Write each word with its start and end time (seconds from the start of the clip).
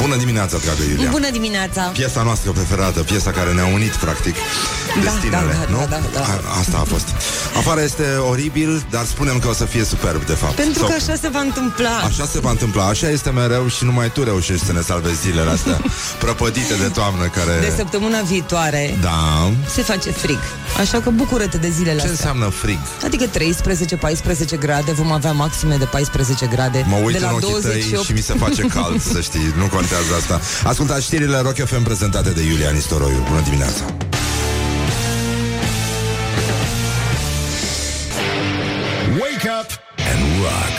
Bună 0.00 0.16
dimineața, 0.16 0.58
dragă 0.58 0.82
Iulia. 0.90 1.10
Bună 1.10 1.30
dimineața. 1.30 1.82
Piesa 1.82 2.22
noastră 2.22 2.50
preferată, 2.50 3.02
piesa 3.02 3.30
care 3.30 3.52
ne-a 3.52 3.66
unit, 3.66 3.94
practic. 3.94 4.34
Da, 4.34 4.85
Destinele, 5.02 5.52
da, 5.52 5.58
da, 5.64 5.70
nu? 5.70 5.76
da, 5.78 5.96
da, 5.96 6.08
da. 6.12 6.20
A, 6.20 6.58
asta 6.58 6.76
a 6.78 6.84
fost 6.84 7.08
Afară 7.56 7.80
este 7.82 8.02
oribil, 8.30 8.84
dar 8.90 9.04
spunem 9.04 9.38
că 9.38 9.48
o 9.48 9.52
să 9.52 9.64
fie 9.64 9.84
superb, 9.84 10.24
de 10.26 10.32
fapt 10.32 10.54
Pentru 10.54 10.78
Sau- 10.78 10.88
că 10.88 10.94
așa 10.94 11.14
se 11.20 11.28
va 11.28 11.40
întâmpla 11.40 11.90
Așa 12.04 12.26
se 12.26 12.40
va 12.40 12.50
întâmpla, 12.50 12.84
așa 12.86 13.08
este 13.08 13.30
mereu 13.30 13.68
și 13.68 13.84
numai 13.84 14.10
tu 14.12 14.22
reușești 14.24 14.64
să 14.66 14.72
ne 14.72 14.80
salvezi 14.80 15.20
zilele 15.20 15.50
astea 15.50 15.80
prăpădite 16.22 16.74
de 16.74 16.88
toamnă 16.88 17.24
care... 17.24 17.52
De 17.60 17.72
săptămâna 17.76 18.20
viitoare 18.20 18.98
Da. 19.02 19.50
se 19.74 19.82
face 19.82 20.10
frig 20.10 20.38
Așa 20.80 21.00
că 21.00 21.10
bucură-te 21.10 21.56
de 21.56 21.68
zilele 21.68 22.00
Ce 22.00 22.08
astea 22.08 22.10
înseamnă 22.10 22.48
frig? 22.48 22.78
Adică 23.04 23.24
13-14 24.56 24.58
grade 24.58 24.92
Vom 24.92 25.12
avea 25.12 25.32
maxime 25.32 25.76
de 25.76 25.84
14 25.84 26.46
grade 26.46 26.84
Mă 26.88 26.96
uit 27.04 27.14
de 27.14 27.20
la 27.22 27.28
în 27.28 27.34
ochii 27.34 27.48
28 27.48 27.90
tăi 27.90 28.02
și 28.04 28.12
mi 28.12 28.20
se 28.20 28.34
face 28.38 28.62
cald, 28.62 29.02
să 29.02 29.20
știi, 29.20 29.54
nu 29.56 29.66
contează 29.66 30.12
asta. 30.18 30.40
Ascultați 30.64 31.04
știrile 31.04 31.38
Rock 31.38 31.56
FM 31.64 31.82
prezentate 31.82 32.30
de 32.30 32.42
Iulia 32.42 32.70
Nistoroiu. 32.70 33.24
Bună 33.28 33.40
dimineața! 33.40 33.84
Rock. 40.46 40.74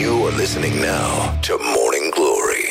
You 0.00 0.10
are 0.26 0.36
listening 0.42 0.74
now 0.80 1.10
to 1.46 1.52
Morning 1.76 2.06
Glory. 2.16 2.66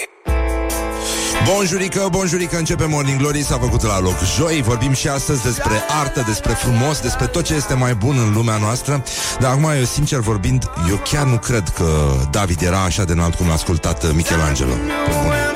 Bonjurică, 1.45 2.07
bonjurică, 2.11 2.57
începe 2.57 2.85
Morning 2.85 3.19
Glory 3.19 3.43
S-a 3.43 3.57
făcut 3.57 3.81
la 3.81 3.99
loc 3.99 4.15
joi 4.37 4.61
Vorbim 4.61 4.93
și 4.93 5.07
astăzi 5.07 5.43
despre 5.43 5.71
artă, 6.01 6.23
despre 6.27 6.51
frumos 6.51 6.99
Despre 6.99 7.25
tot 7.25 7.43
ce 7.43 7.53
este 7.53 7.73
mai 7.73 7.93
bun 7.93 8.17
în 8.17 8.33
lumea 8.33 8.57
noastră 8.57 9.03
Dar 9.39 9.51
acum, 9.51 9.63
eu 9.63 9.83
sincer 9.83 10.19
vorbind 10.19 10.69
Eu 10.89 10.99
chiar 11.11 11.25
nu 11.25 11.37
cred 11.37 11.69
că 11.69 11.85
David 12.31 12.61
era 12.61 12.83
așa 12.83 13.03
de 13.03 13.11
înalt 13.11 13.35
Cum 13.35 13.47
l-a 13.47 13.53
ascultat 13.53 14.03
uh, 14.03 14.09
Michelangelo 14.13 14.73
Pe 14.73 15.13
bune. 15.23 15.47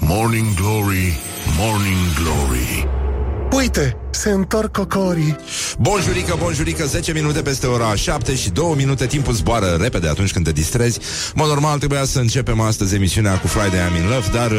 Morning 0.00 0.54
Glory, 0.54 1.18
Morning 1.58 2.14
Glory. 2.14 2.99
Uite, 3.52 3.96
se 4.10 4.30
întorc 4.30 4.72
cocorii. 4.72 5.36
Bonjurică, 5.78 6.36
bonjurică, 6.38 6.84
10 6.84 7.12
minute 7.12 7.42
peste 7.42 7.66
ora 7.66 7.94
7 7.94 8.34
și 8.34 8.50
2 8.50 8.72
minute. 8.76 9.06
Timpul 9.06 9.32
zboară 9.32 9.76
repede 9.80 10.08
atunci 10.08 10.32
când 10.32 10.44
te 10.44 10.52
distrezi. 10.52 10.98
Mă, 11.34 11.44
normal 11.44 11.78
trebuia 11.78 12.04
să 12.04 12.18
începem 12.18 12.60
astăzi 12.60 12.94
emisiunea 12.94 13.38
cu 13.38 13.46
Friday 13.46 13.78
I'm 13.78 14.02
in 14.02 14.08
Love 14.08 14.26
Dar, 14.32 14.50
uh, 14.50 14.58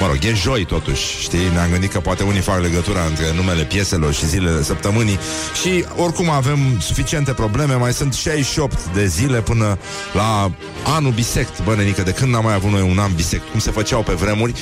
mă 0.00 0.06
rog, 0.06 0.18
e 0.24 0.34
joi 0.34 0.64
totuși. 0.64 1.20
Știi, 1.20 1.48
ne-am 1.52 1.70
gândit 1.70 1.92
că 1.92 2.00
poate 2.00 2.22
unii 2.22 2.40
fac 2.40 2.60
legătura 2.60 3.04
Între 3.08 3.24
numele 3.34 3.62
pieselor 3.62 4.12
și 4.12 4.26
zilele 4.26 4.62
săptămânii. 4.62 5.18
Și 5.62 5.84
oricum 5.96 6.30
avem 6.30 6.58
suficiente 6.80 7.32
probleme. 7.32 7.74
Mai 7.74 7.92
sunt 7.92 8.14
68 8.14 8.78
de 8.94 9.06
zile 9.06 9.40
până 9.40 9.78
la 10.12 10.52
anul 10.96 11.12
bisect 11.12 11.64
Bă, 11.64 11.74
nenică, 11.74 12.02
de 12.02 12.10
când 12.10 12.32
n-am 12.32 12.44
mai 12.44 12.54
avut 12.54 12.70
noi 12.70 12.90
un 12.90 12.98
an 12.98 13.14
bisect. 13.14 13.48
Cum 13.50 13.60
se 13.60 13.70
făceau 13.70 14.02
pe 14.02 14.12
vremuri 14.12 14.54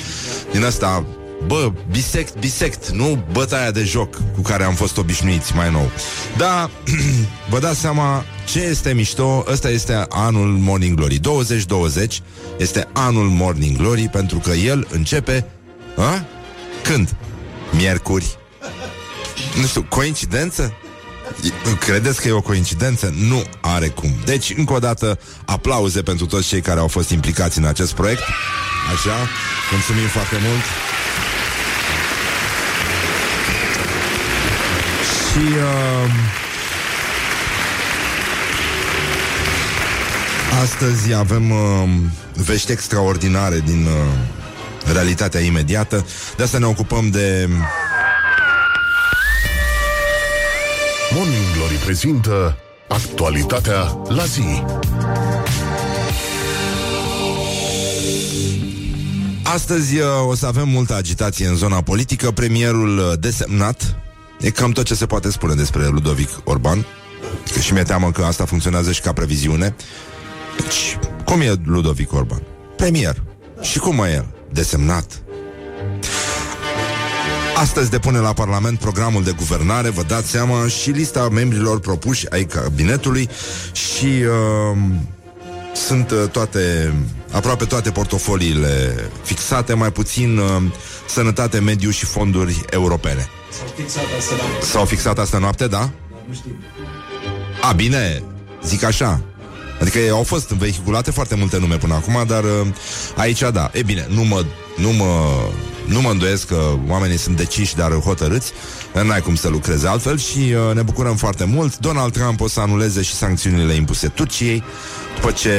Din 0.51 0.63
asta 0.65 1.05
Bă, 1.47 1.71
bisect, 1.91 2.39
bisect, 2.39 2.89
nu 2.89 3.25
bătaia 3.31 3.71
de 3.71 3.83
joc 3.83 4.15
cu 4.35 4.41
care 4.41 4.63
am 4.63 4.73
fost 4.73 4.97
obișnuiți 4.97 5.55
mai 5.55 5.71
nou. 5.71 5.91
Da, 6.37 6.69
vă 7.51 7.59
dați 7.59 7.79
seama 7.79 8.25
ce 8.45 8.59
este 8.59 8.93
mișto, 8.93 9.45
ăsta 9.47 9.69
este 9.69 10.05
anul 10.09 10.47
Morning 10.47 10.97
Glory. 10.97 11.15
2020 11.17 12.21
este 12.57 12.87
anul 12.93 13.29
Morning 13.29 13.77
Glory 13.77 14.09
pentru 14.11 14.37
că 14.37 14.51
el 14.51 14.87
începe 14.89 15.45
a? 15.97 16.25
Când? 16.83 17.15
Miercuri. 17.71 18.37
Nu 19.59 19.65
știu, 19.65 19.83
coincidență? 19.89 20.73
Credeți 21.79 22.21
că 22.21 22.27
e 22.27 22.31
o 22.31 22.41
coincidență? 22.41 23.13
Nu 23.27 23.43
are 23.61 23.87
cum. 23.87 24.09
Deci, 24.25 24.53
încă 24.57 24.73
o 24.73 24.79
dată, 24.79 25.19
aplauze 25.45 26.01
pentru 26.01 26.25
toți 26.25 26.47
cei 26.47 26.61
care 26.61 26.79
au 26.79 26.87
fost 26.87 27.09
implicați 27.09 27.57
în 27.57 27.65
acest 27.65 27.93
proiect. 27.93 28.23
Așa, 28.93 29.15
mulțumim 29.71 30.07
foarte 30.07 30.35
mult. 30.45 30.63
Și 35.33 35.39
uh, 35.39 36.11
astăzi 40.61 41.13
avem 41.13 41.51
uh, 41.51 41.89
vești 42.33 42.71
extraordinare 42.71 43.59
din 43.65 43.85
uh, 43.85 44.91
realitatea 44.93 45.39
imediată. 45.39 46.05
De 46.37 46.43
asta 46.43 46.57
ne 46.57 46.65
ocupăm 46.65 47.09
de 47.09 47.49
Morning 51.15 51.43
Glory 51.55 51.75
prezintă 51.75 52.57
actualitatea 52.87 53.97
la 54.07 54.23
zi. 54.23 54.63
Astăzi 59.43 59.97
uh, 59.97 60.05
o 60.27 60.35
să 60.35 60.45
avem 60.45 60.69
multă 60.69 60.95
agitație 60.95 61.47
în 61.47 61.55
zona 61.55 61.81
politică. 61.81 62.31
Premierul 62.31 62.97
uh, 62.97 63.19
desemnat 63.19 63.95
e 64.43 64.49
cam 64.49 64.71
tot 64.71 64.85
ce 64.85 64.95
se 64.95 65.05
poate 65.05 65.31
spune 65.31 65.53
despre 65.53 65.87
Ludovic 65.87 66.29
Orban. 66.43 66.85
Că 67.53 67.59
și 67.59 67.73
mi-e 67.73 67.83
teamă 67.83 68.11
că 68.11 68.23
asta 68.23 68.45
funcționează 68.45 68.91
și 68.91 69.01
ca 69.01 69.13
previziune. 69.13 69.75
Deci, 70.61 70.97
cum 71.25 71.41
e 71.41 71.53
Ludovic 71.65 72.13
Orban? 72.13 72.41
Premier. 72.75 73.23
Și 73.61 73.79
cum 73.79 73.99
e 73.99 74.11
el? 74.13 74.27
Desemnat. 74.51 75.21
Astăzi 77.55 77.89
depune 77.89 78.17
la 78.19 78.33
Parlament 78.33 78.79
programul 78.79 79.23
de 79.23 79.31
guvernare, 79.31 79.89
vă 79.89 80.03
dați 80.07 80.29
seama, 80.29 80.67
și 80.67 80.89
lista 80.89 81.27
membrilor 81.31 81.79
propuși 81.79 82.29
ai 82.29 82.43
cabinetului 82.43 83.29
și 83.71 84.05
uh, 84.05 84.77
sunt 85.75 86.11
uh, 86.11 86.29
toate, 86.31 86.93
aproape 87.31 87.65
toate 87.65 87.91
portofoliile 87.91 88.95
fixate, 89.23 89.73
mai 89.73 89.91
puțin 89.91 90.37
uh, 90.37 90.61
sănătate, 91.07 91.59
mediu 91.59 91.89
și 91.89 92.05
fonduri 92.05 92.65
europene. 92.69 93.29
S-au 94.61 94.85
fixat 94.85 95.19
asta 95.19 95.37
noapte, 95.37 95.67
da? 95.67 95.89
A, 97.61 97.71
bine, 97.71 98.23
zic 98.63 98.83
așa. 98.83 99.21
Adică 99.81 99.99
au 100.11 100.23
fost 100.23 100.49
vehiculate 100.49 101.11
foarte 101.11 101.35
multe 101.35 101.59
nume 101.59 101.77
până 101.77 101.93
acum, 101.93 102.23
dar 102.27 102.43
uh, 102.43 102.67
aici 103.17 103.39
da. 103.53 103.69
E 103.73 103.83
bine, 103.83 104.07
nu 104.09 104.23
mă, 104.23 104.45
nu 104.77 104.91
mă, 104.91 105.31
nu 105.85 106.01
mă 106.01 106.09
îndoiesc 106.09 106.47
că 106.47 106.77
oamenii 106.87 107.17
sunt 107.17 107.37
deciși, 107.37 107.75
dar 107.75 107.91
hotărâți. 107.91 108.51
N-ai 109.03 109.21
cum 109.21 109.35
să 109.35 109.49
lucreze 109.49 109.87
altfel 109.87 110.17
și 110.17 110.37
uh, 110.37 110.75
ne 110.75 110.81
bucurăm 110.81 111.15
foarte 111.15 111.45
mult. 111.45 111.77
Donald 111.77 112.13
Trump 112.13 112.41
o 112.41 112.47
să 112.47 112.59
anuleze 112.59 113.01
și 113.01 113.13
sancțiunile 113.13 113.73
impuse 113.73 114.07
Turciei 114.07 114.63
după 115.15 115.31
ce 115.31 115.49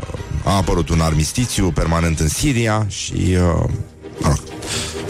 uh, 0.00 0.18
a 0.44 0.56
apărut 0.56 0.88
un 0.88 1.00
armistițiu 1.00 1.70
permanent 1.70 2.20
în 2.20 2.28
Siria 2.28 2.86
și, 2.88 3.12
uh, 3.12 3.64
mă 4.18 4.28
rog, 4.28 4.38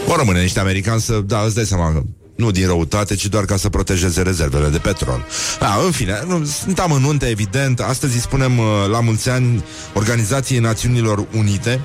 vor 0.07 0.17
rămâne 0.17 0.41
niște 0.41 0.59
americani 0.59 1.01
să, 1.01 1.21
da, 1.25 1.41
îți 1.45 1.55
dai 1.55 1.65
seama 1.65 1.91
că 1.91 2.01
nu 2.35 2.51
din 2.51 2.65
răutate, 2.65 3.15
ci 3.15 3.27
doar 3.27 3.45
ca 3.45 3.57
să 3.57 3.69
protejeze 3.69 4.21
rezervele 4.21 4.67
de 4.67 4.77
petrol. 4.77 5.25
Da, 5.59 5.79
în 5.85 5.91
fine, 5.91 6.23
nu, 6.27 6.45
sunt 6.45 6.79
amănunte, 6.79 7.25
evident. 7.25 7.79
Astăzi 7.79 8.13
îi 8.13 8.21
spunem 8.21 8.57
uh, 8.57 8.65
la 8.91 8.99
mulți 8.99 9.29
ani 9.29 9.63
Organizației 9.93 10.59
Națiunilor 10.59 11.25
Unite. 11.37 11.81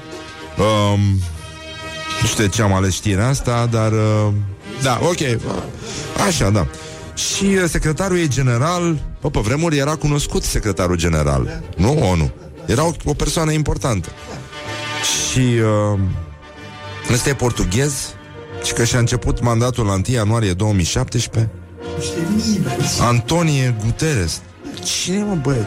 Um, 0.59 1.01
nu 2.21 2.27
știu 2.27 2.45
de 2.45 2.51
ce 2.51 2.63
am 2.63 2.73
ales 2.73 2.95
știrea 2.95 3.29
asta, 3.29 3.69
dar... 3.71 3.93
Uh, 3.93 4.33
da, 4.83 4.99
ok. 5.03 5.41
Așa, 6.27 6.51
da. 6.51 6.67
Și 7.15 7.45
uh, 7.45 7.65
secretarul 7.69 8.19
ei 8.19 8.29
general, 8.29 8.99
bă, 9.21 9.31
pe 9.31 9.41
vremuri 9.41 9.79
era 9.79 9.95
cunoscut 9.97 10.43
secretarul 10.43 10.97
general, 10.97 11.63
nu 11.77 12.09
ONU. 12.11 12.33
Era 12.67 12.85
o, 12.85 12.93
o 13.05 13.13
persoană 13.13 13.53
importantă. 13.53 14.09
Și 15.31 15.39
uh, 15.93 15.99
ăsta 17.11 17.29
e 17.29 17.35
portughez 17.35 18.15
și 18.65 18.73
că 18.73 18.85
și-a 18.85 18.99
început 18.99 19.41
mandatul 19.41 19.85
la 19.85 19.93
1 19.93 20.03
ianuarie 20.07 20.53
2017. 20.53 21.53
Antonie 23.01 23.75
Guterres. 23.85 24.41
Cine 24.85 25.23
mă, 25.23 25.35
băie? 25.35 25.67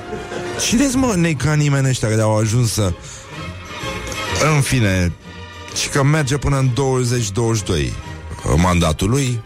Cine 0.68 0.90
mă, 0.94 1.14
neca 1.16 1.54
nimeni 1.54 1.88
ăștia 1.90 2.08
care 2.08 2.22
au 2.22 2.38
ajuns 2.38 2.72
să... 2.72 2.94
În 4.56 4.62
fine, 4.62 5.14
și 5.82 5.90
că 5.90 6.04
merge 6.04 6.38
până 6.38 6.58
în 6.58 6.70
2022 6.74 7.94
mandatul 8.58 9.10
lui. 9.10 9.42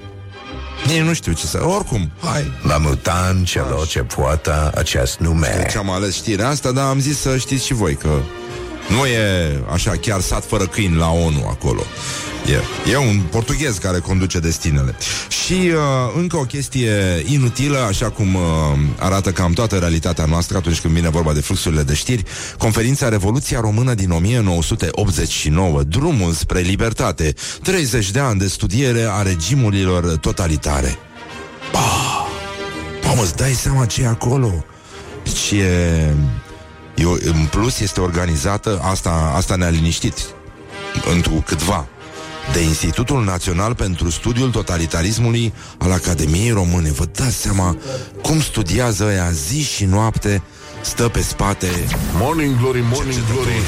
Nici 0.86 1.02
nu 1.02 1.14
știu 1.14 1.32
ce 1.32 1.46
să... 1.46 1.66
Oricum, 1.66 2.12
hai. 2.22 2.52
La 2.62 2.78
mutan 2.78 3.44
celor 3.44 3.88
ce 3.88 4.00
poartă 4.00 4.72
acest 4.76 5.20
nume. 5.20 5.60
Deci 5.62 5.76
am 5.76 5.90
ales 5.90 6.16
știrea 6.16 6.48
asta, 6.48 6.72
dar 6.72 6.86
am 6.86 7.00
zis 7.00 7.20
să 7.20 7.38
știți 7.38 7.66
și 7.66 7.74
voi 7.74 7.96
că 7.96 8.10
nu 8.90 9.06
e 9.06 9.64
așa 9.74 9.92
chiar 9.92 10.22
sat 10.22 10.46
fără 10.46 10.66
câini 10.68 10.96
la 10.96 11.10
ONU 11.10 11.48
acolo. 11.50 11.82
E, 12.46 12.92
e 12.92 12.98
un 12.98 13.22
portughez 13.30 13.78
care 13.78 14.00
conduce 14.00 14.40
destinele. 14.40 14.96
Și 15.46 15.54
uh, 15.54 15.80
încă 16.16 16.38
o 16.38 16.44
chestie 16.44 17.24
inutilă, 17.26 17.78
așa 17.78 18.10
cum 18.10 18.36
uh, 18.36 18.42
arată 19.00 19.32
cam 19.32 19.52
toată 19.52 19.78
realitatea 19.78 20.26
noastră 20.26 20.58
atunci 20.58 20.80
când 20.80 20.94
vine 20.94 21.10
vorba 21.10 21.34
de 21.34 21.40
fluxurile 21.40 21.84
de 21.84 21.94
știri, 21.94 22.24
conferința 22.58 23.10
Revoluția 23.10 23.60
Română 23.60 23.94
din 23.94 24.12
1989, 24.12 25.84
drumul 25.84 26.32
spre 26.32 26.60
libertate, 26.60 27.34
30 27.64 28.12
de 28.12 28.20
ani 28.20 28.40
de 28.40 28.48
studiere 28.48 29.08
a 29.10 29.22
regimurilor 29.22 30.18
totalitare. 30.18 30.98
Bah! 31.72 32.28
Mamă, 33.04 33.22
îți 33.22 33.36
dai 33.36 33.52
seama 33.52 33.86
ce 33.86 34.02
e 34.02 34.08
acolo? 34.08 34.66
Deci 35.24 35.52
e... 35.52 36.14
Eu, 37.00 37.18
în 37.24 37.46
plus 37.50 37.80
este 37.80 38.02
organizată, 38.02 38.80
asta, 38.84 39.32
asta 39.36 39.56
ne-a 39.56 39.70
liniștit, 39.70 40.18
într 41.14 41.30
câtva, 41.46 41.88
de 42.54 42.60
Institutul 42.60 43.24
Național 43.24 43.76
pentru 43.76 44.10
Studiul 44.10 44.50
Totalitarismului 44.50 45.54
al 45.78 45.92
Academiei 45.92 46.52
Române. 46.52 46.92
Vă 46.92 47.06
dați 47.16 47.36
seama 47.36 47.78
cum 48.22 48.42
studiază 48.42 49.04
ea 49.04 49.30
zi 49.30 49.62
și 49.62 49.86
noapte, 49.86 50.42
stă 50.82 51.08
pe 51.08 51.22
spate. 51.22 51.68
Morning 52.18 52.58
glory, 52.60 52.84
morning 52.92 53.20
glory. 53.34 53.62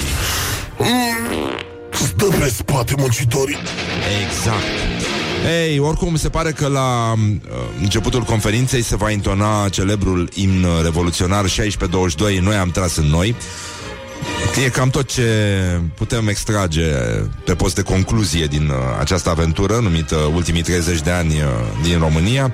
Mm, 0.77 1.50
Stă 1.94 2.25
pe 2.25 2.50
spate 2.56 2.94
muncitorii. 2.98 3.57
Exact. 4.27 4.63
Ei, 5.45 5.79
oricum 5.79 6.15
se 6.15 6.29
pare 6.29 6.51
că 6.51 6.67
la 6.67 7.13
uh, 7.13 7.38
începutul 7.79 8.21
conferinței 8.21 8.81
se 8.81 8.95
va 8.95 9.09
intona 9.09 9.69
celebrul 9.69 10.29
imn 10.33 10.65
revoluționar 10.83 11.39
1622, 11.39 12.38
noi 12.38 12.55
am 12.55 12.71
tras 12.71 12.95
în 12.95 13.05
noi. 13.05 13.35
E 14.65 14.69
cam 14.69 14.89
tot 14.89 15.11
ce 15.11 15.29
putem 15.95 16.27
extrage 16.27 16.85
pe 17.45 17.55
post 17.55 17.75
de 17.75 17.81
concluzie 17.81 18.45
din 18.45 18.67
uh, 18.67 18.75
această 18.99 19.29
aventură 19.29 19.79
numită 19.81 20.15
Ultimii 20.15 20.61
30 20.61 21.01
de 21.01 21.11
ani 21.11 21.33
uh, 21.33 21.43
din 21.83 21.99
România. 21.99 22.53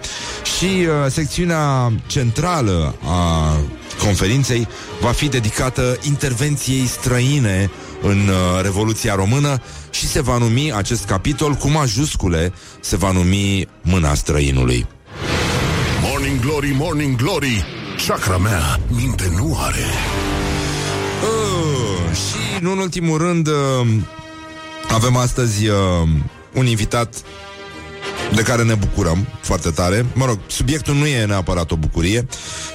Și 0.58 0.66
uh, 0.66 1.12
secțiunea 1.12 1.92
centrală 2.06 2.96
a 3.04 3.58
conferinței 4.04 4.68
va 5.02 5.12
fi 5.12 5.28
dedicată 5.28 5.98
intervenției 6.02 6.86
străine 6.86 7.70
în 8.02 8.28
uh, 8.28 8.62
Revoluția 8.62 9.16
Română 9.16 9.62
și 9.98 10.08
se 10.08 10.22
va 10.22 10.38
numi 10.38 10.74
acest 10.74 11.06
capitol 11.06 11.54
cu 11.54 11.68
majuscule, 11.68 12.54
se 12.80 12.96
va 12.96 13.12
numi 13.12 13.68
Mâna 13.82 14.14
Străinului. 14.14 14.88
Morning 16.02 16.40
glory, 16.40 16.76
morning 16.78 17.16
glory. 17.16 17.66
Chakra 18.08 18.38
mea 18.38 18.80
minte 18.96 19.32
nu 19.36 19.58
are. 19.60 19.86
Uh, 21.24 22.16
și, 22.16 22.64
nu 22.64 22.72
în 22.72 22.78
ultimul 22.78 23.18
rând, 23.18 23.48
uh, 23.48 23.88
avem 24.88 25.16
astăzi 25.16 25.68
uh, 25.68 25.76
un 26.54 26.66
invitat 26.66 27.16
de 28.36 28.42
care 28.42 28.64
ne 28.64 28.74
bucurăm 28.74 29.28
foarte 29.42 29.70
tare. 29.70 30.06
Mă 30.14 30.26
rog, 30.26 30.40
subiectul 30.48 30.96
nu 30.96 31.06
e 31.06 31.26
neapărat 31.26 31.72
o 31.72 31.76
bucurie, 31.76 32.28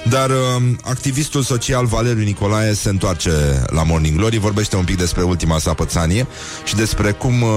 dar 0.09 0.29
uh, 0.29 0.35
activistul 0.83 1.41
social 1.41 1.85
Valeriu 1.85 2.23
Nicolae 2.23 2.73
se 2.73 2.89
întoarce 2.89 3.31
la 3.65 3.83
Morning 3.83 4.17
Glory, 4.17 4.37
vorbește 4.37 4.75
un 4.75 4.83
pic 4.83 4.97
despre 4.97 5.23
ultima 5.23 5.57
sa 5.57 5.73
pățanie 5.73 6.27
și 6.63 6.75
despre 6.75 7.11
cum 7.11 7.41
uh, 7.41 7.49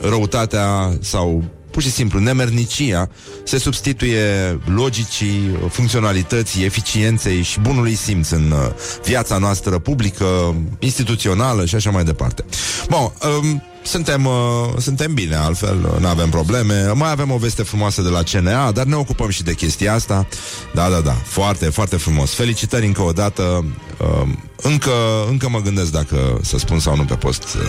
răutatea 0.00 0.98
sau 1.00 1.44
pur 1.70 1.82
și 1.82 1.90
simplu 1.90 2.18
nemernicia 2.18 3.08
se 3.44 3.58
substituie 3.58 4.58
logicii, 4.64 5.58
funcționalității, 5.70 6.64
eficienței 6.64 7.42
și 7.42 7.60
bunului 7.60 7.94
simț 7.94 8.30
în 8.30 8.50
uh, 8.50 8.58
viața 9.04 9.38
noastră 9.38 9.78
publică, 9.78 10.54
instituțională 10.78 11.64
și 11.64 11.74
așa 11.74 11.90
mai 11.90 12.04
departe. 12.04 12.44
Bun, 12.88 13.12
um, 13.40 13.62
suntem, 13.88 14.24
uh, 14.24 14.32
suntem 14.78 15.14
bine, 15.14 15.36
altfel 15.36 15.96
nu 16.00 16.06
avem 16.06 16.28
probleme. 16.28 16.92
Mai 16.94 17.10
avem 17.10 17.30
o 17.30 17.36
veste 17.36 17.62
frumoasă 17.62 18.02
de 18.02 18.08
la 18.08 18.22
CNA, 18.22 18.72
dar 18.72 18.84
ne 18.84 18.94
ocupăm 18.94 19.28
și 19.28 19.42
de 19.42 19.54
chestia 19.54 19.94
asta. 19.94 20.26
Da, 20.74 20.88
da, 20.88 21.00
da, 21.00 21.16
foarte, 21.24 21.64
foarte 21.64 21.96
frumos. 21.96 22.34
Felicitări 22.34 22.86
încă 22.86 23.02
o 23.02 23.12
dată. 23.12 23.64
Uh, 23.98 24.28
încă, 24.62 24.90
încă 25.28 25.48
mă 25.48 25.60
gândesc 25.60 25.90
dacă 25.90 26.38
să 26.42 26.58
spun 26.58 26.78
sau 26.78 26.96
nu 26.96 27.04
pe 27.04 27.14
post 27.14 27.42
uh, 27.42 27.60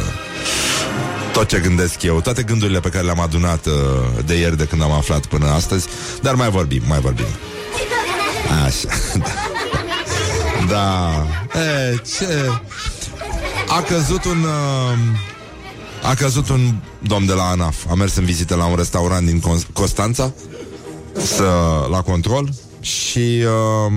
tot 1.33 1.47
ce 1.47 1.59
gândesc 1.59 2.01
eu, 2.01 2.21
toate 2.21 2.43
gândurile 2.43 2.79
pe 2.79 2.89
care 2.89 3.05
le-am 3.05 3.19
adunat 3.19 3.65
uh, 3.65 3.73
de 4.25 4.35
ieri 4.35 4.57
de 4.57 4.63
când 4.63 4.81
am 4.81 4.91
aflat 4.91 5.25
până 5.25 5.47
astăzi, 5.49 5.87
dar 6.21 6.35
mai 6.35 6.49
vorbim, 6.49 6.81
mai 6.87 6.99
vorbim. 6.99 7.25
Așa, 8.65 8.87
da. 9.23 9.49
Da. 10.67 11.25
E, 11.59 11.95
ce... 12.17 12.49
A 13.67 13.81
căzut 13.81 14.25
un... 14.25 14.43
Uh, 14.43 15.28
a 16.03 16.13
căzut 16.13 16.49
un 16.49 16.75
domn 16.99 17.25
de 17.25 17.33
la 17.33 17.43
ANAF. 17.43 17.85
A 17.89 17.93
mers 17.93 18.15
în 18.15 18.25
vizită 18.25 18.55
la 18.55 18.65
un 18.65 18.75
restaurant 18.75 19.25
din 19.25 19.41
Con- 19.41 19.73
Constanța 19.73 20.33
să, 21.17 21.43
la 21.89 22.01
control 22.01 22.49
și 22.81 23.43
uh, 23.87 23.93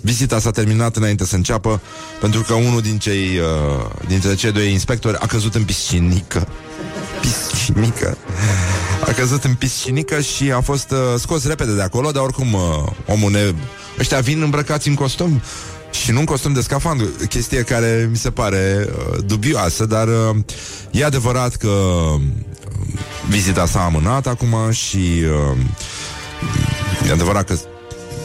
vizita 0.00 0.38
s-a 0.38 0.50
terminat 0.50 0.96
înainte 0.96 1.24
să 1.24 1.36
înceapă 1.36 1.80
pentru 2.20 2.40
că 2.40 2.54
unul 2.54 2.80
din 2.80 2.98
cei, 2.98 3.38
uh, 3.38 4.06
dintre 4.08 4.34
cei 4.34 4.52
doi 4.52 4.72
inspectori 4.72 5.16
a 5.16 5.26
căzut 5.26 5.54
în 5.54 5.64
piscinică. 5.64 6.48
Piscinică. 7.20 8.16
A 9.06 9.12
căzut 9.12 9.44
în 9.44 9.54
piscinică 9.54 10.20
și 10.20 10.52
a 10.52 10.60
fost 10.60 10.90
uh, 10.90 10.98
scos 11.18 11.46
repede 11.46 11.74
de 11.74 11.82
acolo, 11.82 12.10
dar 12.10 12.22
oricum 12.22 12.52
uh, 12.52 12.60
omul 13.06 13.30
ne... 13.30 13.52
Ăștia 13.98 14.20
vin 14.20 14.42
îmbrăcați 14.42 14.88
în 14.88 14.94
costum 14.94 15.42
și 15.90 16.10
nu 16.10 16.18
în 16.18 16.24
costum 16.24 16.52
de 16.52 16.60
scafandru, 16.60 17.06
chestie 17.28 17.62
care 17.62 18.08
mi 18.10 18.16
se 18.16 18.30
pare 18.30 18.88
uh, 18.88 19.18
dubioasă, 19.24 19.86
dar 19.86 20.08
uh, 20.08 20.36
e 20.90 21.04
adevărat 21.04 21.54
că 21.54 21.68
uh, 21.68 22.20
vizita 23.28 23.66
s-a 23.66 23.84
amânat 23.84 24.26
acum 24.26 24.70
și 24.70 24.96
uh, 24.96 25.56
e 27.08 27.12
adevărat 27.12 27.44
că 27.44 27.54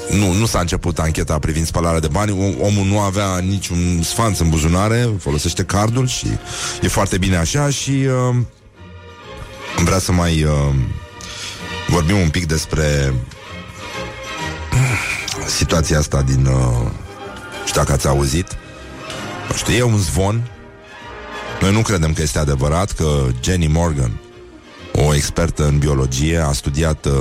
nu, 0.10 0.34
nu 0.34 0.46
s-a 0.46 0.60
început 0.60 1.00
ancheta 1.00 1.40
privind 1.40 1.66
spălarea 1.66 2.00
de 2.00 2.08
bani. 2.08 2.32
Om- 2.32 2.60
Omul 2.60 2.86
nu 2.86 3.00
avea 3.00 3.38
niciun 3.38 4.02
sfanț 4.04 4.40
în 4.40 4.50
buzunare 4.50 5.10
Folosește 5.20 5.64
cardul 5.64 6.08
și 6.08 6.28
e 6.82 6.88
foarte 6.88 7.18
bine 7.18 7.36
așa 7.36 7.70
Și 7.70 7.92
uh, 8.30 8.36
vrea 9.84 10.00
să 10.00 10.12
mai 10.12 10.44
uh, 10.44 10.76
vorbim 11.88 12.18
un 12.18 12.30
pic 12.30 12.46
despre 12.46 13.14
situația 15.48 15.98
asta 15.98 16.22
din... 16.22 16.46
Uh, 16.46 16.92
știu 17.66 17.82
dacă 17.82 17.92
ați 17.92 18.08
auzit. 18.08 18.48
Nu 19.50 19.56
știu, 19.56 19.74
e 19.74 19.82
un 19.82 19.98
zvon. 19.98 20.50
Noi 21.62 21.72
nu 21.72 21.82
credem 21.82 22.14
că 22.14 22.22
este 22.22 22.40
adevărat 22.40 22.92
Că 22.92 23.28
Jenny 23.44 23.68
Morgan 23.68 24.20
O 24.94 25.16
expertă 25.16 25.68
în 25.68 25.78
biologie 25.78 26.38
A 26.38 26.52
studiat 26.52 27.06
uh, 27.06 27.14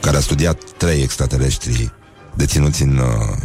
care 0.00 0.16
a 0.16 0.20
studiat 0.20 0.62
trei 0.76 1.02
extraterestri 1.02 1.92
deținuți 2.34 2.82
în 2.82 2.98
uh, 2.98 3.36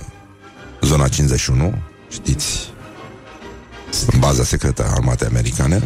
zona 0.82 1.08
51, 1.08 1.74
știți, 2.10 2.74
în 4.12 4.20
baza 4.20 4.44
secretă 4.44 4.84
a 4.84 4.92
armatei 4.92 5.28
americane, 5.28 5.84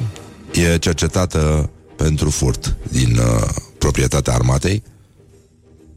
e 0.51 0.77
cercetată 0.77 1.69
pentru 1.95 2.29
furt 2.29 2.75
din 2.91 3.17
uh, 3.17 3.49
proprietatea 3.77 4.33
armatei, 4.33 4.83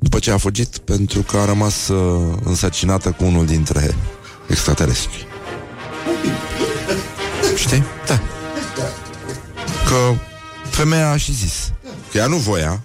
după 0.03 0.19
ce 0.19 0.31
a 0.31 0.39
fugit 0.39 0.79
pentru 0.79 1.21
că 1.23 1.37
a 1.37 1.45
rămas 1.45 1.89
uh, 1.89 2.39
însărcinată 2.45 3.11
cu 3.11 3.25
unul 3.25 3.47
dintre 3.47 3.95
extraterestri. 4.49 5.27
Știi? 7.57 7.83
Da. 8.07 8.21
Că 9.89 10.15
femeia 10.71 11.11
a 11.11 11.17
și 11.17 11.33
zis 11.33 11.73
că 12.11 12.19
ea 12.19 12.27
nu 12.27 12.37
voia, 12.37 12.83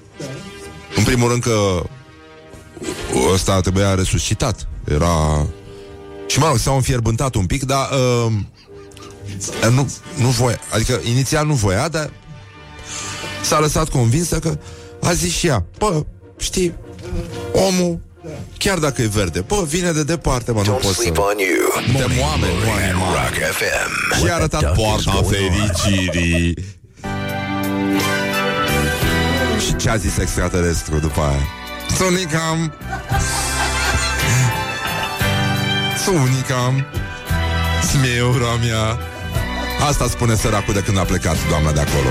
în 0.96 1.04
primul 1.04 1.30
rând 1.30 1.42
că 1.42 1.84
ăsta 3.34 3.62
trebuia 3.62 3.96
resuscitat. 3.96 4.68
Era... 4.84 5.46
Și 6.28 6.40
mă 6.40 6.48
rog, 6.48 6.58
s-au 6.58 6.76
înfierbântat 6.76 7.36
un 7.36 7.46
pic, 7.46 7.64
dar 7.64 7.90
uh, 7.92 8.32
nu, 9.72 9.92
nu 10.16 10.28
voia. 10.28 10.60
Adică 10.74 11.00
inițial 11.04 11.46
nu 11.46 11.54
voia, 11.54 11.88
dar 11.88 12.12
s-a 13.44 13.60
lăsat 13.60 13.90
convinsă 13.90 14.40
că 14.40 14.58
a 15.02 15.14
zis 15.14 15.34
și 15.34 15.48
ea, 15.48 15.66
bă, 15.78 16.06
știi, 16.38 16.74
omul 17.52 18.00
Chiar 18.58 18.78
dacă 18.78 19.02
e 19.02 19.08
verde, 19.08 19.40
bă, 19.40 19.64
vine 19.68 19.92
de 19.92 20.04
departe, 20.04 20.52
mă, 20.52 20.62
nu 20.66 20.78
Don't 20.78 20.82
pot 20.82 20.94
să... 20.94 21.02
sleep 21.02 21.18
on 21.18 21.38
you. 21.38 21.84
Suntem 21.86 22.12
oameni, 22.22 22.54
nu 22.64 22.72
animale. 22.72 23.18
Rock 23.18 23.36
FM. 23.52 24.24
Și 24.24 24.32
a 24.32 24.34
arătat 24.34 24.74
poarta 24.74 25.24
fericirii. 25.30 26.54
Și 29.66 29.76
ce 29.76 29.90
a 29.90 29.96
zis 29.96 30.18
extraterestru 30.18 31.00
după 31.00 31.20
aia? 31.20 31.48
Sunicam 31.96 32.74
Sunicam 36.04 36.86
Smiura 37.90 38.56
mea 38.64 39.00
Asta 39.88 40.08
spune 40.08 40.36
săracul 40.36 40.74
de 40.74 40.80
când 40.80 40.98
a 40.98 41.04
plecat 41.04 41.36
doamna 41.50 41.72
de 41.72 41.80
acolo 41.80 42.10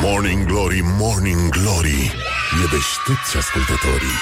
Morning 0.00 0.46
glory, 0.46 0.80
morning 0.98 1.48
glory. 1.48 2.12
E 2.52 2.64
deștepți 2.70 3.36
ascultătorii. 3.36 4.16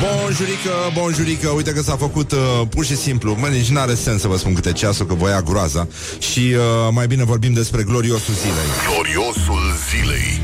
Bonjurică, 0.00 0.70
bonjurică 0.94 1.48
Uite 1.48 1.72
că 1.72 1.82
s-a 1.82 1.96
făcut 1.96 2.32
uh, 2.32 2.38
pur 2.70 2.84
și 2.84 2.96
simplu 2.96 3.36
Mă, 3.40 3.46
nici 3.46 3.68
n-are 3.68 3.94
sens 3.94 4.20
să 4.20 4.28
vă 4.28 4.36
spun 4.36 4.54
câte 4.54 4.72
ceasul 4.72 5.06
Că 5.06 5.14
voia 5.14 5.42
groaza 5.42 5.86
Și 6.18 6.54
uh, 6.56 6.62
mai 6.92 7.06
bine 7.06 7.24
vorbim 7.24 7.52
despre 7.52 7.82
gloriosul 7.82 8.34
zilei 8.34 8.68
Gloriosul 8.92 9.60
zilei. 9.90 10.40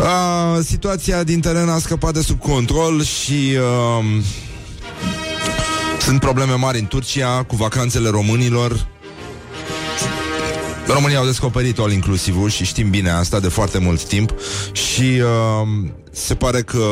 Uh, 0.00 0.64
situația 0.64 1.22
din 1.22 1.40
teren 1.40 1.68
a 1.68 1.78
scăpat 1.78 2.12
de 2.12 2.20
sub 2.20 2.38
control 2.38 3.02
și 3.02 3.56
uh, 3.56 4.22
sunt 6.00 6.20
probleme 6.20 6.52
mari 6.52 6.78
în 6.78 6.86
Turcia 6.86 7.42
cu 7.42 7.56
vacanțele 7.56 8.08
românilor. 8.08 8.86
Românii 10.86 11.16
au 11.16 11.24
descoperit 11.24 11.78
all 11.78 11.92
inclusivul 11.92 12.50
și 12.50 12.64
știm 12.64 12.90
bine 12.90 13.10
asta 13.10 13.40
de 13.40 13.48
foarte 13.48 13.78
mult 13.78 14.04
timp 14.04 14.34
și 14.72 15.02
uh, 15.02 15.90
se 16.12 16.34
pare 16.34 16.62
că 16.62 16.84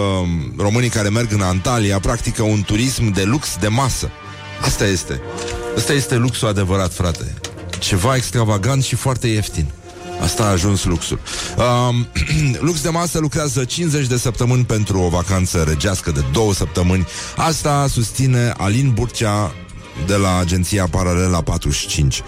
românii 0.57 0.89
care 0.89 1.09
merg 1.09 1.33
în 1.33 1.41
Antalya 1.41 1.99
practică 1.99 2.43
un 2.43 2.63
turism 2.63 3.13
de 3.13 3.23
lux 3.23 3.57
de 3.61 3.69
masă. 3.69 4.11
Asta 4.61 4.87
este. 4.87 5.21
Asta 5.77 5.93
este 5.93 6.17
luxul 6.17 6.49
adevărat, 6.49 6.93
frate. 6.93 7.35
Ceva 7.79 8.17
extravagant 8.17 8.85
și 8.85 8.95
foarte 8.95 9.27
ieftin. 9.27 9.67
Asta 10.23 10.43
a 10.43 10.51
ajuns 10.51 10.85
luxul. 10.85 11.21
Um, 11.57 12.07
lux 12.67 12.83
de 12.83 12.89
masă 12.89 13.19
lucrează 13.19 13.65
50 13.65 14.07
de 14.07 14.17
săptămâni 14.17 14.65
pentru 14.65 15.01
o 15.01 15.09
vacanță 15.09 15.65
regească 15.69 16.11
de 16.11 16.25
două 16.33 16.55
săptămâni. 16.55 17.07
Asta 17.37 17.87
susține 17.89 18.53
Alin 18.57 18.91
Burcea 18.95 19.55
de 20.07 20.15
la 20.15 20.39
agenția 20.39 20.87
Paralela 20.91 21.43
45 21.43 22.23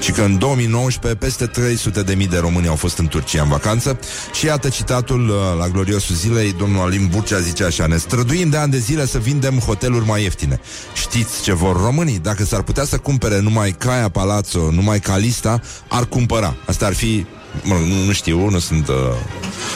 și 0.00 0.12
că 0.12 0.22
în 0.22 0.38
2019 0.38 1.20
peste 1.20 1.46
300 1.46 2.02
de 2.02 2.14
mii 2.14 2.28
de 2.28 2.38
români 2.38 2.68
au 2.68 2.74
fost 2.74 2.98
în 2.98 3.06
Turcia 3.06 3.42
în 3.42 3.48
vacanță 3.48 3.98
și 4.32 4.46
iată 4.46 4.68
citatul 4.68 5.28
uh, 5.28 5.36
la 5.58 5.68
gloriosul 5.68 6.14
zilei, 6.14 6.52
domnul 6.52 6.82
Alim 6.82 7.08
Burcea 7.08 7.38
zice 7.38 7.64
așa, 7.64 7.86
ne 7.86 7.96
străduim 7.96 8.50
de 8.50 8.56
ani 8.56 8.70
de 8.70 8.78
zile 8.78 9.06
să 9.06 9.18
vindem 9.18 9.58
hoteluri 9.58 10.06
mai 10.06 10.22
ieftine. 10.22 10.60
Știți 10.94 11.42
ce 11.42 11.52
vor 11.52 11.76
românii? 11.76 12.18
Dacă 12.18 12.44
s-ar 12.44 12.62
putea 12.62 12.84
să 12.84 12.98
cumpere 12.98 13.40
numai 13.40 13.70
Caia 13.70 14.08
Palazzo, 14.08 14.70
numai 14.70 15.00
Calista, 15.00 15.60
ar 15.88 16.04
cumpăra. 16.04 16.54
Asta 16.66 16.86
ar 16.86 16.94
fi 16.94 17.26
mă, 17.62 17.74
nu, 17.74 18.04
nu 18.04 18.12
știu, 18.12 18.48
nu 18.48 18.58
sunt 18.58 18.88
uh, 18.88 18.94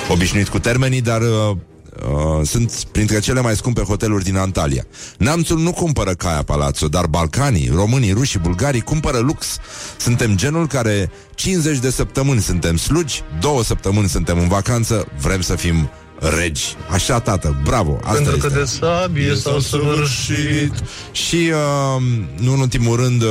obișnuit 0.08 0.48
cu 0.48 0.58
termenii, 0.58 1.00
dar 1.00 1.20
uh, 1.20 1.56
Uh, 2.02 2.46
sunt 2.46 2.84
printre 2.92 3.18
cele 3.18 3.40
mai 3.40 3.56
scumpe 3.56 3.82
hoteluri 3.82 4.24
din 4.24 4.36
Antalya. 4.36 4.82
Neamțul 5.18 5.58
nu 5.58 5.72
cumpără 5.72 6.10
Caia 6.10 6.42
Palazzo, 6.42 6.88
dar 6.88 7.06
Balcanii, 7.06 7.70
românii, 7.74 8.12
rușii, 8.12 8.38
bulgarii 8.38 8.80
cumpără 8.80 9.18
lux. 9.18 9.56
Suntem 9.96 10.36
genul 10.36 10.66
care 10.66 11.10
50 11.34 11.78
de 11.78 11.90
săptămâni 11.90 12.40
suntem 12.40 12.76
slugi, 12.76 13.22
două 13.40 13.62
săptămâni 13.62 14.08
suntem 14.08 14.38
în 14.38 14.48
vacanță, 14.48 15.06
vrem 15.20 15.40
să 15.40 15.54
fim 15.54 15.90
regi. 16.38 16.76
Așa, 16.90 17.20
tată, 17.20 17.60
bravo, 17.64 17.98
asta 18.02 18.12
Pentru 18.12 18.36
este. 18.36 18.48
că 18.48 18.54
de 18.58 18.64
sabie 18.64 19.34
s-au 19.34 19.58
săvârșit 19.58 20.72
Și, 21.12 21.50
uh, 21.96 22.02
nu 22.36 22.52
în 22.52 22.60
ultimul 22.60 22.96
rând, 22.96 23.22
uh, 23.22 23.28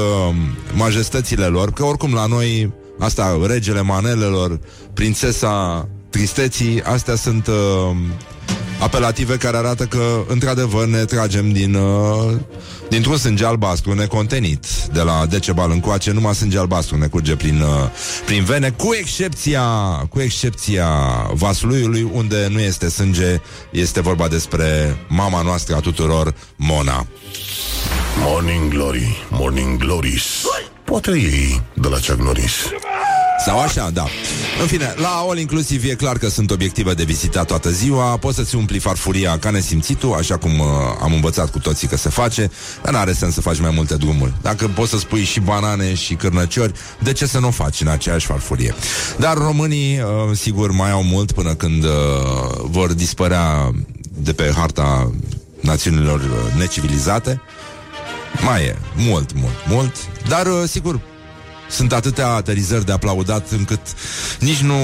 majestățile 0.73 1.45
lor, 1.45 1.71
că 1.71 1.83
oricum 1.83 2.13
la 2.13 2.25
noi, 2.25 2.73
asta, 2.99 3.39
regele 3.47 3.81
manelelor, 3.81 4.59
prințesa 4.93 5.87
tristeții, 6.09 6.81
astea 6.83 7.15
sunt 7.15 7.47
uh, 7.47 7.95
apelative 8.79 9.37
care 9.37 9.57
arată 9.57 9.85
că, 9.85 10.23
într-adevăr, 10.27 10.85
ne 10.85 11.05
tragem 11.05 11.51
din, 11.51 11.73
uh, 11.73 12.33
dintr-un 12.89 13.17
sânge 13.17 13.45
albastru 13.45 13.93
necontenit. 13.93 14.65
De 14.93 15.01
la 15.01 15.25
Decebal 15.25 15.71
încoace, 15.71 16.11
numai 16.11 16.35
sânge 16.35 16.57
albastru 16.59 16.97
ne 16.97 17.07
curge 17.07 17.35
prin, 17.35 17.61
uh, 17.61 17.89
prin 18.25 18.43
vene, 18.43 18.69
cu 18.69 18.93
excepția, 18.93 19.63
cu 20.09 20.19
excepția 20.19 20.87
Vasluiului, 21.33 22.09
unde 22.11 22.47
nu 22.51 22.59
este 22.59 22.89
sânge, 22.89 23.41
este 23.71 24.01
vorba 24.01 24.27
despre 24.27 24.97
mama 25.07 25.41
noastră 25.41 25.75
a 25.75 25.79
tuturor, 25.79 26.33
Mona. 26.55 27.07
Morning 28.19 28.73
Glory, 28.73 29.25
Morning 29.29 29.77
Glories. 29.77 30.23
Poate 30.83 31.11
ei 31.11 31.61
de 31.73 31.87
la 31.87 31.97
Chuck 31.97 32.21
Norris. 32.21 32.53
Sau 33.45 33.59
așa, 33.59 33.89
da. 33.89 34.05
În 34.61 34.67
fine, 34.67 34.93
la 34.95 35.07
All 35.07 35.37
Inclusiv 35.37 35.83
e 35.83 35.95
clar 35.95 36.17
că 36.17 36.29
sunt 36.29 36.51
obiective 36.51 36.93
de 36.93 37.03
vizitat 37.03 37.47
toată 37.47 37.69
ziua, 37.69 38.17
poți 38.17 38.35
să-ți 38.35 38.55
umpli 38.55 38.79
farfuria 38.79 39.37
ca 39.39 39.49
nesimțitul, 39.49 40.13
așa 40.13 40.37
cum 40.37 40.59
uh, 40.59 40.65
am 41.01 41.13
învățat 41.13 41.51
cu 41.51 41.59
toții 41.59 41.87
că 41.87 41.97
se 41.97 42.09
face, 42.09 42.51
dar 42.83 42.93
n-are 42.93 43.13
sens 43.13 43.33
să 43.33 43.41
faci 43.41 43.59
mai 43.59 43.71
multe 43.75 43.95
drumuri. 43.95 44.33
Dacă 44.41 44.67
poți 44.67 44.89
să 44.89 44.97
spui 44.97 45.23
și 45.23 45.39
banane 45.39 45.93
și 45.93 46.13
cârnăciori, 46.13 46.73
de 47.03 47.13
ce 47.13 47.25
să 47.25 47.39
nu 47.39 47.47
o 47.47 47.51
faci 47.51 47.81
în 47.81 47.87
aceeași 47.87 48.25
farfurie? 48.25 48.73
Dar 49.17 49.37
românii, 49.37 49.99
uh, 49.99 50.35
sigur, 50.35 50.71
mai 50.71 50.91
au 50.91 51.03
mult 51.03 51.31
până 51.31 51.53
când 51.53 51.83
uh, 51.83 51.89
vor 52.61 52.93
dispărea 52.93 53.71
de 54.17 54.33
pe 54.33 54.51
harta 54.55 55.11
națiunilor 55.59 56.19
uh, 56.19 56.57
necivilizate. 56.57 57.41
Mai 58.45 58.63
e, 58.63 58.77
mult, 58.95 59.33
mult, 59.33 59.55
mult, 59.67 59.95
dar 60.27 60.45
uh, 60.45 60.63
sigur, 60.67 60.99
sunt 61.69 61.93
atâtea 61.93 62.27
aterizări 62.27 62.85
de 62.85 62.91
aplaudat 62.91 63.49
încât 63.49 63.79
nici 64.39 64.59
nu, 64.59 64.75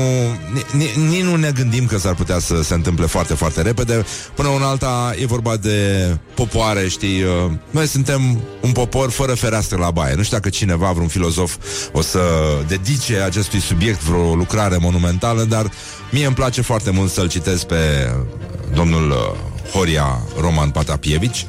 nici, 0.71 0.91
nici 1.09 1.21
nu 1.21 1.35
ne 1.35 1.51
gândim 1.51 1.85
că 1.85 1.97
s-ar 1.97 2.13
putea 2.13 2.39
să 2.39 2.63
se 2.63 2.73
întâmple 2.73 3.05
foarte, 3.05 3.33
foarte 3.33 3.61
repede. 3.61 4.05
Până 4.35 4.49
în 4.55 4.61
alta 4.61 5.13
e 5.21 5.25
vorba 5.25 5.57
de 5.57 6.07
popoare, 6.33 6.87
știi? 6.87 7.23
uh, 7.23 7.51
Noi 7.69 7.87
suntem 7.87 8.41
un 8.61 8.71
popor 8.71 9.11
fără 9.11 9.33
fereastră 9.33 9.77
la 9.77 9.91
baie. 9.91 10.15
Nu 10.15 10.23
știu 10.23 10.37
dacă 10.37 10.49
cineva, 10.49 10.91
vreun 10.91 11.07
filozof, 11.07 11.55
o 11.91 12.01
să 12.01 12.21
dedice 12.67 13.17
acestui 13.19 13.59
subiect 13.59 14.01
vreo 14.03 14.35
lucrare 14.35 14.77
monumentală, 14.77 15.43
dar 15.43 15.71
mie 16.11 16.25
îmi 16.25 16.35
place 16.35 16.61
foarte 16.61 16.89
mult 16.91 17.11
să-l 17.11 17.27
citesc 17.29 17.63
pe 17.63 18.11
domnul 18.73 19.09
uh, 19.09 19.71
Horia 19.71 20.21
Roman 20.39 20.69
Patapievici. 20.69 21.45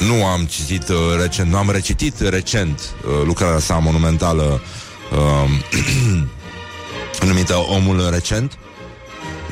Um, 0.00 0.06
nu 0.06 0.24
am 0.24 0.44
citit 0.44 0.88
uh, 0.88 0.96
recent, 1.20 1.50
nu 1.50 1.56
am 1.56 1.70
recitit 1.70 2.20
recent 2.20 2.80
uh, 2.80 3.26
lucrarea 3.26 3.58
sa 3.58 3.74
monumentală 3.74 4.60
uh, 5.12 5.50
numită 7.28 7.54
Omul 7.56 8.10
Recent, 8.10 8.58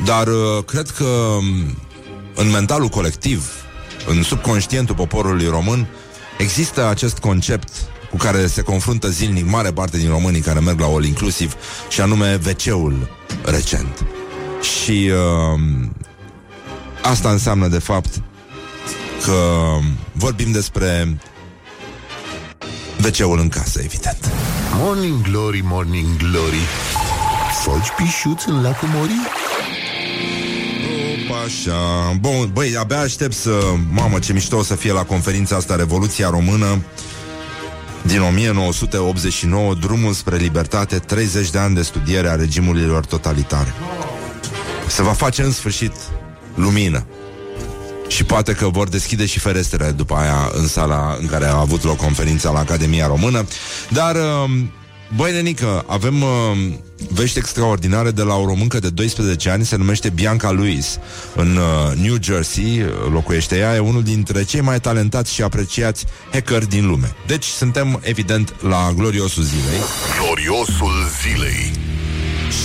dar 0.04 0.26
uh, 0.26 0.64
cred 0.66 0.90
că 0.90 1.04
um, 1.04 1.76
în 2.34 2.50
mentalul 2.50 2.88
colectiv, 2.88 3.50
în 4.08 4.22
subconștientul 4.22 4.94
poporului 4.94 5.48
român, 5.48 5.86
există 6.38 6.88
acest 6.88 7.18
concept 7.18 7.68
cu 8.10 8.16
care 8.16 8.46
se 8.46 8.62
confruntă 8.62 9.08
zilnic 9.08 9.50
mare 9.50 9.72
parte 9.72 9.96
din 9.96 10.08
românii 10.08 10.40
care 10.40 10.60
merg 10.60 10.80
la 10.80 10.86
all 10.86 11.04
inclusiv 11.04 11.54
și 11.88 12.00
anume 12.00 12.40
WC-ul 12.46 13.10
recent. 13.44 14.06
Și 14.60 15.10
uh, 15.10 15.60
asta 17.02 17.30
înseamnă 17.30 17.68
de 17.68 17.78
fapt 17.78 18.22
că 19.25 19.68
vorbim 20.12 20.52
despre 20.52 21.18
WC-ul 23.04 23.38
în 23.38 23.49
casă, 23.49 23.80
evident. 23.82 24.32
Morning 24.73 25.23
Glory, 25.23 25.61
Morning 25.64 26.16
Glory. 26.16 26.61
Foci 27.62 27.90
pișuț 27.96 28.44
în 28.44 28.62
lacul 28.62 28.88
Mori? 28.88 29.12
Opa, 31.30 31.40
Așa, 31.40 32.12
bun, 32.20 32.50
băi, 32.52 32.76
abia 32.76 32.99
aștept 32.99 33.35
să... 33.35 33.50
Mamă, 33.92 34.18
ce 34.18 34.32
mișto 34.32 34.56
o 34.56 34.62
să 34.62 34.75
fie 34.75 34.92
la 34.92 35.02
conferința 35.02 35.56
asta 35.56 35.76
Revoluția 35.76 36.30
Română 36.30 36.78
din 38.06 38.20
1989, 38.20 39.75
drumul 39.75 40.12
spre 40.12 40.37
libertate, 40.37 40.99
30 40.99 41.50
de 41.50 41.58
ani 41.58 41.75
de 41.75 41.82
studiere 41.82 42.28
a 42.28 42.35
regimurilor 42.35 43.06
totalitare. 43.06 43.75
Se 44.87 45.02
va 45.02 45.12
face 45.12 45.42
în 45.42 45.52
sfârșit 45.52 45.92
lumină. 46.54 47.06
Și 48.08 48.25
poate 48.25 48.52
că 48.52 48.68
vor 48.68 48.88
deschide 48.88 49.26
și 49.26 49.38
ferestrele 49.38 49.90
după 49.90 50.14
aia 50.14 50.50
în 50.52 50.66
sala 50.66 51.16
în 51.20 51.26
care 51.26 51.46
a 51.46 51.58
avut 51.58 51.84
loc 51.84 51.96
conferința 51.96 52.50
la 52.50 52.58
Academia 52.58 53.06
Română. 53.06 53.46
Dar, 53.88 54.16
um, 54.16 54.70
băi, 55.16 55.32
nenică, 55.32 55.84
avem 55.86 56.22
um, 56.22 56.80
vești 57.10 57.38
extraordinare 57.38 58.10
de 58.10 58.22
la 58.22 58.34
o 58.34 58.46
româncă 58.46 58.78
de 58.78 58.90
12 58.90 59.50
ani, 59.50 59.64
se 59.64 59.76
numește 59.76 60.08
Bianca 60.08 60.50
Lewis. 60.50 60.98
În 61.34 61.56
uh, 61.56 61.96
New 62.02 62.16
Jersey 62.22 62.84
locuiește 63.12 63.56
ea, 63.56 63.75
e 63.75 63.78
unul 63.78 64.02
dintre 64.02 64.44
cei 64.44 64.60
mai 64.60 64.80
talentați 64.80 65.34
și 65.34 65.42
apreciați 65.42 66.04
hackeri 66.32 66.68
din 66.68 66.86
lume. 66.86 67.14
Deci 67.26 67.44
suntem, 67.44 68.00
evident, 68.02 68.54
la 68.60 68.92
gloriosul 68.96 69.42
zilei. 69.42 69.80
Gloriosul 70.20 70.92
zilei. 71.22 71.72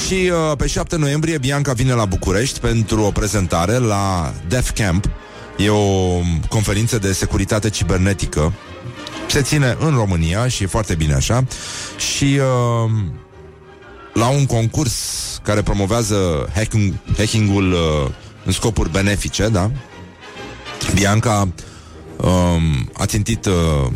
Și 0.07 0.31
uh, 0.31 0.57
pe 0.57 0.67
7 0.67 0.95
noiembrie 0.95 1.37
Bianca 1.37 1.73
vine 1.73 1.93
la 1.93 2.05
București 2.05 2.59
pentru 2.59 3.01
o 3.01 3.11
prezentare 3.11 3.77
la 3.77 4.33
Def 4.47 4.71
Camp. 4.71 5.09
E 5.63 5.69
o 5.69 6.19
conferință 6.49 6.97
de 6.97 7.13
securitate 7.13 7.69
cibernetică. 7.69 8.53
Se 9.27 9.41
ține 9.41 9.77
în 9.79 9.95
România 9.95 10.47
și 10.47 10.63
e 10.63 10.67
foarte 10.67 10.95
bine 10.95 11.13
așa. 11.13 11.45
Și 11.97 12.23
uh, 12.23 12.91
la 14.13 14.27
un 14.27 14.45
concurs 14.45 14.93
care 15.43 15.61
promovează 15.61 16.49
hacking, 16.55 16.93
hacking-ul 17.17 17.71
uh, 17.71 18.11
în 18.45 18.51
scopuri 18.51 18.91
benefice, 18.91 19.47
da? 19.47 19.71
Bianca 20.93 21.47
um, 22.17 22.91
a 22.93 23.05
țintit 23.05 23.45
uh, 23.45 23.91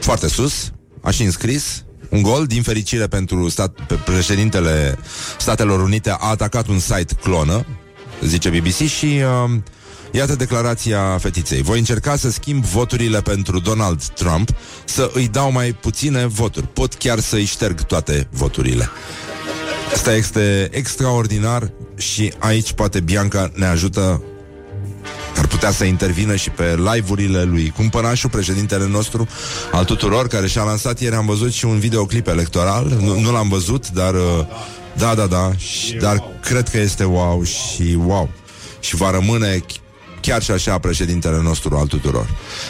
foarte 0.00 0.28
sus, 0.28 0.72
a 1.00 1.10
și 1.10 1.22
înscris 1.22 1.84
un 2.10 2.22
gol, 2.22 2.46
din 2.46 2.62
fericire 2.62 3.06
pentru 3.06 3.48
stat, 3.48 3.80
pe 3.86 3.94
președintele 3.94 4.98
Statelor 5.38 5.80
Unite, 5.80 6.10
a 6.10 6.16
atacat 6.30 6.68
un 6.68 6.78
site 6.78 7.14
clonă, 7.22 7.66
zice 8.22 8.48
BBC, 8.48 8.76
și 8.76 9.20
uh, 9.44 9.60
iată 10.14 10.34
declarația 10.36 11.18
fetiței. 11.18 11.62
Voi 11.62 11.78
încerca 11.78 12.16
să 12.16 12.30
schimb 12.30 12.64
voturile 12.64 13.20
pentru 13.20 13.58
Donald 13.58 14.04
Trump, 14.04 14.48
să 14.84 15.10
îi 15.14 15.28
dau 15.28 15.52
mai 15.52 15.72
puține 15.72 16.26
voturi. 16.26 16.66
Pot 16.66 16.94
chiar 16.94 17.18
să-i 17.18 17.44
șterg 17.44 17.80
toate 17.80 18.28
voturile. 18.30 18.88
Asta 19.92 20.14
este 20.14 20.68
extraordinar 20.72 21.72
și 21.96 22.32
aici 22.38 22.72
poate 22.72 23.00
Bianca 23.00 23.50
ne 23.54 23.66
ajută 23.66 24.22
ar 25.36 25.46
putea 25.46 25.70
să 25.70 25.84
intervină 25.84 26.36
și 26.36 26.50
pe 26.50 26.76
live-urile 26.76 27.42
lui 27.42 27.72
Cumpănașul, 27.76 28.30
președintele 28.30 28.86
nostru 28.86 29.28
al 29.72 29.84
tuturor, 29.84 30.26
care 30.26 30.46
și-a 30.46 30.62
lansat 30.62 31.00
ieri, 31.00 31.14
am 31.14 31.26
văzut 31.26 31.52
și 31.52 31.64
un 31.64 31.78
videoclip 31.78 32.26
electoral, 32.26 32.96
nu, 33.00 33.20
nu 33.20 33.32
l-am 33.32 33.48
văzut, 33.48 33.90
dar 33.90 34.14
uh, 34.14 34.46
da, 34.96 35.14
da, 35.14 35.26
da, 35.26 35.56
și, 35.56 35.94
dar 35.94 36.24
cred 36.42 36.68
că 36.68 36.78
este 36.78 37.04
wow 37.04 37.42
și 37.42 37.98
wow. 38.04 38.30
Și 38.80 38.96
va 38.96 39.10
rămâne 39.10 39.62
chiar 40.26 40.42
și 40.42 40.50
așa 40.50 40.78
președintele 40.78 41.40
nostru 41.42 41.76
al 41.76 41.86
tuturor. 41.86 42.28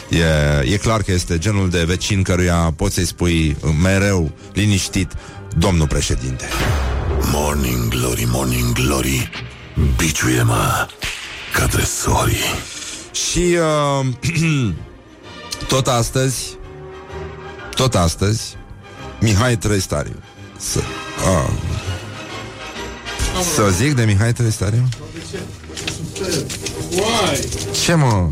E, 0.09 0.73
e 0.73 0.77
clar 0.77 1.01
că 1.01 1.11
este 1.11 1.37
genul 1.37 1.69
de 1.69 1.83
vecin 1.83 2.21
căruia 2.21 2.73
poți 2.75 2.93
să-i 2.93 3.05
spui 3.05 3.57
mereu, 3.81 4.31
liniștit, 4.53 5.11
domnul 5.57 5.87
președinte. 5.87 6.45
Morning 7.31 7.87
Glory, 7.87 8.27
Morning 8.27 8.73
Glory 8.73 9.29
Biciuie-mă 9.95 10.87
ca 11.53 11.65
tresorii 11.65 12.43
Și 13.11 13.57
uh, 13.99 14.73
tot 15.73 15.87
astăzi, 15.87 16.57
tot 17.75 17.95
astăzi, 17.95 18.57
Mihai 19.19 19.57
Trăistariu. 19.57 20.15
Să, 20.57 20.79
uh, 20.79 21.51
să 23.55 23.69
zic 23.69 23.93
de 23.93 24.03
Mihai 24.03 24.33
Trăistariu? 24.33 24.87
Ce 27.83 27.93
mă? 27.93 28.29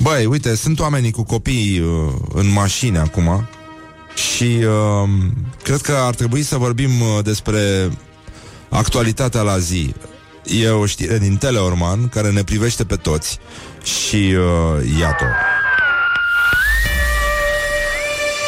Băi, 0.00 0.26
uite, 0.26 0.56
sunt 0.56 0.80
oamenii 0.80 1.10
cu 1.10 1.22
copii 1.22 1.80
uh, 1.80 2.12
în 2.34 2.52
mașini 2.52 2.98
acum 2.98 3.48
și 4.14 4.44
uh, 4.44 5.08
cred 5.62 5.80
că 5.80 5.92
ar 5.92 6.14
trebui 6.14 6.42
să 6.42 6.56
vorbim 6.56 7.00
uh, 7.00 7.24
despre 7.24 7.90
actualitatea 8.68 9.42
la 9.42 9.58
zi. 9.58 9.94
E 10.44 10.68
o 10.68 10.86
știre 10.86 11.18
din 11.18 11.36
Teleorman 11.36 12.08
care 12.08 12.30
ne 12.30 12.44
privește 12.44 12.84
pe 12.84 12.96
toți 12.96 13.38
și 13.82 14.16
uh, 14.16 14.98
iată. 15.00 15.24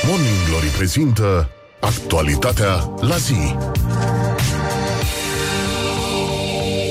Morning 0.06 0.48
Glory 0.48 0.66
prezintă 0.66 1.50
Actualitatea 1.80 2.90
la 3.00 3.16
zi 3.16 3.56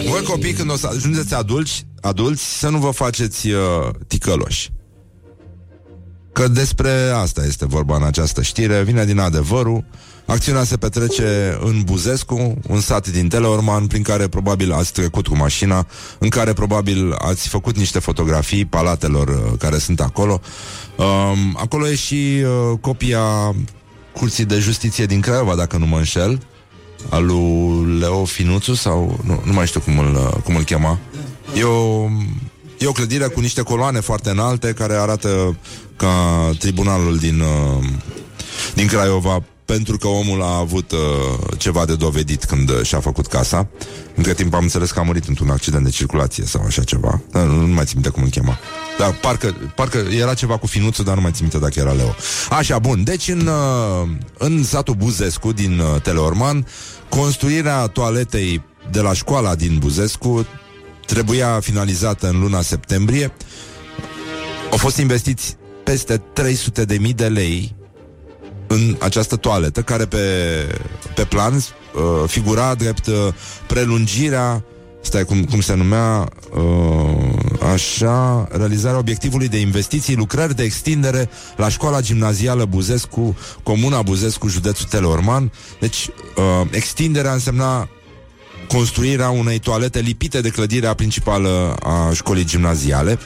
Voi 0.10 0.24
copii, 0.24 0.54
când 0.54 0.72
o 0.72 0.76
să 0.76 0.88
ajungeți 0.88 1.34
adulți, 1.34 1.86
adulți 2.02 2.60
să 2.60 2.70
nu 2.70 2.78
vă 2.78 2.90
faceți 2.90 3.50
uh, 3.50 3.60
ticăloși. 4.08 4.72
Că 6.34 6.48
despre 6.48 6.92
asta 7.16 7.46
este 7.46 7.66
vorba 7.66 7.96
în 7.96 8.04
această 8.04 8.42
știre, 8.42 8.84
vine 8.84 9.06
din 9.06 9.20
adevărul. 9.20 9.86
Acțiunea 10.26 10.64
se 10.64 10.78
petrece 10.78 11.58
în 11.62 11.82
Buzescu, 11.82 12.58
un 12.68 12.80
sat 12.80 13.08
din 13.08 13.28
Teleorman, 13.28 13.88
prin 13.88 14.04
care 14.04 14.28
probabil 14.28 14.72
ați 14.72 14.94
trecut 14.94 15.28
cu 15.28 15.36
mașina, 15.36 15.88
în 16.20 16.30
care 16.30 16.54
probabil 16.54 17.14
ați 17.14 17.48
făcut 17.48 17.78
niște 17.78 18.00
fotografii 18.00 18.66
palatelor 18.66 19.28
uh, 19.28 19.58
care 19.60 19.78
sunt 19.78 20.00
acolo. 20.00 20.42
Um, 20.96 21.58
acolo 21.58 21.88
e 21.88 21.96
și 21.96 22.44
uh, 22.44 22.78
copia 22.82 23.56
Curții 24.14 24.46
de 24.46 24.60
Justiție 24.60 25.06
din 25.06 25.22
Craiova, 25.22 25.56
dacă 25.56 25.78
nu 25.78 25.86
mă 25.86 25.98
înșel, 25.98 26.40
al 27.10 27.26
lui 27.26 28.00
Leo 28.00 28.26
Finuțu 28.26 28.74
sau 28.74 29.20
nu, 29.24 29.42
nu 29.46 29.54
mai 29.54 29.68
știu 29.68 29.80
cum 29.80 30.00
îl, 30.00 30.14
uh, 30.16 30.42
cum 30.44 30.56
îl 30.56 30.64
chema. 30.64 31.00
E 31.58 31.64
o, 31.64 32.10
e 32.80 32.88
o 32.88 32.92
clădire 32.92 33.26
cu 33.26 33.40
niște 33.40 33.62
coloane 33.62 34.00
foarte 34.00 34.30
înalte 34.30 34.74
care 34.74 34.94
arată 34.94 35.58
ca 35.96 36.52
tribunalul 36.60 37.18
din, 37.18 37.40
uh, 37.40 37.86
din 38.74 38.88
Craiova 38.88 39.44
pentru 39.66 39.98
că 39.98 40.08
omul 40.08 40.42
a 40.42 40.58
avut 40.58 40.92
uh, 40.92 41.00
ceva 41.58 41.86
de 41.86 41.96
dovedit 41.96 42.46
când 42.46 42.70
uh, 42.70 42.82
și-a 42.82 43.00
făcut 43.00 43.28
casa. 43.28 43.68
Între 44.16 44.34
timp 44.34 44.54
am 44.54 44.62
înțeles 44.62 44.92
că 44.92 45.00
a 45.00 45.04
murit 45.04 45.28
într-un 45.28 45.50
accident 45.50 45.84
de 45.84 45.90
circulație 45.90 46.46
sau 46.46 46.64
așa 46.66 46.84
ceva. 46.84 47.22
Da, 47.32 47.44
nu, 47.44 47.66
nu 47.66 47.74
mai 47.74 47.84
țin 47.84 47.94
minte 47.94 48.10
cum 48.10 48.24
îl 48.24 48.30
chema. 48.30 48.58
Dar 48.98 49.14
parcă, 49.14 49.56
parcă 49.76 49.98
era 49.98 50.34
ceva 50.34 50.58
cu 50.58 50.68
finuțul, 50.68 51.06
dar 51.06 51.16
nu 51.16 51.22
mai 51.22 51.32
țin 51.32 51.42
minte 51.42 51.58
dacă 51.58 51.80
era 51.80 51.92
Leo. 51.92 52.16
Așa, 52.50 52.80
bun. 52.80 53.04
Deci 53.04 53.28
în, 53.28 53.48
uh, 53.48 54.10
în 54.38 54.64
satul 54.64 54.96
Buzescu 54.96 55.52
din 55.52 55.80
uh, 55.80 56.02
Teleorman, 56.02 56.68
construirea 57.10 57.88
toaletei 57.88 58.64
de 58.92 59.02
la 59.02 59.14
școala 59.14 59.56
din 59.56 59.78
Buzescu 59.78 60.46
trebuia 61.06 61.60
finalizată 61.60 62.28
în 62.28 62.40
luna 62.40 62.62
septembrie. 62.62 63.34
Au 64.72 64.78
fost 64.78 64.98
investiți 64.98 65.58
peste 65.84 66.18
300 66.18 66.86
de 66.86 66.98
mii 66.98 67.14
de 67.14 67.28
lei 67.28 67.76
în 68.68 68.96
această 69.00 69.36
toaletă, 69.36 69.82
care 69.82 70.06
pe, 70.06 70.18
pe 71.16 71.24
plan 71.24 71.56
uh, 71.56 71.62
figura 72.28 72.76
drept 72.76 73.08
uh, 73.08 73.16
prelungirea 73.68 74.64
stai 75.02 75.24
cum, 75.24 75.44
cum 75.44 75.62
se 75.62 75.74
numea 75.74 76.30
uh, 76.54 77.45
așa, 77.62 78.48
realizarea 78.52 78.98
obiectivului 78.98 79.48
de 79.48 79.60
investiții, 79.60 80.16
lucrări 80.16 80.56
de 80.56 80.64
extindere 80.64 81.30
la 81.56 81.70
școala 81.70 82.02
gimnazială 82.02 82.66
Buzescu, 82.66 83.38
Comuna 83.64 84.02
Buzescu, 84.02 84.48
județul 84.48 84.88
Teleorman. 84.88 85.52
Deci, 85.80 86.08
uh, 86.08 86.68
extinderea 86.72 87.32
însemna 87.32 87.90
construirea 88.68 89.30
unei 89.30 89.60
toalete 89.60 90.00
lipite 90.00 90.42
de 90.42 90.50
clădirea 90.50 90.94
principală 90.94 91.76
a 91.84 92.12
școlii 92.14 92.46
gimnaziale. 92.46 93.20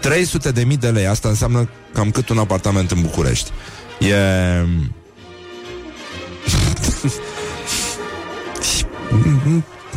300 0.00 0.50
de 0.50 0.64
mii 0.64 0.76
de 0.76 0.88
lei, 0.88 1.06
asta 1.06 1.28
înseamnă 1.28 1.68
cam 1.92 2.10
cât 2.10 2.28
un 2.28 2.38
apartament 2.38 2.90
în 2.90 3.00
București. 3.00 3.50
E... 4.00 4.14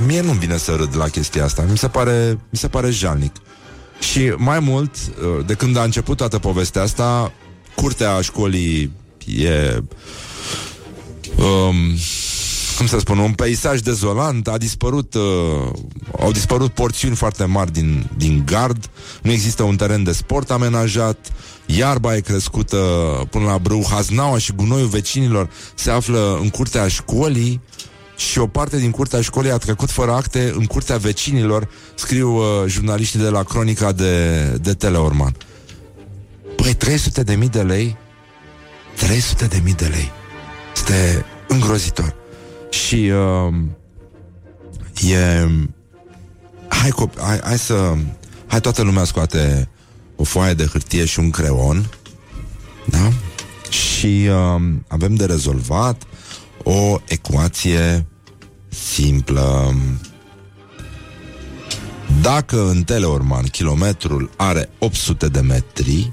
Mie 0.05 0.21
nu-mi 0.21 0.39
vine 0.39 0.57
să 0.57 0.75
râd 0.75 0.95
la 0.95 1.07
chestia 1.07 1.43
asta. 1.43 1.65
Mi 1.69 1.77
se 1.77 1.87
pare, 1.87 2.39
mi 2.49 2.57
se 2.57 2.67
pare 2.67 2.89
jalnic. 2.89 3.35
Și 3.99 4.33
mai 4.37 4.59
mult, 4.59 4.95
uh, 4.95 5.45
de 5.45 5.53
când 5.53 5.77
a 5.77 5.83
început 5.83 6.17
toată 6.17 6.39
povestea 6.39 6.81
asta, 6.81 7.31
curtea 7.75 8.21
școlii 8.21 8.91
e... 9.25 9.83
Um, 11.37 11.75
cum 12.77 12.87
să 12.87 12.99
spun, 12.99 13.17
un 13.17 13.33
peisaj 13.33 13.79
dezolant, 13.79 14.47
a 14.47 14.57
dispărut, 14.57 15.13
uh, 15.13 15.21
au 16.19 16.31
dispărut 16.31 16.71
porțiuni 16.71 17.15
foarte 17.15 17.45
mari 17.45 17.71
din, 17.71 18.09
din 18.17 18.43
gard, 18.45 18.89
nu 19.21 19.31
există 19.31 19.63
un 19.63 19.75
teren 19.75 20.03
de 20.03 20.11
sport 20.11 20.51
amenajat, 20.51 21.31
iarba 21.65 22.15
e 22.15 22.19
crescută 22.19 22.77
până 23.29 23.45
la 23.45 23.57
brâu, 23.57 23.85
haznaua 23.89 24.37
și 24.37 24.51
gunoiul 24.51 24.87
vecinilor 24.87 25.49
se 25.75 25.91
află 25.91 26.37
în 26.41 26.49
curtea 26.49 26.87
școlii 26.87 27.61
și 28.17 28.39
o 28.39 28.47
parte 28.47 28.77
din 28.77 28.91
curtea 28.91 29.21
școlii 29.21 29.51
a 29.51 29.57
trecut 29.57 29.89
fără 29.91 30.11
acte 30.11 30.53
în 30.55 30.65
curtea 30.65 30.97
vecinilor, 30.97 31.69
scriu 31.95 32.35
uh, 32.35 32.43
jurnaliștii 32.67 33.19
de 33.19 33.29
la 33.29 33.43
Cronica 33.43 33.91
de, 33.91 34.41
de 34.61 34.73
Teleorman. 34.73 35.35
Păi, 36.55 36.73
300 36.73 37.23
de 37.23 37.35
mii 37.35 37.49
de 37.49 37.61
lei? 37.61 37.97
300 38.95 39.45
de 39.45 39.61
mii 39.63 39.73
de 39.73 39.85
lei. 39.85 40.11
Este 40.75 41.25
îngrozitor. 41.47 42.15
Și 42.69 42.95
uh, 42.95 43.53
e... 45.11 45.49
Hai, 46.67 46.89
cop- 46.89 47.19
hai, 47.19 47.39
hai 47.43 47.57
să... 47.57 47.93
Hai 48.47 48.61
toată 48.61 48.81
lumea 48.81 49.03
scoate 49.03 49.69
o 50.15 50.23
foaie 50.23 50.53
de 50.53 50.65
hârtie 50.65 51.05
și 51.05 51.19
un 51.19 51.29
creon, 51.29 51.89
da? 52.85 53.11
Și 53.69 54.29
uh, 54.29 54.61
avem 54.87 55.15
de 55.15 55.25
rezolvat 55.25 56.03
o 56.63 56.99
ecuație 57.07 58.05
simplă. 58.67 59.75
Dacă 62.21 62.69
în 62.69 62.83
Teleorman 62.83 63.43
kilometrul 63.43 64.29
are 64.37 64.69
800 64.79 65.27
de 65.27 65.39
metri, 65.39 66.11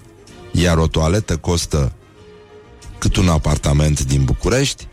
iar 0.53 0.79
o 0.79 0.87
toaletă 0.87 1.37
costă 1.37 1.93
cât 2.99 3.17
un 3.17 3.29
apartament 3.29 4.05
din 4.05 4.25
București, 4.25 4.87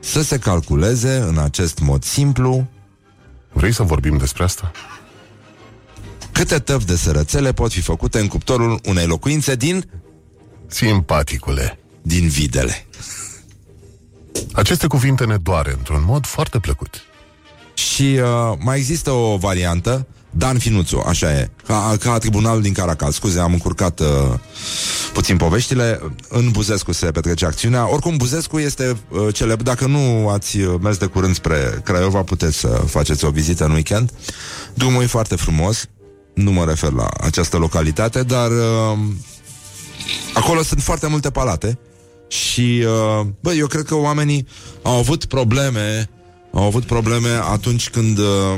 să 0.00 0.22
se 0.22 0.38
calculeze 0.38 1.16
în 1.16 1.38
acest 1.38 1.78
mod 1.78 2.04
simplu 2.04 2.68
Vrei 3.52 3.72
să 3.72 3.82
vorbim 3.82 4.16
despre 4.16 4.44
asta? 4.44 4.70
câte 6.32 6.58
tăvi 6.58 6.84
de 6.84 6.96
sărățele 6.96 7.52
pot 7.52 7.72
fi 7.72 7.80
făcute 7.80 8.18
în 8.18 8.28
cuptorul 8.28 8.80
unei 8.84 9.06
locuințe 9.06 9.54
din 9.54 9.90
Simpaticule 10.66 11.78
din 12.02 12.28
videle. 12.28 12.86
Aceste 14.52 14.86
cuvinte 14.86 15.24
ne 15.24 15.36
doare 15.36 15.72
într-un 15.78 16.02
mod 16.06 16.26
foarte 16.26 16.58
plăcut. 16.58 17.02
Și 17.74 18.18
uh, 18.22 18.56
mai 18.58 18.76
există 18.76 19.10
o 19.10 19.36
variantă 19.36 20.06
Dan 20.30 20.58
Finuțu, 20.58 21.02
așa 21.06 21.32
e 21.32 21.50
Ca, 21.66 21.96
ca 22.00 22.18
tribunalul 22.18 22.62
din 22.62 22.72
Caracal 22.72 23.10
Scuze, 23.10 23.40
am 23.40 23.52
încurcat 23.52 24.00
uh, 24.00 24.06
puțin 25.12 25.36
poveștile. 25.36 26.00
În 26.28 26.50
Buzescu 26.50 26.92
se 26.92 27.10
petrece 27.10 27.46
acțiunea. 27.46 27.92
Oricum, 27.92 28.16
Buzescu 28.16 28.58
este 28.58 28.96
uh, 29.08 29.34
celebr 29.34 29.62
Dacă 29.62 29.86
nu 29.86 30.28
ați 30.28 30.58
uh, 30.58 30.74
mers 30.82 30.96
de 30.96 31.06
curând 31.06 31.34
spre 31.34 31.80
Craiova 31.84 32.22
Puteți 32.22 32.56
să 32.56 32.68
faceți 32.68 33.24
o 33.24 33.30
vizită 33.30 33.64
în 33.64 33.70
weekend. 33.70 34.10
Drumul 34.74 35.02
e 35.02 35.06
foarte 35.06 35.36
frumos. 35.36 35.86
Nu 36.34 36.50
mă 36.50 36.64
refer 36.64 36.92
la 36.92 37.08
această 37.20 37.56
localitate 37.56 38.22
Dar 38.22 38.50
uh, 38.50 38.98
acolo 40.34 40.62
sunt 40.62 40.82
foarte 40.82 41.06
multe 41.06 41.30
palate 41.30 41.78
și, 42.30 42.84
uh, 42.84 43.26
bă, 43.40 43.52
eu 43.52 43.66
cred 43.66 43.84
că 43.84 43.94
oamenii 43.94 44.46
au 44.82 44.98
avut 44.98 45.24
probleme, 45.24 46.10
au 46.52 46.62
avut 46.62 46.84
probleme 46.84 47.28
atunci 47.28 47.90
când 47.90 48.18
uh, 48.18 48.54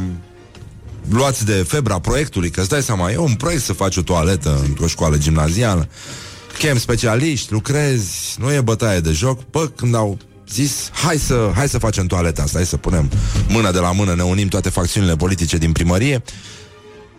luați 1.08 1.44
de 1.44 1.52
febra 1.52 1.98
proiectului, 1.98 2.50
că 2.50 2.60
îți 2.60 2.68
dai 2.68 2.82
seama, 2.82 3.10
e 3.10 3.16
un 3.16 3.34
proiect 3.34 3.62
să 3.62 3.72
faci 3.72 3.96
o 3.96 4.02
toaletă 4.02 4.60
într-o 4.68 4.86
școală 4.86 5.16
gimnazială, 5.16 5.88
chem 6.58 6.78
specialiști, 6.78 7.52
lucrezi, 7.52 8.36
nu 8.38 8.52
e 8.52 8.60
bătaie 8.60 9.00
de 9.00 9.10
joc, 9.10 9.50
bă, 9.50 9.66
când 9.66 9.94
au 9.94 10.18
zis, 10.48 10.90
hai 10.92 11.16
să, 11.16 11.50
hai 11.54 11.68
să 11.68 11.78
facem 11.78 12.06
toaleta 12.06 12.42
asta, 12.42 12.56
hai 12.58 12.66
să 12.66 12.76
punem 12.76 13.10
mână 13.48 13.70
de 13.70 13.78
la 13.78 13.92
mână, 13.92 14.14
ne 14.14 14.22
unim 14.22 14.48
toate 14.48 14.68
facțiunile 14.68 15.16
politice 15.16 15.56
din 15.56 15.72
primărie, 15.72 16.22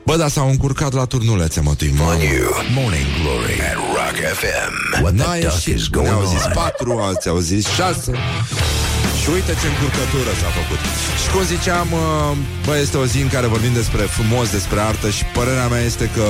Bă, 0.05 0.15
dar 0.17 0.29
s-au 0.29 0.49
încurcat 0.49 0.93
la 0.93 1.05
turnulețe, 1.05 1.61
mă, 1.61 1.73
tu 1.75 1.85
On 1.85 2.19
you. 2.19 2.49
Morning 2.73 3.05
Glory. 3.21 3.59
at 3.71 3.92
Rock 4.13 4.33
FM. 4.37 5.01
What 5.01 5.13
N-a 5.13 5.23
the 5.23 5.41
duck 5.41 5.53
ieșit, 5.53 5.75
is 5.75 5.89
going 5.89 6.07
ne-au 6.07 6.25
zis 6.25 6.45
on? 6.45 6.51
patru, 6.53 6.99
alții 6.99 7.29
au 7.29 7.37
zis 7.37 7.67
șase. 7.67 8.11
Și 9.21 9.29
uite 9.29 9.51
ce 9.61 9.67
încurcătură 9.67 10.31
s-a 10.41 10.51
făcut. 10.59 10.81
Și 11.21 11.27
cum 11.31 11.43
ziceam, 11.43 11.87
uh, 11.91 12.37
bă, 12.65 12.77
este 12.77 12.97
o 12.97 13.05
zi 13.05 13.19
în 13.21 13.27
care 13.27 13.47
vorbim 13.47 13.73
despre 13.73 14.01
frumos, 14.01 14.51
despre 14.51 14.79
artă 14.79 15.09
Și 15.09 15.23
părerea 15.25 15.67
mea 15.67 15.81
este 15.81 16.09
că 16.15 16.25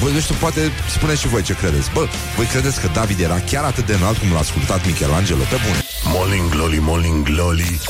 Voi, 0.00 0.12
nu 0.12 0.20
știu, 0.20 0.34
poate 0.34 0.60
spuneți 0.96 1.20
și 1.20 1.28
voi 1.28 1.42
ce 1.42 1.54
credeți. 1.54 1.90
Bă, 1.92 2.06
voi 2.36 2.46
credeți 2.46 2.80
că 2.80 2.88
David 2.92 3.20
era 3.20 3.38
chiar 3.50 3.64
atât 3.64 3.86
de 3.86 3.94
înalt 3.94 4.18
Cum 4.18 4.32
l-a 4.32 4.38
ascultat 4.38 4.86
Michelangelo? 4.86 5.42
Pe 5.50 5.58
bune 5.64 5.80
Morning 6.14 6.48
Glory, 6.48 6.78
Morning 6.78 7.24
Glory. 7.30 7.80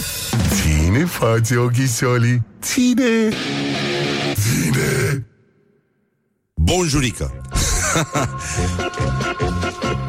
Ține 0.54 1.04
față 1.04 1.58
ochișolii 1.58 2.42
Ține. 2.62 3.12
Ține. 4.42 5.26
Bonjurică 6.54 7.40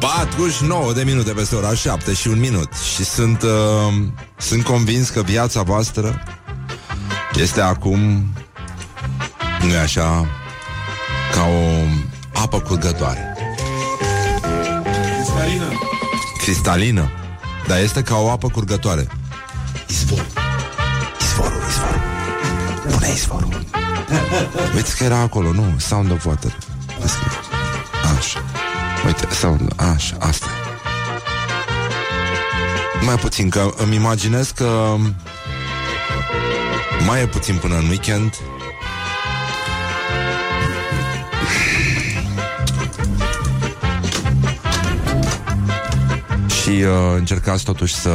49 0.00 0.92
de 0.92 1.02
minute 1.02 1.32
peste 1.32 1.54
ora 1.54 1.74
7 1.74 2.12
și 2.12 2.28
un 2.28 2.38
minut. 2.38 2.72
Și 2.94 3.04
sunt, 3.04 3.42
uh, 3.42 3.94
sunt 4.36 4.64
convins 4.64 5.08
că 5.08 5.22
viața 5.22 5.62
voastră 5.62 6.22
Este 7.34 7.60
acum 7.60 8.00
nu 9.62 9.78
așa 9.82 10.26
Ca 11.34 11.42
o 11.42 11.86
apă 12.40 12.60
curgătoare. 12.60 13.36
Cristalină 15.16 15.64
Cristalină. 16.42 17.10
Dar 17.66 17.78
este 17.78 18.02
ca 18.02 18.16
o 18.16 18.30
apă 18.30 18.48
curgătoare. 18.48 19.06
Izvor 19.88 20.26
Izvorul, 21.20 21.62
izvorul. 21.68 22.00
Pune 22.90 23.08
izvorul. 23.14 23.64
Uite 24.74 24.90
că 24.98 25.04
era 25.04 25.18
acolo, 25.18 25.52
nu? 25.52 25.74
Sound 25.78 26.10
of 26.10 26.24
Water. 26.24 26.56
Asta 27.04 27.18
e. 27.24 27.28
Așa 27.28 27.41
Uite, 29.06 29.34
sound, 29.34 29.72
așa, 29.76 30.16
asta 30.18 30.46
e. 30.46 30.62
Mai 33.04 33.16
puțin, 33.16 33.48
că 33.48 33.70
îmi 33.76 33.94
imaginez 33.94 34.50
că 34.50 34.96
Mai 37.06 37.22
e 37.22 37.26
puțin 37.26 37.56
până 37.56 37.76
în 37.76 37.88
weekend 37.88 38.34
Și 46.62 46.68
uh, 46.68 47.14
încercați 47.16 47.64
totuși 47.64 47.94
să 47.94 48.10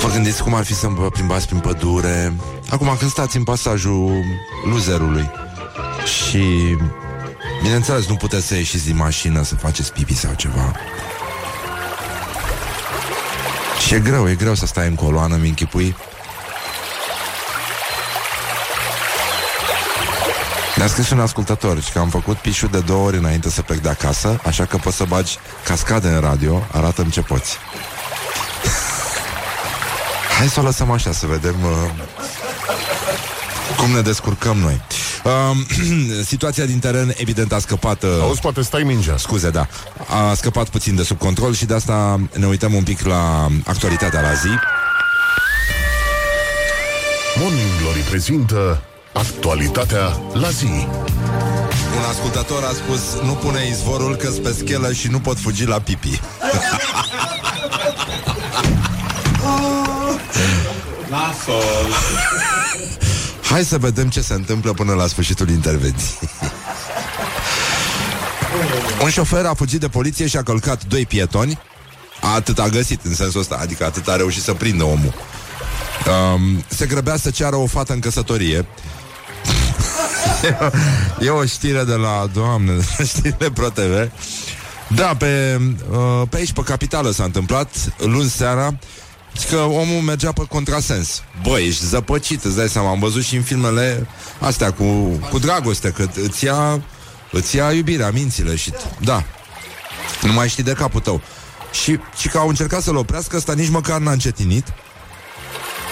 Vă 0.00 0.08
gândiți 0.12 0.42
cum 0.42 0.54
ar 0.54 0.64
fi 0.64 0.74
să 0.74 0.86
vă 0.86 1.08
plimbați 1.08 1.46
prin 1.46 1.58
pădure 1.58 2.32
Acum 2.70 2.96
când 2.98 3.10
stați 3.10 3.36
în 3.36 3.44
pasajul 3.44 4.24
luzerului 4.64 5.30
Și 6.04 6.76
Bineînțeles, 7.62 8.06
nu 8.06 8.16
puteți 8.16 8.46
să 8.46 8.54
ieșiți 8.54 8.84
din 8.84 8.96
mașină 8.96 9.42
Să 9.42 9.54
faceți 9.54 9.92
pipi 9.92 10.14
sau 10.14 10.34
ceva. 10.34 10.72
Și 13.86 13.94
e 13.94 13.98
greu, 13.98 14.28
e 14.28 14.34
greu 14.34 14.54
să 14.54 14.66
stai 14.66 14.86
în 14.86 14.94
coloană 14.94 15.36
Mi 15.36 15.48
închipui. 15.48 15.96
Mi-a 20.76 20.86
scris 20.86 21.10
un 21.10 21.20
ascultător 21.20 21.82
și 21.82 21.92
că 21.92 21.98
am 21.98 22.08
făcut 22.08 22.36
pișul 22.36 22.68
de 22.68 22.80
două 22.80 23.06
ori 23.06 23.16
înainte 23.16 23.50
să 23.50 23.62
plec 23.62 23.78
de 23.78 23.88
acasă 23.88 24.40
Așa 24.46 24.64
că 24.64 24.76
poți 24.76 24.96
să 24.96 25.04
bagi 25.04 25.38
cascade 25.64 26.08
în 26.08 26.20
radio. 26.20 26.66
Arată-mi 26.72 27.10
ce 27.10 27.20
poți. 27.20 27.58
Hai 30.38 30.48
să 30.48 30.60
o 30.60 30.62
lăsăm 30.62 30.90
așa, 30.90 31.12
să 31.12 31.26
vedem 31.26 31.56
uh, 31.62 31.90
cum 33.76 33.90
ne 33.90 34.00
descurcăm 34.00 34.56
noi. 34.56 34.80
Uh, 35.24 35.56
situația 36.32 36.64
din 36.64 36.78
teren, 36.78 37.12
evident, 37.16 37.52
a 37.52 37.58
scăpat... 37.58 38.02
Uh, 38.02 38.10
Auzi, 38.20 38.40
poate 38.40 38.62
stai 38.62 38.82
mingea 38.82 39.16
scuze, 39.16 39.50
da. 39.50 39.66
A 40.08 40.34
scăpat 40.34 40.68
puțin 40.68 40.94
de 40.94 41.02
sub 41.02 41.18
control 41.18 41.54
și 41.54 41.64
de 41.64 41.74
asta 41.74 42.20
ne 42.32 42.46
uităm 42.46 42.74
un 42.74 42.82
pic 42.82 43.04
la 43.04 43.48
actualitatea 43.64 44.20
la 44.20 44.32
zi. 44.32 44.48
Morning 47.38 47.68
Glory 47.80 47.98
prezintă 47.98 48.82
Actualitatea 49.12 50.18
la 50.32 50.48
zi 50.48 50.86
Un 51.96 52.04
ascultător 52.10 52.62
a 52.62 52.72
spus, 52.72 53.00
nu 53.22 53.32
pune 53.32 53.66
izvorul 53.68 54.16
că 54.16 54.28
pe 54.42 54.52
schelă 54.52 54.92
și 54.92 55.08
nu 55.08 55.20
pot 55.20 55.38
fugi 55.38 55.66
la 55.66 55.80
pipi. 55.80 56.20
Nasol. 61.10 61.88
Hai 63.54 63.64
să 63.64 63.78
vedem 63.78 64.08
ce 64.08 64.20
se 64.20 64.34
întâmplă 64.34 64.72
până 64.72 64.92
la 64.92 65.06
sfârșitul 65.06 65.48
intervenției. 65.48 66.30
Un 69.02 69.10
șofer 69.10 69.44
a 69.44 69.54
fugit 69.54 69.80
de 69.80 69.88
poliție 69.88 70.26
și 70.26 70.36
a 70.36 70.42
călcat 70.42 70.84
doi 70.84 71.06
pietoni. 71.06 71.58
Atât 72.34 72.58
a 72.58 72.68
găsit 72.68 73.04
în 73.04 73.14
sensul 73.14 73.40
ăsta, 73.40 73.58
adică 73.60 73.84
atât 73.84 74.08
a 74.08 74.16
reușit 74.16 74.42
să 74.42 74.52
prindă 74.52 74.84
omul. 74.84 75.14
Um, 76.34 76.64
se 76.68 76.86
grăbea 76.86 77.16
să 77.16 77.30
ceară 77.30 77.56
o 77.56 77.66
fată 77.66 77.92
în 77.92 78.00
căsătorie. 78.00 78.66
e 81.20 81.28
o 81.28 81.44
știre 81.44 81.84
de 81.84 81.94
la, 81.94 82.28
doamne, 82.32 82.72
de 82.72 82.84
la 82.98 83.04
știrile 83.04 83.50
ProTV. 83.50 84.10
Da, 84.88 85.14
pe, 85.18 85.60
uh, 85.90 86.22
pe 86.28 86.36
aici, 86.36 86.52
pe 86.52 86.62
capitală 86.62 87.10
s-a 87.10 87.24
întâmplat, 87.24 87.68
luni 87.98 88.28
seara, 88.28 88.78
că 89.42 89.56
omul 89.56 90.00
mergea 90.00 90.32
pe 90.32 90.44
contrasens. 90.48 91.22
Băi, 91.42 91.66
ești 91.66 91.84
zăpăcit, 91.84 92.44
îți 92.44 92.56
dai 92.56 92.68
seama, 92.68 92.90
am 92.90 92.98
văzut 92.98 93.22
și 93.24 93.36
în 93.36 93.42
filmele 93.42 94.06
astea 94.38 94.72
cu, 94.72 94.84
cu 95.30 95.38
dragoste, 95.38 95.90
că 95.90 96.08
îți 96.22 96.44
ia, 96.44 96.82
îți 97.30 97.56
ia 97.56 97.72
iubirea, 97.72 98.10
mințile 98.10 98.56
și... 98.56 98.72
Da, 99.00 99.24
nu 100.22 100.32
mai 100.32 100.48
știi 100.48 100.62
de 100.62 100.72
capul 100.72 101.00
tău. 101.00 101.20
Și, 101.82 101.98
și 102.18 102.28
că 102.28 102.38
au 102.38 102.48
încercat 102.48 102.82
să-l 102.82 102.96
oprească, 102.96 103.36
ăsta 103.36 103.52
nici 103.52 103.68
măcar 103.68 104.00
n-a 104.00 104.12
încetinit. 104.12 104.66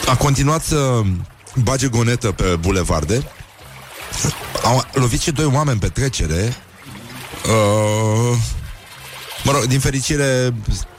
A 0.06 0.16
continuat 0.16 0.62
să 0.62 1.00
bage 1.62 1.88
gonetă 1.88 2.32
pe 2.32 2.56
bulevarde. 2.60 3.30
Au 4.62 4.84
lovit 4.92 5.20
și 5.20 5.30
doi 5.30 5.44
oameni 5.44 5.78
pe 5.78 5.88
trecere. 5.88 6.56
Uh, 7.44 8.36
mă 9.44 9.52
rog, 9.52 9.64
din 9.64 9.78
fericire 9.78 10.54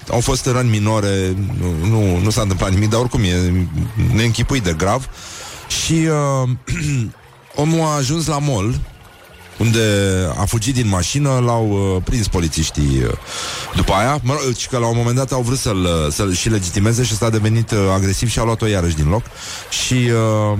au 0.10 0.20
fost 0.20 0.46
răni 0.46 0.70
minore, 0.70 1.36
nu, 1.60 1.88
nu, 1.88 2.18
nu 2.18 2.30
s-a 2.30 2.42
întâmplat 2.42 2.72
nimic, 2.72 2.90
dar 2.90 3.00
oricum 3.00 3.24
e 3.24 3.68
neînchipuit 4.14 4.64
de 4.64 4.74
grav. 4.78 5.10
Și 5.84 5.94
uh, 6.44 6.50
omul 7.64 7.82
a 7.82 7.96
ajuns 7.96 8.28
la 8.28 8.38
mall, 8.38 8.80
unde 9.58 9.80
a 10.38 10.46
fugit 10.46 10.74
din 10.74 10.88
mașină, 10.88 11.42
l-au 11.46 11.96
uh, 11.96 12.02
prins 12.04 12.28
polițiștii 12.28 13.04
uh, 13.04 13.12
după 13.76 13.94
aia, 13.94 14.20
mă 14.24 14.34
rog, 14.34 14.56
și 14.56 14.68
că 14.68 14.78
la 14.78 14.88
un 14.88 14.98
moment 14.98 15.16
dat 15.16 15.32
au 15.32 15.42
vrut 15.42 15.58
să-l, 15.58 15.84
uh, 15.84 16.12
să-l 16.12 16.34
și 16.34 16.50
legitimeze 16.50 17.04
și 17.04 17.10
ăsta 17.14 17.26
a 17.26 17.30
devenit 17.30 17.72
uh, 17.72 17.78
agresiv 17.94 18.30
și 18.30 18.40
a 18.40 18.44
luat-o 18.44 18.66
iarăși 18.66 18.96
din 18.96 19.10
loc. 19.10 19.24
Și 19.70 19.94
uh, 19.94 20.60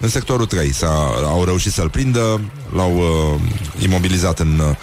în 0.00 0.08
sectorul 0.08 0.46
3 0.46 0.72
s-a, 0.72 0.90
au 1.24 1.44
reușit 1.44 1.72
să-l 1.72 1.90
prindă, 1.90 2.40
l-au 2.74 2.96
uh, 2.96 3.40
imobilizat 3.82 4.38
în, 4.38 4.58
uh, 4.58 4.76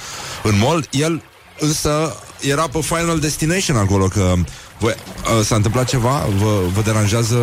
în 0.44 0.58
mall, 0.58 0.88
el 0.92 1.24
însă 1.60 2.16
era 2.41 2.67
pe 2.67 2.80
Final 2.82 3.19
Destination 3.19 3.77
acolo, 3.77 4.08
că 4.08 4.34
voi, 4.80 4.95
uh, 5.38 5.45
s-a 5.45 5.56
întâmplat 5.56 5.88
ceva, 5.88 6.27
vă, 6.38 6.60
vă 6.73 6.82
deranjează 6.82 7.38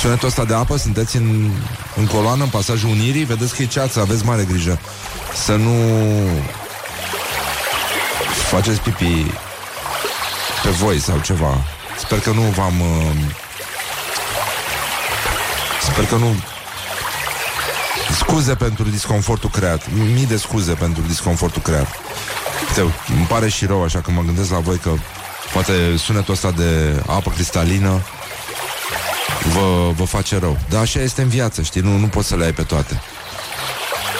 Sunetul 0.00 0.28
ăsta 0.28 0.44
de 0.44 0.54
apă, 0.54 0.76
sunteți 0.76 1.16
în, 1.16 1.50
în 1.96 2.06
coloană, 2.06 2.42
în 2.42 2.48
pasajul 2.48 2.90
Unirii, 2.90 3.24
vedeți 3.24 3.54
că 3.54 3.62
e 3.62 3.66
ceață, 3.66 4.00
aveți 4.00 4.24
mare 4.24 4.44
grijă. 4.44 4.80
Să 5.44 5.54
nu 5.54 5.74
faceți 8.48 8.80
pipi 8.80 9.26
pe 10.62 10.68
voi 10.68 10.98
sau 10.98 11.18
ceva. 11.18 11.64
Sper 11.98 12.18
că 12.18 12.30
nu 12.30 12.40
v-am... 12.40 12.80
Uh, 12.80 13.16
sper 15.82 16.04
că 16.04 16.16
nu... 16.16 16.36
Scuze 18.16 18.54
pentru 18.54 18.84
disconfortul 18.84 19.50
creat. 19.50 19.82
Mii 20.14 20.26
de 20.26 20.36
scuze 20.36 20.72
pentru 20.72 21.02
disconfortul 21.06 21.62
creat. 21.62 21.88
Uite, 22.68 22.94
îmi 23.16 23.26
pare 23.28 23.48
și 23.48 23.66
rău 23.66 23.82
așa 23.82 24.00
că 24.00 24.10
mă 24.10 24.22
gândesc 24.22 24.50
la 24.50 24.58
voi 24.58 24.76
că 24.78 24.90
poate 25.52 25.96
sunetul 25.96 26.34
ăsta 26.34 26.50
de 26.50 27.02
apă 27.06 27.30
cristalină 27.30 28.00
vă, 29.52 29.90
vă 29.96 30.04
face 30.04 30.38
rău. 30.38 30.58
Dar 30.68 30.80
așa 30.80 31.00
este 31.00 31.22
în 31.22 31.28
viață, 31.28 31.62
știi? 31.62 31.80
Nu, 31.80 31.96
nu 31.96 32.06
poți 32.06 32.28
să 32.28 32.36
le 32.36 32.44
ai 32.44 32.52
pe 32.52 32.62
toate. 32.62 33.00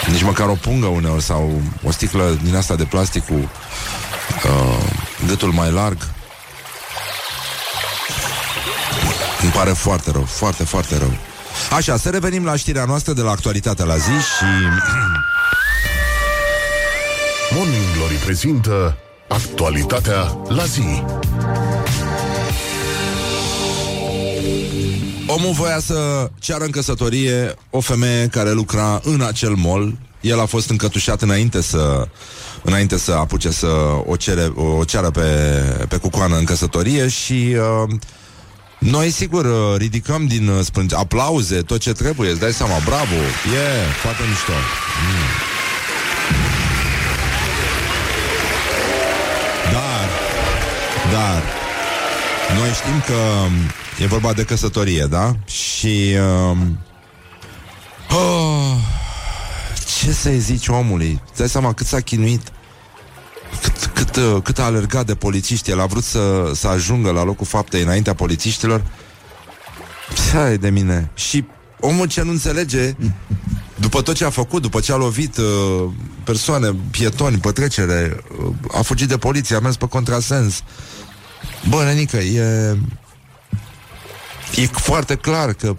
Nici 0.07 0.23
măcar 0.23 0.47
o 0.47 0.53
pungă 0.53 0.85
uneori 0.87 1.23
sau 1.23 1.61
o 1.83 1.91
sticlă 1.91 2.39
din 2.43 2.55
asta 2.55 2.75
de 2.75 2.83
plastic 2.83 3.25
cu 3.25 3.33
uh, 3.33 4.85
gâtul 5.27 5.51
mai 5.51 5.71
larg. 5.71 6.07
Îmi 9.41 9.51
pare 9.51 9.71
foarte 9.71 10.11
rău, 10.11 10.23
foarte, 10.23 10.63
foarte 10.63 10.97
rău. 10.97 11.13
Așa, 11.69 11.97
să 11.97 12.09
revenim 12.09 12.45
la 12.45 12.55
știrea 12.55 12.85
noastră 12.85 13.13
de 13.13 13.21
la 13.21 13.31
actualitatea 13.31 13.85
la 13.85 13.97
zi 13.97 14.09
și... 14.09 14.45
Morning 17.55 17.83
Glory 17.95 18.15
prezintă 18.15 18.97
Actualitatea 19.27 20.37
la 20.47 20.65
zi 20.65 21.03
Omul 25.27 25.53
voia 25.53 25.79
să 25.79 26.29
ceară 26.39 26.63
în 26.63 26.71
căsătorie 26.71 27.55
o 27.69 27.79
femeie 27.79 28.27
care 28.27 28.51
lucra 28.51 28.99
în 29.03 29.21
acel 29.21 29.53
mall. 29.53 29.97
El 30.21 30.39
a 30.39 30.45
fost 30.45 30.69
încătușat 30.69 31.21
înainte 31.21 31.61
să 31.61 32.07
înainte 32.61 32.97
să 32.97 33.11
apuce 33.11 33.51
să 33.51 33.67
o, 34.05 34.15
cere, 34.15 34.53
o 34.55 34.83
ceară 34.83 35.09
pe, 35.09 35.27
pe 35.87 35.97
cucoană 35.97 36.37
în 36.37 36.43
căsătorie 36.43 37.07
și 37.07 37.33
uh, 37.33 37.89
noi, 38.89 39.09
sigur, 39.09 39.45
uh, 39.45 39.77
ridicăm 39.77 40.27
din 40.27 40.47
uh, 40.47 40.63
sprânge 40.63 40.95
aplauze, 40.95 41.61
tot 41.61 41.79
ce 41.79 41.91
trebuie, 41.91 42.29
îți 42.29 42.39
dai 42.39 42.53
seama, 42.53 42.77
bravo, 42.85 43.13
e 43.13 43.53
yeah, 43.53 43.93
foarte 44.01 44.21
mișto. 44.29 44.51
Mm. 44.51 45.49
Dar, 49.71 50.09
dar, 51.11 51.43
noi 52.57 52.69
știm 52.69 53.01
că 53.05 53.13
um, 53.13 53.51
e 53.99 54.05
vorba 54.07 54.33
de 54.33 54.43
căsătorie, 54.43 55.05
da? 55.05 55.35
Și... 55.45 56.15
Uh, 56.51 56.57
oh, 58.09 58.77
ce 59.97 60.11
să-i 60.11 60.39
zici 60.39 60.67
omului? 60.67 61.21
Îți 61.29 61.37
dai 61.37 61.49
seama 61.49 61.73
cât 61.73 61.85
s-a 61.85 61.99
chinuit? 61.99 62.51
Cât, 63.61 63.85
cât, 63.93 64.15
uh, 64.15 64.41
cât 64.43 64.59
a 64.59 64.63
alergat 64.63 65.05
de 65.05 65.15
polițiști 65.15 65.69
El 65.69 65.79
a 65.79 65.85
vrut 65.85 66.03
să, 66.03 66.51
să 66.55 66.67
ajungă 66.67 67.11
la 67.11 67.23
locul 67.23 67.45
faptei 67.45 67.81
Înaintea 67.81 68.13
polițiștilor? 68.13 68.83
Hai 70.33 70.57
de 70.57 70.69
mine. 70.69 71.11
Și 71.13 71.45
omul 71.79 72.07
ce 72.07 72.21
nu 72.21 72.31
înțelege 72.31 72.95
După 73.75 74.01
tot 74.01 74.15
ce 74.15 74.25
a 74.25 74.29
făcut 74.29 74.61
După 74.61 74.79
ce 74.79 74.91
a 74.91 74.95
lovit 74.95 75.37
uh, 75.37 75.89
persoane, 76.23 76.75
pietoni 76.91 77.37
Pe 77.37 77.51
trecere 77.51 78.23
uh, 78.45 78.53
A 78.77 78.81
fugit 78.81 79.07
de 79.07 79.17
poliție, 79.17 79.55
a 79.55 79.59
mers 79.59 79.75
pe 79.75 79.87
contrasens. 79.87 80.63
Bă, 81.69 81.83
nenică, 81.83 82.17
e 82.17 82.77
E 84.55 84.65
foarte 84.65 85.15
clar 85.15 85.53
că 85.53 85.75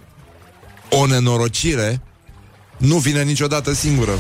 O 0.91 1.07
nenorocire 1.07 2.01
Nu 2.77 2.97
vine 2.97 3.23
niciodată 3.23 3.73
singură 3.73 4.13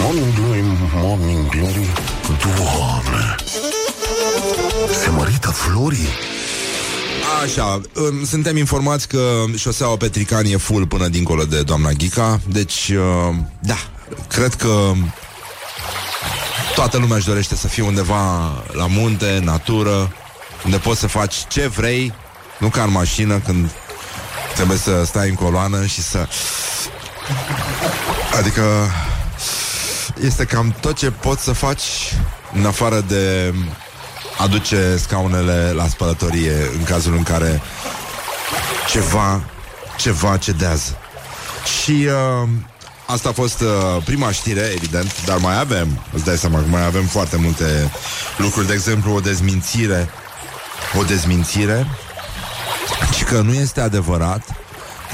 Morning 0.00 0.34
Glory, 0.34 0.62
Morning 0.94 1.48
Glory 1.48 1.92
Doamne! 2.26 3.34
Se 5.02 5.10
mărită 5.10 5.48
florii! 5.50 6.08
Așa, 7.42 7.80
um, 7.94 8.24
suntem 8.24 8.56
informați 8.56 9.08
că 9.08 9.44
șoseaua 9.56 9.96
Petricani 9.96 10.52
e 10.52 10.56
full 10.56 10.86
până 10.86 11.08
dincolo 11.08 11.44
de 11.44 11.62
doamna 11.62 11.90
Ghica, 11.90 12.40
deci, 12.48 12.92
uh, 12.96 13.34
da, 13.60 13.76
cred 14.28 14.54
că 14.54 14.92
toată 16.74 16.98
lumea 16.98 17.16
își 17.16 17.26
dorește 17.26 17.54
să 17.54 17.68
fie 17.68 17.82
undeva 17.82 18.52
la 18.72 18.86
munte, 18.86 19.40
natură, 19.42 20.12
unde 20.64 20.76
poți 20.76 21.00
să 21.00 21.06
faci 21.06 21.34
ce 21.48 21.66
vrei, 21.66 22.12
nu 22.58 22.68
ca 22.68 22.82
în 22.82 22.90
mașină 22.90 23.38
când 23.38 23.70
trebuie 24.54 24.78
să 24.78 25.02
stai 25.06 25.28
în 25.28 25.34
coloană 25.34 25.86
și 25.86 26.02
să... 26.02 26.28
Adică 28.38 28.62
este 30.20 30.44
cam 30.44 30.74
tot 30.80 30.96
ce 30.96 31.10
poți 31.10 31.42
să 31.42 31.52
faci 31.52 32.14
în 32.52 32.66
afară 32.66 33.04
de 33.08 33.54
aduce 34.38 34.96
scaunele 34.96 35.72
la 35.72 35.88
spălătorie 35.88 36.70
în 36.78 36.84
cazul 36.84 37.14
în 37.14 37.22
care 37.22 37.62
ceva, 38.90 39.42
ceva 39.96 40.36
cedează. 40.36 40.98
Și 41.82 42.06
uh, 42.42 42.48
asta 43.06 43.28
a 43.28 43.32
fost 43.32 43.60
uh, 43.60 44.02
prima 44.04 44.32
știre, 44.32 44.70
evident, 44.74 45.24
dar 45.24 45.38
mai 45.38 45.58
avem, 45.58 46.02
îți 46.12 46.24
dai 46.24 46.36
seama 46.36 46.58
că 46.58 46.64
mai 46.68 46.84
avem 46.84 47.04
foarte 47.04 47.36
multe 47.36 47.90
lucruri, 48.36 48.66
de 48.66 48.72
exemplu 48.72 49.14
o 49.14 49.20
dezmințire, 49.20 50.08
o 50.98 51.02
dezmințire 51.02 51.86
și 53.16 53.24
că 53.24 53.40
nu 53.40 53.52
este 53.52 53.80
adevărat 53.80 54.63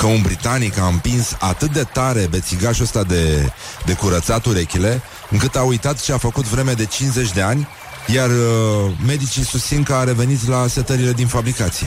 că 0.00 0.06
un 0.06 0.22
britanic 0.22 0.78
a 0.78 0.86
împins 0.86 1.36
atât 1.38 1.72
de 1.72 1.82
tare 1.92 2.26
bețigașul 2.30 2.84
ăsta 2.84 3.02
de, 3.02 3.52
de 3.84 3.92
curățat 3.92 4.44
urechile, 4.46 5.02
încât 5.30 5.56
a 5.56 5.62
uitat 5.62 6.00
ce 6.00 6.12
a 6.12 6.18
făcut 6.18 6.44
vreme 6.44 6.72
de 6.72 6.84
50 6.84 7.32
de 7.32 7.40
ani, 7.40 7.68
iar 8.06 8.28
uh, 8.28 8.36
medicii 9.06 9.44
susțin 9.44 9.82
că 9.82 9.94
a 9.94 10.04
revenit 10.04 10.48
la 10.48 10.66
setările 10.66 11.12
din 11.12 11.26
fabricație. 11.26 11.86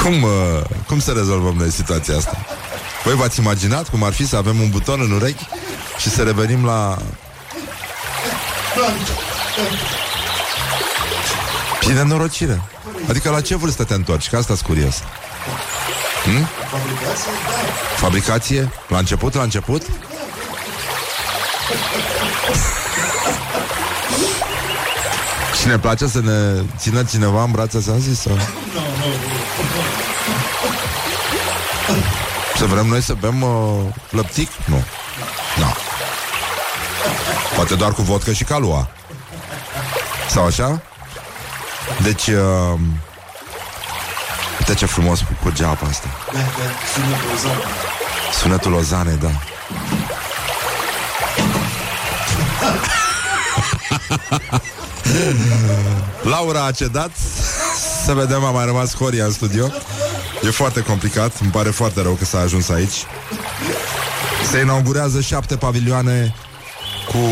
Cum, 0.07 0.23
uh, 0.23 0.31
cum 0.87 1.01
să 1.01 1.13
rezolvăm 1.13 1.55
noi 1.55 1.71
situația 1.71 2.17
asta? 2.17 2.39
Voi 3.05 3.15
v-ați 3.15 3.41
imaginat 3.41 3.89
cum 3.89 4.03
ar 4.03 4.13
fi 4.13 4.27
să 4.27 4.37
avem 4.37 4.61
un 4.61 4.71
buton 4.71 5.01
în 5.01 5.11
urechi 5.11 5.49
și 5.99 6.11
să 6.11 6.23
revenim 6.23 6.65
la... 6.65 6.99
E 11.89 11.93
de 11.93 12.03
norocire. 12.03 12.63
Adică 13.09 13.31
la 13.31 13.41
ce 13.41 13.57
vârstă 13.57 13.85
te 13.85 13.95
întorci? 13.95 14.29
Că 14.29 14.37
asta-s 14.37 14.61
curios. 14.61 15.03
Hmm? 16.25 16.49
Fabricație? 17.97 18.73
La 18.89 18.99
început, 18.99 19.35
la 19.35 19.43
început? 19.43 19.83
Și 25.61 25.67
ne 25.67 25.79
place 25.79 26.07
să 26.07 26.21
ne 26.21 26.63
țină 26.79 27.05
cineva 27.05 27.43
în 27.43 27.51
brațe 27.51 27.81
să 27.81 27.93
zis 27.99 28.21
sau? 28.21 28.39
Să 32.57 32.65
vrem 32.65 32.87
noi 32.87 33.03
să 33.03 33.15
bem 33.15 33.43
uh, 33.43 33.81
lăptic? 34.11 34.51
Nu. 34.65 34.85
Nu. 35.57 35.75
Poate 37.55 37.75
doar 37.75 37.93
cu 37.93 38.03
vodcă 38.03 38.33
și 38.33 38.45
calua. 38.45 38.89
Sau 40.31 40.45
așa? 40.45 40.83
Deci, 42.03 42.27
uh, 42.27 42.79
uite 44.59 44.75
ce 44.75 44.87
frumos 44.87 45.21
cu 45.43 45.51
geapa 45.53 45.87
asta. 45.87 46.09
Sunetul 48.41 48.73
Ozanei, 48.73 49.17
da. 49.17 49.31
Laura 56.23 56.65
a 56.65 56.71
cedat. 56.71 57.11
Să 58.05 58.13
vedem, 58.13 58.45
a 58.45 58.51
mai 58.51 58.65
rămas 58.65 58.97
Horia 58.97 59.25
în 59.25 59.31
studio. 59.31 59.71
E 60.43 60.51
foarte 60.51 60.81
complicat, 60.81 61.33
îmi 61.41 61.51
pare 61.51 61.71
foarte 61.71 62.03
rău 62.03 62.13
că 62.13 62.25
s-a 62.25 62.41
ajuns 62.41 62.69
aici. 62.69 63.05
Se 64.51 64.59
inaugurează 64.59 65.21
șapte 65.21 65.57
pavilioane 65.57 66.35
Cu 67.09 67.17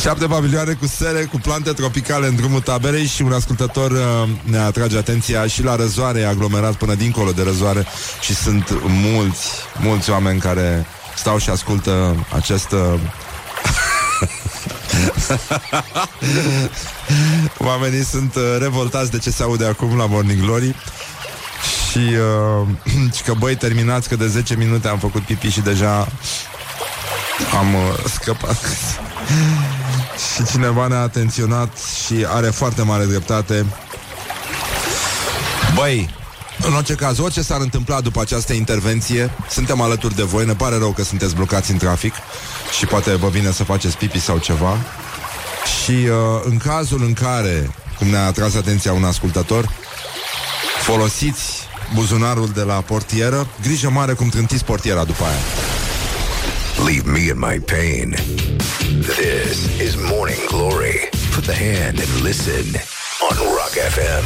Șapte 0.00 0.26
pavilioane 0.26 0.72
cu 0.72 0.86
sere, 0.86 1.24
cu 1.24 1.38
plante 1.38 1.72
tropicale 1.72 2.26
în 2.26 2.36
drumul 2.36 2.60
taberei 2.60 3.06
și 3.06 3.22
un 3.22 3.32
ascultător 3.32 3.90
uh, 3.90 4.28
ne 4.42 4.58
atrage 4.58 4.96
atenția 4.96 5.46
și 5.46 5.62
la 5.62 5.76
răzoare, 5.76 6.24
aglomerat 6.24 6.74
până 6.74 6.94
dincolo 6.94 7.30
de 7.30 7.42
răzoare 7.42 7.86
și 8.20 8.34
sunt 8.34 8.80
mulți, 8.86 9.48
mulți 9.80 10.10
oameni 10.10 10.40
care 10.40 10.86
stau 11.16 11.38
și 11.38 11.50
ascultă 11.50 12.26
această 12.34 12.76
Oamenii 17.58 18.04
sunt 18.04 18.34
uh, 18.34 18.56
revoltați 18.58 19.10
de 19.10 19.18
ce 19.18 19.30
se 19.30 19.42
aude 19.42 19.66
acum 19.66 19.96
la 19.96 20.06
Morning 20.06 20.40
Glory 20.40 20.74
și, 21.90 21.98
uh, 21.98 22.68
și 23.16 23.22
că 23.22 23.34
băi, 23.38 23.56
terminați 23.56 24.08
că 24.08 24.16
de 24.16 24.26
10 24.26 24.56
minute 24.56 24.88
am 24.88 24.98
făcut 24.98 25.22
pipi 25.22 25.48
și 25.48 25.60
deja 25.60 26.08
am 27.58 27.74
uh, 27.74 27.80
scăpat. 28.12 28.58
și 30.34 30.44
cineva 30.50 30.86
ne-a 30.86 31.00
atenționat 31.00 31.78
și 32.04 32.26
are 32.28 32.46
foarte 32.46 32.82
mare 32.82 33.04
dreptate. 33.04 33.66
Băi, 35.74 36.14
în 36.66 36.74
orice 36.74 36.94
caz, 36.94 37.18
orice 37.18 37.42
s-ar 37.42 37.60
întâmpla 37.60 38.00
după 38.00 38.20
această 38.20 38.52
intervenție, 38.52 39.30
suntem 39.48 39.80
alături 39.80 40.14
de 40.14 40.22
voi, 40.22 40.44
ne 40.44 40.54
pare 40.54 40.78
rău 40.78 40.90
că 40.90 41.02
sunteți 41.02 41.34
blocați 41.34 41.70
în 41.70 41.76
trafic 41.76 42.14
și 42.78 42.86
poate 42.86 43.14
vă 43.14 43.28
vine 43.28 43.50
să 43.50 43.64
faceți 43.64 43.96
pipi 43.96 44.20
sau 44.20 44.38
ceva. 44.38 44.76
Și 45.82 45.90
uh, 45.90 46.40
în 46.44 46.56
cazul 46.56 47.02
în 47.02 47.12
care, 47.12 47.70
cum 47.98 48.06
ne-a 48.06 48.26
atras 48.26 48.54
atenția 48.54 48.92
un 48.92 49.04
ascultător, 49.04 49.68
folosiți 50.82 51.68
buzunarul 51.94 52.48
de 52.54 52.62
la 52.62 52.74
portieră, 52.74 53.46
grijă 53.62 53.90
mare 53.90 54.12
cum 54.12 54.28
trântiți 54.28 54.64
portiera 54.64 55.04
după 55.04 55.24
aia. 55.24 55.42
Leave 56.84 57.10
me 57.10 57.18
in 57.18 57.38
my 57.38 57.60
pain. 57.60 58.16
This 59.04 59.68
is 59.78 59.96
Morning 59.96 60.40
Glory. 60.48 61.12
Put 61.36 61.44
the 61.44 61.52
hand 61.52 62.00
and 62.00 62.12
listen 62.22 62.64
on 63.20 63.36
Rock 63.52 63.74
FM. 63.94 64.24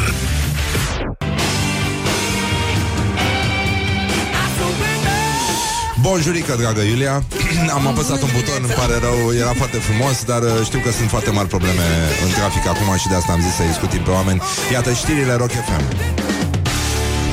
Bonjurică, 6.01 6.55
dragă 6.59 6.81
Iulia. 6.81 7.23
Am 7.77 7.87
apăsat 7.87 8.23
un 8.23 8.29
buton, 8.35 8.63
îmi 8.63 8.73
pare 8.73 8.97
rău 9.07 9.33
Era 9.35 9.53
foarte 9.53 9.77
frumos, 9.77 10.25
dar 10.25 10.43
uh, 10.43 10.65
știu 10.65 10.79
că 10.79 10.91
sunt 10.91 11.09
foarte 11.09 11.31
mari 11.31 11.49
probleme 11.49 11.87
În 12.25 12.31
trafic 12.31 12.67
acum 12.67 12.97
și 12.97 13.09
de 13.09 13.15
asta 13.15 13.33
am 13.33 13.41
zis 13.41 13.55
să-i 13.55 13.77
scutim 13.79 14.03
pe 14.03 14.11
oameni. 14.11 14.41
Iată 14.73 14.93
știrile 14.93 15.35
Rock 15.35 15.51
FM 15.67 15.85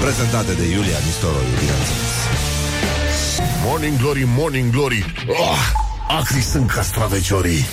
Prezentate 0.01 0.53
de 0.60 0.65
Iulia 0.75 0.99
Nistoroiu, 1.05 1.55
bineînțeles. 1.60 2.13
Morning 3.65 3.97
Glory, 3.97 4.23
Morning 4.38 4.71
Glory. 4.71 5.01
Oh, 5.27 5.85
Acri 6.08 6.41
sunt 6.41 6.72
castraveciorii. 6.72 7.65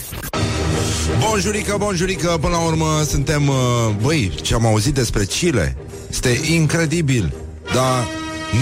Bonjurică, 1.19 1.77
bonjurică 1.79 2.29
Până 2.41 2.53
la 2.57 2.63
urmă 2.63 3.03
suntem 3.09 3.49
uh, 3.49 3.55
Băi, 4.03 4.33
ce 4.43 4.55
am 4.55 4.67
auzit 4.67 4.95
despre 4.95 5.25
Chile 5.25 5.77
Este 6.11 6.41
incredibil 6.53 7.33
Dar 7.75 8.07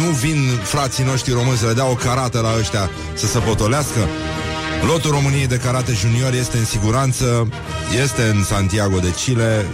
nu 0.05 0.11
vin 0.11 0.39
frații 0.63 1.05
noștri 1.05 1.33
români 1.33 1.57
să 1.57 1.67
le 1.67 1.73
dea 1.73 1.91
o 1.91 1.95
carată 1.95 2.41
la 2.41 2.49
ăștia 2.59 2.91
Să 3.15 3.27
se 3.27 3.39
potolească? 3.39 3.99
Lotul 4.87 5.11
României 5.11 5.47
de 5.47 5.57
karate 5.57 5.93
junior 5.93 6.33
este 6.35 6.57
în 6.57 6.65
siguranță 6.65 7.49
Este 8.03 8.23
în 8.23 8.43
Santiago 8.45 8.99
de 8.99 9.13
Chile. 9.25 9.65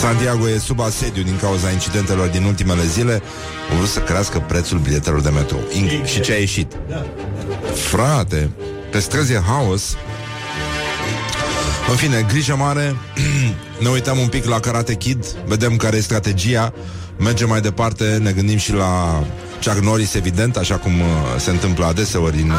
Santiago 0.00 0.48
e 0.48 0.58
sub 0.58 0.80
asediu 0.80 1.22
din 1.22 1.38
cauza 1.40 1.70
incidentelor 1.70 2.28
din 2.28 2.44
ultimele 2.44 2.86
zile. 2.86 3.22
Au 3.70 3.76
vrut 3.76 3.88
să 3.88 4.00
crească 4.00 4.38
prețul 4.48 4.78
biletelor 4.78 5.20
de 5.20 5.28
metro. 5.28 5.56
In- 5.72 6.04
Și 6.04 6.20
ce 6.20 6.32
a 6.32 6.36
ieșit? 6.38 6.72
Frate, 7.74 8.50
pe 8.90 8.98
străzi 8.98 9.32
e 9.32 9.42
haos 9.46 9.96
În 11.90 11.96
fine, 11.96 12.24
grijă 12.28 12.56
mare 12.56 12.96
Ne 13.82 13.88
uităm 13.88 14.18
un 14.18 14.28
pic 14.28 14.44
la 14.44 14.60
Karate 14.60 14.94
Kid 14.94 15.26
Vedem 15.46 15.76
care 15.76 15.96
e 15.96 16.00
strategia 16.00 16.72
Mergem 17.18 17.48
mai 17.48 17.60
departe, 17.60 18.18
ne 18.22 18.32
gândim 18.32 18.58
și 18.58 18.72
la 18.72 19.22
Chuck 19.64 19.78
Norris, 19.78 20.14
evident, 20.14 20.56
așa 20.56 20.76
cum 20.76 21.00
uh, 21.00 21.06
se 21.38 21.50
întâmplă 21.50 21.84
adeseori 21.84 22.40
în 22.40 22.50
uh, 22.50 22.56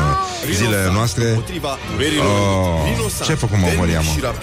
zilele 0.53 0.91
noastre. 0.93 1.23
Oh, 1.33 1.43
ce 3.23 3.31
ai 3.31 3.37
făcut, 3.37 3.57
mă, 3.57 3.67
Maria, 3.77 4.01
mă? 4.01 4.33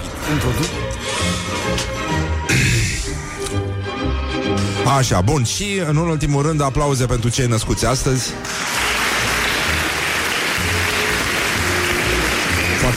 Așa, 4.98 5.20
bun, 5.20 5.44
și 5.44 5.83
în 5.88 5.96
ultimul 5.96 6.42
rând 6.42 6.62
aplauze 6.62 7.07
pentru 7.07 7.29
cei 7.29 7.46
născuți 7.46 7.87
astăzi. 7.87 8.31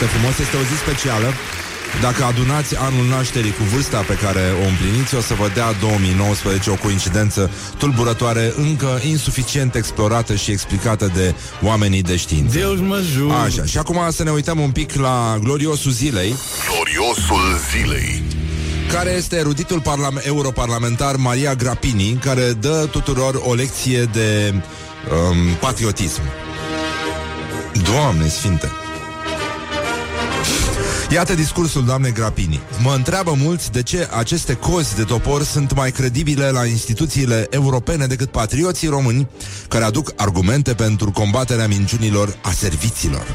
Foarte 0.02 0.18
frumos, 0.18 0.40
este 0.40 0.58
o 0.58 0.64
zi 0.72 0.78
specială. 0.78 1.34
Dacă 2.02 2.24
adunați 2.24 2.78
anul 2.78 3.06
nașterii 3.06 3.52
cu 3.52 3.64
vârsta 3.64 3.98
pe 3.98 4.14
care 4.14 4.44
o 4.64 4.68
împliniți, 4.68 5.16
o 5.16 5.22
să 5.22 5.34
vă 5.34 5.52
dea 5.54 5.72
2019 5.72 6.70
o 6.70 6.76
coincidență 6.76 7.52
tulburătoare, 7.78 8.54
încă 8.58 9.00
insuficient 9.04 9.76
explorată 9.76 10.36
și 10.36 10.52
explicată 10.52 11.12
de 11.16 11.36
oamenii 11.62 12.02
de 12.02 12.16
știință. 12.16 12.58
Deus 12.58 12.80
mă 12.80 13.02
jur. 13.14 13.32
Așa, 13.32 13.66
și 13.66 13.78
acum 13.78 14.00
să 14.12 14.24
ne 14.24 14.32
uităm 14.32 14.60
un 14.60 14.72
pic 14.72 14.94
la 14.94 15.38
gloriosul 15.44 15.92
zilei, 15.92 16.36
Gloriosul 16.72 17.60
zilei 17.72 18.24
care 18.92 19.10
este 19.10 19.36
eruditul 19.36 19.82
parlam- 19.82 20.26
europarlamentar 20.26 21.16
Maria 21.16 21.54
Grapini, 21.54 22.20
care 22.24 22.52
dă 22.52 22.88
tuturor 22.92 23.42
o 23.44 23.54
lecție 23.54 24.04
de 24.04 24.54
um, 24.54 25.56
patriotism. 25.60 26.22
Doamne 27.84 28.28
sfinte! 28.28 28.81
Iată 31.14 31.34
discursul 31.36 31.86
doamnei 31.86 32.12
Grapini. 32.12 32.60
Mă 32.84 32.94
întreabă 32.94 33.34
mulți 33.38 33.72
de 33.72 33.84
ce 33.84 34.08
aceste 34.18 34.54
cozi 34.54 34.96
de 34.96 35.04
topor 35.04 35.44
sunt 35.44 35.76
mai 35.76 35.92
credibile 35.92 36.50
la 36.50 36.66
instituțiile 36.66 37.48
europene 37.50 38.06
decât 38.06 38.32
patrioții 38.32 38.88
români 38.88 39.28
care 39.68 39.84
aduc 39.84 40.14
argumente 40.16 40.74
pentru 40.74 41.12
combaterea 41.12 41.68
minciunilor 41.68 42.38
a 42.42 42.52
serviților. 42.52 43.26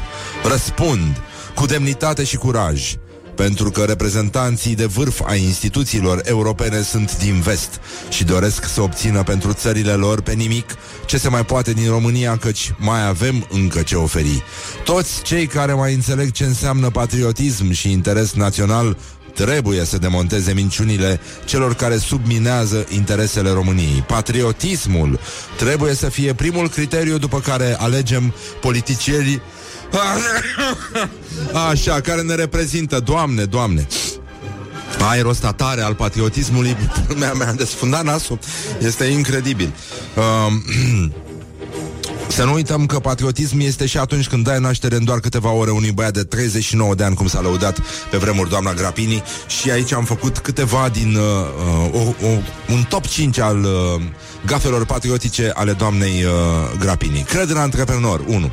Răspund 0.43 1.21
cu 1.55 1.65
demnitate 1.65 2.23
și 2.23 2.37
curaj 2.37 2.95
pentru 3.37 3.71
că 3.71 3.81
reprezentanții 3.81 4.75
de 4.75 4.85
vârf 4.85 5.21
ai 5.25 5.43
instituțiilor 5.43 6.21
europene 6.23 6.81
sunt 6.81 7.17
din 7.17 7.39
vest 7.39 7.79
și 8.09 8.23
doresc 8.23 8.65
să 8.65 8.81
obțină 8.81 9.23
pentru 9.23 9.53
țările 9.53 9.91
lor 9.91 10.21
pe 10.21 10.33
nimic 10.33 10.75
ce 11.05 11.17
se 11.17 11.29
mai 11.29 11.45
poate 11.45 11.73
din 11.73 11.89
România, 11.89 12.37
căci 12.37 12.73
mai 12.77 13.07
avem 13.07 13.47
încă 13.51 13.81
ce 13.81 13.95
oferi. 13.95 14.43
Toți 14.83 15.21
cei 15.21 15.47
care 15.47 15.73
mai 15.73 15.93
înțeleg 15.93 16.31
ce 16.31 16.43
înseamnă 16.43 16.89
patriotism 16.89 17.71
și 17.71 17.91
interes 17.91 18.33
național 18.33 18.97
trebuie 19.33 19.85
să 19.85 19.97
demonteze 19.97 20.53
minciunile 20.53 21.19
celor 21.45 21.73
care 21.75 21.97
subminează 21.97 22.85
interesele 22.89 23.49
României. 23.49 24.03
Patriotismul 24.07 25.19
trebuie 25.57 25.93
să 25.93 26.09
fie 26.09 26.33
primul 26.33 26.69
criteriu 26.69 27.17
după 27.17 27.39
care 27.39 27.75
alegem 27.79 28.33
politicienii 28.61 29.41
Așa, 31.69 32.01
care 32.01 32.21
ne 32.21 32.35
reprezintă 32.35 32.99
Doamne, 32.99 33.43
Doamne 33.43 33.87
Aerostatare 34.99 35.81
al 35.81 35.93
patriotismului 35.93 36.77
Mi-a, 37.17 37.33
mi 37.33 37.57
desfundat 37.57 38.03
nasul 38.03 38.39
Este 38.79 39.05
incredibil 39.05 39.73
uh, 40.15 40.53
Să 42.27 42.43
nu 42.43 42.53
uităm 42.53 42.85
că 42.85 42.99
patriotism 42.99 43.59
este 43.59 43.85
și 43.85 43.97
atunci 43.97 44.27
când 44.27 44.43
dai 44.43 44.59
naștere 44.59 44.95
în 44.95 45.03
doar 45.03 45.19
câteva 45.19 45.51
ore 45.51 45.71
unui 45.71 45.91
băiat 45.91 46.13
de 46.13 46.23
39 46.23 46.95
de 46.95 47.03
ani, 47.03 47.15
cum 47.15 47.27
s-a 47.27 47.41
lăudat 47.41 47.79
pe 48.11 48.17
vremuri 48.17 48.49
doamna 48.49 48.73
Grapini. 48.73 49.23
Și 49.47 49.71
aici 49.71 49.93
am 49.93 50.03
făcut 50.03 50.37
câteva 50.37 50.89
din 50.91 51.15
uh, 51.15 51.93
o, 51.93 52.27
o, 52.27 52.29
un 52.71 52.83
top 52.89 53.07
5 53.07 53.39
al 53.39 53.57
uh, 53.63 54.01
gafelor 54.45 54.85
patriotice 54.85 55.51
ale 55.53 55.71
doamnei 55.71 56.23
uh, 56.23 56.79
Grapini. 56.79 57.25
Cred 57.29 57.49
în 57.49 57.57
antreprenor, 57.57 58.21
1. 58.27 58.51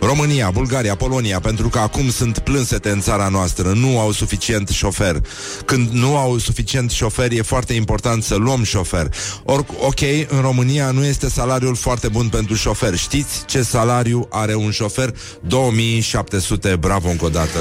România, 0.00 0.50
Bulgaria, 0.50 0.94
Polonia, 0.94 1.40
pentru 1.40 1.68
că 1.68 1.78
acum 1.78 2.10
sunt 2.10 2.38
plânsete 2.38 2.90
în 2.90 3.00
țara 3.00 3.28
noastră, 3.28 3.72
nu 3.72 4.00
au 4.00 4.12
suficient 4.12 4.68
șofer. 4.68 5.20
Când 5.64 5.88
nu 5.90 6.16
au 6.16 6.38
suficient 6.38 6.90
șofer, 6.90 7.32
e 7.32 7.42
foarte 7.42 7.72
important 7.72 8.22
să 8.22 8.34
luăm 8.34 8.62
șofer. 8.62 9.14
Or, 9.44 9.64
ok, 9.80 10.00
în 10.28 10.40
România 10.40 10.90
nu 10.90 11.04
este 11.04 11.28
salariul 11.28 11.76
foarte 11.76 12.08
bun 12.08 12.28
pentru 12.28 12.54
șofer. 12.54 12.96
Știți 12.96 13.44
ce 13.46 13.62
salariu 13.62 14.28
are 14.30 14.54
un 14.54 14.70
șofer? 14.70 15.14
2700, 15.40 16.76
bravo 16.76 17.08
încă 17.08 17.24
o 17.24 17.28
dată. 17.28 17.58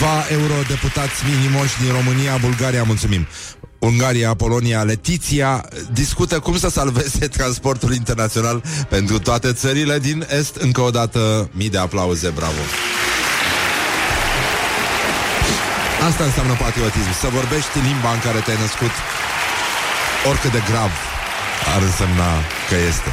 Câțiva 0.00 0.40
eurodeputați 0.40 1.22
minimoși 1.30 1.80
din 1.82 1.92
România, 1.92 2.36
Bulgaria, 2.36 2.82
mulțumim. 2.82 3.26
Ungaria, 3.78 4.34
Polonia, 4.34 4.82
Letiția 4.82 5.64
discută 5.92 6.38
cum 6.38 6.58
să 6.58 6.68
salveze 6.68 7.26
transportul 7.38 7.94
internațional 7.94 8.62
pentru 8.88 9.18
toate 9.18 9.52
țările 9.52 9.98
din 9.98 10.26
Est. 10.38 10.56
Încă 10.56 10.80
o 10.80 10.90
dată, 10.90 11.50
mii 11.52 11.70
de 11.70 11.78
aplauze, 11.78 12.28
bravo! 12.28 12.62
Asta 16.08 16.24
înseamnă 16.24 16.52
patriotism, 16.52 17.12
să 17.20 17.28
vorbești 17.32 17.78
limba 17.88 18.12
în 18.12 18.20
care 18.20 18.38
te-ai 18.38 18.60
născut, 18.60 18.94
oricât 20.28 20.52
de 20.52 20.62
grav 20.70 20.90
ar 21.74 21.82
însemna 21.82 22.30
că 22.68 22.76
este. 22.88 23.10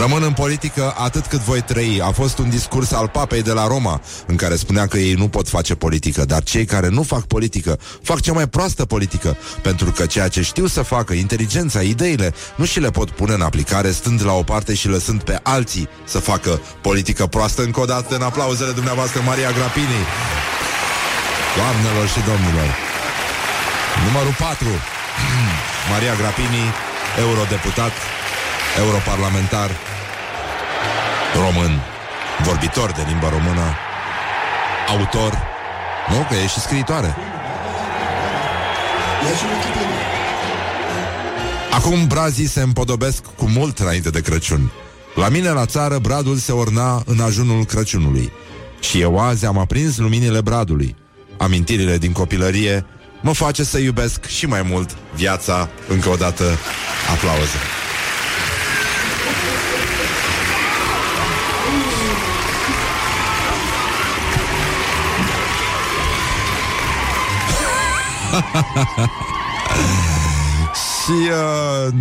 Rămân 0.00 0.22
în 0.22 0.32
politică 0.32 0.94
atât 0.96 1.26
cât 1.26 1.40
voi 1.40 1.60
trăi. 1.60 2.00
A 2.02 2.10
fost 2.10 2.38
un 2.38 2.50
discurs 2.50 2.92
al 2.92 3.08
papei 3.08 3.42
de 3.42 3.52
la 3.52 3.66
Roma, 3.66 4.00
în 4.26 4.36
care 4.36 4.56
spunea 4.56 4.86
că 4.86 4.98
ei 4.98 5.14
nu 5.14 5.28
pot 5.28 5.48
face 5.48 5.74
politică, 5.74 6.24
dar 6.24 6.42
cei 6.42 6.64
care 6.64 6.88
nu 6.88 7.02
fac 7.02 7.24
politică 7.24 7.78
fac 8.02 8.20
cea 8.20 8.32
mai 8.32 8.48
proastă 8.48 8.84
politică, 8.84 9.36
pentru 9.62 9.90
că 9.90 10.06
ceea 10.06 10.28
ce 10.28 10.42
știu 10.42 10.66
să 10.66 10.82
facă, 10.82 11.12
inteligența, 11.12 11.80
ideile, 11.80 12.34
nu 12.54 12.64
și 12.64 12.80
le 12.80 12.90
pot 12.90 13.10
pune 13.10 13.32
în 13.32 13.40
aplicare 13.40 13.90
stând 13.90 14.24
la 14.24 14.32
o 14.32 14.42
parte 14.42 14.74
și 14.74 14.88
lăsând 14.88 15.22
pe 15.22 15.40
alții 15.42 15.88
să 16.04 16.18
facă 16.18 16.60
politică 16.80 17.26
proastă. 17.26 17.62
Încă 17.62 17.80
o 17.80 17.84
dată 17.84 18.14
în 18.14 18.22
aplauzele 18.22 18.70
dumneavoastră, 18.70 19.20
Maria 19.24 19.50
Grapini. 19.50 20.00
Doamnelor 21.56 22.06
și 22.08 22.20
domnilor. 22.30 22.68
Numărul 24.06 24.34
4. 24.38 24.66
Maria 25.92 26.14
Grapini, 26.14 26.64
eurodeputat, 27.24 27.92
europarlamentar 28.78 29.70
român, 31.34 31.80
vorbitor 32.42 32.92
de 32.92 33.02
limba 33.08 33.28
română, 33.28 33.76
autor, 34.88 35.42
nu? 36.08 36.26
Că 36.28 36.34
e 36.34 36.46
și 36.46 36.60
scriitoare. 36.60 37.16
Acum 41.70 42.06
brazii 42.06 42.46
se 42.46 42.60
împodobesc 42.60 43.22
cu 43.36 43.48
mult 43.48 43.78
înainte 43.78 44.10
de 44.10 44.20
Crăciun. 44.20 44.72
La 45.14 45.28
mine 45.28 45.50
la 45.50 45.66
țară 45.66 45.98
bradul 45.98 46.36
se 46.36 46.52
orna 46.52 47.02
în 47.06 47.20
ajunul 47.20 47.64
Crăciunului. 47.64 48.32
Și 48.80 49.00
eu 49.00 49.18
azi 49.18 49.46
am 49.46 49.58
aprins 49.58 49.96
luminile 49.96 50.40
bradului. 50.40 50.96
Amintirile 51.38 51.98
din 51.98 52.12
copilărie 52.12 52.86
mă 53.20 53.32
face 53.32 53.64
să 53.64 53.78
iubesc 53.78 54.26
și 54.26 54.46
mai 54.46 54.62
mult 54.62 54.96
viața. 55.14 55.68
Încă 55.88 56.08
o 56.08 56.14
dată, 56.14 56.44
aplauze. 57.12 57.81
Și 71.02 71.30
uh, 71.30 71.94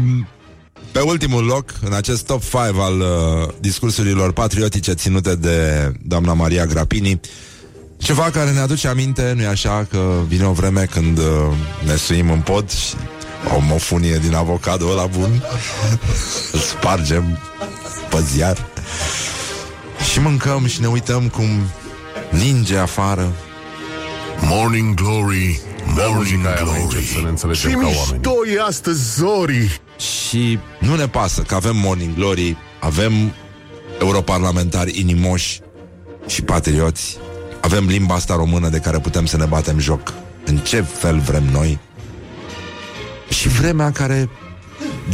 pe 0.91 0.99
ultimul 0.99 1.43
loc, 1.43 1.73
în 1.81 1.93
acest 1.93 2.25
top 2.25 2.41
5 2.41 2.53
al 2.55 2.99
uh, 2.99 3.53
discursurilor 3.59 4.31
patriotice 4.31 4.93
ținute 4.93 5.35
de 5.35 5.91
doamna 6.03 6.33
Maria 6.33 6.65
Grapini, 6.65 7.19
ceva 7.97 8.23
care 8.23 8.51
ne 8.51 8.59
aduce 8.59 8.87
aminte, 8.87 9.33
nu-i 9.35 9.45
așa, 9.45 9.87
că 9.89 10.19
vine 10.27 10.45
o 10.45 10.51
vreme 10.51 10.87
când 10.91 11.17
uh, 11.17 11.25
ne 11.85 11.95
suim 11.95 12.31
în 12.31 12.39
pod 12.39 12.69
și 12.69 12.95
o 13.55 13.59
mofunie 13.59 14.17
din 14.17 14.33
avocado 14.33 14.87
ăla 14.87 15.05
bun, 15.05 15.29
îl 16.51 16.59
spargem 16.59 17.39
pe 18.09 18.21
ziar 18.21 18.65
și 20.11 20.19
mâncăm 20.19 20.65
și 20.65 20.81
ne 20.81 20.87
uităm 20.87 21.27
cum 21.27 21.49
ninge 22.29 22.77
afară. 22.77 23.31
Morning 24.39 24.93
Glory, 24.93 25.59
Morning 25.85 26.15
muzica 26.15 26.49
aia 26.49 26.63
mai 26.63 26.81
încep 26.81 27.03
să 27.03 27.13
ne 27.13 27.19
Glory. 27.19 27.29
înțelegem 27.29 27.69
Ce 27.69 27.75
ca 27.75 27.81
oameni. 27.85 27.97
mișto 28.11 28.31
e 28.55 28.61
astăzi, 28.67 29.15
Zori! 29.15 29.81
Și 29.97 30.59
nu 30.79 30.95
ne 30.95 31.07
pasă 31.07 31.41
că 31.41 31.55
avem 31.55 31.75
Morning 31.77 32.15
Glory, 32.15 32.57
avem 32.79 33.13
europarlamentari 33.99 34.99
inimoși 34.99 35.59
și 36.27 36.41
patrioți, 36.41 37.17
avem 37.61 37.85
limba 37.87 38.15
asta 38.15 38.35
română 38.35 38.69
de 38.69 38.77
care 38.79 38.99
putem 38.99 39.25
să 39.25 39.37
ne 39.37 39.45
batem 39.45 39.79
joc 39.79 40.13
în 40.45 40.57
ce 40.57 40.81
fel 40.81 41.19
vrem 41.19 41.43
noi. 41.51 41.79
Și 43.29 43.47
vremea 43.47 43.91
care, 43.91 44.29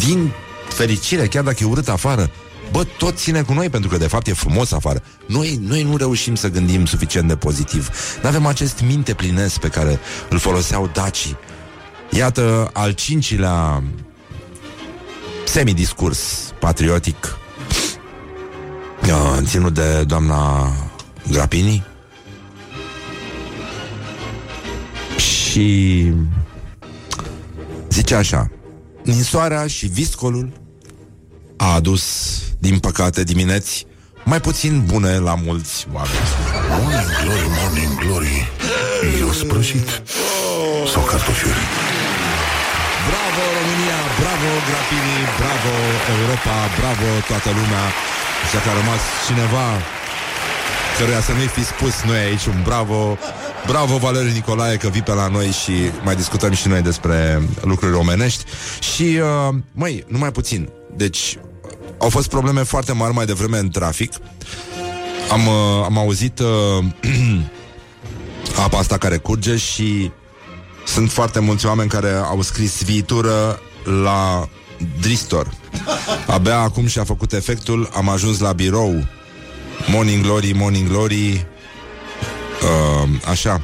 din 0.05 0.32
fericire, 0.70 1.28
chiar 1.28 1.43
dacă 1.43 1.57
e 1.61 1.65
urât 1.65 1.88
afară, 1.89 2.30
bă, 2.72 2.84
tot 2.97 3.18
ține 3.18 3.41
cu 3.41 3.53
noi, 3.53 3.70
pentru 3.70 3.89
că 3.89 3.97
de 3.97 4.07
fapt 4.07 4.28
e 4.28 4.34
frumos 4.34 4.72
afară. 4.72 5.01
Noi, 5.26 5.59
noi 5.61 5.84
nu 5.84 5.97
reușim 5.97 6.36
să 6.36 6.49
gândim 6.49 6.86
suficient 6.86 7.28
de 7.28 7.36
pozitiv. 7.36 7.89
Nu 8.22 8.28
avem 8.28 8.45
acest 8.45 8.82
minte 8.82 9.13
plinesc 9.13 9.59
pe 9.59 9.68
care 9.68 9.99
îl 10.30 10.38
foloseau 10.38 10.89
dacii. 10.93 11.38
Iată 12.09 12.70
al 12.74 12.91
cincilea 12.91 13.84
semidiscurs 15.45 16.53
patriotic 16.59 17.15
uh, 19.03 19.38
ținut 19.43 19.74
de 19.74 20.03
doamna 20.03 20.72
Grapini 21.32 21.86
și 25.18 26.11
zice 27.89 28.15
așa 28.15 28.51
Ninsoarea 29.07 29.68
și 29.68 29.86
viscolul 29.86 30.51
a 31.57 31.74
adus, 31.74 32.39
din 32.60 32.80
păcate, 32.80 33.24
dimineți 33.24 33.86
mai 34.24 34.41
puțin 34.41 34.84
bune 34.91 35.18
la 35.18 35.36
mulți 35.36 35.88
oameni. 35.93 36.28
Morning 36.70 37.10
Glory, 37.22 37.47
Morning 37.58 37.93
Glory. 38.03 38.38
Eu 39.20 39.32
sprășit. 39.32 39.89
Sau 40.93 41.01
cartofiuri. 41.12 41.64
Bravo 43.10 43.41
România, 43.58 43.99
bravo 44.22 44.49
Grapini, 44.68 45.18
bravo 45.41 45.74
Europa, 46.16 46.55
bravo 46.80 47.08
toată 47.30 47.49
lumea. 47.60 47.86
Și 48.45 48.51
dacă 48.55 48.70
a 48.70 48.76
rămas 48.82 49.01
cineva 49.28 49.68
căruia 50.97 51.22
să 51.22 51.32
nu-i 51.32 51.47
fi 51.58 51.64
spus 51.74 51.93
noi 52.10 52.18
aici 52.18 52.45
un 52.45 52.60
bravo, 52.64 53.18
bravo 53.66 53.97
Valeriu 53.97 54.32
Nicolae 54.32 54.76
că 54.78 54.88
vii 54.88 55.01
pe 55.01 55.14
la 55.14 55.28
noi 55.28 55.49
și 55.62 55.76
mai 56.03 56.16
discutăm 56.16 56.53
și 56.53 56.68
noi 56.68 56.82
despre 56.82 57.41
lucruri 57.62 57.95
omenești. 57.95 58.43
Și, 58.80 59.20
uh, 59.22 59.55
măi, 59.72 60.05
numai 60.08 60.32
puțin. 60.32 60.70
Deci, 60.95 61.38
au 62.00 62.10
fost 62.10 62.30
probleme 62.30 62.64
foarte 62.64 62.91
mari 62.91 63.14
mai 63.14 63.26
devreme 63.26 63.58
în 63.58 63.70
trafic. 63.70 64.14
Am, 65.32 65.48
uh, 65.48 65.84
am 65.84 65.98
auzit 65.98 66.39
uh, 66.39 66.86
apa 68.66 68.78
asta 68.78 68.98
care 68.98 69.18
curge 69.18 69.56
și 69.58 70.12
sunt 70.86 71.12
foarte 71.12 71.39
mulți 71.39 71.66
oameni 71.66 71.89
care 71.89 72.14
au 72.14 72.41
scris 72.41 72.84
viitură 72.84 73.60
la 74.04 74.50
Dristor. 75.02 75.54
Abia 76.28 76.60
acum 76.60 76.88
și-a 76.88 77.04
făcut 77.04 77.34
efectul, 77.34 77.89
am 77.93 78.10
ajuns 78.10 78.39
la 78.39 78.52
birou. 78.54 79.06
Morning 79.88 80.24
Glory, 80.24 80.52
Morning 80.52 80.89
Glory. 80.89 81.45
Uh, 82.62 83.10
așa. 83.30 83.62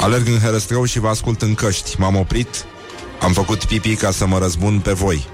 Alerg 0.00 0.28
în 0.28 0.38
herăstrău 0.38 0.84
și 0.84 0.98
vă 0.98 1.08
ascult 1.08 1.42
în 1.42 1.54
căști. 1.54 2.00
M-am 2.00 2.16
oprit, 2.16 2.64
am 3.20 3.32
făcut 3.32 3.64
pipi 3.64 3.94
ca 3.94 4.10
să 4.10 4.26
mă 4.26 4.38
răzbun 4.38 4.80
pe 4.80 4.92
voi. 4.92 5.26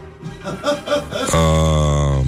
Uh, 1.11 2.27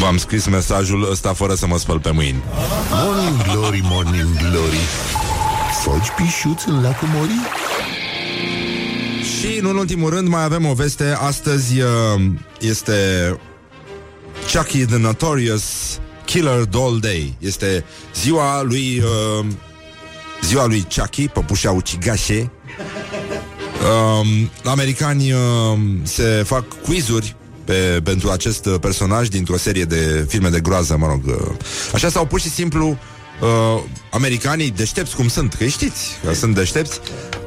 v-am 0.00 0.16
scris 0.16 0.46
mesajul 0.46 1.10
ăsta 1.10 1.32
fără 1.32 1.54
să 1.54 1.66
mă 1.66 1.78
spăl 1.78 2.00
pe 2.00 2.10
mâini. 2.10 2.42
Morning 2.90 3.42
Glory, 3.42 3.80
Morning 3.82 4.36
Glory. 4.38 4.78
Foci 5.82 6.08
pișuți 6.16 6.68
în 6.68 6.82
lacul 6.82 7.08
Mori? 7.14 7.30
Și, 9.38 9.58
în 9.58 9.76
ultimul 9.76 10.10
rând, 10.10 10.28
mai 10.28 10.44
avem 10.44 10.66
o 10.66 10.72
veste. 10.72 11.16
Astăzi 11.20 11.80
uh, 11.80 11.88
este 12.60 12.94
Chucky 14.52 14.84
the 14.84 14.98
Notorious 14.98 15.98
Killer 16.24 16.64
Doll 16.64 16.98
Day. 17.00 17.34
Este 17.38 17.84
ziua 18.14 18.62
lui 18.62 19.02
uh, 19.38 19.46
ziua 20.42 20.66
lui 20.66 20.86
Chucky, 20.96 21.28
păpușa 21.28 21.70
ucigașe. 21.70 22.50
Um, 23.84 24.50
americani 24.64 25.32
uh, 25.32 25.38
se 26.02 26.42
fac 26.46 26.64
quizuri 26.82 27.36
pe, 27.64 28.00
pentru 28.04 28.30
acest 28.30 28.66
uh, 28.66 28.74
personaj 28.80 29.28
dintr-o 29.28 29.56
serie 29.56 29.84
de 29.84 30.26
filme 30.28 30.48
de 30.48 30.60
groază, 30.60 30.96
mă 30.96 31.06
rog. 31.06 31.26
Uh, 31.26 31.56
așa 31.94 32.08
sau 32.08 32.26
pur 32.26 32.40
și 32.40 32.50
simplu 32.50 32.88
uh, 32.88 33.82
americanii 34.10 34.70
deștepți 34.70 35.16
cum 35.16 35.28
sunt, 35.28 35.54
că 35.54 35.64
știți 35.64 36.08
că 36.24 36.34
sunt 36.34 36.54
deștepți, 36.54 37.00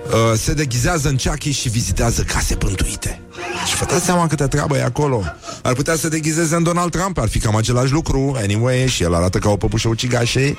uh, 0.07 0.37
se 0.39 0.53
deghizează 0.53 1.09
în 1.09 1.17
Chucky 1.17 1.51
și 1.51 1.69
vizitează 1.69 2.21
case 2.21 2.55
pântuite. 2.55 3.21
Și 3.67 3.75
vă 3.75 3.85
dați 3.85 4.05
seama 4.05 4.27
câtă 4.27 4.47
treabă 4.47 4.77
e 4.77 4.83
acolo. 4.83 5.23
Ar 5.61 5.73
putea 5.73 5.95
să 5.95 6.07
deghizeze 6.07 6.55
în 6.55 6.63
Donald 6.63 6.91
Trump, 6.91 7.17
ar 7.17 7.27
fi 7.27 7.39
cam 7.39 7.55
același 7.55 7.91
lucru, 7.91 8.35
anyway, 8.37 8.87
și 8.87 9.03
el 9.03 9.13
arată 9.13 9.37
ca 9.37 9.49
o 9.49 9.57
păpușă 9.57 9.87
ucigașe 9.87 10.57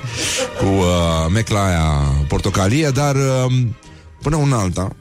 cu 0.59 0.65
uh, 0.65 0.85
mecla 1.33 1.65
aia 1.65 2.15
portocalie, 2.27 2.89
dar 2.89 3.15
uh, 3.15 3.53
până 4.21 4.35
una 4.35 4.59
alta, 4.59 4.95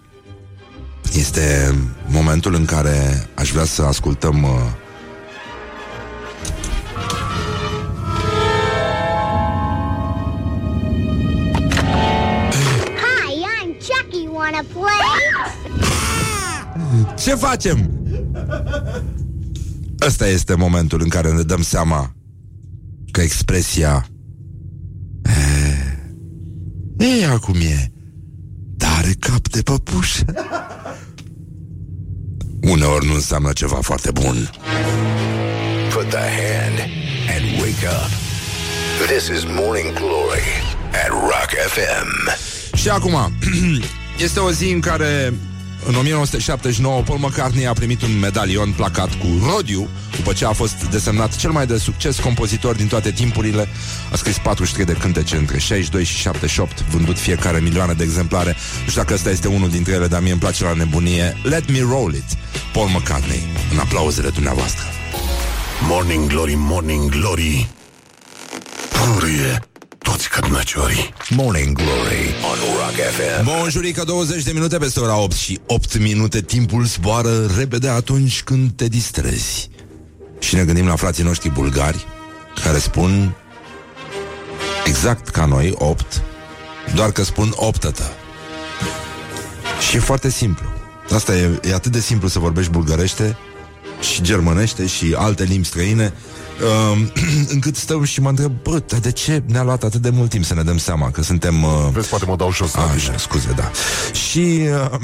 este 1.14 1.74
momentul 2.06 2.54
în 2.54 2.64
care 2.64 3.28
aș 3.34 3.50
vrea 3.50 3.64
să 3.64 3.82
ascultăm 3.82 4.42
uh, 4.42 4.50
Hi, 13.00 13.44
I'm 13.62 13.76
Chucky. 13.78 14.28
Wanna 14.32 14.64
play? 14.72 15.18
Ce 17.18 17.34
facem? 17.34 17.90
Ăsta 20.06 20.28
este 20.28 20.54
momentul 20.54 21.00
în 21.02 21.08
care 21.08 21.32
ne 21.32 21.42
dăm 21.42 21.62
seama 21.62 22.12
că 23.10 23.20
expresia 23.20 24.06
e, 26.98 27.04
e 27.04 27.26
acum 27.26 27.54
e 27.54 27.90
dar 27.92 27.97
are 29.08 29.16
cap 29.18 29.48
de 29.48 29.62
păpușă 29.62 30.24
uneori 32.60 33.06
nu 33.06 33.14
înseamnă 33.14 33.52
ceva 33.52 33.78
foarte 33.82 34.10
bun 34.10 34.50
Put 35.92 36.08
the 36.08 36.18
hand 36.18 36.78
and 37.34 37.60
wake 37.60 37.86
up. 37.86 38.10
This 39.06 39.28
is 39.28 39.44
Morning 39.44 39.92
Glory 39.92 40.48
at 40.92 41.08
Rock 41.10 41.50
FM. 41.68 42.36
Și 42.76 42.88
acum, 42.88 43.32
este 44.26 44.40
o 44.40 44.50
zi 44.50 44.70
în 44.70 44.80
care 44.80 45.34
în 45.86 45.94
1979 45.94 47.02
Paul 47.02 47.18
McCartney 47.18 47.66
a 47.66 47.72
primit 47.72 48.02
un 48.02 48.18
medalion 48.18 48.72
placat 48.72 49.08
cu 49.08 49.26
Rodiu 49.52 49.88
după 50.16 50.32
ce 50.32 50.44
a 50.44 50.52
fost 50.52 50.84
desemnat 50.90 51.36
cel 51.36 51.50
mai 51.50 51.66
de 51.66 51.78
succes 51.78 52.18
compozitor 52.18 52.74
din 52.74 52.86
toate 52.86 53.10
timpurile. 53.10 53.68
A 54.12 54.16
scris 54.16 54.38
43 54.38 54.84
de 54.94 55.00
cântece 55.00 55.36
între 55.36 55.58
62 55.58 56.04
și 56.04 56.16
78, 56.16 56.84
vândut 56.90 57.18
fiecare 57.18 57.60
milioane 57.60 57.92
de 57.92 58.02
exemplare. 58.02 58.56
Nu 58.82 58.88
știu 58.88 59.00
dacă 59.02 59.14
ăsta 59.14 59.30
este 59.30 59.48
unul 59.48 59.70
dintre 59.70 59.92
ele, 59.92 60.06
dar 60.06 60.20
mie 60.20 60.30
îmi 60.30 60.40
place 60.40 60.64
la 60.64 60.72
nebunie. 60.72 61.36
Let 61.42 61.70
me 61.70 61.80
roll 61.80 62.14
it, 62.14 62.36
Paul 62.72 62.88
McCartney, 62.88 63.42
în 63.72 63.78
aplauzele 63.78 64.28
dumneavoastră. 64.28 64.84
Morning 65.88 66.26
Glory, 66.26 66.54
Morning 66.56 67.10
Glory. 67.10 67.68
Purie 68.90 69.67
toți 70.10 70.28
cărnăciorii. 70.28 71.12
Morning 71.30 71.76
Glory 71.76 72.34
on 72.50 72.58
Rock 72.76 72.94
FM. 72.94 73.44
Bonjurică, 73.44 74.04
20 74.04 74.42
de 74.42 74.52
minute 74.52 74.78
peste 74.78 75.00
ora 75.00 75.16
8 75.16 75.32
și 75.32 75.60
8 75.66 75.98
minute 75.98 76.40
timpul 76.40 76.84
zboară 76.84 77.46
repede 77.56 77.88
atunci 77.88 78.42
când 78.42 78.70
te 78.70 78.88
distrezi. 78.88 79.70
Și 80.38 80.54
ne 80.54 80.64
gândim 80.64 80.86
la 80.86 80.96
frații 80.96 81.24
noștri 81.24 81.50
bulgari 81.50 82.06
care 82.64 82.78
spun 82.78 83.36
exact 84.86 85.28
ca 85.28 85.44
noi 85.44 85.74
8, 85.78 86.22
doar 86.94 87.12
că 87.12 87.22
spun 87.22 87.52
optătă. 87.56 88.12
Și 89.88 89.96
e 89.96 90.00
foarte 90.00 90.30
simplu. 90.30 90.66
Asta 91.14 91.36
e, 91.36 91.60
e 91.62 91.74
atât 91.74 91.92
de 91.92 92.00
simplu 92.00 92.28
să 92.28 92.38
vorbești 92.38 92.70
bulgărește 92.70 93.36
și 94.00 94.22
germanește 94.22 94.86
și 94.86 95.14
alte 95.16 95.44
limbi 95.44 95.66
străine 95.66 96.12
uh, 96.62 96.98
încât 97.54 97.76
stăm 97.76 98.04
și 98.04 98.20
mă 98.20 98.28
întreb, 98.28 98.52
bă, 98.62 98.82
dar 98.86 98.98
de 99.00 99.12
ce 99.12 99.42
ne-a 99.46 99.62
luat 99.62 99.82
atât 99.82 100.00
de 100.00 100.10
mult 100.10 100.30
timp 100.30 100.44
să 100.44 100.54
ne 100.54 100.62
dăm 100.62 100.78
seama 100.78 101.10
că 101.10 101.22
suntem... 101.22 101.62
Uh, 101.62 101.88
Vezi, 101.92 102.08
poate 102.08 102.24
mă 102.24 102.36
dau 102.36 102.52
jos 102.52 102.74
la 102.74 102.82
Așa, 102.82 103.16
scuze, 103.16 103.52
da. 103.56 103.70
Și 104.28 104.60
uh, 104.92 104.98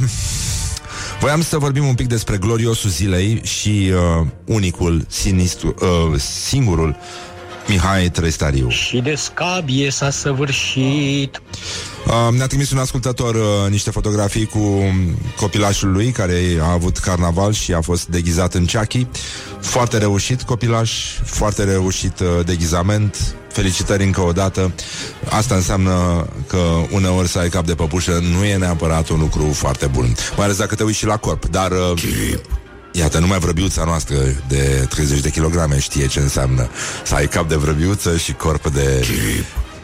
voiam 1.21 1.43
să 1.43 1.59
vorbim 1.59 1.87
un 1.87 1.95
pic 1.95 2.07
despre 2.07 2.37
gloriosul 2.37 2.91
zilei 2.91 3.41
și 3.45 3.93
uh, 3.93 4.27
unicul, 4.45 5.05
sinistru, 5.09 5.75
uh, 5.81 6.19
singurul 6.21 6.97
Mihai 7.69 8.11
Trăistariu. 8.11 8.69
Și 8.69 9.01
de 9.01 9.15
scabie 9.15 9.91
s-a 9.91 10.11
săvârșit. 10.11 11.43
Uh, 12.07 12.37
ne-a 12.37 12.47
trimis 12.47 12.71
un 12.71 12.79
ascultător 12.79 13.35
uh, 13.35 13.71
niște 13.71 13.91
fotografii 13.91 14.47
cu 14.47 14.83
copilașul 15.37 15.93
lui 15.93 16.11
care 16.11 16.41
a 16.61 16.73
avut 16.73 16.99
carnaval 16.99 17.53
și 17.53 17.73
a 17.73 17.81
fost 17.81 18.07
deghizat 18.07 18.55
în 18.55 18.67
Chucky. 18.67 19.07
Foarte 19.61 19.99
reușit 19.99 20.43
copilaș, 20.43 20.93
foarte 21.25 21.65
reușit 21.65 22.21
uh, 22.21 22.45
deghizament. 22.45 23.35
Felicitări 23.53 24.05
încă 24.05 24.21
o 24.21 24.33
dată. 24.33 24.75
Asta 25.31 25.55
înseamnă 25.55 26.27
că 26.47 26.59
uneori 26.91 27.29
să 27.29 27.39
ai 27.39 27.49
cap 27.49 27.67
de 27.67 27.75
păpușă 27.75 28.21
nu 28.37 28.45
e 28.45 28.57
neapărat 28.57 29.09
un 29.09 29.19
lucru 29.21 29.53
foarte 29.53 29.87
bun. 29.87 30.15
Mai 30.37 30.45
ales 30.45 30.57
dacă 30.57 30.75
te 30.75 30.83
uiți 30.83 30.99
și 30.99 31.07
la 31.07 31.17
corp. 31.17 31.47
Dar 31.47 31.71
uh, 31.71 32.03
Iată, 32.93 33.19
numai 33.19 33.39
vrăbiuța 33.39 33.85
noastră 33.85 34.17
de 34.49 34.87
30 34.89 35.21
de 35.21 35.31
kilograme 35.31 35.79
știe 35.79 36.07
ce 36.07 36.21
înseamnă 36.21 36.69
să 37.05 37.15
ai 37.15 37.29
cap 37.29 37.49
de 37.49 37.55
vrăbiuță 37.55 38.17
și 38.17 38.33
corp 38.33 38.69
de... 38.69 39.07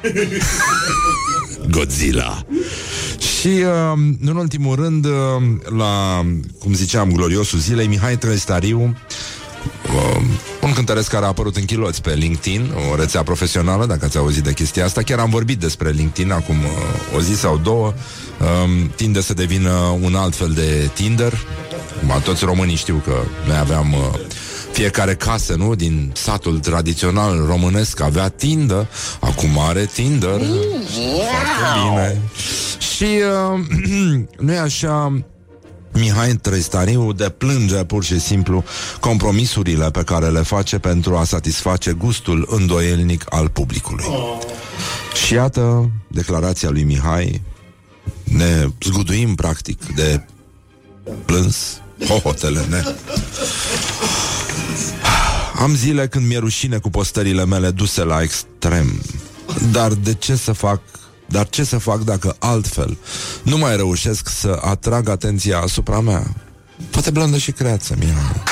Godzilla. 1.70 2.44
Și, 3.18 3.48
uh, 3.48 3.98
nu 4.18 4.30
în 4.30 4.36
ultimul 4.36 4.74
rând, 4.74 5.04
uh, 5.04 5.12
la, 5.76 6.24
cum 6.58 6.74
ziceam, 6.74 7.12
gloriosul 7.12 7.58
zilei, 7.58 7.86
Mihai 7.86 8.18
Trăstariu, 8.18 8.96
uh, 9.94 10.22
un 10.62 10.72
cântăresc 10.72 11.10
care 11.10 11.24
a 11.24 11.28
apărut 11.28 11.56
în 11.56 11.64
chiloți 11.64 12.02
pe 12.02 12.14
LinkedIn, 12.14 12.70
o 12.92 12.96
rețea 12.96 13.22
profesională, 13.22 13.86
dacă 13.86 14.04
ați 14.04 14.16
auzit 14.16 14.42
de 14.42 14.52
chestia 14.52 14.84
asta. 14.84 15.02
Chiar 15.02 15.18
am 15.18 15.30
vorbit 15.30 15.58
despre 15.58 15.90
LinkedIn 15.90 16.32
acum 16.32 16.56
uh, 16.56 17.16
o 17.16 17.20
zi 17.20 17.34
sau 17.34 17.60
două. 17.62 17.94
Uh, 18.40 18.86
tinde 18.94 19.20
să 19.20 19.34
devină 19.34 19.98
un 20.00 20.14
alt 20.14 20.34
fel 20.34 20.50
de 20.50 20.90
Tinder. 20.94 21.38
Acum, 21.96 22.22
toți 22.22 22.44
românii 22.44 22.76
știu 22.76 23.02
că 23.04 23.14
noi 23.46 23.56
aveam... 23.56 23.92
Uh, 23.92 24.18
fiecare 24.80 25.14
casă, 25.14 25.54
nu? 25.54 25.74
Din 25.74 26.12
satul 26.14 26.58
tradițional 26.58 27.44
românesc 27.46 28.00
avea 28.00 28.28
tindă, 28.28 28.88
acum 29.20 29.58
are 29.58 29.84
Tinder. 29.84 30.40
Foarte 30.40 31.78
bine. 31.82 32.20
Și 32.94 33.04
uh, 33.04 34.24
nu 34.44 34.52
e 34.52 34.58
așa 34.58 35.22
Mihai 35.92 36.32
Trăistariu 36.32 37.12
deplânge 37.12 37.84
pur 37.84 38.04
și 38.04 38.20
simplu 38.20 38.64
compromisurile 39.00 39.90
pe 39.90 40.02
care 40.02 40.28
le 40.28 40.40
face 40.42 40.78
pentru 40.78 41.16
a 41.16 41.24
satisface 41.24 41.92
gustul 41.92 42.48
îndoielnic 42.50 43.24
al 43.28 43.48
publicului. 43.48 44.04
Și 45.24 45.34
iată 45.34 45.90
declarația 46.08 46.70
lui 46.70 46.82
Mihai 46.82 47.42
ne 48.24 48.66
zguduim 48.82 49.34
practic 49.34 49.94
de 49.94 50.24
plâns 51.24 51.80
hohotele 52.08 52.64
ne. 52.68 52.82
Am 55.60 55.74
zile 55.74 56.08
când 56.08 56.26
mi-e 56.26 56.38
rușine 56.38 56.78
cu 56.78 56.90
postările 56.90 57.44
mele 57.44 57.70
duse 57.70 58.02
la 58.02 58.22
extrem. 58.22 59.02
Dar 59.72 59.92
de 59.92 60.14
ce 60.14 60.36
să 60.36 60.52
fac 60.52 60.80
dar 61.26 61.48
ce 61.48 61.64
să 61.64 61.78
fac 61.78 62.00
dacă 62.00 62.36
altfel 62.38 62.98
nu 63.42 63.58
mai 63.58 63.76
reușesc 63.76 64.28
să 64.28 64.58
atrag 64.62 65.08
atenția 65.08 65.58
asupra 65.58 66.00
mea? 66.00 66.34
Poate 66.90 67.10
blândă 67.10 67.38
și 67.38 67.52
creață, 67.52 67.96
mea. 67.98 68.44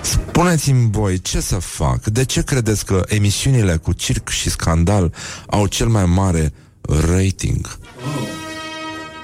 Spuneți-mi 0.00 0.90
voi, 0.90 1.20
ce 1.20 1.40
să 1.40 1.58
fac? 1.58 2.04
De 2.04 2.24
ce 2.24 2.42
credeți 2.42 2.84
că 2.84 3.04
emisiunile 3.06 3.76
cu 3.76 3.92
circ 3.92 4.28
și 4.28 4.50
scandal 4.50 5.14
au 5.50 5.66
cel 5.66 5.88
mai 5.88 6.06
mare 6.06 6.52
rating? 6.80 7.78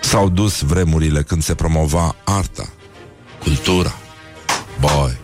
S-au 0.03 0.28
dus 0.28 0.61
vremurile 0.61 1.22
când 1.22 1.42
se 1.42 1.55
promova 1.55 2.16
arta, 2.24 2.68
cultura. 3.42 3.95
Boy. 4.80 5.23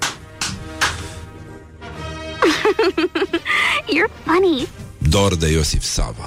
You're 3.92 4.10
funny. 4.24 4.68
Dor 4.98 5.36
de 5.36 5.48
Iosif 5.48 5.82
Sava. 5.82 6.24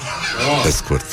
Pe 0.64 0.70
scurt. 0.70 1.05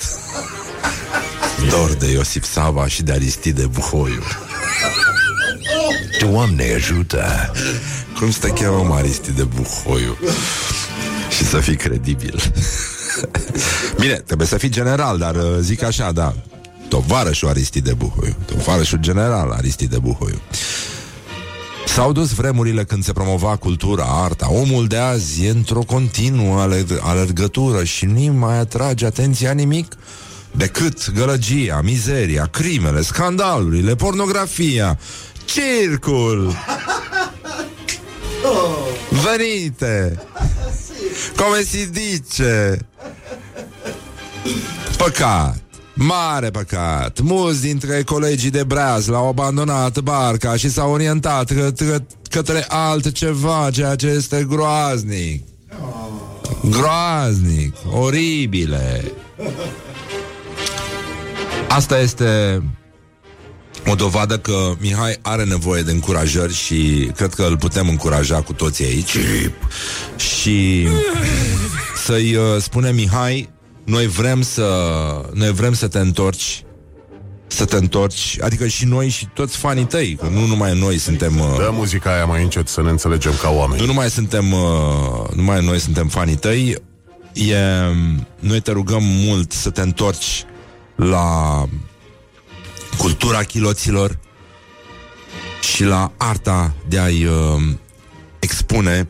Dor 1.68 1.92
de 1.92 2.10
Iosif 2.10 2.44
Sava 2.44 2.86
și 2.86 3.02
de 3.02 3.12
Aristide 3.12 3.66
Buhoiu. 3.66 4.22
Doamne 6.20 6.72
ajută! 6.74 7.52
Cum 8.18 8.30
să 8.30 8.38
te 8.38 8.48
cheamă 8.48 8.94
Aristide 8.94 9.42
Buhoiu? 9.42 10.16
Și 11.36 11.44
să 11.44 11.60
fii 11.60 11.76
credibil. 11.76 12.52
Bine, 13.98 14.14
trebuie 14.14 14.46
să 14.46 14.56
fii 14.56 14.68
general 14.68 15.18
Dar 15.18 15.34
uh, 15.34 15.56
zic 15.60 15.82
așa, 15.82 16.12
da. 16.12 16.34
Tovarășul 16.88 17.48
Aristide 17.48 17.92
Buhoiu. 17.92 18.36
Tovarășul 18.44 18.98
general 18.98 19.50
Aristide 19.50 19.98
Buhoiu 19.98 20.40
S-au 21.94 22.12
dus 22.12 22.32
vremurile 22.34 22.84
când 22.84 23.04
se 23.04 23.12
promova 23.12 23.56
cultura, 23.56 24.04
arta. 24.04 24.52
Omul 24.52 24.86
de 24.86 24.96
azi 24.96 25.44
e 25.44 25.50
într-o 25.50 25.82
continuă 25.82 26.60
aler- 26.60 27.00
alergătură 27.00 27.84
și 27.84 28.04
nu 28.04 28.32
mai 28.32 28.58
atrage 28.58 29.06
atenția 29.06 29.52
nimic 29.52 29.92
decât 30.52 31.10
gălăgia, 31.10 31.80
mizeria, 31.82 32.46
crimele, 32.46 33.02
scandalurile, 33.02 33.94
pornografia, 33.94 34.98
circul. 35.44 36.54
Venite! 39.08 40.22
Come 41.36 41.62
si 41.62 41.86
dice? 41.86 42.78
Păcat! 44.96 45.69
Mare 46.02 46.50
păcat! 46.50 47.20
Mulți 47.20 47.60
dintre 47.60 48.02
colegii 48.02 48.50
de 48.50 48.64
breaz 48.64 49.06
l-au 49.06 49.28
abandonat 49.28 49.98
barca 49.98 50.56
și 50.56 50.70
s-au 50.70 50.92
orientat 50.92 51.52
că, 51.52 51.70
că, 51.76 52.02
către 52.30 52.64
altceva, 52.68 53.68
ceea 53.72 53.96
ce 53.96 54.06
este 54.06 54.46
groaznic. 54.48 55.42
Groaznic, 56.70 57.74
oribile. 57.90 59.12
Asta 61.68 61.98
este 61.98 62.62
o 63.86 63.94
dovadă 63.94 64.38
că 64.38 64.72
Mihai 64.78 65.18
are 65.22 65.44
nevoie 65.44 65.82
de 65.82 65.90
încurajări 65.90 66.54
și 66.54 67.10
cred 67.16 67.34
că 67.34 67.42
îl 67.42 67.56
putem 67.56 67.88
încuraja 67.88 68.42
cu 68.42 68.52
toții 68.52 68.84
aici. 68.84 69.16
Și 70.16 70.88
să-i 72.04 72.34
uh, 72.34 72.56
spune 72.60 72.90
Mihai, 72.92 73.48
noi 73.84 74.06
vrem 74.06 74.42
să 74.42 74.68
noi 75.32 75.52
vrem 75.52 75.72
să 75.72 75.88
te 75.88 75.98
întorci 75.98 76.64
să 77.52 77.64
te 77.64 77.76
întorci, 77.76 78.38
adică 78.40 78.66
și 78.66 78.84
noi 78.84 79.08
și 79.08 79.28
toți 79.34 79.56
fanii 79.56 79.84
tăi, 79.84 80.14
că 80.20 80.26
nu 80.26 80.46
numai 80.46 80.78
noi 80.78 80.98
suntem 80.98 81.40
uh, 81.40 81.56
Dă 81.56 81.70
muzica 81.72 82.12
aia 82.12 82.24
mai 82.24 82.42
încet 82.42 82.68
să 82.68 82.82
ne 82.82 82.90
înțelegem 82.90 83.32
ca 83.42 83.50
oameni 83.50 83.80
nu 83.80 83.86
numai 83.86 84.10
suntem 84.10 84.52
uh, 84.52 84.60
nu 85.28 85.34
numai 85.34 85.64
noi 85.64 85.78
suntem 85.78 86.08
fanii 86.08 86.36
tăi, 86.36 86.76
e, 87.32 87.56
noi 88.38 88.60
te 88.60 88.72
rugăm 88.72 89.02
mult 89.02 89.52
să 89.52 89.70
te 89.70 89.80
întorci 89.80 90.44
la 90.96 91.64
cultura 92.96 93.42
chiloților 93.42 94.18
și 95.74 95.84
la 95.84 96.12
arta 96.16 96.74
de 96.88 96.98
a-i 96.98 97.24
uh, 97.24 97.62
expune 98.38 99.08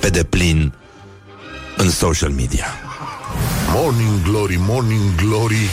pe 0.00 0.08
deplin 0.08 0.74
în 1.76 1.90
social 1.90 2.30
media. 2.30 2.85
Morning 3.78 4.22
Glory, 4.22 4.56
Morning 4.58 5.14
Glory 5.14 5.70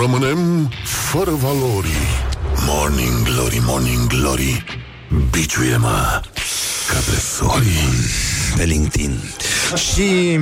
Rămânem 0.00 0.70
fără 0.84 1.30
valori 1.30 1.96
Morning 2.66 3.22
Glory, 3.22 3.60
Morning 3.64 4.06
Glory 4.06 4.64
Biciuie-mă 5.30 6.20
ca 6.88 6.96
pe 7.10 7.20
sori 7.20 7.88
pe 8.56 8.64
LinkedIn. 8.64 9.20
Și 9.74 10.38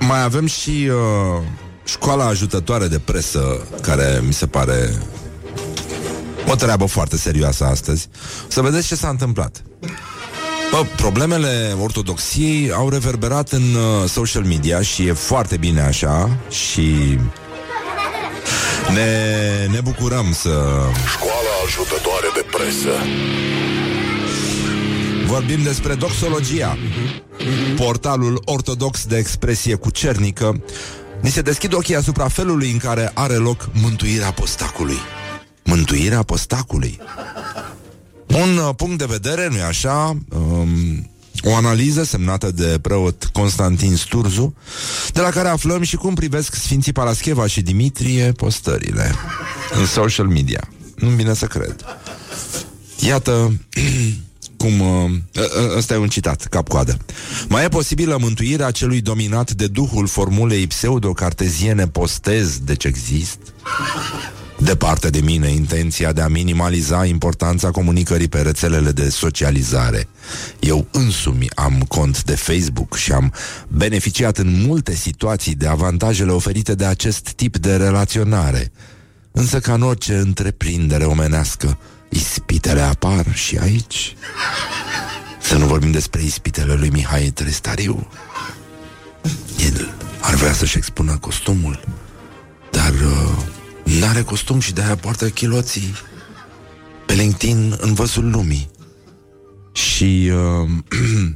mai 0.00 0.22
avem 0.22 0.46
și 0.46 0.88
uh, 0.90 1.42
școala 1.84 2.26
ajutătoare 2.26 2.86
de 2.86 2.98
presă, 2.98 3.66
care 3.82 4.20
mi 4.26 4.32
se 4.32 4.46
pare 4.46 5.02
o 6.46 6.54
treabă 6.54 6.84
foarte 6.84 7.16
serioasă 7.16 7.64
astăzi. 7.64 8.08
Să 8.48 8.60
vedeți 8.60 8.86
ce 8.86 8.94
s-a 8.94 9.08
întâmplat. 9.08 9.62
Bă, 10.70 10.84
problemele 10.96 11.76
ortodoxiei 11.80 12.72
au 12.72 12.88
reverberat 12.88 13.50
în 13.50 13.74
uh, 13.74 14.08
social 14.08 14.42
media 14.42 14.82
și 14.82 15.06
e 15.06 15.12
foarte 15.12 15.56
bine 15.56 15.80
așa 15.80 16.30
și 16.50 17.18
ne, 18.94 19.66
ne 19.72 19.80
bucurăm 19.80 20.32
să 20.32 20.48
Școala 21.06 21.50
ajutătoare 21.66 22.26
de 22.34 22.44
presă. 22.50 22.90
Vorbim 25.26 25.62
despre 25.62 25.94
doxologia. 25.94 26.78
Portalul 27.76 28.42
ortodox 28.44 29.06
de 29.06 29.16
expresie 29.16 29.74
cucernică 29.74 30.62
Ni 31.20 31.30
se 31.30 31.40
deschid 31.40 31.74
ochii 31.74 31.96
asupra 31.96 32.28
felului 32.28 32.70
în 32.70 32.78
care 32.78 33.10
are 33.14 33.34
loc 33.34 33.68
mântuirea 33.82 34.30
postacului. 34.30 34.98
Mântuirea 35.62 36.22
postacului 36.22 37.00
Un 38.32 38.56
uh, 38.56 38.74
punct 38.76 38.98
de 38.98 39.04
vedere, 39.08 39.48
nu-i 39.50 39.60
așa? 39.60 40.16
Um, 40.28 41.10
o 41.42 41.54
analiză 41.54 42.04
semnată 42.04 42.50
de 42.50 42.78
preot 42.82 43.24
Constantin 43.32 43.96
Sturzu, 43.96 44.54
de 45.12 45.20
la 45.20 45.28
care 45.28 45.48
aflăm 45.48 45.82
și 45.82 45.96
cum 45.96 46.14
privesc 46.14 46.54
Sfinții 46.54 46.92
Parascheva 46.92 47.46
și 47.46 47.62
Dimitrie 47.62 48.32
postările 48.32 49.14
în 49.78 49.86
social 49.86 50.26
media. 50.26 50.68
Nu-mi 50.96 51.16
vine 51.16 51.34
să 51.34 51.46
cred. 51.46 51.76
Iată 52.98 53.52
cum... 54.60 54.80
Uh, 54.80 55.10
ă- 55.36 55.76
ăsta 55.76 55.94
e 55.94 55.96
un 55.96 56.08
citat, 56.08 56.42
cap-coadă. 56.44 56.96
Mai 57.48 57.64
e 57.64 57.68
posibilă 57.68 58.16
mântuirea 58.20 58.70
celui 58.70 59.00
dominat 59.00 59.50
de 59.50 59.66
duhul 59.66 60.06
formulei 60.06 60.66
pseudo-carteziene 60.66 61.86
postez, 61.86 62.58
deci 62.58 62.84
exist? 62.84 63.38
Departe 64.62 65.10
de 65.10 65.20
mine 65.20 65.48
intenția 65.48 66.12
de 66.12 66.20
a 66.20 66.28
minimaliza 66.28 67.04
importanța 67.04 67.70
comunicării 67.70 68.28
pe 68.28 68.40
rețelele 68.40 68.92
de 68.92 69.08
socializare. 69.08 70.08
Eu 70.58 70.86
însumi 70.90 71.46
am 71.54 71.84
cont 71.88 72.22
de 72.24 72.34
Facebook 72.34 72.96
și 72.96 73.12
am 73.12 73.32
beneficiat 73.68 74.38
în 74.38 74.64
multe 74.66 74.94
situații 74.94 75.54
de 75.54 75.66
avantajele 75.66 76.30
oferite 76.30 76.74
de 76.74 76.84
acest 76.84 77.30
tip 77.30 77.56
de 77.56 77.76
relaționare. 77.76 78.72
Însă 79.32 79.60
ca 79.60 79.72
în 79.72 79.82
orice 79.82 80.14
întreprindere 80.14 81.04
omenească, 81.04 81.78
ispitele 82.08 82.80
apar 82.80 83.34
și 83.34 83.58
aici. 83.58 84.16
Să 85.42 85.56
nu 85.56 85.66
vorbim 85.66 85.90
despre 85.90 86.22
ispitele 86.22 86.74
lui 86.74 86.88
Mihai 86.88 87.30
Trestariu. 87.34 88.08
El 89.58 89.94
ar 90.20 90.34
vrea 90.34 90.52
să-și 90.52 90.76
expună 90.76 91.18
costumul, 91.20 91.84
dar 92.70 92.92
uh, 92.92 93.49
n-are 93.98 94.22
costum 94.22 94.60
și 94.60 94.72
de-aia 94.72 94.96
poartă 94.96 95.28
chiloții 95.28 95.94
pe 97.06 97.12
LinkedIn 97.12 97.76
în 97.80 97.94
văzul 97.94 98.30
lumii. 98.30 98.70
Și 99.72 100.30
uh, 100.32 100.68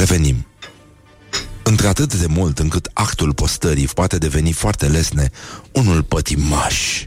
revenim. 0.00 0.46
Într-atât 1.62 2.14
de 2.14 2.26
mult 2.26 2.58
încât 2.58 2.90
actul 2.92 3.34
postării 3.34 3.86
poate 3.86 4.18
deveni 4.18 4.52
foarte 4.52 4.86
lesne 4.86 5.30
unul 5.72 6.02
pătimaș. 6.02 7.04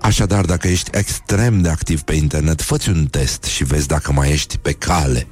Așadar, 0.00 0.44
dacă 0.44 0.68
ești 0.68 0.90
extrem 0.92 1.60
de 1.60 1.68
activ 1.68 2.00
pe 2.00 2.14
internet, 2.14 2.62
fă 2.62 2.76
un 2.88 3.06
test 3.06 3.42
și 3.44 3.64
vezi 3.64 3.86
dacă 3.86 4.12
mai 4.12 4.30
ești 4.30 4.58
pe 4.58 4.72
cale. 4.72 5.26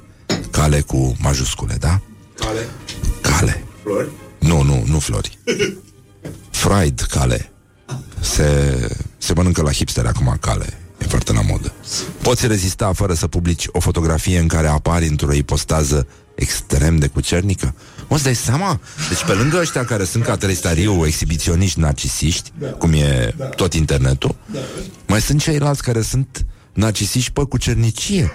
Cale 0.51 0.81
cu 0.81 1.15
majuscule, 1.19 1.75
da? 1.79 2.01
Cale. 2.35 2.67
Cale. 3.21 3.63
Flori. 3.83 4.09
Nu, 4.39 4.61
nu, 4.61 4.83
nu 4.87 4.99
flori. 4.99 5.37
Fried 6.59 6.99
cale. 6.99 7.51
Se, 8.19 8.89
se 9.17 9.33
mănâncă 9.33 9.61
la 9.61 9.71
hipster 9.71 10.05
acum 10.05 10.37
cale. 10.39 10.65
E 10.97 11.05
foarte 11.05 11.33
la 11.33 11.41
modă. 11.41 11.71
Poți 12.21 12.47
rezista 12.47 12.93
fără 12.93 13.13
să 13.13 13.27
publici 13.27 13.67
o 13.71 13.79
fotografie 13.79 14.39
în 14.39 14.47
care 14.47 14.67
apari 14.67 15.07
într-o 15.07 15.33
ipostază 15.33 16.07
extrem 16.35 16.97
de 16.97 17.07
cucernică? 17.07 17.75
O 18.07 18.17
să 18.17 18.23
dai 18.23 18.35
seama? 18.35 18.79
Deci 19.09 19.23
pe 19.23 19.33
lângă 19.33 19.57
ăștia 19.57 19.85
care 19.85 20.03
sunt 20.03 20.23
ca 20.23 20.35
trestariu, 20.35 21.05
exhibiționiști, 21.05 21.79
narcisiști, 21.79 22.51
cum 22.77 22.93
e 22.93 23.35
tot 23.55 23.73
internetul, 23.73 24.35
mai 25.07 25.21
sunt 25.21 25.41
ceilalți 25.41 25.83
care 25.83 26.01
sunt 26.01 26.45
narcisiști 26.73 27.31
pe 27.31 27.43
cucernicie. 27.43 28.31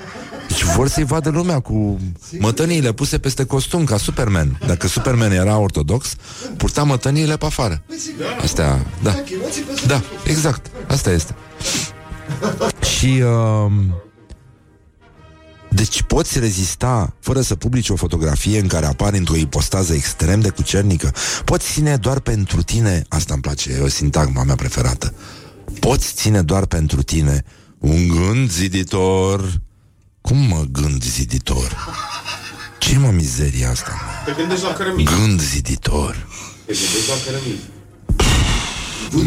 Deci 0.49 0.63
vor 0.63 0.89
să-i 0.89 1.05
vadă 1.05 1.31
lumea 1.31 1.61
cu 1.61 2.01
mătăniile 2.39 2.93
puse 2.93 3.19
peste 3.19 3.45
costum, 3.45 3.85
ca 3.85 3.97
Superman. 3.97 4.59
Dacă 4.67 4.87
Superman 4.87 5.33
era 5.33 5.59
ortodox, 5.59 6.15
purta 6.57 6.83
mătăniile 6.83 7.37
pe 7.37 7.45
afară. 7.45 7.83
Astea, 8.43 8.87
da. 9.03 9.15
Da, 9.87 10.03
exact. 10.27 10.67
Asta 10.87 11.11
este. 11.11 11.35
Și... 12.99 13.23
Uh, 13.23 13.73
deci 15.75 16.03
poți 16.03 16.39
rezista 16.39 17.15
fără 17.21 17.41
să 17.41 17.55
publici 17.55 17.89
o 17.89 17.97
fotografie 17.97 18.59
în 18.59 18.67
care 18.67 18.87
apare 18.87 19.17
într-o 19.17 19.37
ipostază 19.37 19.95
extrem 19.95 20.41
de 20.41 20.49
cucernică? 20.49 21.13
Poți 21.45 21.73
ține 21.73 21.97
doar 21.97 22.21
pentru 22.21 22.63
tine, 22.63 23.05
asta 23.09 23.33
îmi 23.33 23.43
place, 23.43 23.73
e 23.73 23.81
o 23.81 23.89
sintagma 23.89 24.43
mea 24.43 24.55
preferată. 24.55 25.15
Poți 25.81 26.13
ține 26.13 26.43
doar 26.43 26.67
pentru 26.67 27.03
tine 27.03 27.45
un 27.85 28.09
gând 28.09 28.51
ziditor. 28.51 29.61
Cum 30.21 30.37
mă 30.37 30.65
gând 30.73 31.03
ziditor? 31.03 31.77
Ce 32.79 32.99
mă 32.99 33.11
mizeria 33.11 33.71
asta? 33.71 33.93
Te 34.25 34.33
gândești 34.37 34.65
la 34.65 34.73
cărămidă. 34.73 35.11
Gând 35.11 35.41
ziditor. 35.41 36.27
Te 36.67 36.73
gândești 36.73 37.09
la 37.09 37.15
cărămidă. 37.25 37.63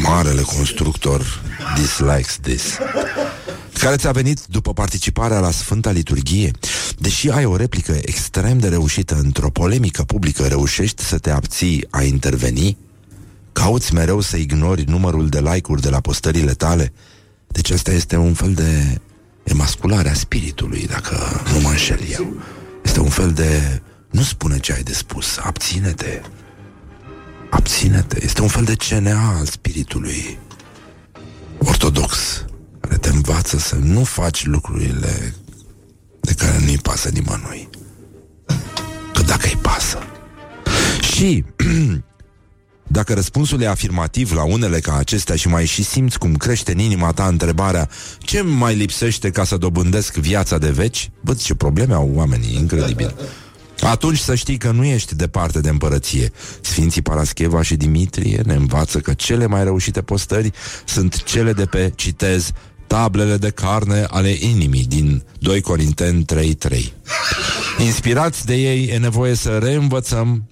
Marele 0.07 0.41
constructor 0.41 1.41
dislikes 1.75 2.37
this 2.41 2.77
care 3.79 3.95
ți-a 3.95 4.11
venit 4.11 4.45
după 4.45 4.73
participarea 4.73 5.39
la 5.39 5.51
Sfânta 5.51 5.91
Liturghie. 5.91 6.51
Deși 6.97 7.29
ai 7.29 7.45
o 7.45 7.55
replică 7.55 7.97
extrem 8.01 8.59
de 8.59 8.67
reușită 8.67 9.15
într-o 9.15 9.49
polemică 9.49 10.03
publică, 10.03 10.47
reușești 10.47 11.03
să 11.03 11.17
te 11.17 11.29
abții 11.29 11.87
a 11.89 12.03
interveni? 12.03 12.77
Cauți 13.51 13.93
mereu 13.93 14.21
să 14.21 14.37
ignori 14.37 14.83
numărul 14.83 15.29
de 15.29 15.39
like-uri 15.39 15.81
de 15.81 15.89
la 15.89 15.99
postările 15.99 16.53
tale? 16.53 16.93
Deci 17.47 17.69
asta 17.69 17.91
este 17.91 18.15
un 18.15 18.33
fel 18.33 18.53
de 18.53 19.01
emasculare 19.43 20.09
a 20.09 20.13
spiritului, 20.13 20.87
dacă 20.87 21.41
nu 21.53 21.59
mă 21.59 21.69
înșel 21.69 21.99
eu. 22.11 22.33
Este 22.83 22.99
un 22.99 23.09
fel 23.09 23.31
de... 23.31 23.81
Nu 24.09 24.21
spune 24.21 24.59
ce 24.59 24.73
ai 24.73 24.83
de 24.83 24.93
spus, 24.93 25.37
abține-te. 25.37 26.21
Abține-te. 27.49 28.23
Este 28.23 28.41
un 28.41 28.47
fel 28.47 28.63
de 28.63 28.75
CNA 28.75 29.37
al 29.37 29.45
spiritului 29.45 30.37
ortodox 31.57 32.45
care 32.79 32.97
te 32.97 33.09
învață 33.09 33.57
să 33.57 33.75
nu 33.75 34.03
faci 34.03 34.45
lucrurile 34.45 35.33
de 36.19 36.33
care 36.33 36.59
nu-i 36.65 36.77
pasă 36.77 37.09
nimănui. 37.09 37.69
Că 39.13 39.21
dacă 39.21 39.47
îi 39.47 39.59
pasă. 39.61 39.97
Și 41.01 41.43
dacă 42.87 43.13
răspunsul 43.13 43.61
e 43.61 43.67
afirmativ 43.67 44.33
la 44.33 44.43
unele 44.43 44.79
ca 44.79 44.97
acestea 44.97 45.35
și 45.35 45.47
mai 45.47 45.65
și 45.65 45.83
simți 45.83 46.17
cum 46.17 46.35
crește 46.35 46.71
în 46.71 46.79
inima 46.79 47.11
ta 47.11 47.27
întrebarea 47.27 47.89
ce 48.19 48.41
mai 48.41 48.75
lipsește 48.75 49.29
ca 49.29 49.43
să 49.43 49.57
dobândesc 49.57 50.15
viața 50.15 50.57
de 50.57 50.69
veci, 50.69 51.09
bă, 51.21 51.33
ce 51.33 51.55
probleme 51.55 51.93
au 51.93 52.11
oamenii, 52.13 52.55
incredibil. 52.55 53.15
Atunci 53.81 54.17
să 54.17 54.35
știi 54.35 54.57
că 54.57 54.71
nu 54.71 54.83
ești 54.83 55.15
departe 55.15 55.59
de 55.59 55.69
împărăție. 55.69 56.31
Sfinții 56.61 57.01
Parascheva 57.01 57.61
și 57.61 57.75
Dimitrie 57.75 58.41
ne 58.45 58.53
învață 58.53 58.99
că 58.99 59.13
cele 59.13 59.47
mai 59.47 59.63
reușite 59.63 60.01
postări 60.01 60.51
sunt 60.85 61.23
cele 61.23 61.53
de 61.53 61.65
pe, 61.65 61.91
citez, 61.95 62.51
tablele 62.87 63.37
de 63.37 63.49
carne 63.49 64.05
ale 64.09 64.29
inimii 64.39 64.85
din 64.85 65.23
2 65.39 65.61
Corinteni 65.61 66.25
3.3. 66.33 66.79
Inspirați 67.77 68.45
de 68.45 68.55
ei, 68.55 68.87
e 68.87 68.97
nevoie 68.97 69.33
să 69.33 69.57
reînvățăm 69.57 70.43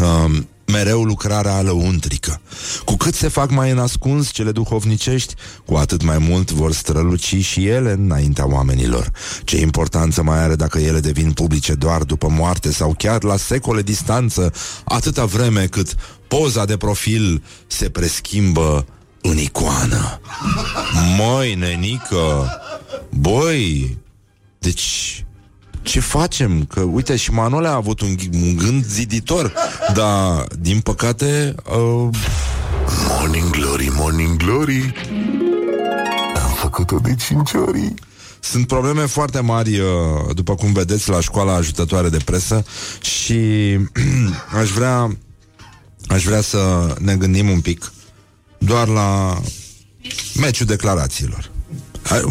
um, 0.00 0.48
mereu 0.66 1.02
lucrarea 1.02 1.60
lăuntrică. 1.60 2.40
Cu 2.84 2.96
cât 2.96 3.14
se 3.14 3.28
fac 3.28 3.50
mai 3.50 3.70
înascuns 3.70 4.30
cele 4.30 4.52
duhovnicești, 4.52 5.34
cu 5.64 5.74
atât 5.74 6.02
mai 6.02 6.18
mult 6.18 6.50
vor 6.50 6.72
străluci 6.72 7.34
și 7.44 7.66
ele 7.66 7.92
înaintea 7.92 8.48
oamenilor. 8.48 9.10
Ce 9.44 9.60
importanță 9.60 10.22
mai 10.22 10.38
are 10.38 10.54
dacă 10.54 10.78
ele 10.78 11.00
devin 11.00 11.32
publice 11.32 11.74
doar 11.74 12.02
după 12.02 12.28
moarte 12.28 12.72
sau 12.72 12.94
chiar 12.98 13.22
la 13.22 13.36
secole 13.36 13.82
distanță, 13.82 14.52
atâta 14.84 15.24
vreme 15.24 15.66
cât 15.66 15.94
poza 16.28 16.64
de 16.64 16.76
profil 16.76 17.42
se 17.66 17.90
preschimbă 17.90 18.86
în 19.20 19.38
icoană. 19.38 20.20
Măi, 21.16 21.54
nenică, 21.54 22.50
băi, 23.10 23.98
deci 24.58 25.24
ce 25.84 26.00
facem? 26.00 26.64
Că, 26.64 26.80
uite, 26.80 27.16
și 27.16 27.32
Manole 27.32 27.68
a 27.68 27.74
avut 27.74 28.00
un, 28.00 28.16
un 28.32 28.56
gând 28.56 28.84
ziditor, 28.84 29.52
dar, 29.94 30.46
din 30.58 30.80
păcate... 30.80 31.54
Uh... 31.78 32.08
Morning 33.08 33.50
Glory, 33.50 33.88
Morning 33.96 34.36
Glory 34.36 34.92
Am 36.42 36.50
făcut-o 36.56 36.98
de 36.98 37.14
cinci 37.14 37.52
ori 37.52 37.94
Sunt 38.40 38.66
probleme 38.66 39.06
foarte 39.06 39.40
mari, 39.40 39.78
uh, 39.78 39.86
după 40.34 40.54
cum 40.54 40.72
vedeți, 40.72 41.08
la 41.08 41.20
școala 41.20 41.54
ajutătoare 41.54 42.08
de 42.08 42.18
presă 42.24 42.64
și 43.00 43.40
aș 44.60 44.70
vrea 44.70 45.16
aș 46.06 46.24
vrea 46.24 46.40
să 46.40 46.94
ne 47.00 47.16
gândim 47.16 47.48
un 47.48 47.60
pic 47.60 47.92
doar 48.58 48.88
la 48.88 49.40
meciul 50.40 50.66
declarațiilor. 50.66 51.50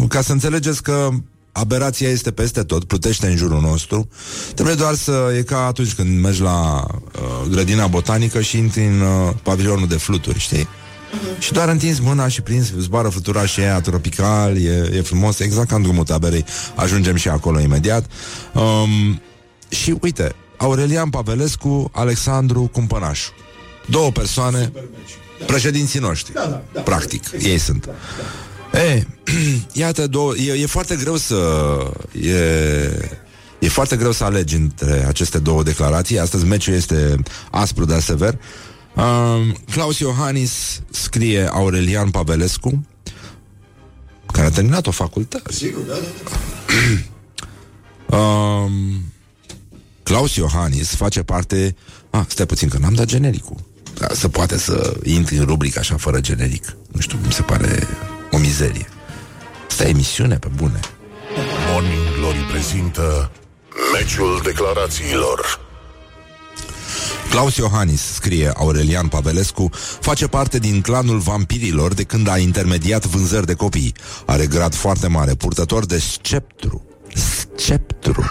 Ca 0.08 0.22
să 0.22 0.32
înțelegeți 0.32 0.82
că 0.82 1.08
aberația 1.54 2.08
este 2.08 2.30
peste 2.30 2.62
tot, 2.62 2.84
plutește 2.84 3.26
în 3.26 3.36
jurul 3.36 3.60
nostru. 3.60 4.08
Trebuie 4.54 4.74
doar 4.74 4.94
să... 4.94 5.34
E 5.36 5.42
ca 5.42 5.66
atunci 5.66 5.94
când 5.94 6.20
mergi 6.20 6.40
la 6.40 6.86
uh, 6.86 7.48
grădina 7.50 7.86
botanică 7.86 8.40
și 8.40 8.58
intri 8.58 8.84
în 8.84 9.00
uh, 9.00 9.34
pavilionul 9.42 9.86
de 9.86 9.96
fluturi, 9.96 10.38
știi? 10.38 10.68
Și 11.38 11.52
doar 11.52 11.68
întinzi 11.68 12.02
mâna 12.02 12.28
și 12.28 12.42
prins 12.42 12.72
zboară 12.78 13.08
flutura 13.08 13.46
și 13.46 13.60
aia 13.60 13.80
tropical, 13.80 14.56
e, 14.56 14.90
e 14.92 15.00
frumos, 15.02 15.38
exact 15.38 15.68
ca 15.68 15.76
în 15.76 15.82
drumul 15.82 16.04
taberei. 16.04 16.44
Ajungem 16.74 17.16
și 17.16 17.28
acolo 17.28 17.60
imediat. 17.60 18.04
Um, 18.52 19.22
și 19.68 19.96
uite, 20.00 20.34
Aurelian 20.56 21.10
Pavelescu, 21.10 21.90
Alexandru 21.92 22.70
Cumpănașu. 22.72 23.30
Două 23.86 24.10
persoane, 24.10 24.72
președinții 25.46 26.00
noștri. 26.00 26.32
Practic, 26.84 27.24
ei 27.42 27.58
sunt. 27.58 27.88
E, 28.74 29.06
iată, 29.82 30.06
două, 30.06 30.36
e, 30.36 30.52
e 30.52 30.66
foarte 30.66 30.96
greu 30.96 31.16
să... 31.16 31.36
E, 32.20 32.38
e 33.58 33.68
foarte 33.68 33.96
greu 33.96 34.12
să 34.12 34.24
alegi 34.24 34.56
între 34.56 35.04
aceste 35.06 35.38
două 35.38 35.62
declarații. 35.62 36.18
Astăzi 36.18 36.44
meciul 36.44 36.74
este 36.74 37.16
aspru, 37.50 37.84
dar 37.84 38.00
sever. 38.00 38.38
Um, 38.96 39.56
Claus 39.70 39.98
Iohannis 39.98 40.82
scrie 40.90 41.48
Aurelian 41.52 42.10
Pavelescu, 42.10 42.86
care 44.32 44.46
a 44.46 44.50
terminat 44.50 44.86
o 44.86 44.90
facultate. 44.90 45.52
Sigur, 45.52 45.82
da, 45.82 45.92
da, 45.92 46.00
da. 46.24 46.30
Um, 48.06 49.02
Claus 50.02 50.34
Iohannis 50.34 50.94
face 50.94 51.22
parte... 51.22 51.76
Ah, 52.10 52.24
stai 52.28 52.46
puțin, 52.46 52.68
că 52.68 52.78
n-am 52.78 52.94
dat 52.94 53.06
genericul. 53.06 53.56
Da, 53.98 54.06
să 54.12 54.28
poate 54.28 54.58
să 54.58 54.96
intri 55.02 55.36
în 55.36 55.44
rubrica 55.44 55.80
așa 55.80 55.96
fără 55.96 56.20
generic. 56.20 56.76
Nu 56.92 57.00
știu, 57.00 57.18
mi 57.26 57.32
se 57.32 57.42
pare 57.42 57.88
o 58.34 58.38
mizerie. 58.38 58.88
Asta 59.68 59.84
e 59.84 59.88
emisiune 59.88 60.36
pe 60.36 60.48
bune. 60.56 60.80
Morning 61.72 62.16
Glory 62.18 62.38
prezintă 62.50 63.30
Meciul 63.92 64.40
declarațiilor 64.44 65.62
Claus 67.30 67.56
Iohannis, 67.56 68.00
scrie 68.00 68.52
Aurelian 68.56 69.08
Pavelescu, 69.08 69.70
face 70.00 70.26
parte 70.26 70.58
din 70.58 70.80
clanul 70.80 71.18
vampirilor 71.18 71.94
de 71.94 72.02
când 72.02 72.28
a 72.28 72.38
intermediat 72.38 73.06
vânzări 73.06 73.46
de 73.46 73.54
copii. 73.54 73.94
Are 74.26 74.46
grad 74.46 74.74
foarte 74.74 75.06
mare, 75.06 75.34
purtător 75.34 75.86
de 75.86 75.98
sceptru. 75.98 76.82
Sceptru. 77.56 78.24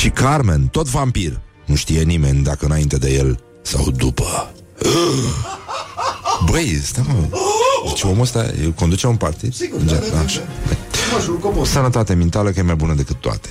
Și 0.00 0.08
Carmen, 0.10 0.66
tot 0.66 0.86
vampir. 0.86 1.40
Nu 1.64 1.74
știe 1.74 2.02
nimeni 2.02 2.42
dacă 2.42 2.64
înainte 2.64 2.96
de 2.96 3.10
el 3.10 3.44
sau 3.62 3.90
după. 3.90 4.52
Băi, 6.50 6.80
stai 6.84 7.04
mă. 7.06 7.38
Deci 7.86 8.02
omul 8.02 8.20
ăsta 8.20 8.44
el 8.62 8.70
conduce 8.70 9.06
un 9.06 9.16
partid? 9.16 9.54
Sigur, 9.54 9.80
da, 9.80 9.92
da, 9.92 10.06
da, 10.12 10.18
Așa. 10.18 10.40
Moșul 11.12 11.38
Cobos. 11.38 11.68
Sănătate 11.70 12.14
mentală 12.14 12.50
că 12.50 12.58
e 12.58 12.62
mai 12.62 12.74
bună 12.74 12.94
decât 12.94 13.16
toate. 13.16 13.48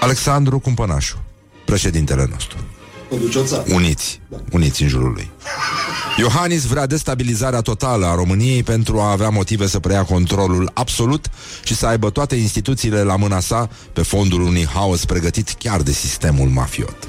Alexandru 0.00 0.58
Cumpănașu, 0.58 1.18
președintele 1.64 2.28
nostru. 2.30 2.58
Conduce 3.08 3.38
o 3.38 3.44
țară. 3.44 3.64
Uniți, 3.72 4.20
uniți 4.50 4.82
în 4.82 4.88
jurul 4.88 5.12
lui. 5.12 5.30
Iohannis 6.18 6.64
vrea 6.64 6.86
destabilizarea 6.86 7.60
totală 7.60 8.06
a 8.06 8.14
României 8.14 8.62
pentru 8.62 9.00
a 9.00 9.10
avea 9.10 9.28
motive 9.28 9.66
să 9.66 9.78
preia 9.78 10.04
controlul 10.04 10.70
absolut 10.74 11.26
și 11.64 11.74
să 11.74 11.86
aibă 11.86 12.10
toate 12.10 12.34
instituțiile 12.34 13.02
la 13.02 13.16
mâna 13.16 13.40
sa 13.40 13.68
pe 13.92 14.02
fondul 14.02 14.40
unui 14.40 14.66
haos 14.66 15.04
pregătit 15.04 15.48
chiar 15.58 15.80
de 15.80 15.92
sistemul 15.92 16.48
mafiot. 16.48 17.08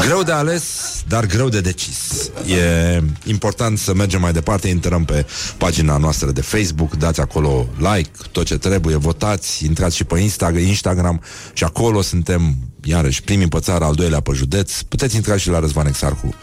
Greu 0.00 0.22
de 0.22 0.32
ales, 0.32 0.64
dar 1.08 1.26
greu 1.26 1.48
de 1.48 1.60
decis. 1.60 2.30
E 2.46 3.02
important 3.24 3.78
să 3.78 3.94
mergem 3.94 4.20
mai 4.20 4.32
departe, 4.32 4.68
intrăm 4.68 5.04
pe 5.04 5.26
pagina 5.58 5.96
noastră 5.96 6.30
de 6.30 6.40
Facebook, 6.40 6.94
dați 6.94 7.20
acolo 7.20 7.68
like, 7.78 8.10
tot 8.32 8.44
ce 8.44 8.58
trebuie, 8.58 8.96
votați, 8.96 9.64
intrați 9.64 9.96
și 9.96 10.04
pe 10.04 10.18
Instagram, 10.18 10.62
Instagram 10.62 11.20
și 11.52 11.64
acolo 11.64 12.00
suntem, 12.00 12.56
iarăși, 12.84 13.22
primii 13.22 13.48
pe 13.48 13.58
țară, 13.58 13.84
al 13.84 13.94
doilea 13.94 14.20
pe 14.20 14.32
județ. 14.32 14.80
Puteți 14.80 15.16
intra 15.16 15.36
și 15.36 15.48
la 15.48 15.58
Răzvan 15.58 15.86
Exarcu, 15.86 16.34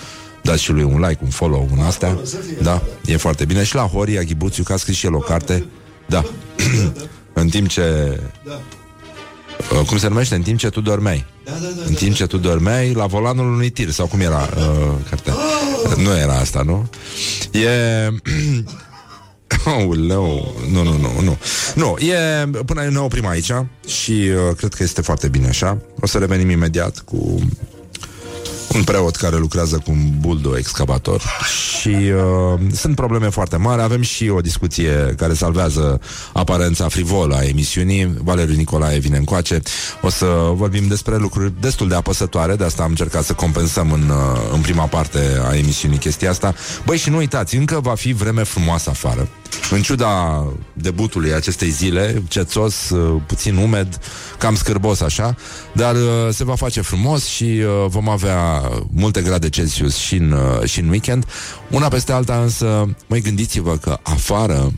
dați 0.41 0.64
și 0.64 0.72
lui 0.72 0.84
un 0.84 0.99
like, 0.99 1.20
un 1.24 1.30
follow, 1.30 1.68
un 1.72 1.80
astea. 1.80 2.18
Da, 2.62 2.82
e 3.06 3.18
foarte 3.18 3.45
bine. 3.45 3.64
Și 3.64 3.76
la 3.76 3.82
Horia 3.82 4.22
Ghibuțiu, 4.22 4.64
că 4.64 4.74
a 4.74 4.78
scris 4.78 4.95
și 4.95 5.06
el 5.06 5.16
o 5.16 5.20
carte. 5.20 5.66
Da. 6.08 6.24
În 7.34 7.49
timp 7.49 7.68
ce... 7.68 8.20
Uh, 9.80 9.88
Cum 9.88 9.97
se 9.97 10.07
numește? 10.07 10.36
În 10.36 10.41
timp 10.41 10.59
ce 10.59 10.70
tu 10.70 10.82
dormeai. 10.82 11.26
Da, 11.45 11.51
da, 11.51 11.68
da. 11.76 11.82
În 11.86 11.93
timp 11.93 12.16
ce 12.16 12.26
tu 12.28 12.38
dormeai 12.38 12.93
la 12.93 13.05
volanul 13.05 13.45
unui 13.53 13.70
tir 13.70 13.89
Sau 13.89 14.07
cum 14.07 14.20
era 14.20 14.49
uh, 14.57 14.93
cartea 15.09 15.34
Nu 15.97 16.18
era 16.18 16.34
asta, 16.38 16.62
nu? 16.62 16.89
E... 17.51 17.70
Aoleu, 19.66 20.55
nu, 20.72 20.84
nu, 20.84 20.97
nu, 20.97 21.22
nu 21.22 21.38
Nu, 21.76 21.97
e, 21.97 22.49
până 22.66 22.82
ne 22.82 22.97
oprim 22.97 23.28
aici 23.28 23.51
Și 23.88 24.12
uh, 24.12 24.55
cred 24.57 24.74
că 24.74 24.84
este 24.84 25.01
foarte 25.01 25.28
bine 25.28 25.47
așa 25.47 25.78
O 25.99 26.07
să 26.07 26.18
revenim 26.18 26.49
imediat 26.49 26.99
cu 26.99 27.39
un 28.74 28.84
preot 28.84 29.16
care 29.16 29.38
lucrează 29.38 29.78
cu 29.78 29.92
un 29.92 30.12
buldo 30.20 30.58
excavator 30.58 31.22
și 31.80 31.88
uh, 31.90 32.60
sunt 32.74 32.96
probleme 32.96 33.30
foarte 33.30 33.58
mari. 33.58 33.82
Avem 33.82 34.02
și 34.02 34.30
o 34.30 34.42
discuție 34.42 35.14
care 35.18 35.34
salvează 35.34 36.02
aparența 36.34 36.88
frivolă 36.88 37.36
a 37.36 37.44
emisiunii. 37.44 38.14
Valeriu 38.24 38.56
Nicolae 38.56 39.00
vine 39.00 39.18
încoace. 39.18 39.62
O 40.02 40.10
să 40.10 40.26
vorbim 40.54 40.88
despre 40.88 41.18
lucruri 41.18 41.54
destul 41.60 41.88
de 41.88 41.96
apăsătoare, 41.96 42.56
de 42.56 42.64
asta 42.64 42.84
am 42.84 42.90
încercat 42.90 43.24
să 43.24 43.34
compensăm 43.34 43.92
în, 43.92 44.10
uh, 44.10 44.52
în 44.54 44.62
prima 44.62 44.86
parte 44.86 45.20
a 45.50 45.56
emisiunii 45.56 45.98
chestia 45.98 46.30
asta. 46.30 46.56
Băi, 46.86 46.98
și 46.98 47.10
nu 47.10 47.18
uitați, 47.18 47.56
încă 47.56 47.80
va 47.80 47.96
fi 47.96 48.14
vreme 48.14 48.44
frumoasă 48.44 48.90
afară. 48.90 49.28
În 49.72 49.82
ciuda 49.82 50.46
debutului 50.74 51.34
acestei 51.34 51.70
zile, 51.70 52.24
cețos, 52.28 52.90
uh, 52.90 53.22
puțin 53.26 53.56
umed, 53.56 54.00
cam 54.38 54.56
scârbos 54.56 55.02
așa, 55.02 55.36
dar 55.74 55.96
uh, 55.96 56.02
se 56.30 56.44
va 56.44 56.56
face 56.56 56.82
frumos 56.82 57.26
și 57.26 57.44
uh, 57.44 57.86
vom 57.88 58.10
avea 58.10 58.61
multe 58.89 59.22
grade 59.22 59.49
Celsius 59.49 59.95
și 59.95 60.16
în, 60.16 60.32
uh, 60.32 60.64
și 60.64 60.80
în 60.80 60.89
weekend. 60.89 61.26
Una 61.70 61.88
peste 61.88 62.12
alta 62.12 62.41
însă, 62.41 62.95
mai 63.07 63.20
gândiți-vă 63.20 63.78
că 63.78 63.99
afară 64.03 64.72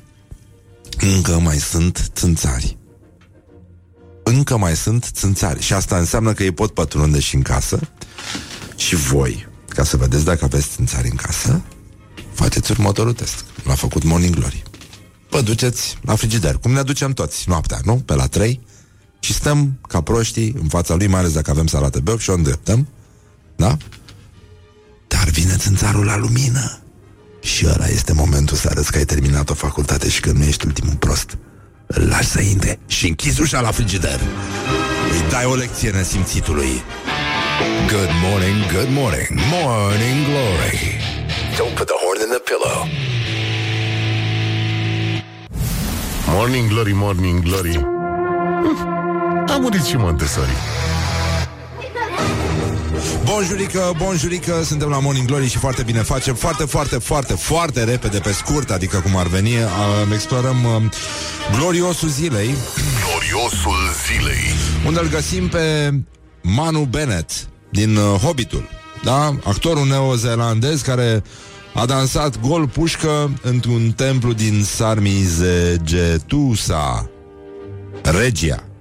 încă 0.99 1.39
mai 1.39 1.57
sunt 1.57 2.09
țânțari. 2.13 2.77
Încă 4.23 4.57
mai 4.57 4.75
sunt 4.75 5.09
țânțari 5.13 5.61
și 5.61 5.73
asta 5.73 5.97
înseamnă 5.97 6.33
că 6.33 6.43
ei 6.43 6.51
pot 6.51 6.73
pătrunde 6.73 7.19
și 7.19 7.35
în 7.35 7.41
casă 7.41 7.79
și 8.75 8.95
voi, 8.95 9.47
ca 9.67 9.83
să 9.83 9.97
vedeți 9.97 10.25
dacă 10.25 10.45
aveți 10.45 10.67
țânțari 10.67 11.09
în 11.09 11.15
casă, 11.15 11.61
faceți 12.33 12.71
următorul 12.71 13.13
test. 13.13 13.45
L-a 13.63 13.73
făcut 13.73 14.03
Morning 14.03 14.35
Glory. 14.35 14.63
Vă 15.29 15.41
duceți 15.41 15.97
la 16.01 16.15
frigider, 16.15 16.57
cum 16.57 16.71
ne 16.71 16.81
ducem 16.81 17.11
toți 17.13 17.49
noaptea, 17.49 17.79
nu? 17.83 17.95
Pe 17.95 18.15
la 18.15 18.27
3 18.27 18.59
și 19.19 19.33
stăm 19.33 19.79
ca 19.87 20.01
proștii 20.01 20.55
în 20.61 20.67
fața 20.67 20.95
lui, 20.95 21.07
mai 21.07 21.19
ales 21.19 21.33
dacă 21.33 21.51
avem 21.51 21.67
salată 21.67 21.99
beoc 21.99 22.19
și 22.19 22.29
o 22.29 22.33
îndreptăm, 22.33 22.87
da? 23.55 23.77
Dar 25.07 25.27
vine 25.29 25.55
țânțarul 25.57 26.05
la 26.05 26.17
lumină 26.17 26.77
și 27.41 27.65
ăla 27.73 27.87
este 27.87 28.13
momentul 28.13 28.57
să 28.57 28.67
arăți 28.71 28.91
că 28.91 28.97
ai 28.97 29.03
terminat 29.03 29.49
o 29.49 29.53
facultate 29.53 30.09
și 30.09 30.19
că 30.19 30.31
nu 30.31 30.43
ești 30.43 30.65
ultimul 30.65 30.95
prost. 30.95 31.37
Îl 31.87 32.07
lași 32.07 32.27
să 32.27 32.41
intre 32.41 32.79
și 32.87 33.07
închizi 33.07 33.41
ușa 33.41 33.61
la 33.61 33.71
frigider. 33.71 34.19
Îi 35.11 35.29
dai 35.29 35.45
o 35.45 35.55
lecție 35.55 35.89
nesimțitului. 35.89 36.83
Good 37.87 38.09
morning, 38.21 38.71
good 38.71 38.89
morning, 38.89 39.29
morning 39.51 40.25
glory. 40.25 40.99
Don't 41.57 41.75
put 41.75 41.87
the 41.87 41.97
horn 42.03 42.19
in 42.25 42.29
the 42.35 42.41
pillow. 42.49 42.87
Morning 46.27 46.69
Glory, 46.69 46.93
Morning 46.93 47.41
Glory 47.43 47.77
Hm, 47.77 49.45
A 49.47 49.57
murit 49.57 49.83
și 49.83 49.97
Montessori 49.97 50.49
Bonjurică, 53.23 53.93
bonjurică, 53.97 54.63
suntem 54.63 54.89
la 54.89 54.99
Morning 54.99 55.27
Glory 55.27 55.47
și 55.47 55.57
foarte 55.57 55.83
bine 55.83 55.99
facem, 55.99 56.35
foarte, 56.35 56.65
foarte, 56.65 56.97
foarte, 56.97 57.33
foarte 57.33 57.83
repede, 57.83 58.19
pe 58.19 58.31
scurt, 58.31 58.71
adică 58.71 58.99
cum 58.99 59.15
ar 59.15 59.27
veni, 59.27 59.55
uh, 59.55 59.61
explorăm 60.13 60.63
uh, 60.63 60.81
gloriosul 61.57 62.09
zilei, 62.09 62.55
Gloriosul 63.05 63.77
zilei 64.07 64.43
unde 64.85 64.99
îl 64.99 65.07
găsim 65.07 65.47
pe 65.47 65.93
Manu 66.41 66.83
Bennett 66.83 67.31
din 67.69 67.95
uh, 67.95 68.19
Hobbitul, 68.19 68.69
da? 69.03 69.35
Actorul 69.43 69.87
neozelandez 69.87 70.81
care 70.81 71.23
a 71.73 71.85
dansat 71.85 72.39
gol 72.39 72.67
pușcă 72.67 73.31
într-un 73.41 73.91
templu 73.91 74.33
din 74.33 74.63
Sarmizegetusa, 74.63 77.09
Regia. 78.03 78.72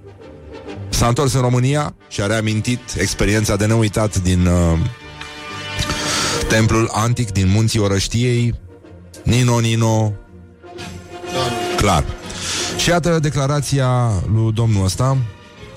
S-a 0.93 1.07
întors 1.07 1.33
în 1.33 1.41
România 1.41 1.95
și 2.07 2.21
a 2.21 2.25
reamintit 2.25 2.79
experiența 2.97 3.55
de 3.55 3.65
neuitat 3.65 4.17
din 4.17 4.45
uh, 4.45 4.79
templul 6.47 6.89
antic 6.91 7.31
din 7.31 7.49
munții 7.49 7.79
Orăștiei, 7.79 8.53
Nino 9.23 9.59
Nino, 9.59 10.13
clar. 11.75 12.03
Și 12.77 12.89
iată 12.89 13.19
declarația 13.19 14.11
lui 14.33 14.51
domnul 14.51 14.83
ăsta, 14.83 15.17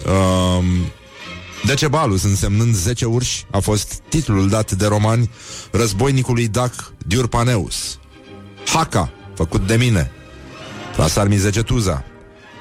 uh, 0.07 0.65
Decebalus, 1.65 2.23
însemnând 2.23 2.75
10 2.75 3.05
urși, 3.05 3.45
a 3.51 3.59
fost 3.59 4.01
titlul 4.09 4.49
dat 4.49 4.73
de 4.73 4.87
romani 4.87 5.31
războinicului 5.71 6.49
Dac 6.49 6.93
Diurpaneus. 7.07 7.99
Haka, 8.67 9.13
făcut 9.35 9.67
de 9.67 9.77
mine, 9.77 10.11
la 10.97 11.07
Sarmizegetuza. 11.07 12.05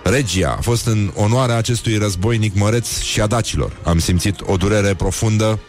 Regia 0.08 0.56
a 0.58 0.62
fost 0.62 0.86
în 0.86 1.12
onoarea 1.16 1.56
acestui 1.56 1.98
războinic 1.98 2.56
măreț 2.56 3.00
și 3.00 3.22
a 3.22 3.28
dacilor. 3.28 3.78
Am 3.84 4.00
simțit 4.00 4.42
o 4.46 4.58
durere 4.58 4.94
profundă 4.94 5.60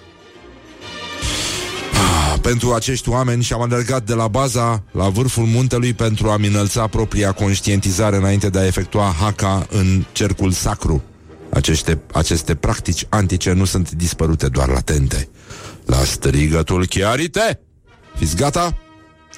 Ah, 1.93 2.39
pentru 2.41 2.73
acești 2.73 3.09
oameni 3.09 3.43
și 3.43 3.53
am 3.53 3.63
alergat 3.63 4.05
de 4.05 4.15
la 4.15 4.29
baza 4.29 4.83
la 4.93 5.09
vârful 5.09 5.45
muntelui 5.45 5.93
pentru 5.93 6.29
a-mi 6.29 6.47
înălța 6.47 6.87
propria 6.87 7.33
conștientizare 7.33 8.17
înainte 8.17 8.49
de 8.49 8.59
a 8.59 8.67
efectua 8.67 9.15
haka 9.21 9.67
în 9.71 10.05
cercul 10.13 10.51
sacru. 10.51 11.03
Aceste, 11.51 12.01
aceste 12.13 12.55
practici 12.55 13.07
antice 13.09 13.53
nu 13.53 13.65
sunt 13.65 13.91
dispărute 13.91 14.49
doar 14.49 14.69
latente. 14.69 15.29
La 15.85 15.97
strigătul 15.97 16.87
chiarite! 16.87 17.61
Fiți 18.17 18.37
gata? 18.37 18.77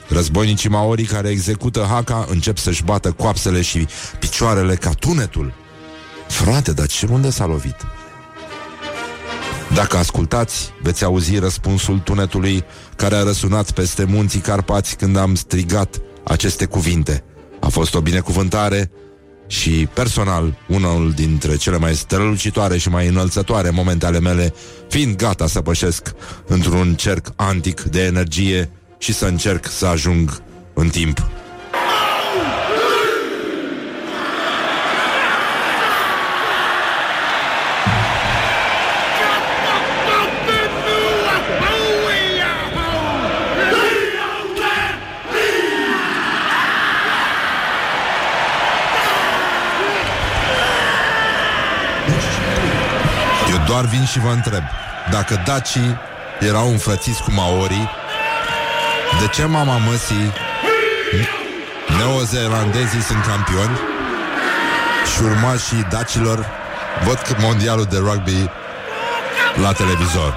Războinicii 0.09 0.69
maori 0.69 1.03
care 1.03 1.29
execută 1.29 1.87
Haka 1.91 2.27
încep 2.29 2.59
să-și 2.59 2.85
bată 2.85 3.13
coapsele 3.13 3.63
și 3.63 3.87
picioarele 4.19 4.75
ca 4.75 4.91
tunetul. 4.91 5.53
Frate, 6.29 6.73
dar 6.73 6.87
ce 6.87 7.07
unde 7.11 7.31
s-a 7.31 7.47
lovit? 7.47 7.77
Dacă 9.75 9.97
ascultați, 9.97 10.73
veți 10.83 11.05
auzi 11.05 11.39
răspunsul 11.39 11.99
tunetului 11.99 12.65
care 12.97 13.15
a 13.15 13.23
răsunat 13.23 13.71
peste 13.71 14.05
munții 14.05 14.41
Carpați 14.41 14.97
când 14.97 15.17
am 15.17 15.35
strigat 15.35 16.01
aceste 16.25 16.65
cuvinte. 16.65 17.25
A 17.61 17.69
fost 17.69 17.95
o 17.95 18.01
binecuvântare 18.01 18.91
și 19.47 19.89
personal 19.93 20.59
unul 20.69 21.13
dintre 21.13 21.57
cele 21.57 21.79
mai 21.79 21.95
strălucitoare 21.95 22.79
și 22.79 22.89
mai 22.89 23.07
înălțătoare 23.07 23.71
momente 23.71 24.07
ale 24.07 24.21
mele, 24.21 24.55
fiind 24.89 25.17
gata 25.17 25.47
să 25.47 25.61
pășesc 25.61 26.13
într-un 26.47 26.95
cerc 26.95 27.33
antic 27.37 27.81
de 27.81 28.05
energie 28.05 28.71
și 28.99 29.13
să 29.13 29.27
încerc 29.27 29.67
să 29.67 29.87
ajung 29.87 30.43
în 30.75 30.89
timp. 30.89 31.27
Eu 53.51 53.65
doar 53.67 53.85
vin 53.85 54.05
și 54.05 54.19
vă 54.19 54.29
întreb 54.29 54.63
Dacă 55.11 55.43
dacii 55.47 55.97
erau 56.41 56.69
înfrățiți 56.69 57.23
cu 57.23 57.33
maorii 57.33 57.89
De 59.21 59.27
ce 59.33 59.45
mama 59.45 59.77
măsii 59.77 60.33
Neozeelandezii 61.99 63.01
sunt 63.01 63.25
campioni? 63.27 63.79
Și 65.13 65.23
urmașii 65.23 65.87
dacilor 65.91 66.47
Văd 67.07 67.19
că 67.19 67.35
mondialul 67.41 67.85
de 67.85 67.97
rugby 67.97 68.51
La 69.63 69.73
televizor. 69.73 70.35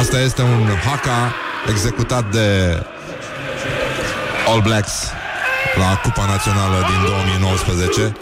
Asta 0.00 0.20
este 0.20 0.42
un 0.42 0.68
haka 0.90 1.34
Executat 1.68 2.24
de 2.30 2.78
All 4.46 4.60
Blacks 4.60 4.92
La 5.76 5.96
Cupa 6.02 6.26
Națională 6.26 6.86
din 6.90 7.00
2019 7.06 8.16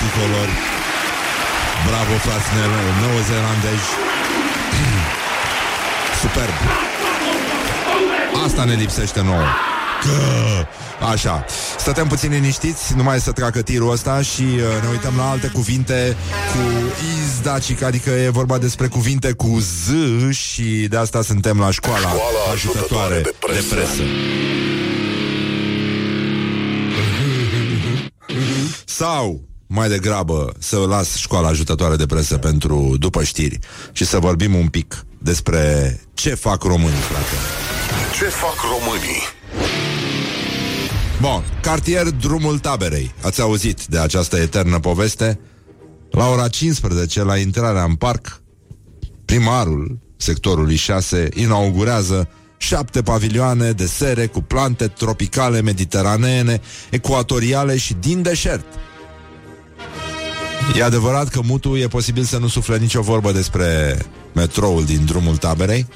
Bravo, 0.00 0.12
tricolori 0.12 0.50
Bravo, 1.86 2.12
frați 2.18 2.48
ne- 2.54 3.06
neozeelandezi 3.06 3.88
Superb. 6.20 6.54
Asta 8.44 8.64
ne 8.64 8.74
lipsește 8.74 9.22
nouă. 9.22 9.44
Că... 10.02 10.10
Așa, 11.12 11.44
stătem 11.78 12.06
puțin 12.06 12.30
liniștiți 12.30 12.94
Numai 12.96 13.20
să 13.20 13.32
treacă 13.32 13.62
tirul 13.62 13.90
ăsta 13.92 14.22
Și 14.22 14.42
uh, 14.42 14.82
ne 14.82 14.88
uităm 14.90 15.12
la 15.16 15.30
alte 15.30 15.46
cuvinte 15.46 16.16
Cu 16.52 16.58
iz 17.18 17.40
dacic 17.42 17.82
Adică 17.82 18.10
e 18.10 18.28
vorba 18.28 18.58
despre 18.58 18.86
cuvinte 18.86 19.32
cu 19.32 19.58
Z 19.58 19.88
Și 20.30 20.62
de 20.62 20.96
asta 20.96 21.22
suntem 21.22 21.58
la 21.58 21.70
școala, 21.70 21.98
Școala 21.98 22.52
ajutătoare 22.52 23.20
de 23.20 23.34
presă, 23.38 23.60
de 23.60 23.74
presă. 23.74 24.02
Sau 28.84 29.40
mai 29.72 29.88
degrabă 29.88 30.52
să 30.58 30.78
las 30.78 31.16
școala 31.16 31.48
ajutătoare 31.48 31.96
de 31.96 32.06
presă 32.06 32.36
pentru 32.36 32.96
după 32.98 33.22
știri 33.22 33.58
și 33.92 34.04
să 34.04 34.18
vorbim 34.18 34.54
un 34.54 34.66
pic 34.66 35.04
despre 35.18 36.00
ce 36.14 36.34
fac 36.34 36.62
românii, 36.62 37.00
frate. 37.00 37.34
Ce 38.18 38.24
fac 38.24 38.54
românii? 38.62 39.22
Bun, 41.20 41.44
cartier 41.62 42.06
Drumul 42.10 42.58
Taberei. 42.58 43.14
Ați 43.22 43.40
auzit 43.40 43.84
de 43.86 43.98
această 43.98 44.36
eternă 44.36 44.78
poveste? 44.78 45.40
La 46.10 46.28
ora 46.28 46.48
15, 46.48 47.22
la 47.22 47.36
intrarea 47.36 47.84
în 47.84 47.94
parc, 47.94 48.42
primarul 49.24 49.98
sectorului 50.16 50.76
6 50.76 51.28
inaugurează 51.34 52.28
șapte 52.56 53.02
pavilioane 53.02 53.70
de 53.70 53.86
sere 53.86 54.26
cu 54.26 54.40
plante 54.40 54.86
tropicale, 54.86 55.60
mediteraneene, 55.60 56.60
ecuatoriale 56.90 57.76
și 57.76 57.94
din 57.94 58.22
deșert. 58.22 58.64
E 60.76 60.82
adevărat 60.82 61.28
că 61.28 61.40
Mutu 61.44 61.76
e 61.76 61.86
posibil 61.86 62.22
să 62.22 62.38
nu 62.38 62.48
sufle 62.48 62.78
nicio 62.78 63.00
vorbă 63.00 63.32
despre 63.32 63.98
metroul 64.34 64.84
din 64.84 65.04
drumul 65.04 65.36
taberei 65.36 65.86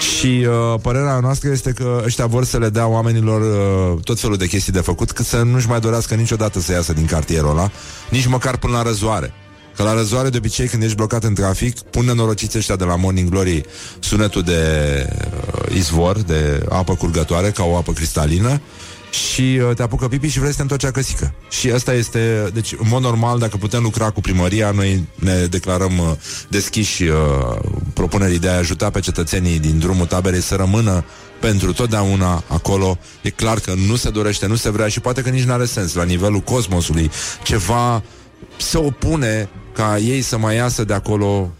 și 0.00 0.46
uh, 0.46 0.80
părerea 0.82 1.18
noastră 1.20 1.50
este 1.50 1.72
că 1.72 2.02
ăștia 2.04 2.26
vor 2.26 2.44
să 2.44 2.58
le 2.58 2.68
dea 2.68 2.86
oamenilor 2.86 3.40
uh, 3.40 4.02
tot 4.04 4.20
felul 4.20 4.36
de 4.36 4.46
chestii 4.46 4.72
de 4.72 4.80
făcut 4.80 5.12
cât 5.12 5.26
să 5.26 5.42
nu-și 5.42 5.68
mai 5.68 5.80
dorească 5.80 6.14
niciodată 6.14 6.60
să 6.60 6.72
iasă 6.72 6.92
din 6.92 7.06
cartierul 7.06 7.50
ăla, 7.50 7.70
nici 8.10 8.26
măcar 8.26 8.56
până 8.56 8.72
la 8.72 8.82
răzoare. 8.82 9.34
Că 9.76 9.82
la 9.82 9.94
răzoare, 9.94 10.28
de 10.28 10.36
obicei, 10.36 10.66
când 10.66 10.82
ești 10.82 10.96
blocat 10.96 11.24
în 11.24 11.34
trafic, 11.34 11.80
pun 11.80 12.04
nenorociți 12.04 12.58
ăștia 12.58 12.76
de 12.76 12.84
la 12.84 12.96
Morning 12.96 13.30
Glory 13.30 13.64
sunetul 13.98 14.42
de 14.42 14.58
uh, 15.06 15.74
izvor, 15.76 16.18
de 16.18 16.66
apă 16.68 16.94
curgătoare, 16.94 17.50
ca 17.50 17.64
o 17.64 17.76
apă 17.76 17.92
cristalină, 17.92 18.60
și 19.12 19.60
uh, 19.68 19.74
te 19.76 19.82
apucă 19.82 20.08
pipi 20.08 20.28
și 20.28 20.38
vrei 20.38 20.50
să 20.50 20.56
te 20.56 20.62
întorci 20.62 20.84
acăsică. 20.84 21.34
Și 21.50 21.70
asta 21.70 21.94
este, 21.94 22.50
deci, 22.54 22.72
în 22.72 22.86
mod 22.88 23.02
normal, 23.02 23.38
dacă 23.38 23.56
putem 23.56 23.82
lucra 23.82 24.10
cu 24.10 24.20
primăria, 24.20 24.70
noi 24.70 25.08
ne 25.14 25.46
declarăm 25.46 25.98
uh, 25.98 26.10
deschiși 26.48 27.02
uh, 27.02 27.16
propunerii 27.94 28.38
de 28.38 28.48
a 28.48 28.56
ajuta 28.56 28.90
pe 28.90 29.00
cetățenii 29.00 29.58
din 29.58 29.78
drumul 29.78 30.06
taberei 30.06 30.40
să 30.40 30.54
rămână 30.54 31.04
pentru 31.40 31.72
totdeauna 31.72 32.44
acolo. 32.46 32.98
E 33.22 33.30
clar 33.30 33.58
că 33.58 33.74
nu 33.86 33.96
se 33.96 34.10
dorește, 34.10 34.46
nu 34.46 34.54
se 34.54 34.70
vrea 34.70 34.88
și 34.88 35.00
poate 35.00 35.22
că 35.22 35.28
nici 35.28 35.44
nu 35.44 35.52
are 35.52 35.64
sens 35.64 35.94
la 35.94 36.04
nivelul 36.04 36.40
cosmosului. 36.40 37.10
Ceva 37.42 38.02
se 38.56 38.78
opune 38.78 39.48
ca 39.72 39.98
ei 39.98 40.22
să 40.22 40.38
mai 40.38 40.54
iasă 40.54 40.84
de 40.84 40.94
acolo 40.94 41.52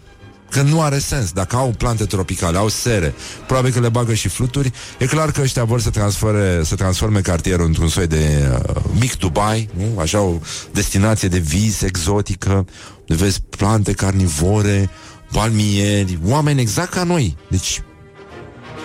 Că 0.53 0.61
nu 0.61 0.81
are 0.81 0.99
sens. 0.99 1.31
Dacă 1.31 1.55
au 1.55 1.73
plante 1.77 2.05
tropicale, 2.05 2.57
au 2.57 2.67
sere, 2.67 3.13
probabil 3.45 3.71
că 3.71 3.79
le 3.79 3.89
bagă 3.89 4.13
și 4.13 4.27
fluturi, 4.27 4.71
e 4.97 5.05
clar 5.05 5.31
că 5.31 5.41
ăștia 5.41 5.63
vor 5.63 5.81
să, 5.81 5.89
transfere, 5.89 6.61
să 6.63 6.75
transforme 6.75 7.19
cartierul 7.19 7.65
într-un 7.65 7.87
soi 7.87 8.07
de 8.07 8.49
uh, 8.51 8.81
mic 8.99 9.17
Dubai, 9.17 9.69
nu? 9.77 9.99
așa 9.99 10.21
o 10.21 10.39
destinație 10.71 11.27
de 11.27 11.37
vis 11.37 11.81
exotică, 11.81 12.65
vezi 13.07 13.41
plante 13.41 13.91
carnivore, 13.93 14.89
palmieri, 15.31 16.19
oameni 16.25 16.61
exact 16.61 16.93
ca 16.93 17.03
noi. 17.03 17.37
Deci, 17.49 17.81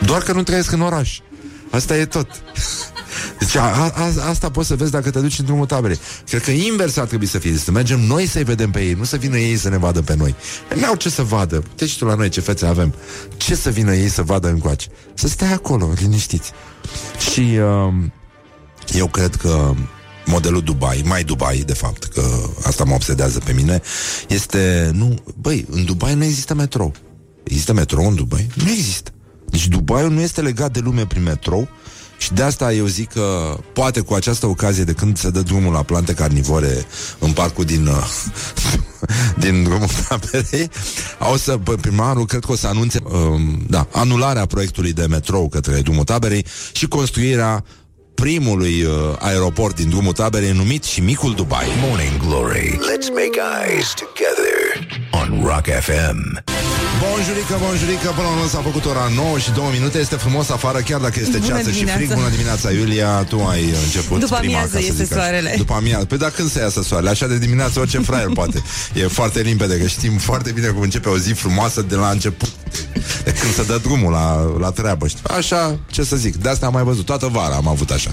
doar 0.04 0.22
că 0.22 0.32
nu 0.32 0.42
trăiesc 0.42 0.72
în 0.72 0.80
oraș. 0.80 1.18
Asta 1.70 1.96
e 1.96 2.04
tot. 2.04 2.28
Deci 3.38 3.54
a, 3.54 3.92
a, 3.94 4.28
asta 4.28 4.50
poți 4.50 4.68
să 4.68 4.76
vezi 4.76 4.90
dacă 4.90 5.10
te 5.10 5.20
duci 5.20 5.38
în 5.38 5.44
drumul 5.44 5.66
taberei. 5.66 5.98
Cred 6.28 6.42
că 6.42 6.50
invers 6.50 6.96
ar 6.96 7.06
trebui 7.06 7.26
să 7.26 7.38
fie. 7.38 7.56
Să 7.56 7.70
mergem 7.70 8.00
noi 8.00 8.26
să-i 8.26 8.44
vedem 8.44 8.70
pe 8.70 8.80
ei, 8.80 8.92
nu 8.92 9.04
să 9.04 9.16
vină 9.16 9.38
ei 9.38 9.56
să 9.56 9.68
ne 9.68 9.76
vadă 9.76 10.02
pe 10.02 10.14
noi. 10.16 10.34
N-au 10.80 10.94
ce 10.94 11.08
să 11.08 11.22
vadă. 11.22 11.62
Deci 11.76 11.98
tu 11.98 12.04
la 12.04 12.14
noi 12.14 12.28
ce 12.28 12.40
fețe 12.40 12.66
avem. 12.66 12.94
Ce 13.36 13.54
să 13.54 13.70
vină 13.70 13.94
ei 13.94 14.08
să 14.08 14.22
vadă 14.22 14.48
încoace? 14.48 14.88
Să 15.14 15.28
stea 15.28 15.52
acolo, 15.52 15.92
liniștiți. 16.00 16.52
Și 17.32 17.40
uh, 17.40 17.94
eu 18.94 19.06
cred 19.06 19.34
că 19.34 19.74
modelul 20.26 20.62
Dubai, 20.62 21.02
mai 21.04 21.24
Dubai, 21.24 21.62
de 21.66 21.74
fapt, 21.74 22.04
că 22.04 22.22
asta 22.64 22.84
mă 22.84 22.94
obsedează 22.94 23.38
pe 23.38 23.52
mine, 23.52 23.82
este, 24.28 24.90
nu, 24.94 25.14
băi, 25.40 25.66
în 25.70 25.84
Dubai 25.84 26.14
nu 26.14 26.24
există 26.24 26.54
metrou. 26.54 26.92
Există 27.42 27.72
metrou 27.72 28.08
în 28.08 28.14
Dubai? 28.14 28.46
Nu 28.54 28.70
există. 28.70 29.10
Deci 29.50 29.68
Dubaiul 29.68 30.10
nu 30.10 30.20
este 30.20 30.40
legat 30.40 30.72
de 30.72 30.80
lume 30.80 31.06
prin 31.06 31.22
metrou 31.22 31.68
și 32.18 32.32
de 32.32 32.42
asta 32.42 32.72
eu 32.72 32.86
zic 32.86 33.12
că 33.12 33.56
poate 33.72 34.00
cu 34.00 34.14
această 34.14 34.46
ocazie 34.46 34.84
de 34.84 34.92
când 34.92 35.18
se 35.18 35.30
dă 35.30 35.40
drumul 35.40 35.72
la 35.72 35.82
plante 35.82 36.14
carnivore 36.14 36.86
în 37.18 37.32
parcul 37.32 37.64
din 37.64 37.86
uh, 37.86 38.06
din 39.44 39.62
drumul 39.62 39.88
taberei, 40.08 40.70
au 41.18 41.36
să, 41.36 41.58
primarul 41.80 42.26
cred 42.26 42.44
că 42.44 42.52
o 42.52 42.56
să 42.56 42.66
anunțe 42.66 42.98
um, 43.02 43.64
da, 43.68 43.86
anularea 43.92 44.46
proiectului 44.46 44.92
de 44.92 45.06
metrou 45.06 45.48
către 45.48 45.80
drumul 45.80 46.04
taberei 46.04 46.46
și 46.72 46.88
construirea 46.88 47.64
primului 48.14 48.82
uh, 48.82 48.92
aeroport 49.18 49.76
din 49.76 49.88
drumul 49.88 50.12
taberei 50.12 50.52
numit 50.52 50.84
și 50.84 51.00
Micul 51.00 51.34
Dubai. 51.34 51.66
Morning 51.80 52.16
Glory. 52.26 52.70
Let's 52.70 53.08
make 53.08 53.38
eyes 53.66 53.94
together 53.94 54.58
on 55.12 55.44
Rock 55.44 55.66
FM. 55.66 56.44
Bonjurică, 57.02 57.56
bonjurică, 57.64 58.08
până 58.16 58.26
la 58.28 58.32
urmă 58.34 58.48
s-a 58.48 58.60
făcut 58.68 58.84
ora 58.84 59.10
9 59.14 59.38
și 59.38 59.50
2 59.50 59.64
minute 59.72 59.98
Este 59.98 60.16
frumos 60.16 60.48
afară, 60.50 60.78
chiar 60.78 61.00
dacă 61.00 61.16
este 61.20 61.38
Bună 61.38 61.46
ceață 61.46 61.68
și 61.70 61.74
dimineața. 61.74 61.98
frig 61.98 62.14
Bună 62.14 62.28
dimineața, 62.28 62.70
Iulia, 62.70 63.10
tu 63.28 63.44
ai 63.52 63.64
început 63.84 64.20
După 64.20 64.36
prima, 64.40 64.52
amiază 64.54 64.72
ca 64.74 64.80
să 64.80 64.86
este 64.86 65.04
zic 65.04 65.12
așa. 65.12 65.20
soarele. 65.20 65.54
După 65.56 65.74
amiază, 65.74 66.04
păi 66.04 66.18
dar 66.18 66.30
când 66.30 66.50
să 66.50 66.58
iasă 66.60 66.82
soarele? 66.82 67.10
Așa 67.10 67.26
de 67.26 67.38
dimineață 67.38 67.80
orice 67.80 67.98
fraier 67.98 68.28
poate 68.34 68.62
E 68.94 69.06
foarte 69.06 69.40
limpede, 69.40 69.78
că 69.78 69.86
știm 69.86 70.16
foarte 70.18 70.50
bine 70.52 70.66
cum 70.66 70.82
începe 70.82 71.08
o 71.08 71.18
zi 71.18 71.32
frumoasă 71.32 71.82
de 71.82 71.94
la 71.94 72.08
început 72.10 72.48
de 73.24 73.32
când 73.40 73.54
se 73.54 73.62
dă 73.62 73.78
drumul 73.82 74.12
la, 74.12 74.52
la 74.60 74.70
treabă. 74.70 75.06
Știi? 75.06 75.20
Așa, 75.36 75.78
ce 75.90 76.02
să 76.04 76.16
zic, 76.16 76.36
de 76.36 76.48
asta 76.48 76.66
am 76.66 76.72
mai 76.72 76.82
văzut. 76.82 77.04
Toată 77.04 77.28
vara 77.32 77.54
am 77.54 77.68
avut 77.68 77.90
așa. 77.90 78.10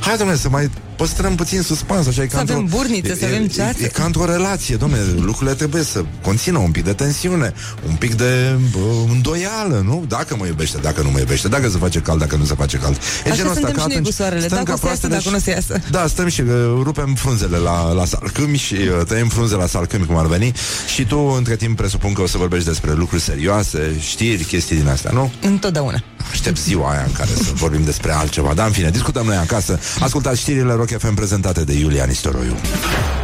Hai, 0.00 0.16
domnule, 0.16 0.38
să 0.38 0.48
mai 0.48 0.70
păstrăm 0.96 1.34
puțin 1.34 1.62
suspans. 1.62 2.06
Așa, 2.06 2.22
e 2.22 2.26
ca 2.26 2.36
Să 2.36 2.40
avem 2.42 2.56
într-o- 2.58 2.76
burnițe, 2.76 3.10
e- 3.12 3.16
să 3.16 3.24
avem 3.24 3.42
e- 3.42 3.46
ceață. 3.46 3.76
E, 3.82 3.84
e 3.84 3.88
ca 3.88 4.04
într-o 4.04 4.24
relație, 4.24 4.76
domnule, 4.76 5.02
lucrurile 5.20 5.54
trebuie 5.56 5.82
să 5.82 6.04
conțină 6.22 6.58
un 6.58 6.70
pic 6.70 6.84
de 6.84 6.92
tensiune, 6.92 7.52
un 7.88 7.94
pic 7.94 8.14
de 8.14 8.58
bă, 8.72 8.78
îndoială, 9.12 9.82
nu? 9.84 10.04
Dacă 10.08 10.36
mă 10.36 10.46
iubește, 10.46 10.78
dacă 10.82 11.02
nu 11.02 11.10
mă 11.10 11.18
iubește, 11.18 11.48
dacă 11.48 11.68
se 11.68 11.78
face 11.78 11.98
cald, 12.00 12.18
dacă 12.18 12.36
nu 12.36 12.44
se 12.44 12.54
face 12.54 12.76
cald. 12.76 12.96
E 12.96 13.30
Așa 13.30 13.34
genul 13.36 13.50
ăsta, 13.50 13.60
suntem 13.66 13.74
că 13.74 13.80
și 13.80 13.86
noi 13.86 13.96
atunci 13.96 14.06
cu 14.06 14.12
soarele, 14.12 14.40
stăm 14.46 14.56
dacă 14.64 14.70
ca 14.70 14.72
o 14.74 14.76
să 14.76 14.86
iasă, 14.86 15.06
proastele 15.06 15.14
dacă 15.14 15.30
nu 15.30 15.36
o 15.36 15.40
să 15.40 15.50
iasă. 15.50 15.80
Da, 15.90 16.06
stăm 16.06 16.28
și 16.28 16.40
uh, 16.40 16.48
rupem 16.82 17.14
frunzele 17.14 17.56
la, 17.56 17.92
la 17.92 18.04
salcâmi 18.04 18.56
și 18.56 18.74
uh, 18.74 19.06
tăiem 19.06 19.28
frunze 19.28 19.54
la 19.54 19.66
salcâmi, 19.66 20.06
cum 20.06 20.16
ar 20.16 20.26
veni. 20.26 20.52
Și 20.94 21.04
tu, 21.04 21.18
între 21.36 21.56
timp, 21.56 21.76
presupun 21.76 22.12
că 22.12 22.22
o 22.22 22.26
să 22.26 22.38
vorbești 22.38 22.66
despre 22.68 22.92
lucruri 22.92 23.22
serioase, 23.22 23.93
știri, 24.00 24.44
chestii 24.44 24.76
din 24.76 24.88
astea, 24.88 25.10
nu? 25.10 25.32
Întotdeauna. 25.42 26.02
Aștept 26.30 26.58
ziua 26.58 26.90
aia 26.90 27.04
în 27.06 27.12
care 27.12 27.28
să 27.28 27.50
vorbim 27.54 27.84
despre 27.84 28.12
altceva. 28.12 28.54
Dar, 28.54 28.66
în 28.66 28.72
fine, 28.72 28.90
discutăm 28.90 29.26
noi 29.26 29.36
acasă. 29.36 29.78
Ascultați 30.00 30.40
știrile 30.40 30.72
Rock 30.72 30.98
FM 30.98 31.14
prezentate 31.14 31.64
de 31.64 31.72
Iulia 31.72 32.04
Nistoroiu. 32.04 32.56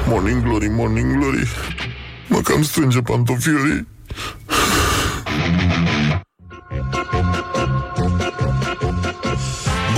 Morning 0.06 0.42
glory, 0.42 0.68
morning 0.68 1.18
glory 1.18 1.48
Mă 2.28 2.38
cam 2.38 2.62
strânge 2.62 3.00
pantofiorii 3.00 3.86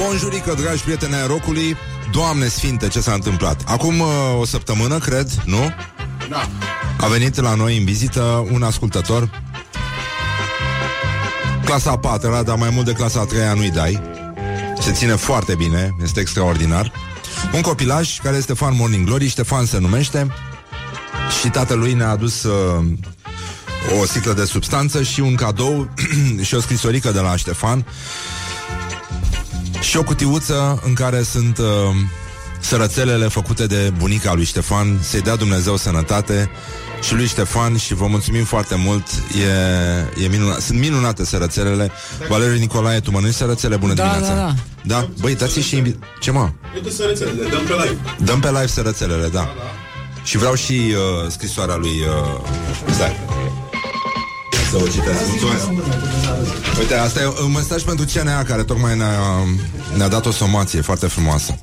Bonjurică, 0.01 0.55
dragi 0.63 0.83
prieteni 0.83 1.15
ai 1.15 1.27
rocului 1.27 1.77
Doamne 2.13 2.47
sfinte, 2.47 2.89
ce 2.89 3.01
s-a 3.01 3.13
întâmplat 3.13 3.63
Acum 3.67 4.01
uh, 4.01 4.07
o 4.41 4.45
săptămână, 4.45 4.99
cred, 4.99 5.29
nu? 5.45 5.73
Da 6.31 6.49
A 6.99 7.07
venit 7.07 7.41
la 7.41 7.55
noi 7.55 7.79
în 7.79 7.85
vizită 7.85 8.47
un 8.53 8.63
ascultător 8.63 9.43
Clasa 11.73 11.91
a 11.91 11.99
patra, 11.99 12.43
dar 12.43 12.57
mai 12.57 12.71
mult 12.71 12.87
de 12.87 12.93
clasa 12.93 13.21
a 13.21 13.25
treia 13.25 13.55
nu-i 13.55 13.71
dai. 13.71 14.03
Se 14.81 14.93
ține 14.93 15.15
foarte 15.15 15.55
bine, 15.55 15.97
este 16.03 16.21
extraordinar. 16.21 16.93
Un 17.55 17.61
copilaj 17.61 18.21
care 18.21 18.37
este 18.37 18.55
fan 18.55 18.77
Morning 18.77 19.07
Glory 19.07 19.29
Ștefan 19.29 19.65
se 19.67 19.79
numește. 19.79 20.35
Și 21.41 21.49
tatălui 21.49 21.93
ne-a 21.93 22.09
adus 22.09 22.43
uh, 22.43 22.85
o 24.01 24.05
sticlă 24.05 24.33
de 24.33 24.45
substanță 24.45 25.03
și 25.03 25.21
un 25.21 25.35
cadou 25.35 25.89
și 26.47 26.55
o 26.55 26.61
scrisorică 26.61 27.11
de 27.11 27.21
la 27.21 27.37
Ștefan. 27.37 27.87
Și 29.81 29.97
o 29.97 30.03
cutiuță 30.03 30.83
în 30.85 30.95
care 30.95 31.23
sunt 31.23 31.59
uh, 31.59 31.67
sărățelele 32.63 33.29
făcute 33.29 33.67
de 33.67 33.93
bunica 33.99 34.33
lui 34.35 34.45
Ștefan, 34.45 34.99
să-i 35.03 35.21
dea 35.21 35.37
Dumnezeu 35.37 35.77
sănătate 35.77 36.51
și 37.03 37.15
lui 37.15 37.27
Ștefan 37.27 37.77
și 37.77 37.95
vă 37.95 38.07
mulțumim 38.07 38.45
foarte 38.45 38.75
mult. 38.75 39.07
E, 40.19 40.25
e 40.25 40.29
minunat. 40.29 40.61
Sunt 40.61 40.79
minunate 40.79 41.25
sărățelele. 41.25 41.91
Valeriu 42.29 42.59
Nicolae, 42.59 43.01
tu 43.01 43.11
mănânci 43.11 43.35
sărățele? 43.35 43.77
Bună 43.77 43.95
Da, 43.95 44.03
dimineața! 44.09 44.35
da, 44.35 44.41
da. 44.41 44.55
Da? 45.01 45.09
Băi, 45.21 45.35
dați 45.35 45.59
și 45.61 45.77
invi- 45.83 45.99
Ce 46.21 46.31
mă? 46.31 46.51
Eu 46.75 46.81
de 46.83 46.91
sărățele, 46.91 47.31
dăm 47.51 47.61
pe 47.67 47.73
live. 47.73 47.99
Dăm 48.25 48.41
pe 48.41 48.49
live 48.49 48.67
sărățelele, 48.67 49.29
da. 49.29 49.49
Și 50.25 50.37
vreau 50.39 50.55
și 50.55 50.73
uh, 50.73 51.31
scrisoarea 51.31 51.77
lui... 51.77 51.91
Uh... 51.91 52.95
Stai. 52.95 53.17
Să 54.71 54.77
o 54.77 54.87
citesc. 54.87 55.21
Mulțumesc. 55.29 55.67
Uite, 56.79 56.95
asta 56.95 57.21
e 57.21 57.27
un 57.45 57.53
mesaj 57.53 57.83
pentru 57.83 58.05
CNA 58.15 58.43
care 58.43 58.63
tocmai 58.63 58.97
ne-a, 58.97 59.19
ne-a 59.97 60.09
dat 60.09 60.27
o 60.27 60.31
somație 60.31 60.81
foarte 60.81 61.07
frumoasă. 61.07 61.59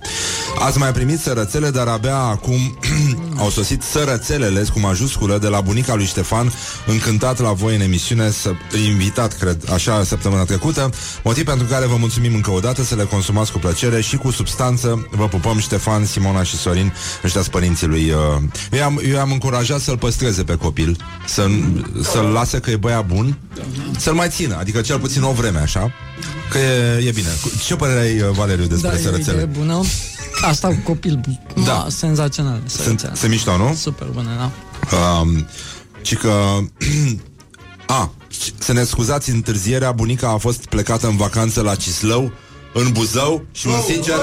Ați 0.58 0.78
mai 0.78 0.92
primit 0.92 1.20
sărățele, 1.20 1.70
dar 1.70 1.88
abia 1.88 2.18
acum 2.18 2.78
au 3.38 3.50
sosit 3.50 3.82
sărățelele 3.82 4.66
cu 4.74 4.80
majusculă 4.80 5.38
de 5.38 5.48
la 5.48 5.62
bunica 5.62 5.96
lui 5.96 6.06
Ștefan, 6.06 6.54
încântat 6.86 7.40
la 7.40 7.52
voi 7.52 7.76
în 7.76 7.82
emisiune, 7.82 8.32
să, 8.32 8.52
invitat, 8.88 9.38
cred, 9.38 9.72
așa, 9.74 10.04
săptămâna 10.04 10.44
trecută, 10.44 10.90
motiv 11.24 11.46
pentru 11.46 11.66
care 11.66 11.86
vă 11.86 11.96
mulțumim 11.96 12.34
încă 12.34 12.52
o 12.52 12.60
dată 12.60 12.84
să 12.84 12.96
le 12.96 13.04
consumați 13.04 13.52
cu 13.52 13.60
plăcere 13.60 14.02
și 14.02 14.18
cu 14.18 14.32
substanță. 14.32 15.08
Vă 15.12 15.28
pupăm 15.28 15.60
Ștefan, 15.60 16.06
Simona 16.06 16.44
și 16.44 16.58
Sorin, 16.58 16.94
ăștia 17.24 17.42
părinții 17.52 17.88
lui. 17.88 18.12
Uh... 18.12 18.42
Eu, 18.72 18.84
am, 18.84 19.02
eu 19.10 19.20
am 19.20 19.32
încurajat 19.32 19.80
să-l 19.80 19.98
păstreze 19.98 20.44
pe 20.44 20.56
copil, 20.56 20.98
să, 21.26 21.48
să-l 22.02 22.26
lase 22.26 22.60
că 22.60 22.70
e 22.70 22.76
băiat 22.76 23.06
bun, 23.06 23.38
să-l 23.98 24.14
mai 24.14 24.30
țină, 24.30 24.58
adică 24.60 24.82
cel 24.82 25.00
puțin 25.00 25.24
o 25.24 25.32
vreme 25.32 25.60
așa, 25.60 25.92
că 26.50 26.58
e, 26.58 27.08
e 27.08 27.12
bine. 27.12 27.30
Ce 27.66 27.76
părere 27.76 28.00
ai, 28.00 28.22
uh, 28.22 28.30
Valeriu, 28.30 28.66
despre 28.66 28.90
Da, 28.90 28.96
e 28.96 28.98
o 28.98 29.00
idee 29.00 29.12
sărățele? 29.12 29.46
bună. 29.46 29.82
Asta 30.42 30.68
cu 30.68 30.80
copil, 30.84 31.20
Da. 31.56 31.62
da, 31.64 31.86
senzațional. 31.90 32.62
Sunt, 32.66 32.82
senzațional. 32.82 33.16
sunt 33.16 33.32
mișto, 33.32 33.58
nu? 33.58 33.74
Super 33.76 34.08
bună, 34.14 34.30
da. 34.38 34.52
Um, 34.98 35.48
ci 36.02 36.18
că... 36.18 36.34
A, 37.86 38.12
să 38.58 38.74
ne 38.74 38.84
scuzați 38.84 39.30
întârzierea, 39.30 39.92
bunica 39.92 40.30
a 40.30 40.38
fost 40.38 40.66
plecată 40.66 41.08
în 41.08 41.18
vacanță 41.18 41.62
la 41.62 41.76
Cislău, 41.76 42.32
în 42.74 42.92
Buzău 42.92 43.46
și 43.52 43.68
un 43.68 43.82
sincer... 43.88 44.16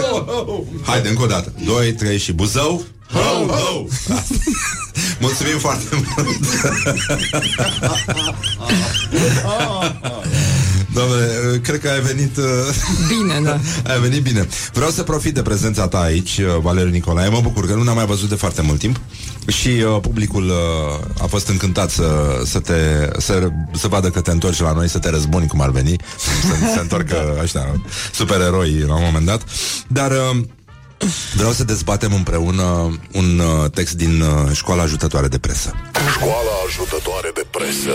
Haide, 0.82 1.08
încă 1.08 1.22
o 1.22 1.26
dată. 1.26 1.52
2, 1.64 1.92
3 1.92 2.18
și 2.18 2.32
Buzău. 2.32 2.84
Ho, 3.12 3.46
ho! 3.46 3.84
Mulțumim 5.20 5.58
foarte 5.58 5.86
mult! 6.16 6.38
Domnule, 10.96 11.58
cred 11.62 11.80
că 11.80 11.88
ai 11.88 12.00
venit 12.00 12.36
uh, 12.36 12.44
Bine, 13.08 13.40
da. 13.42 13.60
Ai 13.92 14.00
venit 14.00 14.22
bine. 14.22 14.48
Vreau 14.72 14.90
să 14.90 15.02
profit 15.02 15.34
de 15.34 15.42
prezența 15.42 15.88
ta 15.88 15.98
aici, 15.98 16.38
uh, 16.38 16.60
Valeriu 16.60 16.90
Nicolae. 16.90 17.28
Mă 17.28 17.40
bucur 17.40 17.66
că 17.66 17.74
nu 17.74 17.82
ne-am 17.82 17.96
mai 17.96 18.06
văzut 18.06 18.28
de 18.28 18.34
foarte 18.34 18.62
mult 18.62 18.78
timp 18.78 19.00
Și 19.46 19.68
uh, 19.68 20.00
publicul 20.00 20.48
uh, 20.48 21.22
a 21.22 21.26
fost 21.26 21.48
încântat 21.48 21.90
să, 21.90 22.40
să 22.44 22.60
te 22.60 23.08
să, 23.18 23.48
să 23.72 23.88
vadă 23.88 24.10
că 24.10 24.20
te 24.20 24.30
întorci 24.30 24.60
la 24.60 24.72
noi 24.72 24.88
Să 24.88 24.98
te 24.98 25.10
răzbuni 25.10 25.46
cum 25.46 25.60
ar 25.60 25.70
veni 25.70 25.96
Să 26.18 26.72
se 26.74 26.80
întoarcă 26.80 27.16
ăștia 27.42 27.80
supereroi 28.12 28.84
la 28.86 28.94
un 28.94 29.02
moment 29.04 29.26
dat. 29.26 29.42
Dar 29.88 30.10
uh, 30.10 30.36
vreau 31.34 31.52
să 31.52 31.64
dezbatem 31.64 32.12
împreună 32.12 32.98
un 33.12 33.38
uh, 33.38 33.70
text 33.70 33.94
din 33.94 34.20
uh, 34.20 34.52
Școala 34.52 34.82
Ajutătoare 34.82 35.28
de 35.28 35.38
Presă. 35.38 35.74
Școala 36.12 36.54
ajutătoare 36.66 37.30
de 37.34 37.46
presă 37.50 37.94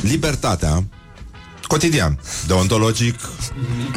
Libertatea 0.00 0.84
Cotidian, 1.66 2.18
deontologic. 2.46 3.20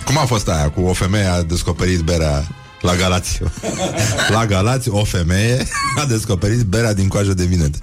Cum 0.06 0.18
a 0.18 0.26
fost 0.26 0.48
aia 0.48 0.70
cu 0.70 0.82
o 0.82 0.94
femeie 0.94 1.26
a 1.26 1.44
descoperit 1.44 2.00
berea 2.00 2.48
la 2.82 2.96
Galați? 2.96 3.40
La 4.34 4.46
Galați 4.46 4.90
o 4.90 5.04
femeie 5.04 5.68
A 6.02 6.06
descoperit 6.06 6.62
berea 6.62 6.94
din 6.94 7.08
coajă 7.08 7.34
de 7.34 7.46
vinete 7.46 7.80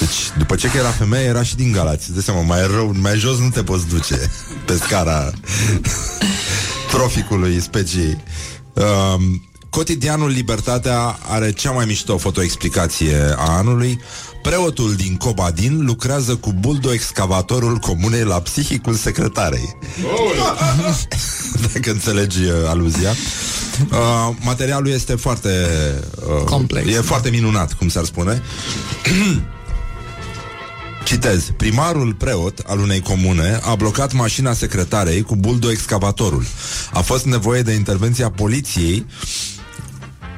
Deci 0.00 0.38
după 0.38 0.54
ce 0.54 0.70
că 0.70 0.76
era 0.76 0.88
femeie 0.88 1.26
Era 1.26 1.42
și 1.42 1.56
din 1.56 1.72
Galați. 1.72 2.12
De 2.12 2.20
seama, 2.20 2.40
mai 2.40 2.66
rău, 2.66 2.94
mai 3.00 3.16
jos 3.16 3.38
nu 3.38 3.50
te 3.50 3.62
poți 3.62 3.88
duce 3.88 4.30
Pe 4.66 4.76
scara 4.76 5.30
Troficului 6.92 7.60
speciei. 7.60 8.22
Um, 8.72 9.48
Cotidianul 9.74 10.30
Libertatea 10.30 11.18
are 11.28 11.52
cea 11.52 11.70
mai 11.70 11.84
mișto 11.84 12.18
fotoexplicație 12.18 13.34
a 13.36 13.56
anului. 13.56 14.00
Preotul 14.42 14.94
din 14.94 15.16
Cobadin 15.16 15.84
lucrează 15.84 16.36
cu 16.36 16.52
buldo-excavatorul 16.52 17.76
comunei 17.76 18.24
la 18.24 18.40
psihicul 18.40 18.94
secretarei. 18.94 19.76
Dacă 21.72 21.90
înțelegi 21.90 22.44
uh, 22.44 22.52
aluzia. 22.66 23.10
Uh, 23.10 24.34
materialul 24.40 24.88
este 24.88 25.14
foarte... 25.14 25.50
Uh, 26.16 26.44
Complex. 26.44 26.94
E 26.94 27.00
foarte 27.00 27.30
minunat, 27.30 27.72
cum 27.72 27.88
s-ar 27.88 28.04
spune. 28.04 28.42
Citez, 31.04 31.52
primarul 31.56 32.14
preot 32.14 32.58
al 32.66 32.78
unei 32.78 33.00
comune 33.00 33.60
a 33.62 33.74
blocat 33.74 34.12
mașina 34.12 34.52
secretarei 34.52 35.22
cu 35.22 35.36
buldo-excavatorul. 35.36 36.44
A 36.92 37.00
fost 37.00 37.24
nevoie 37.24 37.62
de 37.62 37.72
intervenția 37.72 38.30
poliției 38.30 39.06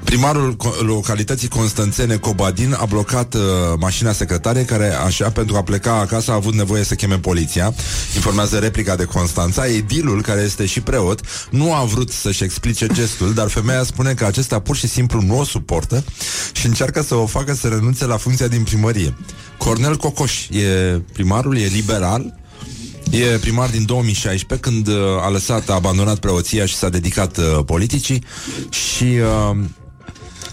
Primarul 0.06 0.56
co- 0.56 0.80
localității 0.80 1.48
Constanțene 1.48 2.16
Cobadin 2.16 2.76
a 2.78 2.84
blocat 2.84 3.34
uh, 3.34 3.40
mașina 3.78 4.12
secretarei 4.12 4.64
care, 4.64 4.94
așa, 4.94 5.30
pentru 5.30 5.56
a 5.56 5.62
pleca 5.62 5.94
acasă 5.94 6.30
a 6.30 6.34
avut 6.34 6.54
nevoie 6.54 6.84
să 6.84 6.94
cheme 6.94 7.18
poliția. 7.18 7.74
Informează 8.14 8.58
replica 8.58 8.96
de 8.96 9.04
Constanța. 9.04 9.66
Edilul, 9.66 10.22
care 10.22 10.40
este 10.40 10.66
și 10.66 10.80
preot, 10.80 11.20
nu 11.50 11.74
a 11.74 11.84
vrut 11.84 12.10
să-și 12.10 12.44
explice 12.44 12.86
gestul, 12.92 13.34
dar 13.34 13.48
femeia 13.48 13.82
spune 13.82 14.14
că 14.14 14.24
acesta 14.24 14.58
pur 14.58 14.76
și 14.76 14.86
simplu 14.88 15.20
nu 15.20 15.38
o 15.38 15.44
suportă 15.44 16.04
și 16.52 16.66
încearcă 16.66 17.02
să 17.02 17.14
o 17.14 17.26
facă 17.26 17.54
să 17.54 17.68
renunțe 17.68 18.06
la 18.06 18.16
funcția 18.16 18.46
din 18.48 18.62
primărie. 18.62 19.14
Cornel 19.58 19.96
Cocoș 19.96 20.48
e 20.48 21.00
primarul, 21.12 21.56
e 21.56 21.66
liberal, 21.66 22.34
E 23.10 23.38
primar 23.40 23.68
din 23.70 23.84
2016 23.84 24.70
când 24.70 24.86
uh, 24.86 24.94
a 25.20 25.30
lăsat, 25.30 25.68
a 25.68 25.74
abandonat 25.74 26.18
preoția 26.18 26.66
și 26.66 26.74
s-a 26.74 26.88
dedicat 26.88 27.36
uh, 27.36 27.64
politicii 27.66 28.24
și 28.70 29.04
uh, 29.04 29.56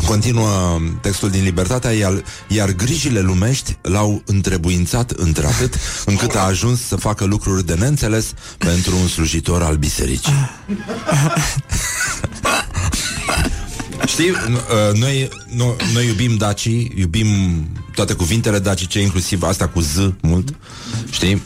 continuă 0.05 0.79
textul 1.01 1.29
din 1.29 1.43
Libertatea, 1.43 1.91
iar, 1.91 2.23
iar 2.47 2.71
grijile 2.71 3.19
lumești 3.19 3.77
l-au 3.81 4.21
întrebuințat 4.25 5.11
într-atât 5.11 5.75
încât 6.05 6.35
a 6.35 6.39
ajuns 6.39 6.81
să 6.81 6.95
facă 6.95 7.25
lucruri 7.25 7.65
de 7.65 7.73
neînțeles 7.73 8.33
pentru 8.57 8.95
un 9.01 9.07
slujitor 9.07 9.61
al 9.61 9.75
bisericii. 9.75 10.33
Știi, 14.07 14.29
n- 14.31 14.91
uh, 14.91 14.99
noi, 14.99 15.29
no, 15.55 15.65
noi 15.93 16.07
iubim 16.07 16.35
dacii, 16.37 16.91
iubim 16.95 17.27
toate 17.95 18.13
cuvintele 18.13 18.59
dacice, 18.59 19.01
inclusiv 19.01 19.43
asta 19.43 19.67
cu 19.67 19.79
Z 19.79 19.95
mult, 20.21 20.55
știi? 21.09 21.41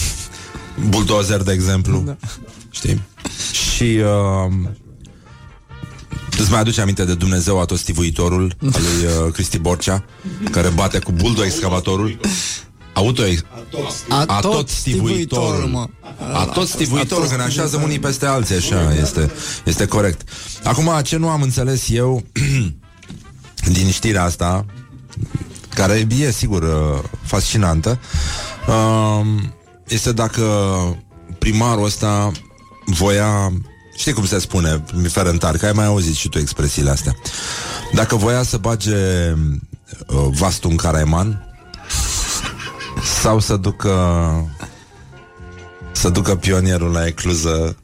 Bulldozer, 0.88 1.42
de 1.42 1.52
exemplu. 1.52 2.02
Da. 2.06 2.16
Știi? 2.70 3.02
Și 3.74 3.82
uh, 3.82 4.52
Îți 6.38 6.50
mai 6.50 6.60
aduce 6.60 6.80
aminte 6.80 7.04
de 7.04 7.14
Dumnezeu 7.14 7.60
atostivuitorul 7.60 8.56
al 8.72 8.80
lui 8.82 9.06
uh, 9.26 9.32
Cristi 9.32 9.58
Borcea, 9.58 10.04
care 10.50 10.68
bate 10.68 10.98
cu 10.98 11.12
buldo 11.12 11.44
excavatorul? 11.44 12.18
Auto 12.92 13.22
Atot 14.26 14.68
stivuitorul, 14.68 15.68
mă. 15.68 15.88
Atot 16.32 16.68
stivuitorul, 16.68 17.26
că 17.28 17.36
ne 17.36 17.42
așează 17.42 17.80
unii 17.84 17.98
peste 17.98 18.26
alții, 18.26 18.54
așa, 18.54 18.94
este, 18.94 19.30
este 19.64 19.86
corect. 19.86 20.28
Acum, 20.64 21.00
ce 21.02 21.16
nu 21.16 21.28
am 21.28 21.42
înțeles 21.42 21.88
eu 21.88 22.22
din 23.76 23.90
știrea 23.90 24.24
asta, 24.24 24.64
care 25.74 26.06
e, 26.18 26.30
sigur, 26.30 26.62
uh, 26.62 27.02
fascinantă, 27.22 28.00
uh, 28.68 29.26
este 29.88 30.12
dacă 30.12 30.44
primarul 31.38 31.84
ăsta 31.84 32.32
voia 32.84 33.52
Știi 33.96 34.12
cum 34.12 34.26
se 34.26 34.38
spune, 34.38 34.84
Ferentar, 35.08 35.56
că 35.56 35.66
ai 35.66 35.72
mai 35.72 35.84
auzit 35.84 36.14
și 36.14 36.28
tu 36.28 36.38
expresiile 36.38 36.90
astea. 36.90 37.16
Dacă 37.92 38.16
voia 38.16 38.42
să 38.42 38.56
bage 38.56 38.96
uh, 40.06 40.26
vastul 40.30 40.70
în 40.70 40.76
Caraiman 40.76 41.56
sau 43.22 43.40
să 43.40 43.56
ducă 43.56 43.94
să 45.92 46.08
ducă 46.08 46.36
pionierul 46.36 46.90
la 46.90 47.06
ecluză 47.06 47.76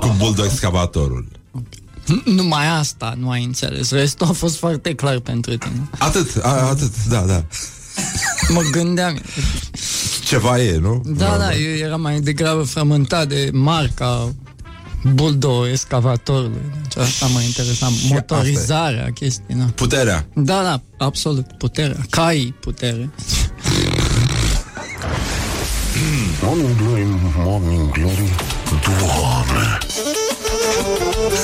cu 0.00 0.14
bulldog 0.18 0.44
excavatorul. 0.44 1.28
Numai 2.24 2.66
asta 2.78 3.14
nu 3.16 3.30
ai 3.30 3.44
înțeles. 3.44 3.90
Restul 3.90 4.26
a 4.26 4.32
fost 4.32 4.56
foarte 4.56 4.94
clar 4.94 5.18
pentru 5.18 5.56
tine. 5.56 5.88
Atât, 5.98 6.36
a, 6.42 6.68
atât, 6.68 7.04
da, 7.08 7.20
da. 7.20 7.44
Mă 8.48 8.60
gândeam. 8.70 9.20
Ceva 10.28 10.58
e, 10.60 10.78
nu? 10.78 11.02
Da, 11.04 11.36
da, 11.38 11.54
eu 11.54 11.74
eram 11.86 12.00
mai 12.00 12.20
degrabă 12.20 12.62
frământat 12.62 13.28
de 13.28 13.50
marca 13.52 14.34
buldo 15.14 15.68
excavatorului. 15.68 16.60
Deci 16.82 16.96
asta 16.96 17.26
mă 17.26 17.40
interesa. 17.40 17.88
Motorizarea 18.08 19.10
chestii, 19.14 19.54
da. 19.54 19.64
Puterea. 19.74 20.26
Da, 20.34 20.62
da, 20.62 20.82
absolut. 21.04 21.46
Puterea. 21.58 21.96
Cai 22.10 22.54
putere. 22.60 23.10
Morning 26.42 26.76
glory, 26.76 27.06
morning 27.36 27.92
glory 27.92 28.34
Doamne 28.68 29.78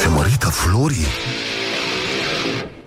Se 0.01 0.09
mărită 0.09 0.49
florii 0.49 1.07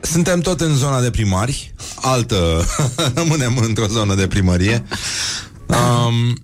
Suntem 0.02 0.40
tot 0.40 0.62
în 0.62 0.76
zona 0.76 1.02
de 1.02 1.10
primari 1.10 1.74
Altă 1.96 2.66
Rămânem 3.16 3.58
într-o 3.58 3.88
zonă 3.88 4.16
de 4.16 4.28
primărie 4.28 4.84
um, 5.68 6.38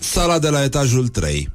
Sala 0.00 0.38
de 0.38 0.48
la 0.48 0.62
etajul 0.62 1.08
3 1.08 1.52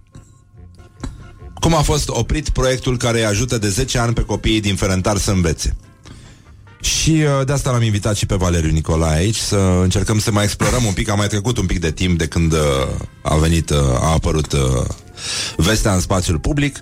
Cum 1.59 1.75
a 1.75 1.81
fost 1.81 2.09
oprit 2.09 2.49
proiectul 2.49 2.97
care 2.97 3.17
îi 3.17 3.25
ajută 3.25 3.57
de 3.57 3.69
10 3.69 3.97
ani 3.97 4.13
pe 4.13 4.21
copiii 4.21 4.61
din 4.61 4.75
Ferentar 4.75 5.17
să 5.17 5.31
învețe 5.31 5.77
și 6.81 7.09
uh, 7.09 7.45
de 7.45 7.51
asta 7.51 7.71
l-am 7.71 7.81
invitat 7.81 8.15
și 8.15 8.25
pe 8.25 8.35
Valeriu 8.35 8.71
Nicolae 8.71 9.17
aici 9.17 9.35
Să 9.35 9.55
încercăm 9.81 10.19
să 10.19 10.31
mai 10.31 10.43
explorăm 10.43 10.85
un 10.85 10.93
pic. 10.93 11.09
A 11.09 11.15
mai 11.15 11.27
trecut 11.27 11.57
un 11.57 11.65
pic 11.65 11.79
de 11.79 11.91
timp 11.91 12.17
de 12.17 12.27
când 12.27 12.53
uh, 12.53 12.59
A 13.21 13.35
venit, 13.35 13.69
uh, 13.69 13.77
a 13.77 14.11
apărut 14.11 14.53
Vestea 15.57 15.93
în 15.93 15.99
spațiul 15.99 16.39
public 16.39 16.79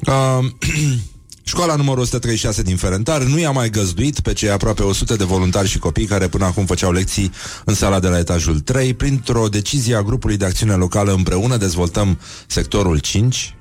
Școala 1.42 1.74
numărul 1.74 2.02
136 2.02 2.62
din 2.62 2.76
Ferentar 2.76 3.22
nu 3.22 3.38
i-a 3.38 3.50
mai 3.50 3.70
găzduit 3.70 4.20
pe 4.20 4.32
cei 4.32 4.50
aproape 4.50 4.82
100 4.82 5.16
de 5.16 5.24
voluntari 5.24 5.68
și 5.68 5.78
copii 5.78 6.06
care 6.06 6.28
până 6.28 6.44
acum 6.44 6.66
făceau 6.66 6.92
lecții 6.92 7.32
în 7.64 7.74
sala 7.74 8.00
de 8.00 8.08
la 8.08 8.18
etajul 8.18 8.60
3. 8.60 8.94
Printr-o 8.94 9.48
decizie 9.48 9.94
a 9.94 10.02
grupului 10.02 10.36
de 10.36 10.44
acțiune 10.44 10.74
locală 10.74 11.12
împreună 11.12 11.56
dezvoltăm 11.56 12.18
sectorul 12.46 12.98
5, 12.98 13.54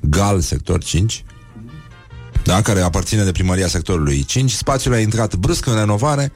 GAL 0.00 0.40
sector 0.40 0.82
5, 0.82 1.24
da, 2.44 2.62
care 2.62 2.80
aparține 2.80 3.24
de 3.24 3.32
primăria 3.32 3.68
sectorului 3.68 4.24
5. 4.24 4.50
Spațiul 4.50 4.94
a 4.94 4.98
intrat 4.98 5.34
brusc 5.34 5.66
în 5.66 5.74
renovare 5.74 6.32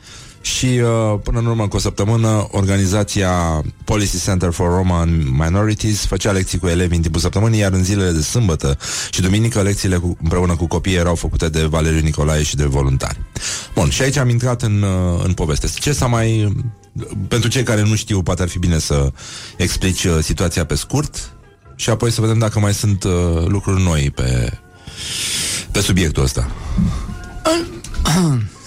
și 0.57 0.67
uh, 0.67 1.19
până 1.23 1.39
în 1.39 1.47
urmă 1.47 1.69
cu 1.69 1.77
o 1.77 1.79
săptămână 1.79 2.49
organizația 2.51 3.63
Policy 3.85 4.25
Center 4.25 4.51
for 4.51 4.69
Roman 4.69 5.31
Minorities 5.31 6.07
făcea 6.07 6.31
lecții 6.31 6.59
cu 6.59 6.67
elevi 6.67 6.95
în 6.95 7.03
timpul 7.03 7.21
săptămânii, 7.21 7.61
iar 7.61 7.73
în 7.73 7.85
zilele 7.85 8.11
de 8.11 8.23
sâmbătă 8.23 8.79
și 9.11 9.21
duminică 9.21 9.63
lecțiile 9.63 9.97
cu, 9.97 10.17
împreună 10.23 10.57
cu 10.57 10.67
copiii 10.67 10.97
erau 10.97 11.15
făcute 11.15 11.49
de 11.49 11.63
Valeriu 11.63 12.01
Nicolae 12.01 12.43
și 12.43 12.57
de 12.57 12.65
voluntari. 12.65 13.21
Bun, 13.75 13.91
și 13.91 14.03
aici 14.03 14.17
am 14.17 14.29
intrat 14.29 14.63
în, 14.63 14.83
uh, 14.83 15.23
în 15.25 15.33
poveste. 15.33 15.69
Ce 15.75 15.93
s-a 15.93 16.07
mai... 16.07 16.57
Pentru 17.29 17.49
cei 17.49 17.63
care 17.63 17.83
nu 17.83 17.95
știu, 17.95 18.23
poate 18.23 18.43
ar 18.43 18.49
fi 18.49 18.59
bine 18.59 18.79
să 18.79 19.13
explici 19.57 20.05
uh, 20.05 20.19
situația 20.21 20.65
pe 20.65 20.75
scurt 20.75 21.33
și 21.77 21.91
apoi 21.91 22.13
să 22.13 22.21
vedem 22.21 22.39
dacă 22.39 22.59
mai 22.59 22.75
sunt 22.75 23.05
uh, 23.05 23.13
lucruri 23.47 23.83
noi 23.83 24.11
pe, 24.15 24.59
pe 25.71 25.81
subiectul 25.81 26.23
ăsta. 26.23 26.51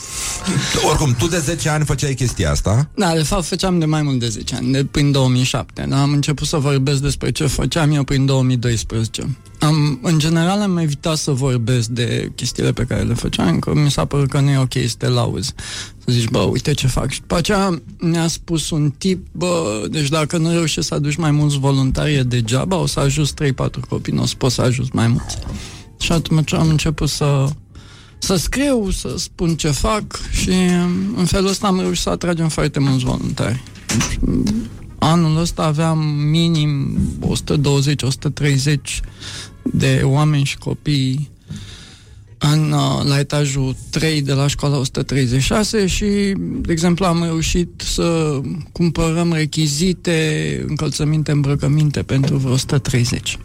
Oricum, 0.88 1.16
tu 1.18 1.28
de 1.28 1.38
10 1.38 1.70
ani 1.70 1.86
făceai 1.86 2.14
chestia 2.14 2.52
asta? 2.52 2.90
Da, 2.96 3.14
de 3.14 3.24
fapt 3.24 3.46
făceam 3.46 3.80
de 3.80 3.86
mai 3.86 4.02
mult 4.02 4.20
de 4.20 4.28
10 4.28 4.56
ani, 4.56 4.72
de 4.72 4.86
prin 4.86 5.12
2007. 5.12 5.86
Da? 5.90 6.02
Am 6.02 6.12
început 6.12 6.48
să 6.48 6.58
vorbesc 6.58 7.02
despre 7.02 7.32
ce 7.32 7.46
făceam 7.46 7.92
eu 7.92 8.04
prin 8.04 8.26
2012. 8.26 9.38
Am, 9.60 10.00
în 10.02 10.20
general 10.20 10.62
am 10.62 10.78
evitat 10.78 11.18
să 11.18 11.32
vorbesc 11.32 11.88
de 11.88 12.32
chestiile 12.36 12.72
pe 12.72 12.84
care 12.84 13.02
le 13.02 13.14
făceam, 13.14 13.60
că 13.60 13.74
mi 13.74 13.92
s-a 13.92 14.06
părut 14.06 14.30
că 14.30 14.40
nu 14.40 14.50
e 14.50 14.58
ok 14.58 14.74
să 14.74 14.96
te 14.98 15.08
lauzi. 15.08 15.54
Să 15.98 16.12
zici, 16.12 16.30
bă, 16.30 16.40
uite 16.40 16.74
ce 16.74 16.88
fac. 16.88 17.10
Și 17.10 17.20
după 17.20 17.36
aceea 17.36 17.82
mi-a 18.00 18.28
spus 18.28 18.70
un 18.70 18.94
tip, 18.98 19.28
bă, 19.32 19.86
deci 19.90 20.10
dacă 20.10 20.38
nu 20.38 20.52
reușești 20.52 20.90
să 20.90 20.94
aduci 20.94 21.16
mai 21.16 21.32
mulți 21.32 21.60
voluntari 21.60 22.14
e 22.14 22.24
degeaba, 22.24 22.76
o 22.76 22.86
să 22.86 23.00
ajungi 23.00 23.32
3-4 23.34 23.56
copii, 23.90 24.14
nu 24.14 24.22
o 24.22 24.26
să 24.26 24.36
poți 24.38 24.56
să 24.56 24.62
ajungi 24.62 24.92
mai 24.94 25.08
mulți. 25.08 25.38
Și 26.00 26.12
atunci 26.12 26.54
am 26.54 26.70
început 26.70 27.10
să 27.10 27.48
să 28.24 28.36
scriu, 28.36 28.90
să 28.90 29.14
spun 29.18 29.56
ce 29.56 29.70
fac 29.70 30.04
și 30.32 30.50
în 31.16 31.26
felul 31.26 31.50
ăsta 31.50 31.68
am 31.68 31.80
reușit 31.80 32.02
să 32.02 32.10
atragem 32.10 32.50
foarte 32.50 32.80
mulți 32.80 33.04
voluntari. 33.04 33.64
Anul 35.00 35.40
ăsta 35.40 35.64
aveam 35.64 36.00
minim 36.08 36.98
120-130 38.70 39.00
de 39.64 40.02
oameni 40.04 40.44
și 40.44 40.58
copii 40.58 41.30
în, 42.38 42.72
uh, 42.72 43.06
la 43.08 43.20
etajul 43.20 43.76
3 43.90 44.22
de 44.22 44.34
la 44.34 44.48
școala 44.48 44.78
136 44.78 45.86
și, 45.86 46.06
de 46.38 46.72
exemplu, 46.72 47.06
am 47.06 47.24
reușit 47.24 47.70
să 47.86 48.40
cumpărăm 48.72 49.34
rechizite, 49.34 50.66
încălțăminte, 50.68 51.32
îmbrăcăminte 51.32 52.02
pentru 52.02 52.38
vreo 52.38 52.52
130. 52.52 53.38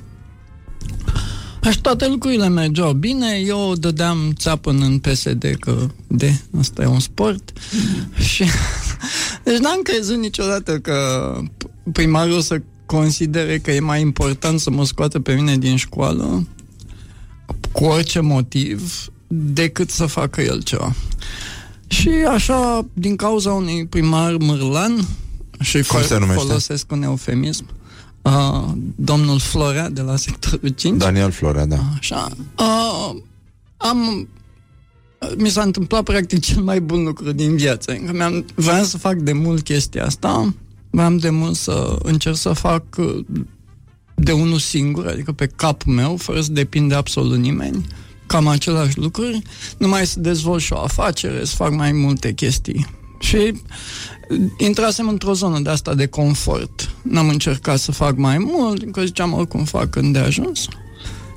Și 1.70 1.80
toate 1.80 2.06
lucrurile 2.08 2.48
mergeau 2.48 2.92
bine, 2.92 3.42
eu 3.46 3.74
dădeam 3.74 4.32
țapă 4.36 4.70
în 4.70 4.98
PSD 4.98 5.56
că 5.60 5.86
de, 6.06 6.40
asta 6.58 6.82
e 6.82 6.86
un 6.86 7.00
sport. 7.00 7.52
și 8.18 8.44
deci 9.44 9.58
n-am 9.58 9.80
crezut 9.82 10.16
niciodată 10.16 10.78
că 10.78 11.30
primarul 11.92 12.40
să 12.40 12.62
considere 12.86 13.58
că 13.58 13.70
e 13.72 13.80
mai 13.80 14.00
important 14.00 14.60
să 14.60 14.70
mă 14.70 14.84
scoată 14.84 15.20
pe 15.20 15.34
mine 15.34 15.56
din 15.56 15.76
școală 15.76 16.47
cu 17.72 17.84
orice 17.84 18.20
motiv 18.20 19.09
decât 19.26 19.90
să 19.90 20.06
facă 20.06 20.40
el 20.40 20.62
ceva. 20.62 20.94
Și 21.86 22.09
așa, 22.09 22.86
din 22.93 23.16
cauza 23.16 23.52
unui 23.52 23.86
primar 23.86 24.36
mârlan, 24.36 25.06
și 25.60 25.82
Cum 25.82 26.02
se 26.02 26.18
numește? 26.18 26.43
folosesc 26.43 26.93
un 26.93 27.02
eufemism, 27.02 27.66
uh, 28.27 28.73
domnul 28.97 29.39
Florea 29.39 29.90
de 29.90 30.01
la 30.01 30.16
sectorul 30.16 30.69
5. 30.69 30.98
Daniel 30.98 31.31
Florea, 31.31 31.66
da. 31.66 31.78
Așa. 31.98 32.28
Uh, 32.59 33.16
am 33.77 34.28
mi 35.36 35.48
s-a 35.48 35.62
întâmplat 35.62 36.03
practic 36.03 36.40
cel 36.40 36.62
mai 36.62 36.81
bun 36.81 37.05
lucru 37.05 37.32
din 37.32 37.57
viață. 37.57 37.93
Că 37.93 38.12
mi-am, 38.12 38.44
vreau 38.55 38.85
să 38.85 38.98
fac 38.98 39.15
de 39.15 39.32
mult 39.32 39.62
chestia 39.62 40.05
asta, 40.05 40.55
vreau 40.90 41.12
de 41.12 41.31
mult 41.31 41.57
să 41.57 41.97
încerc 42.03 42.36
să 42.36 42.53
fac 42.53 42.85
uh, 42.98 43.24
de 44.15 44.32
unul 44.32 44.59
singur, 44.59 45.07
adică 45.07 45.32
pe 45.32 45.47
capul 45.47 45.93
meu, 45.93 46.16
fără 46.16 46.40
să 46.40 46.53
depind 46.53 46.89
de 46.89 46.94
absolut 46.94 47.39
nimeni, 47.39 47.86
cam 48.27 48.47
același 48.47 48.98
lucruri, 48.98 49.43
numai 49.78 50.07
să 50.07 50.20
dezvolt 50.20 50.62
și 50.62 50.73
o 50.73 50.78
afacere, 50.78 51.44
să 51.44 51.55
fac 51.55 51.73
mai 51.73 51.93
multe 51.93 52.32
chestii. 52.32 52.86
Și 53.18 53.62
intrasem 54.59 55.09
într-o 55.09 55.32
zonă 55.32 55.59
de 55.59 55.70
asta 55.70 55.94
de 55.94 56.06
confort. 56.06 56.90
N-am 57.02 57.28
încercat 57.28 57.78
să 57.78 57.93
fac 57.93 58.16
mai 58.16 58.38
mult, 58.38 58.93
că 58.93 59.05
ziceam 59.05 59.32
oricum 59.32 59.64
fac 59.64 59.90
când 59.90 60.12
de 60.12 60.18
ajuns. 60.18 60.68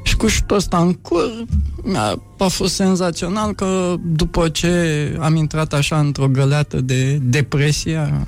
Și 0.03 0.15
cu 0.15 0.27
șutul 0.27 0.55
ăsta 0.55 0.77
în 0.77 0.93
cur, 0.93 1.45
a, 1.93 2.21
a 2.37 2.47
fost 2.47 2.73
senzațional 2.73 3.53
că 3.53 3.95
după 4.01 4.49
ce 4.49 5.17
am 5.19 5.35
intrat 5.35 5.73
așa 5.73 5.99
într-o 5.99 6.27
găleată 6.27 6.81
de 6.81 7.19
depresie, 7.21 8.25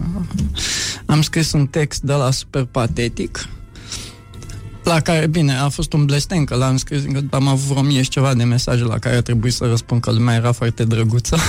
am 1.06 1.22
scris 1.22 1.52
un 1.52 1.68
text 1.68 2.02
de 2.02 2.14
la 2.14 2.32
super 2.32 2.64
patetic, 2.64 3.50
la 4.84 5.00
care, 5.00 5.28
bine, 5.28 5.58
a 5.58 5.70
fost 5.70 5.94
un 5.94 6.06
blestem, 6.06 6.44
că 6.44 6.56
l-am 6.56 6.78
scris, 6.78 7.02
că 7.02 7.22
am 7.30 7.48
avut 7.48 7.66
vreo 7.68 7.82
mie 7.82 8.02
și 8.02 8.10
ceva 8.10 8.34
de 8.34 8.44
mesaje 8.44 8.84
la 8.84 8.98
care 8.98 9.16
a 9.16 9.22
trebuit 9.22 9.54
să 9.54 9.66
răspund 9.66 10.02
că 10.02 10.12
lumea 10.12 10.36
era 10.36 10.52
foarte 10.52 10.84
drăguță. 10.84 11.38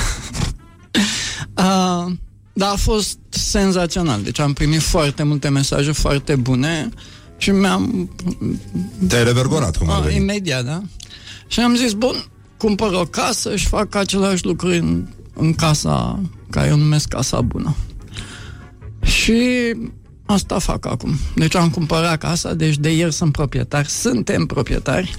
Uh, 1.57 2.13
dar 2.53 2.73
a 2.73 2.77
fost 2.77 3.19
senzațional. 3.29 4.23
Deci 4.23 4.39
am 4.39 4.53
primit 4.53 4.81
foarte 4.81 5.23
multe 5.23 5.49
mesaje 5.49 5.93
foarte 5.93 6.37
bune 6.37 6.89
și 7.37 7.51
mi-am... 7.51 8.11
Te-ai 9.09 9.25
revergorat, 9.25 9.77
cum 9.77 9.91
ar 9.91 9.99
A, 10.01 10.01
veni. 10.01 10.17
imediat, 10.17 10.65
da? 10.65 10.83
Și 11.47 11.61
am 11.61 11.75
zis, 11.75 11.93
bun, 11.93 12.25
cumpăr 12.57 12.93
o 12.93 13.05
casă 13.05 13.57
și 13.57 13.67
fac 13.67 13.95
același 13.95 14.45
lucru 14.45 14.69
în, 14.69 15.07
în 15.35 15.55
casa 15.55 16.21
care 16.51 16.69
eu 16.69 16.77
numesc 16.77 17.09
Casa 17.09 17.41
Bună. 17.41 17.77
Și 19.03 19.43
asta 20.33 20.59
fac 20.59 20.87
acum. 20.87 21.19
Deci 21.35 21.57
am 21.57 21.71
cumpărat 21.71 22.19
casa, 22.19 22.55
deci 22.55 22.79
de 22.79 22.95
ieri 22.95 23.13
sunt 23.13 23.33
proprietar. 23.33 23.87
Suntem 23.87 24.47
proprietari. 24.47 25.17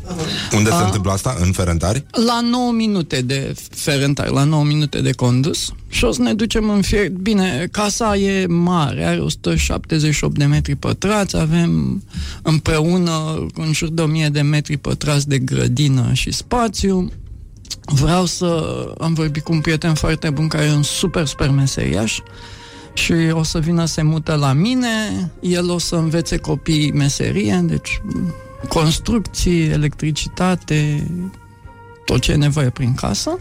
Unde 0.56 0.70
se 0.70 0.76
A. 0.76 0.86
întâmplă 0.86 1.12
asta? 1.12 1.36
În 1.40 1.52
Ferentari? 1.52 2.06
La 2.26 2.40
9 2.42 2.72
minute 2.72 3.22
de 3.22 3.54
ferentari, 3.70 4.32
la 4.34 4.44
9 4.44 4.64
minute 4.64 5.02
de 5.02 5.12
condus 5.12 5.74
și 5.90 6.04
o 6.04 6.12
să 6.12 6.22
ne 6.22 6.34
ducem 6.34 6.70
în 6.70 6.82
fie... 6.82 7.14
Bine, 7.22 7.68
casa 7.72 8.16
e 8.16 8.46
mare, 8.46 9.04
are 9.06 9.20
178 9.20 10.38
de 10.38 10.46
metri 10.46 10.76
pătrați, 10.76 11.38
avem 11.38 12.04
împreună 12.42 13.46
în 13.54 13.74
jur 13.74 13.90
de 13.90 14.02
1000 14.02 14.30
de 14.30 14.42
metri 14.42 14.78
pătrați 14.78 15.28
de 15.28 15.38
grădină 15.38 16.10
și 16.14 16.32
spațiu. 16.32 17.12
Vreau 17.86 18.26
să... 18.26 18.76
Am 19.00 19.14
vorbit 19.14 19.44
cu 19.44 19.52
un 19.52 19.62
prieten 19.62 19.94
foarte 19.94 20.30
bun 20.30 20.48
care 20.48 20.66
e 20.66 20.72
un 20.72 20.84
super, 20.84 21.26
super 21.26 21.50
meseriaș 21.50 22.20
și 22.94 23.14
o 23.32 23.44
să 23.44 23.60
vină 23.60 23.86
să 23.86 23.94
se 23.94 24.02
mute 24.02 24.36
la 24.36 24.54
mine, 24.54 25.32
el 25.40 25.70
o 25.70 25.78
să 25.78 25.96
învețe 25.96 26.38
copiii 26.38 26.92
meserie, 26.92 27.62
deci 27.64 28.02
construcții, 28.68 29.64
electricitate, 29.64 31.08
tot 32.06 32.22
ce 32.22 32.32
e 32.32 32.36
nevoie 32.36 32.70
prin 32.70 32.94
casă 32.94 33.40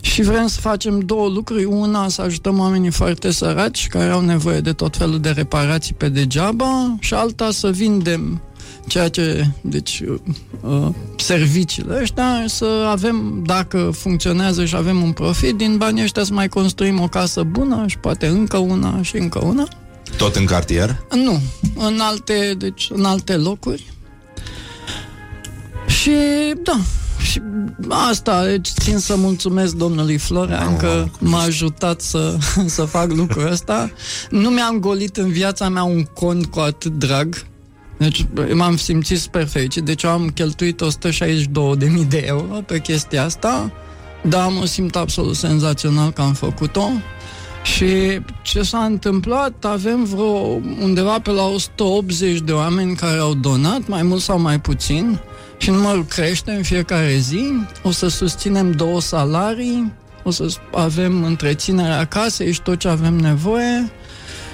și 0.00 0.22
vrem 0.22 0.46
să 0.46 0.60
facem 0.60 1.00
două 1.00 1.28
lucruri. 1.28 1.64
Una, 1.64 2.08
să 2.08 2.22
ajutăm 2.22 2.58
oamenii 2.58 2.90
foarte 2.90 3.30
săraci 3.30 3.86
care 3.86 4.10
au 4.10 4.20
nevoie 4.20 4.60
de 4.60 4.72
tot 4.72 4.96
felul 4.96 5.20
de 5.20 5.30
reparații 5.30 5.94
pe 5.94 6.08
degeaba 6.08 6.96
și 7.00 7.14
alta 7.14 7.50
să 7.50 7.70
vindem 7.70 8.40
ceea 8.88 9.08
ce, 9.08 9.46
deci, 9.60 10.02
uh, 10.60 10.88
serviciile 11.16 11.98
ăștia, 12.00 12.44
să 12.46 12.86
avem, 12.88 13.42
dacă 13.46 13.90
funcționează 13.94 14.64
și 14.64 14.76
avem 14.76 15.02
un 15.02 15.12
profit, 15.12 15.56
din 15.56 15.76
banii 15.76 16.02
ăștia 16.02 16.24
să 16.24 16.32
mai 16.32 16.48
construim 16.48 17.00
o 17.00 17.08
casă 17.08 17.42
bună 17.42 17.84
și 17.86 17.98
poate 17.98 18.26
încă 18.26 18.56
una 18.56 19.02
și 19.02 19.16
încă 19.16 19.44
una. 19.44 19.68
Tot 20.16 20.36
în 20.36 20.44
cartier? 20.44 21.04
Nu, 21.10 21.40
în 21.76 21.98
alte, 22.00 22.54
deci, 22.58 22.88
în 22.92 23.04
alte 23.04 23.36
locuri. 23.36 23.92
Și, 25.86 26.10
da, 26.62 26.80
și 27.22 27.40
asta, 27.88 28.44
deci 28.44 28.68
țin 28.68 28.98
să 28.98 29.16
mulțumesc 29.16 29.74
domnului 29.74 30.18
Florean 30.18 30.76
că 30.76 31.06
m-a 31.18 31.42
ajutat 31.42 32.00
să, 32.00 32.36
să 32.76 32.84
fac 32.84 33.12
lucrul 33.12 33.50
ăsta. 33.50 33.90
Nu 34.30 34.48
mi-am 34.48 34.78
golit 34.78 35.16
în 35.16 35.30
viața 35.30 35.68
mea 35.68 35.82
un 35.82 36.02
cont 36.02 36.46
cu 36.46 36.58
atât 36.58 36.92
drag. 36.92 37.46
Deci 37.98 38.26
m-am 38.54 38.76
simțit 38.76 39.18
super 39.18 39.46
fericit. 39.46 39.84
Deci 39.84 40.02
eu 40.02 40.10
am 40.10 40.28
cheltuit 40.28 40.82
162.000 40.82 42.08
de 42.08 42.22
euro 42.26 42.60
pe 42.66 42.80
chestia 42.80 43.24
asta, 43.24 43.72
dar 44.22 44.48
mă 44.58 44.64
simt 44.64 44.96
absolut 44.96 45.36
senzațional 45.36 46.10
că 46.10 46.22
am 46.22 46.32
făcut-o. 46.32 46.90
Și 47.62 48.20
ce 48.42 48.62
s-a 48.62 48.84
întâmplat? 48.84 49.64
Avem 49.64 50.04
vreo 50.04 50.60
undeva 50.82 51.20
pe 51.20 51.30
la 51.30 51.44
180 51.44 52.40
de 52.40 52.52
oameni 52.52 52.96
care 52.96 53.18
au 53.18 53.34
donat, 53.34 53.88
mai 53.88 54.02
mult 54.02 54.20
sau 54.20 54.40
mai 54.40 54.60
puțin, 54.60 55.18
și 55.58 55.70
numărul 55.70 56.04
crește 56.04 56.50
în 56.50 56.62
fiecare 56.62 57.16
zi. 57.18 57.52
O 57.82 57.90
să 57.90 58.08
susținem 58.08 58.72
două 58.72 59.00
salarii, 59.00 59.92
o 60.22 60.30
să 60.30 60.56
avem 60.72 61.24
întreținerea 61.24 62.04
casei 62.04 62.52
și 62.52 62.62
tot 62.62 62.78
ce 62.78 62.88
avem 62.88 63.14
nevoie. 63.16 63.90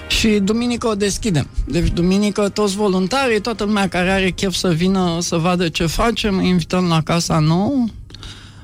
Și 0.08 0.28
duminică 0.28 0.86
o 0.88 0.94
deschidem. 0.94 1.48
Deci 1.66 1.88
duminică 1.88 2.48
toți 2.48 2.76
voluntarii, 2.76 3.40
toată 3.40 3.64
lumea 3.64 3.88
care 3.88 4.10
are 4.10 4.30
chef 4.30 4.54
să 4.54 4.72
vină 4.72 5.18
să 5.20 5.36
vadă 5.36 5.68
ce 5.68 5.86
facem, 5.86 6.38
îi 6.38 6.48
invităm 6.48 6.88
la 6.88 7.02
casa 7.02 7.38
nouă. 7.38 7.84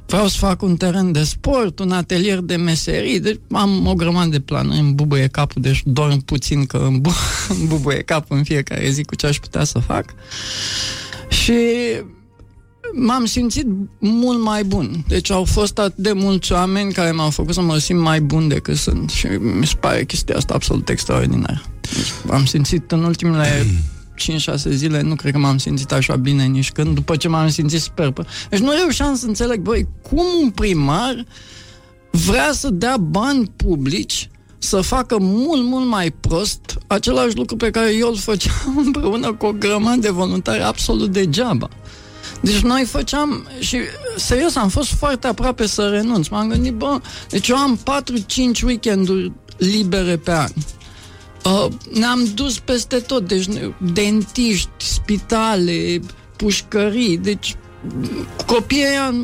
Vreau 0.07 0.27
să 0.27 0.39
fac 0.39 0.63
un 0.63 0.77
teren 0.77 1.13
de 1.13 1.23
sport, 1.25 1.79
un 1.79 1.93
atelier 1.93 2.39
de 2.39 2.57
meserii, 2.57 3.21
deci 3.21 3.41
am 3.51 3.87
o 3.87 3.95
grămadă 3.95 4.29
de 4.29 4.41
planuri, 4.41 4.79
îmi 4.79 4.93
bubuie 4.93 5.27
capul, 5.27 5.63
deci 5.63 5.83
dorm 5.85 6.25
puțin 6.25 6.67
că 6.67 6.77
îmi, 6.77 6.99
bu- 6.99 7.15
îmi 7.59 7.67
bubuie 7.67 8.03
capul 8.03 8.37
în 8.37 8.45
fiecare 8.45 8.91
zi 8.91 9.05
cu 9.05 9.15
ce 9.15 9.27
aș 9.27 9.39
putea 9.39 9.65
să 9.65 9.79
fac. 9.79 10.05
Și 11.29 11.55
m-am 12.95 13.25
simțit 13.25 13.67
mult 13.99 14.43
mai 14.43 14.65
bun. 14.65 15.05
Deci 15.09 15.31
au 15.31 15.45
fost 15.45 15.79
atât 15.79 15.97
de 15.97 16.13
mulți 16.13 16.53
oameni 16.53 16.93
care 16.93 17.11
m-au 17.11 17.31
făcut 17.31 17.55
să 17.55 17.61
mă 17.61 17.79
simt 17.79 18.01
mai 18.01 18.21
bun 18.21 18.49
decât 18.49 18.77
sunt 18.77 19.11
și 19.11 19.27
mi 19.27 19.67
se 19.67 19.75
pare 19.81 20.05
chestia 20.05 20.37
asta 20.37 20.55
absolut 20.55 20.89
extraordinară. 20.89 21.63
Deci, 21.81 22.33
am 22.33 22.45
simțit 22.45 22.91
în 22.93 23.05
ultimele 23.05 23.67
5-6 24.21 24.55
zile, 24.69 25.01
nu 25.01 25.15
cred 25.15 25.33
că 25.33 25.39
m-am 25.39 25.59
simțit 25.59 25.93
așa 25.93 26.17
bine 26.17 26.45
nici 26.45 26.73
când, 26.73 26.95
după 26.95 27.17
ce 27.17 27.29
m-am 27.29 27.49
simțit 27.49 27.81
superb. 27.81 28.19
Deci 28.49 28.61
nu 28.61 28.71
reușeam 28.71 29.17
să 29.17 29.27
înțeleg, 29.27 29.61
băi, 29.61 29.87
cum 30.03 30.25
un 30.43 30.51
primar 30.51 31.25
vrea 32.11 32.53
să 32.53 32.71
dea 32.71 32.97
bani 32.97 33.53
publici 33.57 34.31
să 34.59 34.81
facă 34.81 35.17
mult, 35.21 35.65
mult 35.65 35.87
mai 35.87 36.11
prost 36.11 36.79
același 36.87 37.37
lucru 37.37 37.57
pe 37.57 37.71
care 37.71 37.95
eu 37.95 38.09
îl 38.09 38.17
făceam 38.17 38.77
împreună 38.85 39.33
cu 39.33 39.47
o 39.47 39.53
grămadă 39.53 40.01
de 40.01 40.11
voluntari 40.11 40.63
absolut 40.63 41.13
degeaba. 41.13 41.69
Deci 42.41 42.61
noi 42.61 42.85
făceam 42.85 43.49
și 43.59 43.79
serios 44.17 44.57
am 44.57 44.69
fost 44.69 44.93
foarte 44.93 45.27
aproape 45.27 45.67
să 45.67 45.89
renunț. 45.89 46.29
M-am 46.29 46.49
gândit, 46.49 46.73
bă, 46.75 47.01
deci 47.29 47.49
eu 47.49 47.57
am 47.57 47.79
4-5 48.59 48.63
weekenduri 48.65 49.33
libere 49.57 50.17
pe 50.17 50.33
an. 50.33 50.51
Uh, 51.45 51.67
ne-am 51.93 52.25
dus 52.35 52.59
peste 52.59 52.97
tot, 52.97 53.29
deci 53.29 53.45
ne- 53.45 53.73
dentiști, 53.93 54.69
spitale, 54.77 56.01
pușcării, 56.37 57.19
deci 57.19 57.57
copiii 58.47 58.85
ăia 58.89 59.15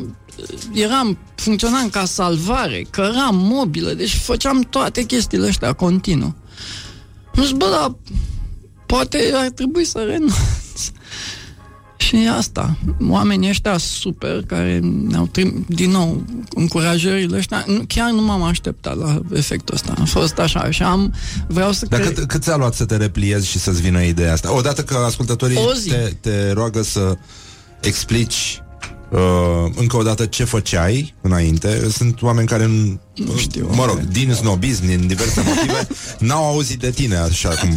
eram, 0.73 1.17
funcționam 1.35 1.89
ca 1.89 2.05
salvare, 2.05 2.85
căram 2.89 3.35
mobilă, 3.35 3.93
deci 3.93 4.15
făceam 4.15 4.61
toate 4.61 5.03
chestiile 5.03 5.47
astea 5.47 5.73
continuu. 5.73 6.35
Nu 7.33 7.43
zic, 7.43 7.55
bă, 7.55 7.67
dar 7.71 7.95
poate 8.85 9.31
ar 9.33 9.49
trebui 9.49 9.85
să 9.85 9.99
renunț. 9.99 10.33
Și 11.97 12.15
asta, 12.37 12.77
oamenii 13.09 13.49
ăștia 13.49 13.77
super 13.77 14.41
care 14.47 14.79
ne-au 15.07 15.27
trim, 15.27 15.65
din 15.67 15.91
nou, 15.91 16.23
încurajările 16.55 17.37
ăștia, 17.37 17.63
nu, 17.67 17.83
chiar 17.87 18.09
nu 18.11 18.21
m-am 18.21 18.43
așteptat 18.43 18.97
la 18.97 19.21
efectul 19.33 19.75
ăsta. 19.75 19.93
A 20.01 20.03
fost 20.05 20.37
așa 20.39 20.71
și 20.71 20.83
am, 20.83 21.13
vreau 21.47 21.71
să 21.71 21.85
Dar 21.89 21.99
cred- 21.99 22.13
cât, 22.13 22.27
cât 22.27 22.41
ți-a 22.41 22.55
luat 22.55 22.73
să 22.73 22.85
te 22.85 22.95
repliezi 22.97 23.47
și 23.47 23.59
să-ți 23.59 23.81
vină 23.81 24.01
ideea 24.03 24.33
asta? 24.33 24.55
Odată 24.55 24.83
că 24.83 24.95
ascultătorii 25.05 25.57
O 25.57 25.73
zi. 25.73 25.89
te, 25.89 26.13
te 26.21 26.51
roagă 26.51 26.81
să 26.81 27.17
explici 27.81 28.61
uh, 29.11 29.19
încă 29.75 29.97
o 29.97 30.03
dată 30.03 30.25
ce 30.25 30.43
făceai 30.43 31.13
înainte. 31.21 31.89
Sunt 31.89 32.21
oameni 32.21 32.47
care, 32.47 32.65
nu 32.65 32.99
Nu 33.25 33.37
știu. 33.37 33.69
mă 33.73 33.85
rog, 33.85 33.99
din 33.99 34.33
snobism, 34.33 34.85
din 34.85 35.07
diverse 35.07 35.43
motive, 35.45 35.87
n-au 36.19 36.43
auzit 36.45 36.79
de 36.79 36.89
tine 36.89 37.15
așa 37.15 37.49
cum... 37.49 37.69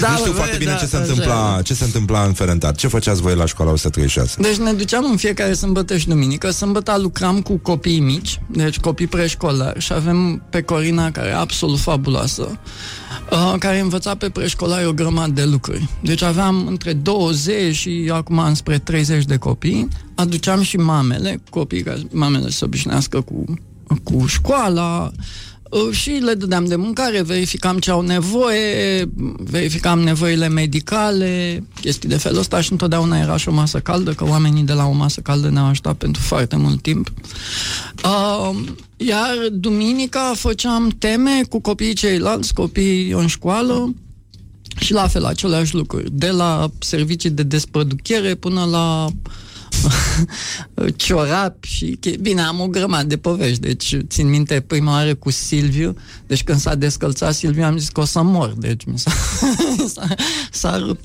Da, 0.00 0.10
nu 0.10 0.16
știu 0.16 0.30
bă, 0.30 0.36
foarte 0.36 0.56
bine 0.56 0.70
da, 0.70 0.76
ce, 0.76 0.86
se 0.86 0.96
așa 0.96 1.06
întâmpla, 1.06 1.56
e. 1.58 1.62
ce 1.62 1.74
se 1.74 1.84
întâmpla 1.84 2.24
în 2.24 2.32
Ferentar. 2.32 2.74
Ce 2.74 2.86
făceați 2.86 3.20
voi 3.20 3.34
la 3.34 3.46
școala 3.46 3.70
136? 3.70 4.40
Deci 4.40 4.56
ne 4.56 4.72
duceam 4.72 5.04
în 5.10 5.16
fiecare 5.16 5.52
sâmbătă 5.52 5.96
și 5.96 6.08
duminică. 6.08 6.50
Sâmbătă 6.50 6.98
lucram 6.98 7.40
cu 7.40 7.56
copii 7.56 8.00
mici, 8.00 8.40
deci 8.46 8.78
copii 8.78 9.06
preșcolari 9.06 9.80
și 9.80 9.92
avem 9.92 10.42
pe 10.50 10.62
Corina, 10.62 11.10
care 11.10 11.28
e 11.28 11.34
absolut 11.34 11.78
fabuloasă, 11.78 12.58
uh, 13.30 13.54
care 13.58 13.78
învăța 13.78 14.14
pe 14.14 14.30
preșcolari 14.30 14.86
o 14.86 14.92
grămadă 14.92 15.32
de 15.32 15.44
lucruri. 15.44 15.88
Deci 16.02 16.22
aveam 16.22 16.66
între 16.66 16.92
20 16.92 17.74
și 17.74 18.10
acum 18.12 18.38
înspre 18.38 18.78
30 18.78 19.24
de 19.24 19.36
copii. 19.36 19.88
Aduceam 20.14 20.62
și 20.62 20.76
mamele, 20.76 21.40
copii 21.50 21.82
ca 21.82 21.94
mamele 22.10 22.50
să 22.50 22.56
se 22.56 22.64
obișnuiască 22.64 23.20
cu, 23.20 23.44
cu 24.02 24.26
școala, 24.26 25.12
Uh, 25.70 25.92
și 25.92 26.10
le 26.10 26.34
dădeam 26.34 26.64
de 26.64 26.76
mâncare, 26.76 27.22
verificam 27.22 27.78
ce 27.78 27.90
au 27.90 28.00
nevoie, 28.00 29.10
verificam 29.36 30.00
nevoile 30.00 30.48
medicale, 30.48 31.62
chestii 31.80 32.08
de 32.08 32.16
felul 32.16 32.38
ăsta 32.38 32.60
și 32.60 32.72
întotdeauna 32.72 33.18
era 33.18 33.36
și 33.36 33.48
o 33.48 33.52
masă 33.52 33.78
caldă, 33.78 34.12
că 34.12 34.24
oamenii 34.24 34.62
de 34.62 34.72
la 34.72 34.86
o 34.86 34.92
masă 34.92 35.20
caldă 35.20 35.48
ne-au 35.48 35.66
ajutat 35.66 35.96
pentru 35.96 36.22
foarte 36.22 36.56
mult 36.56 36.82
timp. 36.82 37.12
Uh, 38.04 38.58
iar 38.96 39.36
duminica 39.52 40.32
făceam 40.36 40.88
teme 40.98 41.42
cu 41.48 41.60
copiii 41.60 41.94
ceilalți, 41.94 42.54
copiii 42.54 43.10
în 43.10 43.26
școală, 43.26 43.94
și 44.78 44.92
la 44.92 45.06
fel, 45.08 45.24
aceleași 45.24 45.74
lucruri. 45.74 46.10
De 46.12 46.30
la 46.30 46.70
servicii 46.78 47.30
de 47.30 47.42
despăduchere 47.42 48.34
până 48.34 48.64
la 48.64 49.08
ciorapi 50.96 51.68
și... 51.68 51.98
che- 52.00 52.16
Bine, 52.20 52.40
am 52.42 52.60
o 52.60 52.66
grămadă 52.68 53.06
de 53.06 53.16
povești, 53.16 53.60
deci 53.60 53.96
țin 54.08 54.28
minte 54.28 54.60
prima 54.66 54.92
oară 54.92 55.14
cu 55.14 55.30
Silviu, 55.30 55.94
deci 56.26 56.42
când 56.44 56.60
s-a 56.60 56.74
descălțat 56.74 57.34
Silviu 57.34 57.62
am 57.64 57.78
zis 57.78 57.88
că 57.88 58.00
o 58.00 58.04
să 58.04 58.22
mor, 58.22 58.54
deci 58.58 58.84
mi 58.84 58.98
s-a, 58.98 59.10
s-a, 59.94 60.14
s-a 60.52 60.78
rupt. 60.78 61.04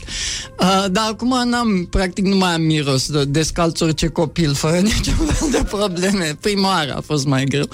Uh, 0.59 0.85
dar 0.91 1.07
acum 1.09 1.49
n-am, 1.49 1.87
practic 1.89 2.25
nu 2.25 2.35
mai 2.35 2.53
am 2.53 2.61
miros, 2.61 3.11
de- 3.11 3.25
descalț 3.25 3.79
orice 3.81 4.07
copil, 4.07 4.53
fără 4.53 4.77
niciun 4.93 5.13
fel 5.25 5.47
de 5.51 5.63
probleme. 5.69 6.37
Prima 6.41 6.67
oară 6.67 6.93
a 6.95 7.01
fost 7.01 7.25
mai 7.25 7.43
greu. 7.45 7.67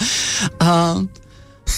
Uh, 0.59 1.01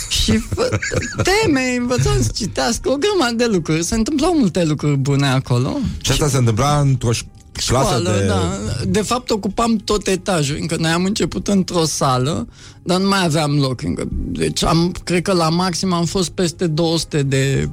Și 0.10 0.38
fă- 0.38 0.78
teme, 1.24 1.76
învățam 1.80 2.22
să 2.22 2.32
citească 2.36 2.90
o 2.90 2.96
grămadă 2.96 3.36
de 3.36 3.46
lucruri. 3.46 3.84
Se 3.84 3.96
întâmplau 3.96 4.36
multe 4.38 4.64
lucruri 4.66 4.98
bune 4.98 5.28
acolo. 5.28 5.78
Și 6.02 6.12
asta 6.12 6.28
se 6.28 6.38
întâmpla 6.38 6.80
într-o 6.80 7.10
ș- 7.14 7.18
clasă 7.18 7.33
Școală, 7.60 8.18
de... 8.20 8.26
da. 8.26 8.60
De 8.88 9.02
fapt, 9.02 9.30
ocupam 9.30 9.76
tot 9.76 10.08
etajul. 10.08 10.58
Încă 10.60 10.76
noi 10.80 10.92
am 10.92 11.04
început 11.04 11.48
într-o 11.48 11.86
sală, 11.86 12.48
dar 12.84 13.00
nu 13.00 13.08
mai 13.08 13.24
aveam 13.24 13.60
loc. 13.60 13.82
Încă. 13.82 14.08
Deci, 14.12 14.64
am, 14.64 14.96
cred 15.04 15.22
că 15.22 15.34
la 15.34 15.50
maxim 15.50 15.94
am 15.94 16.06
fost 16.06 16.30
peste 16.30 16.68
200 16.68 17.24
de 17.24 17.70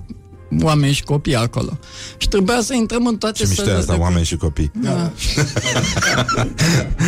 oameni 0.62 0.93
și 0.93 1.02
copii 1.02 1.36
acolo. 1.36 1.78
Și 2.16 2.28
trebuia 2.28 2.61
să 2.62 2.74
intrăm 2.74 3.07
în 3.07 3.16
toate 3.16 3.39
Ce 3.39 3.44
mișto 3.48 3.62
e 3.62 3.65
sălile 3.65 3.81
asta, 3.81 3.94
de 3.94 4.01
oameni 4.01 4.24
și 4.24 4.36
copii. 4.36 4.70
Da. 4.74 5.12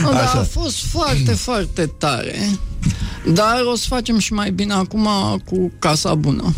Nu, 0.03 0.11
dar 0.13 0.23
Așa. 0.23 0.39
a 0.39 0.43
fost 0.43 0.85
foarte, 0.85 1.33
foarte 1.33 1.87
tare. 1.99 2.49
Dar 3.33 3.63
o 3.73 3.77
să 3.77 3.85
facem 3.89 4.19
și 4.19 4.33
mai 4.33 4.51
bine 4.51 4.73
acum 4.73 5.09
cu 5.45 5.73
Casa 5.79 6.15
Bună. 6.15 6.55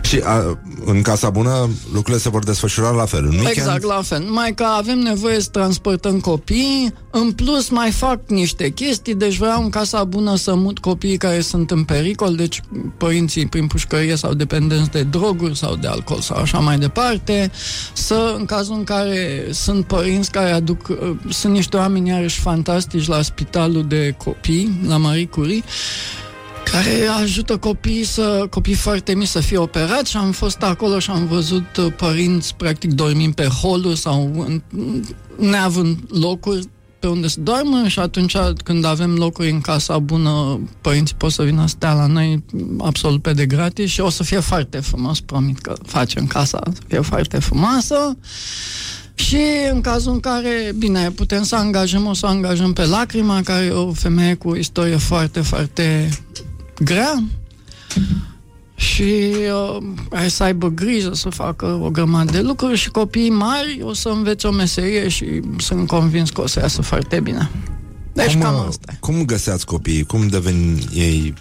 Și 0.00 0.20
a, 0.24 0.58
în 0.84 1.02
Casa 1.02 1.30
Bună 1.30 1.68
lucrurile 1.92 2.18
se 2.18 2.28
vor 2.28 2.44
desfășura 2.44 2.90
la 2.90 3.04
fel. 3.04 3.24
În 3.24 3.30
weekend, 3.30 3.56
Exact 3.56 3.82
la 3.82 4.00
fel. 4.02 4.22
Numai 4.22 4.54
că 4.54 4.64
avem 4.64 4.98
nevoie 4.98 5.40
să 5.40 5.48
transportăm 5.48 6.20
copii, 6.20 6.92
în 7.10 7.32
plus 7.32 7.68
mai 7.68 7.90
fac 7.90 8.20
niște 8.26 8.68
chestii, 8.68 9.14
deci 9.14 9.36
vreau 9.36 9.62
în 9.62 9.70
Casa 9.70 10.04
Bună 10.04 10.36
să 10.36 10.54
mut 10.54 10.78
copiii 10.78 11.16
care 11.16 11.40
sunt 11.40 11.70
în 11.70 11.84
pericol, 11.84 12.34
deci 12.34 12.60
părinții 12.96 13.46
prin 13.46 13.66
pușcărie 13.66 14.16
sau 14.16 14.34
dependenți 14.34 14.90
de 14.90 15.02
droguri 15.02 15.56
sau 15.56 15.76
de 15.76 15.86
alcool 15.86 16.20
sau 16.20 16.36
așa 16.36 16.58
mai 16.58 16.78
departe, 16.78 17.50
să, 17.92 18.34
în 18.38 18.44
cazul 18.44 18.74
în 18.74 18.84
care 18.84 19.46
sunt 19.50 19.86
părinți 19.86 20.30
care 20.30 20.50
aduc, 20.50 20.88
uh, 20.88 21.16
sunt 21.28 21.52
niște 21.52 21.76
oameni 21.76 22.08
iarăși 22.08 22.40
fantastici 22.40 23.06
la 23.06 23.22
spitalul 23.22 23.84
de 23.88 24.14
copii, 24.24 24.80
la 24.88 24.96
Marie 24.96 25.26
Curie, 25.26 25.62
care 26.70 27.06
ajută 27.20 27.56
copiii 27.56 28.04
să, 28.04 28.46
copii 28.50 28.74
foarte 28.74 29.14
mici 29.14 29.26
să 29.26 29.40
fie 29.40 29.58
operați 29.58 30.10
și 30.10 30.16
am 30.16 30.30
fost 30.32 30.62
acolo 30.62 30.98
și 30.98 31.10
am 31.10 31.26
văzut 31.26 31.76
uh, 31.76 31.92
părinți 31.96 32.54
practic 32.54 32.92
dormind 32.92 33.34
pe 33.34 33.44
holuri 33.44 33.98
sau 33.98 34.44
în, 34.46 34.62
neavând 35.36 35.98
locuri 36.08 36.68
pe 36.98 37.06
unde 37.06 37.28
să 37.28 37.40
doarmă 37.40 37.88
și 37.88 37.98
atunci 37.98 38.36
când 38.64 38.84
avem 38.84 39.14
locuri 39.14 39.50
în 39.50 39.60
casa 39.60 39.98
bună, 39.98 40.60
părinții 40.80 41.14
pot 41.18 41.32
să 41.32 41.42
vină 41.42 41.60
să 41.60 41.68
stea 41.68 41.92
la 41.92 42.06
noi 42.06 42.44
absolut 42.78 43.22
pe 43.22 43.32
de 43.32 43.46
gratis 43.46 43.90
și 43.90 44.00
o 44.00 44.10
să 44.10 44.22
fie 44.22 44.40
foarte 44.40 44.78
frumos, 44.78 45.20
promit 45.20 45.58
că 45.58 45.74
facem 45.84 46.26
casa 46.26 46.60
să 46.72 46.80
fie 46.88 47.00
foarte 47.00 47.38
frumoasă. 47.38 48.16
Și 49.14 49.38
în 49.72 49.80
cazul 49.80 50.12
în 50.12 50.20
care, 50.20 50.72
bine, 50.78 51.10
putem 51.10 51.42
să 51.42 51.56
angajăm, 51.56 52.06
o 52.06 52.14
să 52.14 52.26
angajăm 52.26 52.72
pe 52.72 52.84
Lacrima, 52.84 53.40
care 53.44 53.64
e 53.64 53.70
o 53.70 53.92
femeie 53.92 54.34
cu 54.34 54.48
o 54.48 54.56
istorie 54.56 54.96
foarte, 54.96 55.40
foarte 55.40 56.08
grea 56.78 57.22
și 58.74 59.32
uh, 59.32 59.82
hai 60.10 60.30
să 60.30 60.42
aibă 60.42 60.68
grijă 60.68 61.14
să 61.14 61.28
facă 61.28 61.66
o 61.82 61.90
grămadă 61.90 62.30
de 62.30 62.40
lucruri 62.40 62.76
și 62.76 62.90
copiii 62.90 63.30
mari 63.30 63.80
o 63.82 63.92
să 63.92 64.08
învețe 64.08 64.46
o 64.46 64.50
meserie 64.50 65.08
și 65.08 65.40
sunt 65.58 65.86
convins 65.86 66.30
că 66.30 66.40
o 66.40 66.46
să 66.46 66.60
iasă 66.60 66.82
foarte 66.82 67.20
bine. 67.20 67.50
Deci 68.12 68.32
cum, 68.32 68.40
cam 68.40 68.54
uh, 68.54 68.64
asta 68.68 68.92
e. 68.92 68.96
cum 69.00 69.24
găseați 69.24 69.66
copiii? 69.66 70.04
Cum 70.04 70.28
devin 70.28 70.78
ei 70.94 71.34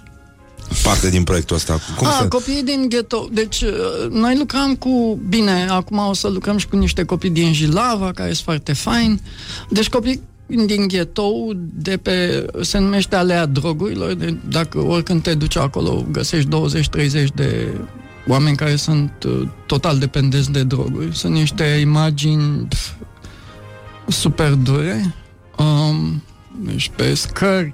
parte 0.83 1.09
din 1.09 1.23
proiectul 1.23 1.55
ăsta? 1.55 1.79
Cum 1.97 2.07
A, 2.07 2.11
se... 2.21 2.27
copiii 2.27 2.63
din 2.63 2.85
ghetto. 2.89 3.27
Deci, 3.31 3.61
uh, 3.61 4.09
noi 4.09 4.37
lucrăm 4.37 4.75
cu... 4.75 5.19
Bine, 5.29 5.67
acum 5.69 5.97
o 5.97 6.13
să 6.13 6.27
lucrăm 6.27 6.57
și 6.57 6.67
cu 6.67 6.75
niște 6.75 7.03
copii 7.03 7.29
din 7.29 7.53
Jilava, 7.53 8.11
care 8.11 8.31
sunt 8.31 8.43
foarte 8.43 8.73
faini. 8.73 9.21
Deci, 9.69 9.89
copii 9.89 10.21
din 10.45 10.87
ghetto, 10.87 11.31
de 11.73 11.97
pe... 11.97 12.45
Se 12.61 12.77
numește 12.77 13.15
Alea 13.15 13.45
Drogurilor. 13.45 14.13
De, 14.13 14.35
dacă 14.49 14.79
oricând 14.79 15.21
te 15.21 15.33
duci 15.33 15.57
acolo, 15.57 16.05
găsești 16.11 16.49
20-30 17.29 17.33
de 17.35 17.73
oameni 18.27 18.55
care 18.55 18.75
sunt 18.75 19.11
uh, 19.27 19.47
total 19.65 19.97
dependenți 19.97 20.51
de 20.51 20.63
droguri. 20.63 21.15
Sunt 21.15 21.33
niște 21.33 21.63
imagini 21.63 22.67
pf, 22.69 22.91
super 24.07 24.53
dure. 24.53 25.15
Um, 25.57 26.23
deci 26.61 26.91
pe 26.95 27.13
scări, 27.13 27.73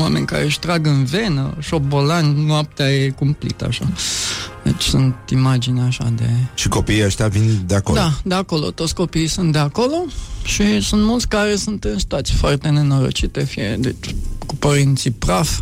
oameni 0.00 0.26
care 0.26 0.44
își 0.44 0.58
trag 0.58 0.86
în 0.86 1.04
venă, 1.04 1.54
șobolani, 1.60 2.44
noaptea 2.46 2.92
e 2.92 3.08
cumplit 3.08 3.62
așa. 3.62 3.88
Deci 4.62 4.82
sunt 4.82 5.14
imagini 5.30 5.80
așa 5.80 6.12
de... 6.16 6.30
Și 6.54 6.68
copiii 6.68 7.04
ăștia 7.04 7.28
vin 7.28 7.62
de 7.66 7.74
acolo. 7.74 7.98
Da, 7.98 8.12
de 8.24 8.34
acolo, 8.34 8.70
toți 8.70 8.94
copiii 8.94 9.26
sunt 9.26 9.52
de 9.52 9.58
acolo 9.58 10.04
și 10.44 10.80
sunt 10.80 11.02
mulți 11.02 11.28
care 11.28 11.56
sunt 11.56 11.84
în 11.84 11.98
situații 11.98 12.34
foarte 12.34 12.68
nenorocite, 12.68 13.44
fie 13.44 13.76
deci, 13.80 14.14
cu 14.46 14.56
părinții 14.56 15.10
praf. 15.10 15.60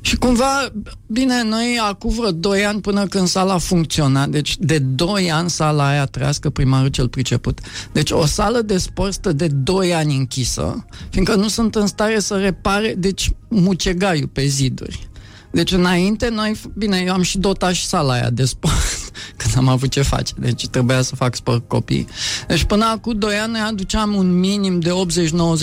Și 0.00 0.16
cumva, 0.16 0.72
bine, 1.06 1.42
noi 1.42 1.80
acum 1.88 2.10
vreo 2.10 2.30
2 2.30 2.64
ani 2.64 2.80
până 2.80 3.06
când 3.06 3.28
sala 3.28 3.58
funcționa, 3.58 4.26
deci 4.26 4.56
de 4.58 4.78
2 4.78 5.30
ani 5.30 5.50
sala 5.50 5.88
aia 5.88 6.04
trăiască 6.04 6.50
primarul 6.50 6.88
cel 6.88 7.08
priceput. 7.08 7.60
Deci 7.92 8.10
o 8.10 8.26
sală 8.26 8.60
de 8.60 8.78
sport 8.78 9.12
stă 9.12 9.32
de 9.32 9.48
2 9.48 9.94
ani 9.94 10.16
închisă, 10.16 10.84
fiindcă 11.10 11.34
nu 11.34 11.48
sunt 11.48 11.74
în 11.74 11.86
stare 11.86 12.18
să 12.18 12.36
repare, 12.36 12.94
deci 12.98 13.30
mucegaiul 13.48 14.28
pe 14.28 14.46
ziduri. 14.46 15.09
Deci 15.50 15.72
înainte 15.72 16.28
noi, 16.28 16.60
bine, 16.74 17.02
eu 17.06 17.12
am 17.12 17.22
și 17.22 17.38
dotat 17.38 17.72
și 17.72 17.86
sala 17.86 18.12
aia 18.12 18.30
de 18.30 18.44
sport 18.44 19.12
când 19.36 19.54
am 19.56 19.68
avut 19.68 19.90
ce 19.90 20.02
face, 20.02 20.32
deci 20.38 20.68
trebuia 20.68 21.02
să 21.02 21.14
fac 21.14 21.34
sport 21.34 21.68
copii. 21.68 22.06
Deci 22.46 22.64
până 22.64 22.84
acum 22.84 23.18
2 23.18 23.34
ani 23.34 23.52
noi 23.52 23.60
aduceam 23.60 24.14
un 24.14 24.38
minim 24.38 24.80
de 24.80 24.90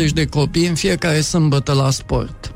80-90 0.09 0.13
de 0.13 0.25
copii 0.25 0.67
în 0.67 0.75
fiecare 0.75 1.21
sâmbătă 1.21 1.73
la 1.73 1.89
sport. 1.89 2.51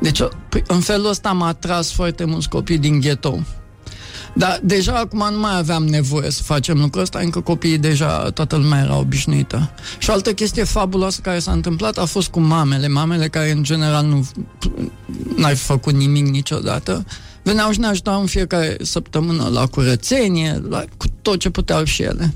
Deci 0.00 0.20
în 0.66 0.80
felul 0.80 1.08
ăsta 1.08 1.28
am 1.28 1.42
atras 1.42 1.92
foarte 1.92 2.24
mulți 2.24 2.48
copii 2.48 2.78
din 2.78 3.00
ghetto. 3.00 3.38
Dar 4.34 4.60
deja 4.62 4.92
acum 4.92 5.28
nu 5.32 5.38
mai 5.38 5.56
aveam 5.56 5.86
nevoie 5.86 6.30
să 6.30 6.42
facem 6.42 6.80
lucrul 6.80 7.02
ăsta, 7.02 7.18
încă 7.18 7.40
copiii 7.40 7.78
deja, 7.78 8.30
toată 8.30 8.56
lumea 8.56 8.82
era 8.82 8.98
obișnuită. 8.98 9.70
Și 9.98 10.10
o 10.10 10.12
altă 10.12 10.32
chestie 10.32 10.64
fabuloasă 10.64 11.20
care 11.20 11.38
s-a 11.38 11.52
întâmplat 11.52 11.98
a 11.98 12.04
fost 12.04 12.28
cu 12.28 12.40
mamele, 12.40 12.88
mamele 12.88 13.28
care 13.28 13.50
în 13.50 13.62
general 13.62 14.06
nu 14.06 14.28
n-ai 15.36 15.54
făcut 15.54 15.94
nimic 15.94 16.26
niciodată, 16.26 17.04
veneau 17.42 17.70
și 17.70 17.78
ne 17.78 17.86
ajutau 17.86 18.20
în 18.20 18.26
fiecare 18.26 18.76
săptămână 18.82 19.48
la 19.52 19.66
curățenie, 19.66 20.62
la, 20.68 20.84
cu 20.96 21.06
tot 21.22 21.38
ce 21.38 21.50
puteau 21.50 21.84
și 21.84 22.02
ele. 22.02 22.34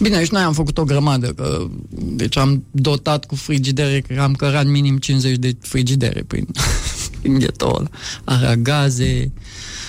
Bine, 0.00 0.24
și 0.24 0.32
noi 0.32 0.42
am 0.42 0.52
făcut 0.52 0.78
o 0.78 0.84
grămadă, 0.84 1.26
că, 1.26 1.66
deci 1.90 2.36
am 2.36 2.64
dotat 2.70 3.24
cu 3.24 3.34
frigidere, 3.34 4.00
că 4.00 4.20
am 4.20 4.32
cărat 4.32 4.66
minim 4.66 4.98
50 4.98 5.36
de 5.36 5.56
frigidere 5.60 6.22
prin, 6.26 6.46
prin 7.24 7.38
ghetoul 7.38 7.90
aragaze, 8.24 9.32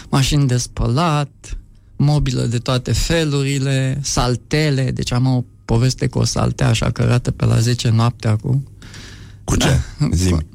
mașini 0.10 0.48
de 0.48 0.58
spălat, 0.58 1.58
mobilă 1.96 2.42
de 2.42 2.58
toate 2.58 2.92
felurile, 2.92 4.00
saltele, 4.04 4.92
deci 4.92 5.12
am 5.12 5.26
o 5.26 5.44
poveste 5.66 6.08
cu 6.08 6.20
o 6.20 6.24
saltea 6.24 6.68
așa 6.68 6.92
cărată 6.92 7.32
pe 7.32 7.46
la 7.46 7.60
10 7.60 7.90
noaptea 7.90 8.36
cu... 8.36 8.64
Cu 9.44 9.56
ce? 9.56 9.68
Da. 10.00 10.10
Zimi. 10.12 10.46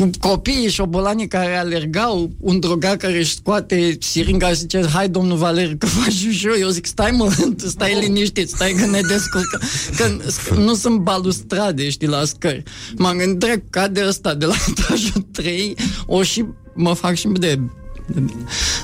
Cu 0.00 0.10
copiii 0.18 0.70
șobolanii 0.70 1.28
care 1.28 1.56
alergau, 1.56 2.30
un 2.40 2.60
drogar 2.60 2.96
care 2.96 3.18
își 3.18 3.34
scoate 3.34 3.96
siringa 4.00 4.48
și 4.48 4.54
zice, 4.54 4.86
hai 4.92 5.08
domnul 5.08 5.36
Valer, 5.36 5.76
că 5.76 5.86
faci 5.86 6.12
și 6.12 6.46
eu. 6.46 6.54
Eu 6.58 6.68
zic, 6.68 6.86
stai 6.86 7.10
mă, 7.10 7.36
stai 7.56 7.98
liniștit, 8.00 8.48
stai 8.48 8.72
că 8.72 8.86
ne 8.86 9.00
descurcă. 9.00 9.60
Că 9.96 10.16
nu 10.54 10.74
sunt 10.74 10.98
balustrade, 10.98 11.88
știi, 11.88 12.08
la 12.08 12.24
scări. 12.24 12.62
M-am 12.96 13.16
gândit, 13.16 13.38
drept, 13.38 13.70
cade 13.70 14.04
ăsta 14.06 14.34
de 14.34 14.44
la 14.44 14.54
etajul 14.68 15.26
3, 15.32 15.76
o 16.06 16.22
și 16.22 16.44
mă 16.74 16.94
fac 16.94 17.14
și 17.14 17.28
de 17.28 17.60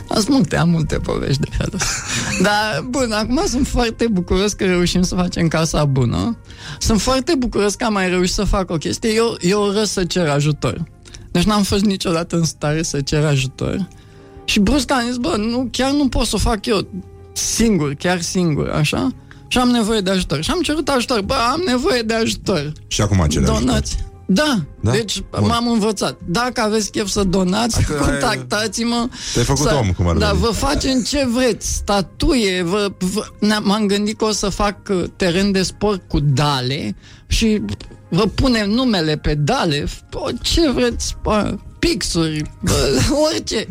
am 0.09 0.25
multe, 0.29 0.57
am 0.57 0.69
multe 0.69 0.99
povești 0.99 1.41
de 1.41 1.49
felul 1.57 1.79
Dar, 2.47 2.85
bun, 2.89 3.13
acum 3.13 3.43
sunt 3.47 3.67
foarte 3.67 4.07
bucuros 4.07 4.53
că 4.53 4.65
reușim 4.65 5.03
să 5.03 5.15
facem 5.15 5.49
casa 5.49 5.85
bună. 5.85 6.39
Sunt 6.79 7.01
foarte 7.01 7.35
bucuros 7.39 7.75
că 7.75 7.85
am 7.85 7.93
mai 7.93 8.09
reușit 8.09 8.35
să 8.35 8.45
fac 8.45 8.71
o 8.71 8.77
chestie. 8.77 9.11
Eu, 9.15 9.37
eu 9.41 9.67
urăsc 9.67 9.93
să 9.93 10.05
cer 10.05 10.29
ajutor. 10.29 10.85
Deci 11.37 11.45
n-am 11.45 11.63
fost 11.63 11.85
niciodată 11.85 12.37
în 12.37 12.45
stare 12.45 12.83
să 12.83 13.01
cer 13.01 13.25
ajutor. 13.25 13.89
Și 14.45 14.61
brusc 14.61 14.91
am 14.91 15.03
zis, 15.07 15.17
bă, 15.17 15.37
nu, 15.37 15.69
chiar 15.71 15.91
nu 15.91 16.09
pot 16.09 16.27
să 16.27 16.35
o 16.35 16.39
fac 16.39 16.67
eu 16.67 16.89
singur, 17.33 17.95
chiar 17.95 18.21
singur, 18.21 18.69
așa? 18.69 19.09
Și 19.49 19.59
am 19.59 19.69
nevoie 19.69 20.01
de 20.01 20.11
ajutor. 20.11 20.43
Și 20.43 20.51
am 20.51 20.61
cerut 20.61 20.89
ajutor. 20.89 21.21
Bă, 21.21 21.35
am 21.53 21.63
nevoie 21.67 22.03
de 22.03 22.15
ajutor. 22.15 22.73
Și 22.87 23.01
acum 23.01 23.27
cere 23.29 23.45
Donați. 23.45 23.95
ajutor. 23.95 24.16
Da, 24.29 24.57
Da? 24.81 24.91
deci 24.91 25.23
Bun. 25.39 25.47
m-am 25.47 25.69
învățat. 25.69 26.19
Dacă 26.25 26.61
aveți 26.61 26.91
chef 26.91 27.07
să 27.09 27.25
donați, 27.25 27.79
Asta 27.79 27.93
e- 27.95 27.97
contactați-mă. 27.99 29.09
Te-ai 29.33 29.45
făcut 29.45 29.67
să, 29.69 29.75
om, 29.75 29.93
cum 29.93 30.09
ar 30.09 30.17
Da, 30.17 30.27
veni. 30.31 30.41
vă 30.41 30.51
facem 30.51 31.03
ce 31.03 31.27
vreți, 31.33 31.75
statuie, 31.75 32.63
vă, 32.63 32.93
vă, 32.99 33.25
ne- 33.41 33.59
m-am 33.63 33.87
gândit 33.87 34.19
că 34.19 34.25
o 34.25 34.31
să 34.31 34.49
fac 34.49 34.77
uh, 34.91 35.05
teren 35.17 35.53
de 35.53 35.63
sport 35.63 36.03
cu 36.09 36.21
dale 36.21 36.97
și 37.27 37.63
vă 38.09 38.27
punem 38.27 38.71
numele 38.71 39.17
pe 39.17 39.35
dale, 39.35 39.87
bă, 40.11 40.33
ce 40.43 40.71
vreți, 40.71 41.17
bă, 41.23 41.55
pixuri, 41.79 42.43
bă, 42.63 42.99
orice. 43.33 43.67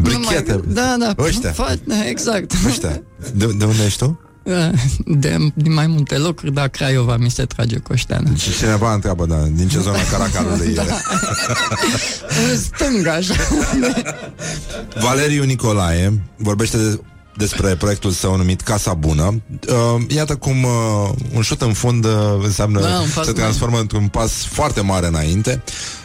Brichete. 0.00 0.52
Numai- 0.52 0.74
Da, 0.74 0.96
da. 0.98 1.14
Ăștia. 1.24 1.52
Fa- 1.52 1.84
da, 1.84 2.08
exact. 2.08 2.52
Ăștia. 2.66 3.02
De, 3.34 3.46
de 3.46 3.64
unde 3.64 3.84
ești 3.84 3.98
tu? 3.98 4.20
de, 5.06 5.36
din 5.54 5.72
mai 5.72 5.86
multe 5.86 6.16
locuri, 6.18 6.52
dar 6.52 6.68
Craiova 6.68 7.16
mi 7.16 7.30
se 7.30 7.44
trage 7.44 7.78
coșteană. 7.78 8.34
Și 8.36 8.56
cineva 8.56 8.94
întreabă, 8.94 9.26
da, 9.26 9.36
din 9.36 9.68
ce 9.68 9.78
zona 9.80 9.98
Caracalului 10.10 10.74
Da. 10.74 10.82
e. 10.82 10.86
În 12.50 12.58
stânga, 12.58 13.12
așa. 13.12 13.34
Valeriu 15.00 15.44
Nicolae 15.44 16.20
vorbește 16.36 16.76
de, 16.76 17.00
despre 17.36 17.74
proiectul 17.74 18.10
său 18.10 18.36
numit 18.36 18.60
Casa 18.60 18.94
Bună. 18.94 19.40
Uh, 19.68 20.02
iată 20.08 20.36
cum 20.36 20.62
uh, 20.62 21.08
un 21.34 21.42
șut 21.42 21.62
în 21.62 21.72
fund 21.72 22.04
uh, 22.04 22.12
înseamnă 22.42 22.80
Da, 22.80 22.86
un 22.86 23.08
pas 23.14 23.24
se 23.24 23.30
mare. 23.30 23.32
transformă 23.32 23.78
într-un 23.78 24.08
pas 24.08 24.32
foarte 24.44 24.80
mare 24.80 25.06
înainte. 25.06 25.62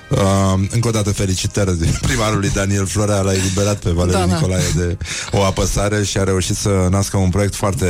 Uh, 0.09 0.53
încă 0.69 0.87
o 0.87 0.91
dată 0.91 1.11
felicitări 1.11 1.79
de 1.79 1.97
primarului 2.07 2.49
Daniel 2.49 2.85
Florea 2.85 3.21
l-a 3.21 3.33
eliberat 3.33 3.77
pe 3.77 3.89
Valeriu 3.89 4.19
Da, 4.19 4.25
da. 4.25 4.33
Nicolae 4.33 4.63
de 4.75 4.97
o 5.31 5.43
apăsare 5.43 6.03
și 6.03 6.17
a 6.17 6.23
reușit 6.23 6.55
să 6.55 6.87
nască 6.91 7.17
un 7.17 7.29
proiect 7.29 7.55
foarte, 7.55 7.85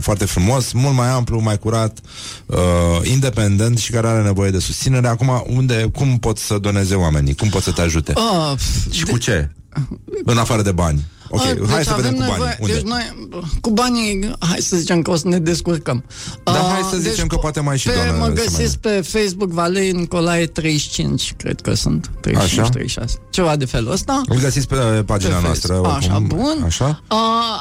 foarte 0.00 0.24
frumos, 0.24 0.72
mult 0.72 0.94
mai 0.94 1.08
amplu, 1.08 1.40
mai 1.40 1.58
curat, 1.58 1.98
uh, 2.46 2.56
independent 3.02 3.78
și 3.78 3.90
care 3.90 4.06
are 4.06 4.22
nevoie 4.22 4.50
de 4.50 4.58
susținere. 4.58 5.08
Acum, 5.08 5.44
unde, 5.46 5.90
cum 5.94 6.18
pot 6.18 6.38
să 6.38 6.58
doneze 6.58 6.94
oamenii? 6.94 7.34
Cum 7.34 7.48
pot 7.48 7.62
să 7.62 7.70
te 7.72 7.80
ajute? 7.80 8.12
Oh, 8.14 8.58
Și 8.90 9.04
cu 9.04 9.18
ce? 9.18 9.50
În 10.24 10.38
afară 10.38 10.62
de 10.62 10.72
bani. 10.72 11.04
Ok, 11.30 11.40
Ah, 11.40 11.52
hai 11.68 11.84
să 11.84 11.90
avem 11.92 12.02
vedem 12.02 12.12
cu 12.12 12.18
banii. 12.18 12.32
nevoie- 12.32 12.56
Unde? 12.60 12.72
Deci 12.72 12.82
noi, 12.82 13.28
cu 13.60 13.70
banii, 13.70 14.30
hai 14.38 14.58
să 14.60 14.76
zicem 14.76 15.02
că 15.02 15.10
o 15.10 15.16
să 15.16 15.28
ne 15.28 15.38
descurcăm. 15.38 16.04
Dar 16.44 16.54
Ah, 16.56 16.60
hai 16.72 16.80
să 16.90 16.96
zicem 16.96 17.26
că 17.26 17.36
po- 17.36 17.40
poate 17.40 17.60
mai 17.60 17.78
și 17.78 17.86
pe, 17.88 17.92
doamna 17.94 18.26
Mă 18.26 18.32
să 18.36 18.42
găsiți 18.42 18.78
pe 18.78 18.88
Facebook 19.04 19.50
Valei 19.50 19.90
Nicolae 19.92 20.46
35, 20.46 21.34
cred 21.36 21.60
că 21.60 21.74
sunt. 21.74 22.10
35, 22.20 22.58
Așa? 22.60 22.68
36. 22.70 23.18
Ceva 23.30 23.56
de 23.56 23.64
felul 23.64 23.92
ăsta. 23.92 24.20
Îl 24.28 24.38
găsiți 24.38 24.66
pe 24.68 24.74
pagina 25.06 25.36
Pe 25.36 25.42
noastră. 25.44 25.72
Facebook. 25.74 25.96
Așa, 25.96 26.14
oricum. 26.16 26.36
bun. 26.38 26.62
Așa? 26.64 27.02
Uh, 27.10 27.16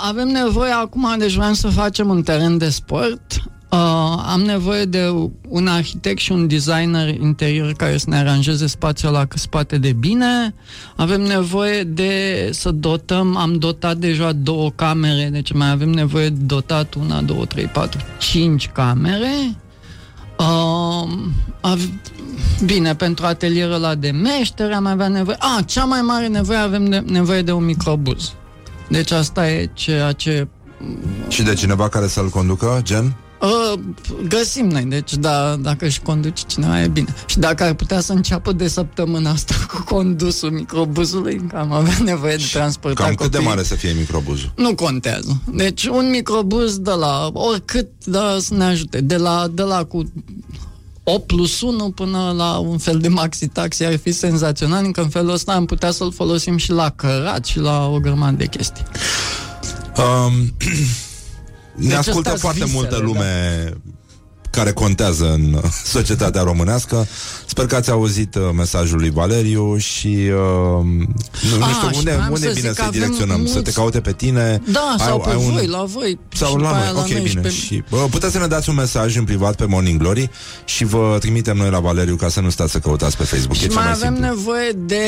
avem 0.09 0.27
nevoie 0.27 0.71
acum, 0.71 1.15
deci 1.17 1.33
vrem 1.35 1.53
să 1.53 1.67
facem 1.67 2.09
un 2.09 2.21
teren 2.23 2.57
de 2.57 2.69
sport. 2.69 3.43
Uh, 3.75 4.23
am 4.25 4.41
nevoie 4.41 4.85
de 4.85 5.29
un 5.47 5.67
arhitect 5.67 6.19
și 6.19 6.31
un 6.31 6.47
designer 6.47 7.07
interior 7.07 7.71
care 7.71 7.97
să 7.97 8.05
ne 8.09 8.17
aranjeze 8.17 8.67
spațiul 8.67 9.11
la 9.11 9.25
cât 9.25 9.39
spate 9.39 9.77
de 9.77 9.91
bine. 9.91 10.53
Avem 10.95 11.21
nevoie 11.21 11.83
de 11.83 12.49
să 12.53 12.71
dotăm, 12.71 13.37
am 13.37 13.57
dotat 13.57 13.97
deja 13.97 14.31
două 14.31 14.71
camere, 14.71 15.29
deci 15.31 15.51
mai 15.51 15.71
avem 15.71 15.89
nevoie 15.89 16.29
de 16.29 16.43
dotat 16.45 16.93
una, 16.93 17.21
două, 17.21 17.45
trei, 17.45 17.65
patru, 17.65 17.99
cinci 18.19 18.69
camere. 18.73 19.55
Uh, 20.39 21.09
av- 21.61 21.91
bine, 22.65 22.95
pentru 22.95 23.25
atelierul 23.25 23.73
ăla 23.73 23.95
de 23.95 24.11
meștere 24.11 24.73
am 24.73 24.85
avea 24.85 25.07
nevoie... 25.07 25.37
A, 25.39 25.61
cea 25.61 25.83
mai 25.83 26.01
mare 26.01 26.27
nevoie 26.27 26.57
avem 26.57 26.85
de, 26.85 27.03
nevoie 27.05 27.41
de 27.41 27.51
un 27.51 27.65
microbuz. 27.65 28.33
Deci 28.89 29.11
asta 29.11 29.49
e 29.49 29.69
ceea 29.73 30.11
ce 30.11 30.47
Și 31.27 31.43
de 31.43 31.53
cineva 31.53 31.89
care 31.89 32.07
să-l 32.07 32.29
conducă, 32.29 32.79
gen? 32.83 33.15
Uh, 33.45 33.79
găsim 34.27 34.67
noi. 34.67 34.83
Deci 34.83 35.13
da, 35.13 35.55
dacă 35.55 35.85
își 35.85 36.01
conduce 36.01 36.43
cineva 36.47 36.81
e 36.81 36.87
bine. 36.87 37.15
Și 37.25 37.39
dacă 37.39 37.63
ar 37.63 37.73
putea 37.73 37.99
să 37.99 38.13
înceapă 38.13 38.51
de 38.51 38.67
săptămâna 38.67 39.29
asta 39.29 39.55
cu 39.67 39.83
condusul 39.83 40.51
microbuzului, 40.51 41.45
că 41.49 41.57
am 41.57 41.71
avea 41.71 41.97
nevoie 42.03 42.35
de 42.35 42.49
transportat 42.51 43.05
Cam 43.05 43.15
cât 43.15 43.31
de 43.31 43.37
copiii. 43.37 43.49
mare 43.49 43.63
să 43.63 43.75
fie 43.75 43.91
microbuzul? 43.97 44.51
Nu 44.55 44.75
contează. 44.75 45.41
Deci 45.53 45.85
un 45.85 46.09
microbuz 46.09 46.77
de 46.77 46.91
la 46.91 47.29
oricât 47.33 47.87
da, 48.05 48.37
să 48.39 48.53
ne 48.53 48.63
ajute. 48.63 49.01
De 49.01 49.17
la, 49.17 49.47
de 49.53 49.61
la 49.61 49.83
cu 49.83 50.03
8 51.07 51.25
plus 51.25 51.61
1 51.61 51.89
până 51.89 52.33
la 52.37 52.57
un 52.57 52.77
fel 52.77 52.99
de 52.99 53.07
maxi-taxi 53.07 53.83
ar 53.83 53.97
fi 53.97 54.11
senzațional, 54.11 54.85
încă 54.85 55.01
în 55.01 55.09
felul 55.09 55.31
ăsta 55.31 55.53
am 55.53 55.65
putea 55.65 55.91
să-l 55.91 56.11
folosim 56.11 56.57
și 56.57 56.71
la 56.71 56.89
cărat 56.89 57.45
și 57.45 57.59
la 57.59 57.87
o 57.87 57.99
grămadă 57.99 58.35
de 58.35 58.45
chestii. 58.45 58.83
Um, 59.97 60.33
ne 61.75 61.87
Deci 61.87 61.97
ascultă 61.97 62.19
ăsta-s 62.33 62.39
foarte 62.39 62.59
visele, 62.63 62.77
multă 62.79 62.95
da. 62.97 63.03
lume 63.03 63.69
care 64.49 64.71
contează 64.71 65.31
în 65.33 65.59
societatea 65.95 66.41
românească. 66.41 67.07
Sper 67.45 67.65
că 67.65 67.75
ați 67.75 67.91
auzit 67.91 68.35
uh, 68.35 68.41
mesajul 68.55 68.99
lui 68.99 69.09
Valeriu 69.09 69.77
și 69.77 70.07
uh, 70.07 70.83
nu, 71.49 71.57
nu 71.57 71.63
Ah, 71.63 71.71
știu 71.73 71.89
și 71.89 71.97
unde, 71.97 72.11
voiam 72.11 72.31
unde 72.31 72.45
e 72.47 72.49
să 72.49 72.55
bine 72.55 72.67
zic 72.67 72.67
că 72.67 72.73
să 72.73 72.83
avem 72.83 72.99
direcționăm, 72.99 73.45
să 73.45 73.51
te 73.53 73.59
mulți- 73.59 73.73
caute 73.75 74.01
pe 74.01 74.11
tine. 74.11 74.61
Da, 74.71 74.95
Ai- 74.99 75.05
sau 75.07 75.19
pe 75.19 75.29
ai 75.29 75.35
un- 75.35 75.51
voi, 75.51 75.67
la 75.67 75.83
voi. 75.83 76.19
Sau 76.33 76.47
și 76.47 76.53
la 76.55 76.59
după 76.59 76.71
noi, 76.73 76.81
aia 76.81 76.91
la 76.91 76.99
ok, 76.99 77.07
noi 77.09 77.21
bine. 77.21 77.41
pe 77.41 77.49
Și, 77.49 77.83
bă, 77.89 77.97
puteți 78.09 78.31
să 78.33 78.39
ne 78.39 78.47
dați 78.47 78.69
un 78.69 78.75
mesaj 78.75 79.15
în 79.17 79.23
privat 79.23 79.55
pe 79.55 79.65
Morning 79.65 79.99
Glory 79.99 80.29
și 80.65 80.83
vă 80.85 81.17
trimitem 81.19 81.57
noi 81.57 81.69
la 81.69 81.79
Valeriu 81.79 82.15
ca 82.15 82.29
să 82.29 82.39
nu 82.39 82.49
stați 82.49 82.71
să 82.71 82.79
căutați 82.79 83.17
pe 83.17 83.23
Facebook. 83.23 83.55
Și 83.55 83.63
e 83.63 83.67
cel 83.67 83.75
mai 83.75 83.83
mai 83.83 83.93
avem 83.93 84.13
simplu. 84.13 84.25
nevoie 84.35 84.71
de 84.71 85.03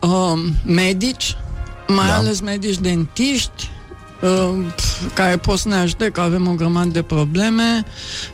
um, 0.00 0.54
medici, 0.74 1.36
mai 1.88 2.06
Da. 2.06 2.14
ales 2.16 2.40
medici 2.40 2.78
dentiști, 2.78 3.50
um, 3.70 3.75
care 5.14 5.36
pot 5.36 5.58
să 5.58 5.68
ne 5.68 5.74
ajute, 5.74 6.10
că 6.10 6.20
avem 6.20 6.48
o 6.48 6.54
grămadă 6.54 6.88
de 6.88 7.02
probleme, 7.02 7.84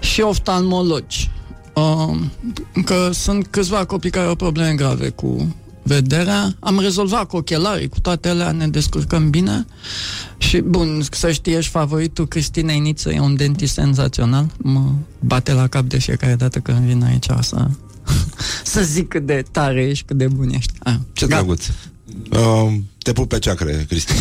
și 0.00 0.20
oftalmologi. 0.20 1.30
Um, 1.74 2.30
că 2.84 3.10
sunt 3.12 3.46
câțiva 3.46 3.84
copii 3.84 4.10
care 4.10 4.26
au 4.26 4.34
probleme 4.34 4.74
grave 4.74 5.08
cu 5.08 5.56
vederea. 5.82 6.54
Am 6.60 6.80
rezolvat 6.80 7.26
cu 7.26 7.36
ochelarii, 7.36 7.88
cu 7.88 8.00
toate 8.00 8.28
alea 8.28 8.52
ne 8.52 8.68
descurcăm 8.68 9.30
bine. 9.30 9.66
Și, 10.38 10.60
bun, 10.60 11.02
să 11.10 11.32
știi, 11.32 11.54
ești 11.54 11.70
favoritul 11.70 12.26
Cristina 12.28 12.72
Iniță, 12.72 13.12
e 13.12 13.20
un 13.20 13.36
dentist 13.36 13.72
senzațional. 13.72 14.46
Mă 14.56 14.84
bate 15.18 15.52
la 15.52 15.66
cap 15.66 15.84
de 15.84 15.98
fiecare 15.98 16.34
dată 16.34 16.58
când 16.58 16.78
vin 16.78 17.02
aici 17.02 17.26
să, 17.40 17.66
să 18.64 18.82
zic 18.82 19.08
cât 19.08 19.26
de 19.26 19.44
tare 19.50 19.82
ești, 19.82 20.04
cât 20.04 20.16
de 20.16 20.26
bun 20.28 20.48
ești. 20.48 20.72
Ah, 20.78 20.94
Ce 21.12 21.26
gata. 21.26 21.40
drăguț. 21.40 21.66
Uh, 22.30 22.72
te 22.98 23.12
pup 23.12 23.28
pe 23.28 23.38
ceacre, 23.38 23.84
Cristina. 23.88 24.20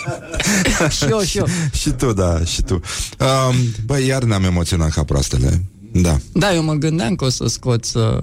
și 0.96 1.04
eu, 1.10 1.20
și 1.20 1.38
eu. 1.38 1.46
și 1.72 1.90
tu, 1.90 2.12
da, 2.12 2.44
și 2.44 2.62
tu. 2.62 2.80
Uh, 3.18 3.54
băi, 3.84 4.06
iar 4.06 4.22
ne-am 4.22 4.44
emoționat 4.44 4.90
ca 4.90 5.04
proastele. 5.04 5.62
Da. 5.92 6.18
Da, 6.32 6.54
eu 6.54 6.62
mă 6.62 6.74
gândeam 6.74 7.14
că 7.14 7.24
o 7.24 7.28
să 7.28 7.46
scoți 7.46 7.96
uh, 7.96 8.18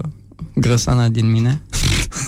grăsana 0.54 1.08
din 1.08 1.30
mine. 1.30 1.62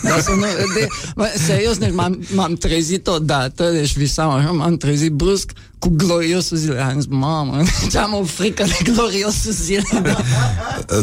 Dar 0.02 0.20
să 0.20 0.30
nu, 0.30 0.44
de, 0.74 0.86
bă, 1.16 1.32
serios, 1.46 1.76
deci 1.78 1.92
m-am, 1.92 2.24
m-am 2.34 2.54
trezit 2.54 3.06
odată, 3.06 3.70
deci 3.70 3.96
visam 3.96 4.30
așa, 4.30 4.50
m-am 4.50 4.76
trezit 4.76 5.12
brusc 5.12 5.50
cu 5.78 5.88
gloriosul 5.88 6.56
zile. 6.56 6.80
Am 6.80 6.94
zis, 7.00 7.06
mamă, 7.08 7.62
ce 7.90 7.98
am 7.98 8.14
o 8.14 8.22
frică 8.24 8.64
de 8.64 8.90
gloriosul 8.92 9.52
zile. 9.52 9.82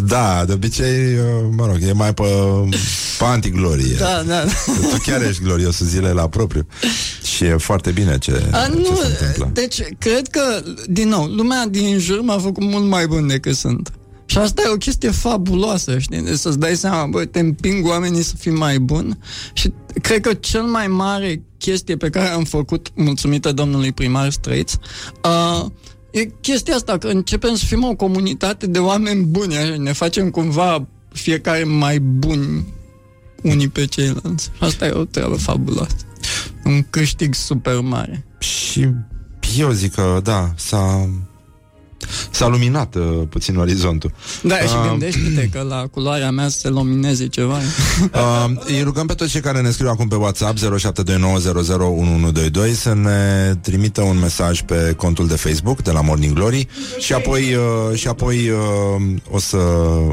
Da, 0.03 0.43
de 0.45 0.53
obicei, 0.53 1.13
uh, 1.17 1.49
mă 1.55 1.65
rog, 1.65 1.77
e 1.87 1.91
mai 1.91 2.13
pe, 2.13 2.23
pe 3.17 3.23
antiglorie. 3.25 3.95
Da, 3.99 4.23
da. 4.27 4.43
Tu 4.65 4.97
chiar 5.05 5.21
ești 5.21 5.43
gloriosul 5.43 5.85
zile 5.85 6.11
la 6.11 6.27
propriu. 6.27 6.67
Și 7.35 7.43
e 7.43 7.55
foarte 7.57 7.91
bine 7.91 8.17
ce, 8.17 8.43
A, 8.51 8.63
ce 8.63 8.71
nu, 8.77 8.83
se 9.01 9.07
întâmplă. 9.07 9.49
deci 9.53 9.81
cred 9.97 10.27
că, 10.27 10.41
din 10.87 11.07
nou, 11.07 11.25
lumea 11.25 11.65
din 11.69 11.99
jur 11.99 12.21
m-a 12.21 12.37
făcut 12.37 12.63
mult 12.63 12.85
mai 12.85 13.07
bun 13.07 13.27
decât 13.27 13.55
sunt. 13.55 13.91
Și 14.29 14.37
asta 14.37 14.61
e 14.65 14.71
o 14.73 14.77
chestie 14.77 15.11
fabuloasă, 15.11 15.99
știi? 15.99 16.21
Deci 16.21 16.37
să-ți 16.37 16.59
dai 16.59 16.75
seama, 16.75 17.05
bă, 17.05 17.25
te 17.25 17.39
împing 17.39 17.85
oamenii 17.85 18.21
să 18.21 18.35
fii 18.37 18.51
mai 18.51 18.79
bun 18.79 19.17
și 19.53 19.73
cred 20.01 20.21
că 20.21 20.33
cel 20.33 20.63
mai 20.63 20.87
mare 20.87 21.43
chestie 21.57 21.97
pe 21.97 22.09
care 22.09 22.27
am 22.27 22.43
făcut, 22.43 22.91
mulțumită 22.95 23.51
domnului 23.51 23.91
primar 23.91 24.29
Străiț, 24.29 24.73
uh, 25.23 25.65
e 26.11 26.25
chestia 26.41 26.75
asta, 26.75 26.97
că 26.97 27.07
începem 27.07 27.55
să 27.55 27.65
fim 27.65 27.83
o 27.83 27.95
comunitate 27.95 28.67
de 28.67 28.79
oameni 28.79 29.23
buni, 29.23 29.57
așa, 29.57 29.75
ne 29.77 29.91
facem 29.91 30.29
cumva 30.29 30.87
fiecare 31.11 31.63
mai 31.63 31.99
buni 31.99 32.65
unii 33.43 33.67
pe 33.67 33.85
ceilalți. 33.85 34.43
Și 34.43 34.63
asta 34.63 34.85
e 34.85 34.91
o 34.91 35.05
treabă 35.05 35.35
fabuloasă. 35.35 35.95
Un 36.65 36.85
câștig 36.89 37.33
super 37.33 37.79
mare. 37.81 38.25
Și 38.39 38.87
eu 39.57 39.71
zic 39.71 39.93
că, 39.93 40.19
da, 40.23 40.53
s-a... 40.55 41.09
S-a 42.31 42.47
luminat 42.47 42.95
uh, 42.95 43.03
puțin 43.29 43.57
orizontul. 43.57 44.11
Da, 44.41 44.55
și 44.55 44.63
Ah. 44.81 44.87
gândește-te 44.89 45.49
că 45.51 45.65
la 45.69 45.85
culoarea 45.91 46.31
mea 46.31 46.47
să 46.47 46.59
se 46.59 46.69
lumineze 46.69 47.27
ceva. 47.27 47.57
Uh, 48.13 48.45
îi 48.65 48.81
rugăm 48.83 49.05
pe 49.05 49.13
toți 49.13 49.31
cei 49.31 49.41
care 49.41 49.61
ne 49.61 49.69
scriu 49.71 49.89
acum 49.89 50.07
pe 50.07 50.15
WhatsApp 50.15 50.57
0729001122 50.57 52.73
să 52.75 52.93
ne 52.93 53.53
trimită 53.61 54.01
un 54.01 54.19
mesaj 54.19 54.61
pe 54.61 54.93
contul 54.97 55.27
de 55.27 55.35
Facebook 55.35 55.81
de 55.81 55.91
la 55.91 56.01
Morning 56.01 56.33
Glory 56.33 56.67
și 56.99 57.13
apoi, 57.13 57.53
uh, 57.53 57.97
și 57.97 58.07
apoi 58.07 58.49
uh, 58.49 58.57
o 59.31 59.39
să 59.39 59.57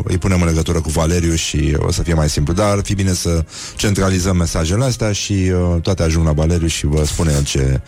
îi 0.05 0.19
punem 0.19 0.41
în 0.41 0.47
legătură 0.47 0.81
cu 0.81 0.91
Valeriu 0.91 1.35
și 1.35 1.77
o 1.79 1.93
să 1.93 2.03
fie 2.03 2.15
mai 2.15 2.29
simplu. 2.29 2.53
Dar 2.53 2.71
ar 2.71 2.81
fi 2.83 2.95
bine 2.95 3.13
să 3.13 3.45
centralizăm 3.77 4.37
mesajele 4.37 4.85
astea 4.85 5.13
și 5.13 5.33
uh, 5.33 5.81
toate 5.83 6.03
ajung 6.03 6.27
la 6.27 6.33
Valeriu 6.33 6.67
și 6.67 6.87
vă 6.87 7.05
spune 7.05 7.33
el 7.37 7.45
ce 7.45 7.81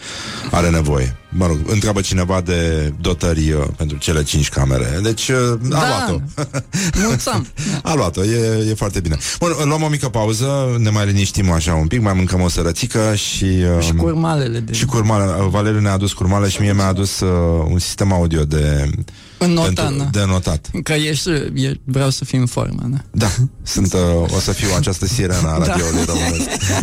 are 0.50 0.70
nevoie. 0.70 1.16
Mă 1.30 1.46
rog, 1.46 1.58
întreabă 1.66 2.00
cineva 2.00 2.40
de 2.40 2.92
dotări 3.00 3.52
uh, 3.52 3.62
pentru 3.89 4.10
cele 4.10 4.23
cinci 4.24 4.48
camere. 4.48 4.98
Deci 5.02 5.28
uh, 5.28 5.36
a 5.36 5.59
Da. 5.69 5.86
luat-o. 5.89 6.20
Mulțumim! 7.06 7.47
A 7.82 7.94
luat-o, 7.94 8.24
e, 8.24 8.66
e 8.70 8.74
foarte 8.74 9.01
bine. 9.01 9.16
Bun, 9.39 9.51
luăm 9.65 9.82
o 9.82 9.89
mică 9.89 10.09
pauză, 10.09 10.77
ne 10.78 10.90
mai 10.90 11.06
liniștim 11.06 11.51
așa 11.51 11.74
un 11.74 11.86
pic, 11.86 12.01
mai 12.01 12.12
mâncăm 12.12 12.40
o 12.40 12.48
sărățică 12.48 13.15
și... 13.15 13.44
Uh, 13.44 13.85
Și 13.85 13.93
curmalele 13.93 14.59
de 14.59 14.73
și 14.73 14.85
curmale. 14.85 15.48
Valeriu 15.48 15.81
ne-a 15.81 15.93
adus 15.93 16.12
curmale 16.12 16.48
și 16.48 16.60
mie 16.60 16.73
mi-a 16.73 16.86
adus 16.86 17.20
uh, 17.20 17.65
un 17.70 17.78
sistem 17.78 18.12
audio 18.12 18.44
de... 18.44 18.90
Înnotat, 18.90 19.05
pentru- 19.39 19.97
da. 19.97 20.09
De 20.10 20.24
notat. 20.27 20.70
Că 20.82 20.93
ești, 20.93 21.31
e, 21.31 21.81
vreau 21.85 22.10
să 22.10 22.24
fii 22.24 22.39
în 22.39 22.47
formă, 22.47 22.82
da? 22.85 22.98
Da, 23.10 23.31
sunt, 23.62 23.93
uh, 23.93 24.01
o 24.36 24.39
să 24.40 24.52
fiu 24.52 24.69
această 24.77 25.06
sirenă 25.06 25.48
a 25.48 25.59
radioului 25.59 26.05
românesc. 26.05 26.48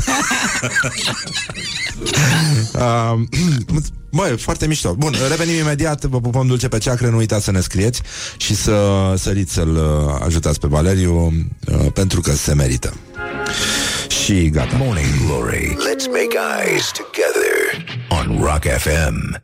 uh, 2.74 3.84
Băi, 4.12 4.38
foarte 4.38 4.68
mișto. 4.68 4.94
Bun, 4.94 5.16
revenim 5.30 5.56
imediat, 5.56 6.04
vă 6.04 6.20
pupăm 6.20 6.48
dulce 6.48 6.68
pe 6.68 6.78
ceacre, 6.78 7.10
nu 7.10 7.18
uitați 7.18 7.44
să 7.44 7.52
ne 7.52 7.60
scrieți 7.60 8.02
și 8.38 8.56
să 8.56 9.14
săriți 9.18 9.54
să-l 9.54 9.76
uh, 9.76 10.16
ajutați 10.26 10.60
pe 10.60 10.68
Valeriu, 10.68 11.34
uh, 11.68 11.86
pentru 11.94 12.22
că 12.22 12.32
se 12.32 12.54
merită. 12.54 12.94
Și 14.24 14.50
gata. 14.50 14.76
Morning 14.78 15.26
Glory. 15.26 15.68
Let's 15.68 16.08
make 16.08 16.36
eyes 16.64 16.92
together 16.92 17.58
on 18.10 18.44
Rock 18.44 18.64
FM. 18.78 19.42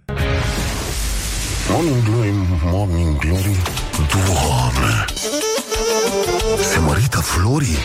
Morning 1.70 2.04
Glory, 2.04 2.34
Morning 2.64 3.18
Glory 3.18 3.62
Doamne 4.10 5.06
Se 6.72 6.80
mărită 6.80 7.20
florii 7.20 7.78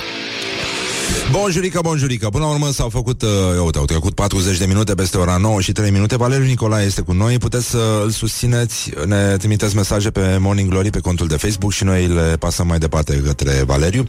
Bonjurică, 1.31 1.81
bonjurică. 1.83 2.29
Până 2.29 2.45
la 2.45 2.51
urmă 2.51 2.71
s-au 2.71 2.89
făcut, 2.89 3.23
uh, 3.23 3.29
uite, 3.65 3.79
au 3.79 3.85
trecut 3.85 4.15
40 4.15 4.59
de 4.59 4.67
minute 4.67 4.95
peste 4.95 5.19
ora 5.19 5.37
9 5.37 5.61
și 5.61 5.73
3 5.73 5.91
minute. 5.91 6.17
Valeriu 6.17 6.47
Nicolae 6.47 6.87
este 6.87 7.01
cu 7.01 7.13
noi. 7.13 7.39
Puteți 7.39 7.67
să 7.67 8.01
îl 8.03 8.11
susțineți, 8.11 8.91
ne 9.07 9.37
trimiteți 9.37 9.75
mesaje 9.75 10.11
pe 10.11 10.37
Morning 10.41 10.71
Glory 10.71 10.91
pe 10.91 10.99
contul 10.99 11.27
de 11.27 11.37
Facebook 11.37 11.73
și 11.73 11.85
noi 11.85 12.07
le 12.07 12.37
pasăm 12.39 12.67
mai 12.67 12.79
departe 12.79 13.23
către 13.25 13.63
Valeriu. 13.67 14.07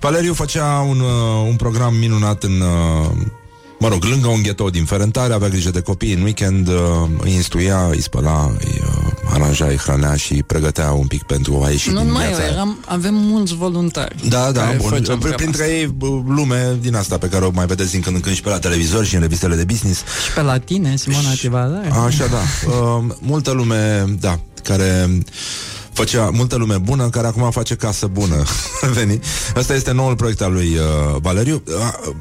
Valeriu 0.00 0.34
făcea 0.34 0.86
un, 0.88 1.00
uh, 1.00 1.46
un 1.48 1.56
program 1.56 1.94
minunat 1.94 2.42
în 2.42 2.60
uh, 2.60 3.10
Mă 3.82 3.88
rog, 3.88 4.04
lângă 4.04 4.28
un 4.28 4.42
ghetou 4.42 4.70
din 4.70 4.84
Ferentare, 4.84 5.32
avea 5.32 5.48
grijă 5.48 5.70
de 5.70 5.80
copii 5.80 6.12
în 6.12 6.22
weekend, 6.22 6.68
uh, 6.68 6.74
îi 7.20 7.32
instruia, 7.32 7.86
îi 7.90 8.02
spăla, 8.02 8.52
îi 8.58 8.80
uh, 8.82 9.12
aranja, 9.32 9.66
îi 9.66 9.76
hrănea 9.76 10.16
și 10.16 10.42
pregătea 10.46 10.90
un 10.92 11.06
pic 11.06 11.22
pentru 11.22 11.62
a 11.64 11.70
ieși 11.70 11.90
Nu 11.90 11.98
din 11.98 12.06
numai 12.06 12.22
eu, 12.22 12.28
viața 12.28 12.44
aia. 12.44 12.52
eram, 12.52 12.78
avem 12.86 13.14
mulți 13.14 13.54
voluntari. 13.54 14.28
Da, 14.28 14.50
da, 14.52 14.60
care 14.60 14.76
bun. 14.76 14.88
făceam 14.88 15.16
Pr- 15.16 15.20
treaba 15.20 15.36
Printre 15.36 15.62
asta. 15.62 15.74
ei 15.74 15.86
bă, 15.86 16.06
lume 16.28 16.76
din 16.80 16.94
asta 16.94 17.18
pe 17.18 17.28
care 17.28 17.44
o 17.44 17.50
mai 17.54 17.66
vedeți 17.66 17.90
din 17.90 18.00
când 18.00 18.16
în 18.16 18.20
când 18.22 18.34
și 18.34 18.42
pe 18.42 18.48
la 18.48 18.58
televizor 18.58 19.04
și 19.04 19.14
în 19.14 19.20
revistele 19.20 19.54
de 19.54 19.64
business. 19.64 19.98
Și 20.00 20.32
pe 20.34 20.40
la 20.42 20.58
tine, 20.58 20.96
Simona 20.96 21.32
Tivadare. 21.40 21.90
Așa, 22.06 22.26
da. 22.26 22.40
Uh, 22.72 23.04
multă 23.20 23.50
lume, 23.50 24.04
da, 24.20 24.40
care 24.62 25.18
făcea 25.92 26.30
multă 26.32 26.56
lume 26.56 26.78
bună, 26.78 27.08
care 27.08 27.26
acum 27.26 27.50
face 27.50 27.74
casă 27.74 28.06
bună. 28.06 28.42
Veni. 28.98 29.20
Asta 29.56 29.74
este 29.74 29.92
noul 29.92 30.16
proiect 30.16 30.40
al 30.40 30.52
lui 30.52 30.76
uh, 30.76 31.20
Valeriu. 31.20 31.62
Uh, 31.66 32.14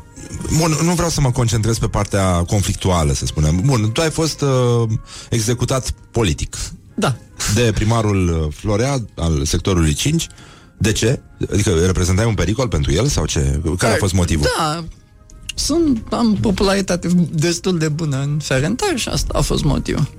Bun, 0.58 0.76
nu 0.84 0.94
vreau 0.94 1.10
să 1.10 1.22
mă 1.22 1.32
concentrez 1.32 1.78
pe 1.78 1.88
partea 1.88 2.44
conflictuală, 2.44 3.14
să 3.14 3.26
spunem. 3.26 3.62
Bun, 3.66 3.92
tu 3.92 4.02
ai 4.02 4.10
fost 4.10 4.42
uh, 4.42 4.90
executat 5.30 5.92
politic 6.12 6.58
Da. 6.96 7.16
de 7.54 7.72
primarul 7.74 8.30
uh, 8.30 8.54
Florea 8.56 9.06
al 9.16 9.46
sectorului 9.46 9.94
5. 9.94 10.28
De 10.78 10.92
ce? 10.92 11.20
Adică 11.52 11.72
reprezentai 11.86 12.26
un 12.26 12.34
pericol 12.34 12.68
pentru 12.68 12.92
el 12.92 13.08
sau 13.08 13.26
ce? 13.26 13.62
Care 13.78 13.94
a 13.94 13.98
fost 13.98 14.14
motivul? 14.14 14.46
Da. 14.58 14.84
Sunt, 15.56 16.04
am 16.10 16.38
popularitate 16.42 17.08
destul 17.32 17.78
de 17.78 17.88
bună 17.88 18.22
în 18.22 18.40
Ferentari 18.44 18.98
și 19.00 19.10
asta 19.10 19.34
a 19.38 19.42
fost 19.42 19.64
motivul. 19.64 20.10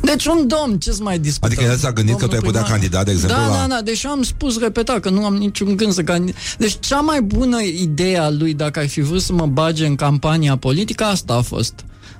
Deci 0.00 0.26
un 0.26 0.46
domn, 0.48 0.78
ce-ți 0.78 1.02
mai 1.02 1.18
discutăm? 1.18 1.50
Adică 1.50 1.70
el 1.70 1.76
s-a 1.78 1.92
gândit 1.92 2.16
că 2.18 2.26
tu 2.26 2.34
ai 2.34 2.40
putea 2.40 2.62
candida, 2.62 3.02
de 3.04 3.10
exemplu, 3.10 3.36
Da, 3.38 3.46
la- 3.46 3.56
da, 3.56 3.66
da, 3.74 3.80
deși 3.82 4.06
am 4.06 4.22
spus 4.22 4.58
repetat 4.58 5.00
că 5.00 5.10
nu 5.10 5.24
am 5.24 5.34
niciun 5.36 5.76
gând 5.76 5.92
să 5.92 6.02
candidez. 6.02 6.34
Deci 6.58 6.76
cea 6.80 7.00
mai 7.00 7.22
bună 7.22 7.62
idee 7.62 8.18
a 8.18 8.30
lui, 8.30 8.54
dacă 8.54 8.78
ai 8.78 8.88
fi 8.88 9.00
vrut 9.00 9.22
să 9.22 9.32
mă 9.32 9.46
bage 9.46 9.86
în 9.86 9.94
campania 9.94 10.56
politică, 10.56 11.04
asta 11.04 11.34
a 11.34 11.40
fost. 11.40 11.72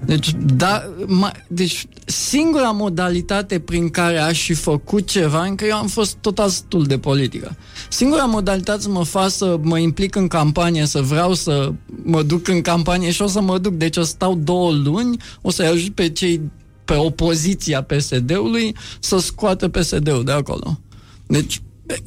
Deci, 0.05 0.31
da, 0.57 0.83
ma, 1.07 1.33
deci 1.49 1.87
singura 2.05 2.71
modalitate 2.71 3.59
prin 3.59 3.89
care 3.91 4.19
aș 4.19 4.43
fi 4.43 4.55
făcut 4.55 5.07
ceva, 5.09 5.45
încă 5.45 5.65
eu 5.65 5.77
am 5.77 5.87
fost 5.87 6.15
total 6.21 6.49
stul 6.49 6.85
de 6.85 6.99
politică. 6.99 7.57
Singura 7.89 8.25
modalitate 8.25 8.81
să 8.81 8.89
mă 8.89 9.05
fac 9.05 9.31
să 9.31 9.59
mă 9.63 9.79
implic 9.79 10.15
în 10.17 10.29
campanie, 10.29 10.87
să 10.87 11.01
vreau 11.01 11.35
să 11.35 11.73
mă 12.03 12.23
duc 12.23 12.49
în 12.49 12.61
campanie 12.61 13.11
și 13.11 13.23
o 13.23 13.27
să 13.27 13.41
mă 13.41 13.59
duc, 13.59 13.73
deci 13.75 13.97
o 13.97 14.03
să 14.03 14.09
stau 14.11 14.35
două 14.35 14.73
luni, 14.73 15.17
o 15.41 15.51
să-i 15.51 15.67
ajut 15.67 15.95
pe 15.95 16.09
cei 16.09 16.41
pe 16.87 16.95
opoziția 16.95 17.83
PSD-ului 17.83 18.77
să 19.01 19.19
scoată 19.19 19.69
PSD-ul 19.69 20.25
de 20.25 20.33
acolo. 20.33 20.81
Deci, 21.27 21.61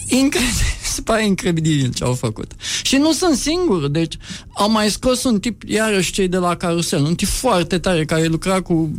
incredibil, 0.08 0.80
se 0.94 1.02
pare 1.02 1.26
incredibil 1.26 1.94
ce 1.94 2.04
au 2.04 2.14
făcut. 2.14 2.52
Și 2.84 2.96
nu 2.96 3.12
sunt 3.12 3.38
singur, 3.38 3.88
deci 3.88 4.18
au 4.54 4.72
mai 4.72 4.90
scos 4.90 5.24
un 5.24 5.40
tip, 5.40 5.64
iarăși 5.68 6.12
cei 6.12 6.28
de 6.28 6.38
la 6.38 6.56
Carusel, 6.56 7.04
un 7.04 7.16
tip 7.16 7.28
foarte 7.28 7.80
tare 7.80 8.06
care 8.06 8.26
lucra 8.26 8.62
cu 8.62 8.98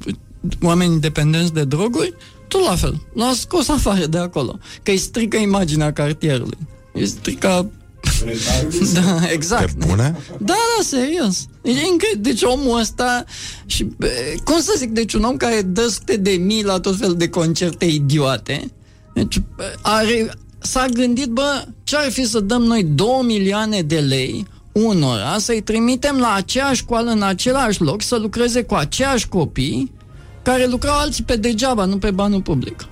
oameni 0.63 0.93
independenți 0.93 1.53
de 1.53 1.65
droguri, 1.65 2.15
tot 2.49 2.65
la 2.65 2.77
fel. 2.77 3.07
L-a 3.15 3.33
scos 3.35 3.69
afară 3.69 4.07
de 4.07 4.19
acolo, 4.19 4.59
că 4.83 4.91
îi 4.91 4.97
strică 4.97 5.37
imaginea 5.37 5.93
cartierului. 5.93 6.59
Îi 6.93 7.07
strică 7.07 7.71
da, 8.95 9.31
exact. 9.33 9.73
Pe 9.73 9.87
bune? 9.87 10.17
Da, 10.39 10.55
da, 10.55 10.83
serios. 10.83 11.49
E 11.63 11.71
incredibil. 11.71 12.21
Deci 12.21 12.43
omul 12.43 12.79
ăsta, 12.79 13.25
și, 13.67 13.85
bă, 13.85 14.09
cum 14.45 14.61
să 14.61 14.75
zic, 14.77 14.91
deci 14.91 15.13
un 15.13 15.23
om 15.23 15.37
care 15.37 15.63
dă 15.63 15.89
sute 15.89 16.17
de 16.17 16.31
mii 16.31 16.65
la 16.65 16.81
tot 16.81 16.99
fel 16.99 17.15
de 17.15 17.29
concerte 17.29 17.85
idiote, 17.85 18.71
deci 19.15 19.41
bă, 19.57 19.73
are, 19.83 20.31
s-a 20.59 20.87
gândit, 20.93 21.27
bă, 21.27 21.65
ce 21.85 21.97
ar 21.97 22.11
fi 22.11 22.25
să 22.27 22.41
dăm 22.41 22.63
noi 22.63 22.85
2 22.85 23.07
milioane 23.23 23.83
de 23.83 23.99
lei 23.99 24.47
unora, 24.73 25.39
să-i 25.39 25.61
trimitem 25.61 26.19
la 26.19 26.33
aceeași 26.33 26.81
școală, 26.81 27.11
în 27.11 27.23
același 27.23 27.83
loc, 27.83 28.03
să 28.03 28.17
lucreze 28.17 28.63
cu 28.63 28.75
aceiași 28.75 29.29
copii, 29.29 29.93
care 30.43 30.67
lucrau 30.67 30.99
alții 30.99 31.25
pe 31.25 31.37
degeaba, 31.37 31.85
nu 31.85 31.99
pe 31.99 32.11
banul 32.11 32.43
public. 32.43 32.87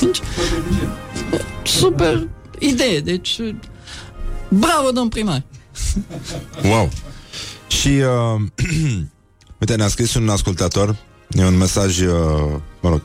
Deci, 0.00 0.20
super 1.62 2.28
idee, 2.58 3.00
deci 3.00 3.40
bravo, 4.58 4.90
domn 4.90 5.08
primar. 5.08 5.42
Wow! 6.62 6.90
Și, 7.66 7.88
uh, 7.88 8.40
uite, 9.60 9.76
ne-a 9.76 9.88
scris 9.88 10.14
un 10.14 10.28
ascultător, 10.28 10.96
e 11.30 11.44
un 11.44 11.56
mesaj, 11.56 12.00
uh, 12.00 12.08
mă 12.80 12.88
rog, 12.88 13.02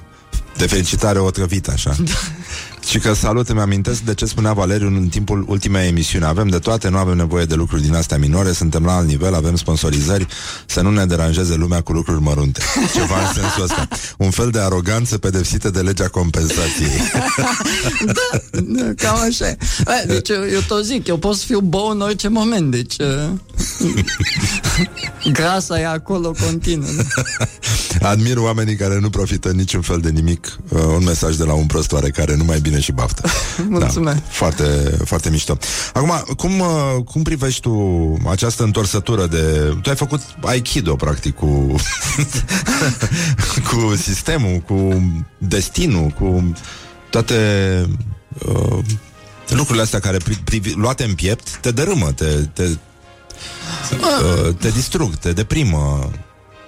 de 0.57 0.67
felicitare 0.67 1.19
otrăvit, 1.19 1.67
așa. 1.67 1.95
Și 2.89 2.99
că 2.99 3.13
salut, 3.13 3.49
îmi 3.49 3.59
amintesc 3.59 4.01
de 4.01 4.13
ce 4.13 4.25
spunea 4.25 4.53
Valeriu 4.53 4.87
în 4.87 5.07
timpul 5.07 5.45
ultimei 5.47 5.87
emisiuni. 5.87 6.25
Avem 6.25 6.47
de 6.47 6.59
toate, 6.59 6.89
nu 6.89 6.97
avem 6.97 7.17
nevoie 7.17 7.45
de 7.45 7.55
lucruri 7.55 7.81
din 7.81 7.95
astea 7.95 8.17
minore, 8.17 8.51
suntem 8.51 8.83
la 8.85 8.95
alt 8.95 9.07
nivel, 9.07 9.33
avem 9.33 9.55
sponsorizări, 9.55 10.27
să 10.65 10.81
nu 10.81 10.91
ne 10.91 11.05
deranjeze 11.05 11.55
lumea 11.55 11.81
cu 11.81 11.91
lucruri 11.91 12.21
mărunte. 12.21 12.61
Ceva 12.95 13.19
în 13.19 13.33
sensul 13.33 13.63
ăsta. 13.63 13.87
Un 14.17 14.29
fel 14.29 14.49
de 14.49 14.59
aroganță 14.59 15.17
pedepsită 15.17 15.69
de 15.69 15.79
legea 15.79 16.07
compensației. 16.07 16.89
Da, 18.51 18.93
Cam 18.95 19.19
așa 19.19 19.47
e. 19.47 19.57
Bă, 19.83 20.03
Deci 20.07 20.29
eu, 20.29 20.47
eu 20.51 20.59
tot 20.67 20.85
zic, 20.85 21.07
eu 21.07 21.17
pot 21.17 21.35
să 21.35 21.43
fiu 21.45 21.59
bou 21.59 21.89
în 21.89 22.01
orice 22.01 22.27
moment, 22.27 22.71
deci 22.71 22.95
uh, 22.99 23.29
grasa 25.37 25.79
e 25.79 25.85
acolo 25.85 26.35
continuu. 26.45 26.89
Admir 28.01 28.37
oamenii 28.37 28.75
care 28.75 28.99
nu 28.99 29.09
profită 29.09 29.51
niciun 29.51 29.81
fel 29.81 29.99
de 29.99 30.09
nimic. 30.09 30.57
Uh, 30.69 30.79
un 30.81 31.03
mesaj 31.03 31.35
de 31.35 31.43
la 31.43 31.53
un 31.53 31.65
prostoare 31.65 32.09
care 32.09 32.35
numai 32.35 32.59
bine 32.59 32.78
și 32.79 32.91
baftă. 32.91 33.29
Mulțumesc. 33.69 34.17
Da, 34.17 34.23
foarte, 34.29 34.97
foarte 35.05 35.29
mișto. 35.29 35.57
Acum, 35.93 36.23
cum, 36.37 36.59
uh, 36.59 37.03
cum 37.05 37.21
privești 37.21 37.61
tu 37.61 38.17
această 38.29 38.63
întorsătură 38.63 39.25
de... 39.25 39.75
Tu 39.81 39.89
ai 39.89 39.95
făcut 39.95 40.21
Aikido, 40.41 40.95
practic, 40.95 41.35
cu, 41.35 41.45
cu 43.69 43.95
sistemul, 43.95 44.57
cu 44.57 45.03
destinul, 45.37 46.07
cu 46.07 46.53
toate 47.09 47.35
uh, 48.45 48.79
lucrurile 49.47 49.83
astea 49.83 49.99
care 49.99 50.17
pri, 50.17 50.35
privi, 50.35 50.73
luate 50.73 51.03
în 51.03 51.13
piept 51.13 51.57
te 51.57 51.71
dărâmă, 51.71 52.11
te, 52.11 52.25
te, 52.53 52.63
uh, 52.63 54.55
te 54.59 54.69
distrug, 54.69 55.15
te 55.15 55.31
deprimă. 55.31 56.11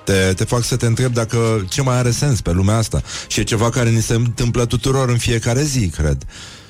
Te, 0.03 0.33
te 0.35 0.43
fac 0.43 0.63
să 0.63 0.75
te 0.75 0.85
întrebi 0.85 1.13
dacă 1.13 1.65
ce 1.69 1.81
mai 1.81 1.97
are 1.97 2.11
sens 2.11 2.41
pe 2.41 2.51
lumea 2.51 2.77
asta. 2.77 3.01
Și 3.27 3.39
e 3.39 3.43
ceva 3.43 3.69
care 3.69 3.89
ni 3.89 4.01
se 4.01 4.13
întâmplă 4.13 4.65
tuturor 4.65 5.09
în 5.09 5.17
fiecare 5.17 5.63
zi, 5.63 5.87
cred. 5.87 6.25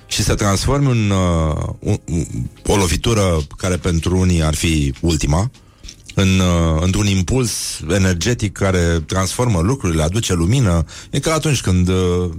Și 0.08 0.24
să 0.24 0.36
transformi 0.36 0.88
un, 0.88 1.10
uh, 1.10 1.74
un, 1.80 1.99
un, 2.06 2.26
o 2.66 2.76
lovitură 2.76 3.38
care 3.58 3.78
pentru 3.78 4.18
unii 4.18 4.44
ar 4.44 4.56
fi 4.56 4.94
ultima, 4.99 5.52
în, 6.16 6.40
uh, 6.40 6.82
într-un 6.82 7.08
impuls 7.08 7.52
energetic 7.90 8.52
care 8.52 9.03
transformă 9.06 9.60
lucrurile, 9.60 10.03
aduce 10.03 10.34
lumină, 10.34 10.86
e 11.10 11.20
ca 11.20 11.34
atunci 11.34 11.62
când 11.62 11.88
uh, 11.88 12.30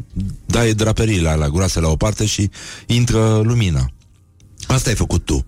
dai 0.46 0.72
draperiile 0.72 1.28
alea 1.28 1.48
groase 1.48 1.80
la 1.80 1.88
o 1.88 1.96
parte 1.96 2.26
și 2.26 2.50
intră 2.86 3.40
lumina. 3.44 3.90
Asta 4.66 4.88
ai 4.88 4.96
făcut 4.96 5.24
tu. 5.24 5.46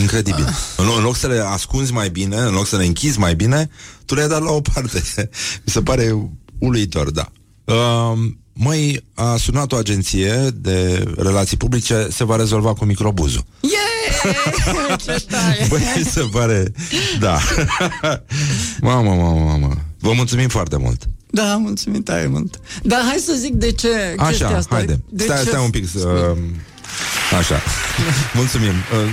Incredibil. 0.00 0.44
În, 0.76 0.84
lo- 0.86 0.96
în 0.96 1.02
loc 1.02 1.16
să 1.16 1.26
le 1.26 1.38
ascunzi 1.46 1.92
mai 1.92 2.08
bine, 2.08 2.36
în 2.36 2.52
loc 2.54 2.66
să 2.66 2.76
le 2.76 2.84
închizi 2.84 3.18
mai 3.18 3.34
bine, 3.34 3.70
tu 4.04 4.14
le-ai 4.14 4.28
dat 4.28 4.42
la 4.42 4.50
o 4.50 4.60
parte. 4.60 5.02
Mi 5.64 5.72
se 5.72 5.80
pare 5.82 6.14
uluitor, 6.58 7.10
da. 7.10 7.28
Uh, 7.64 8.18
măi, 8.52 9.04
a 9.14 9.36
sunat 9.36 9.72
o 9.72 9.76
agenție 9.76 10.48
de 10.54 11.04
relații 11.16 11.56
publice, 11.56 12.06
se 12.10 12.24
va 12.24 12.36
rezolva 12.36 12.74
cu 12.74 12.84
microbuzul. 12.84 13.44
Yeah! 13.60 14.98
Ce 15.04 15.24
tare! 15.28 15.66
Băi, 15.68 15.80
mi 15.96 16.04
se 16.04 16.28
pare... 16.32 16.72
Da. 17.20 17.38
mamă, 18.80 19.10
mamă, 19.14 19.40
mamă. 19.44 19.74
Vă 19.98 20.12
mulțumim 20.12 20.48
foarte 20.48 20.76
mult. 20.76 21.02
Da, 21.30 21.56
mulțumim 21.56 22.02
tare 22.02 22.26
mult. 22.26 22.60
Dar 22.82 23.00
hai 23.08 23.16
să 23.18 23.32
zic 23.38 23.52
de 23.52 23.72
ce 23.72 23.88
chestia 24.26 24.46
Așa, 24.46 24.56
asta. 24.56 24.74
haide. 24.74 25.00
De 25.10 25.22
Stai, 25.24 25.42
ce... 25.42 25.48
stai 25.48 25.64
un 25.64 25.70
pic. 25.70 25.88
să- 25.90 26.34
Așa. 27.38 27.60
Mulțumim. 28.34 28.68
Uh, 28.68 29.10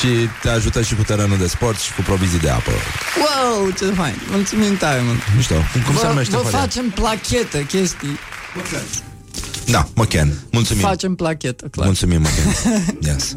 Și 0.00 0.28
te 0.42 0.48
ajută 0.48 0.82
și 0.82 0.94
cu 0.94 1.02
terenul 1.02 1.38
de 1.38 1.46
sport 1.46 1.78
și 1.78 1.94
cu 1.94 2.00
provizii 2.02 2.38
de 2.38 2.48
apă. 2.50 2.70
Wow, 3.18 3.70
ce 3.70 3.84
fain! 3.84 4.14
Mulțumim 4.30 4.76
tare 4.76 5.00
mult! 5.00 5.18
Mișto. 5.36 5.54
Cum, 5.54 5.80
cum 5.82 5.94
se 5.94 6.00
Vă, 6.00 6.06
numește 6.08 6.36
vă 6.36 6.42
feria? 6.42 6.58
facem 6.58 6.90
plachete, 6.90 7.66
chestii. 7.66 8.18
Da, 9.66 9.88
Măchen. 9.94 10.32
Mulțumim. 10.50 10.82
Facem 10.82 11.14
plachetă, 11.14 11.66
clar. 11.66 11.86
Mulțumim, 11.86 12.20
Măchen. 12.20 12.74
Yes. 13.08 13.36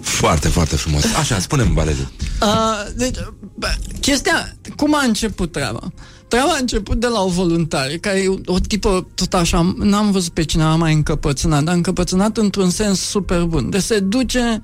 foarte, 0.00 0.48
foarte 0.48 0.76
frumos. 0.76 1.04
Așa, 1.18 1.38
spune-mi, 1.38 1.74
Valeriu. 1.74 2.10
Uh, 2.42 2.86
deci, 2.96 3.16
bă, 3.54 3.74
chestia, 4.00 4.56
cum 4.76 4.94
a 4.94 5.02
început 5.04 5.52
treaba? 5.52 5.92
Treaba 6.30 6.50
a 6.50 6.58
început 6.60 7.00
de 7.00 7.06
la 7.06 7.22
o 7.22 7.28
voluntară, 7.28 7.92
care 7.92 8.18
e 8.18 8.28
o, 8.28 8.34
o 8.44 8.58
tipă 8.58 9.06
tot 9.14 9.34
așa, 9.34 9.74
n-am 9.78 10.10
văzut 10.10 10.32
pe 10.32 10.44
cineva 10.44 10.74
mai 10.74 10.92
încăpățânat, 10.92 11.62
dar 11.62 11.74
încăpățânat 11.74 12.36
într-un 12.36 12.70
sens 12.70 13.00
super 13.00 13.42
bun. 13.42 13.70
De 13.70 13.78
se 13.78 13.98
duce, 13.98 14.60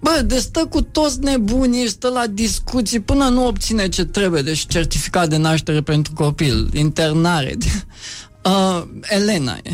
bă, 0.00 0.22
de 0.26 0.38
stă 0.38 0.66
cu 0.70 0.82
toți 0.82 1.20
nebunii, 1.20 1.88
stă 1.88 2.08
la 2.08 2.26
discuții 2.26 3.00
până 3.00 3.28
nu 3.28 3.46
obține 3.46 3.88
ce 3.88 4.04
trebuie, 4.04 4.42
deci 4.42 4.66
certificat 4.66 5.28
de 5.28 5.36
naștere 5.36 5.80
pentru 5.80 6.12
copil, 6.12 6.68
internare. 6.74 7.56
Uh, 8.46 8.82
Elena 9.02 9.58
e. 9.62 9.70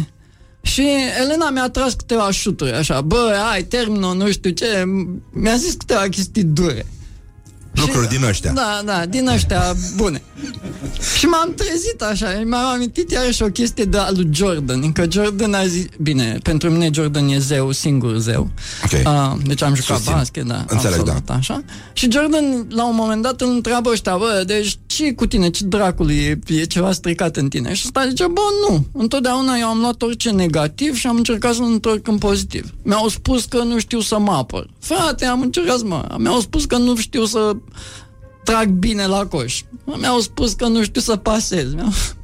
Și 0.63 0.87
Elena 1.21 1.51
mi-a 1.51 1.69
tras 1.69 1.95
câteva 1.95 2.31
șuturi, 2.31 2.73
așa, 2.73 3.01
bă, 3.01 3.41
hai, 3.49 3.63
termină, 3.63 4.13
nu 4.13 4.31
știu 4.31 4.51
ce, 4.51 4.85
mi-a 5.31 5.57
zis 5.57 5.73
câteva 5.75 6.09
chestii 6.09 6.45
dure. 6.45 6.87
Lucruri 7.75 8.09
din 8.09 8.25
ăștia. 8.25 8.53
Da, 8.53 8.81
da, 8.85 9.07
din 9.07 9.29
ăștia 9.29 9.75
bune. 9.97 10.23
și 11.19 11.25
m-am 11.25 11.55
trezit 11.57 12.03
așa, 12.03 12.43
mi-am 12.45 12.65
amintit 12.75 13.11
iarăși 13.11 13.43
o 13.43 13.47
chestie 13.47 13.85
de 13.85 13.99
al 13.99 14.15
lui 14.17 14.29
Jordan, 14.33 14.81
încă 14.83 15.07
Jordan 15.11 15.55
a 15.55 15.67
zis, 15.67 15.85
bine, 16.01 16.39
pentru 16.43 16.71
mine 16.71 16.91
Jordan 16.93 17.29
e 17.29 17.39
zeu, 17.39 17.71
singur 17.71 18.17
zeu. 18.17 18.51
Ok. 18.85 19.07
Uh, 19.07 19.33
deci 19.47 19.63
am 19.63 19.75
jucat 19.75 19.97
Susțin. 19.97 20.15
basket, 20.17 20.45
da. 20.45 20.65
Înțeleg, 20.69 20.99
absolut, 20.99 21.25
da. 21.25 21.35
Așa. 21.35 21.63
Și 21.93 22.11
Jordan, 22.11 22.67
la 22.69 22.87
un 22.89 22.95
moment 22.95 23.23
dat, 23.23 23.41
îl 23.41 23.49
întreabă 23.51 23.91
ăștia, 23.91 24.17
bă, 24.17 24.43
deci 24.47 24.79
ce 24.87 25.13
cu 25.13 25.27
tine, 25.27 25.51
ce 25.51 25.65
dracului 25.65 26.17
e, 26.17 26.39
e 26.47 26.65
ceva 26.65 26.93
stricat 26.93 27.37
în 27.37 27.49
tine? 27.49 27.75
Și 27.75 27.83
ăsta 27.85 28.09
zice, 28.09 28.27
bă, 28.27 28.41
nu, 28.69 28.87
întotdeauna 28.93 29.57
eu 29.57 29.67
am 29.67 29.79
luat 29.79 30.03
orice 30.03 30.31
negativ 30.31 30.95
și 30.95 31.07
am 31.07 31.17
încercat 31.17 31.55
să-l 31.55 31.65
întorc 31.65 32.09
în 32.09 32.19
pozitiv. 32.19 32.75
Mi-au 32.83 33.09
spus 33.09 33.45
că 33.45 33.63
nu 33.63 33.79
știu 33.79 34.01
să 34.01 34.19
mă 34.19 34.33
apăr. 34.33 34.71
Frate, 34.79 35.25
am 35.25 35.41
încercat, 35.41 35.83
mă. 35.83 36.15
Mi-au 36.19 36.41
spus 36.41 36.65
că 36.65 36.77
nu 36.77 36.97
știu 36.97 37.25
să 37.25 37.57
trag 38.45 38.69
bine 38.69 39.07
la 39.07 39.27
coș. 39.27 39.63
Mi-au 39.85 40.19
spus 40.19 40.53
că 40.53 40.67
nu 40.67 40.83
știu 40.83 41.01
să 41.01 41.17
pasez. 41.17 41.75
Mi-au... 41.75 41.93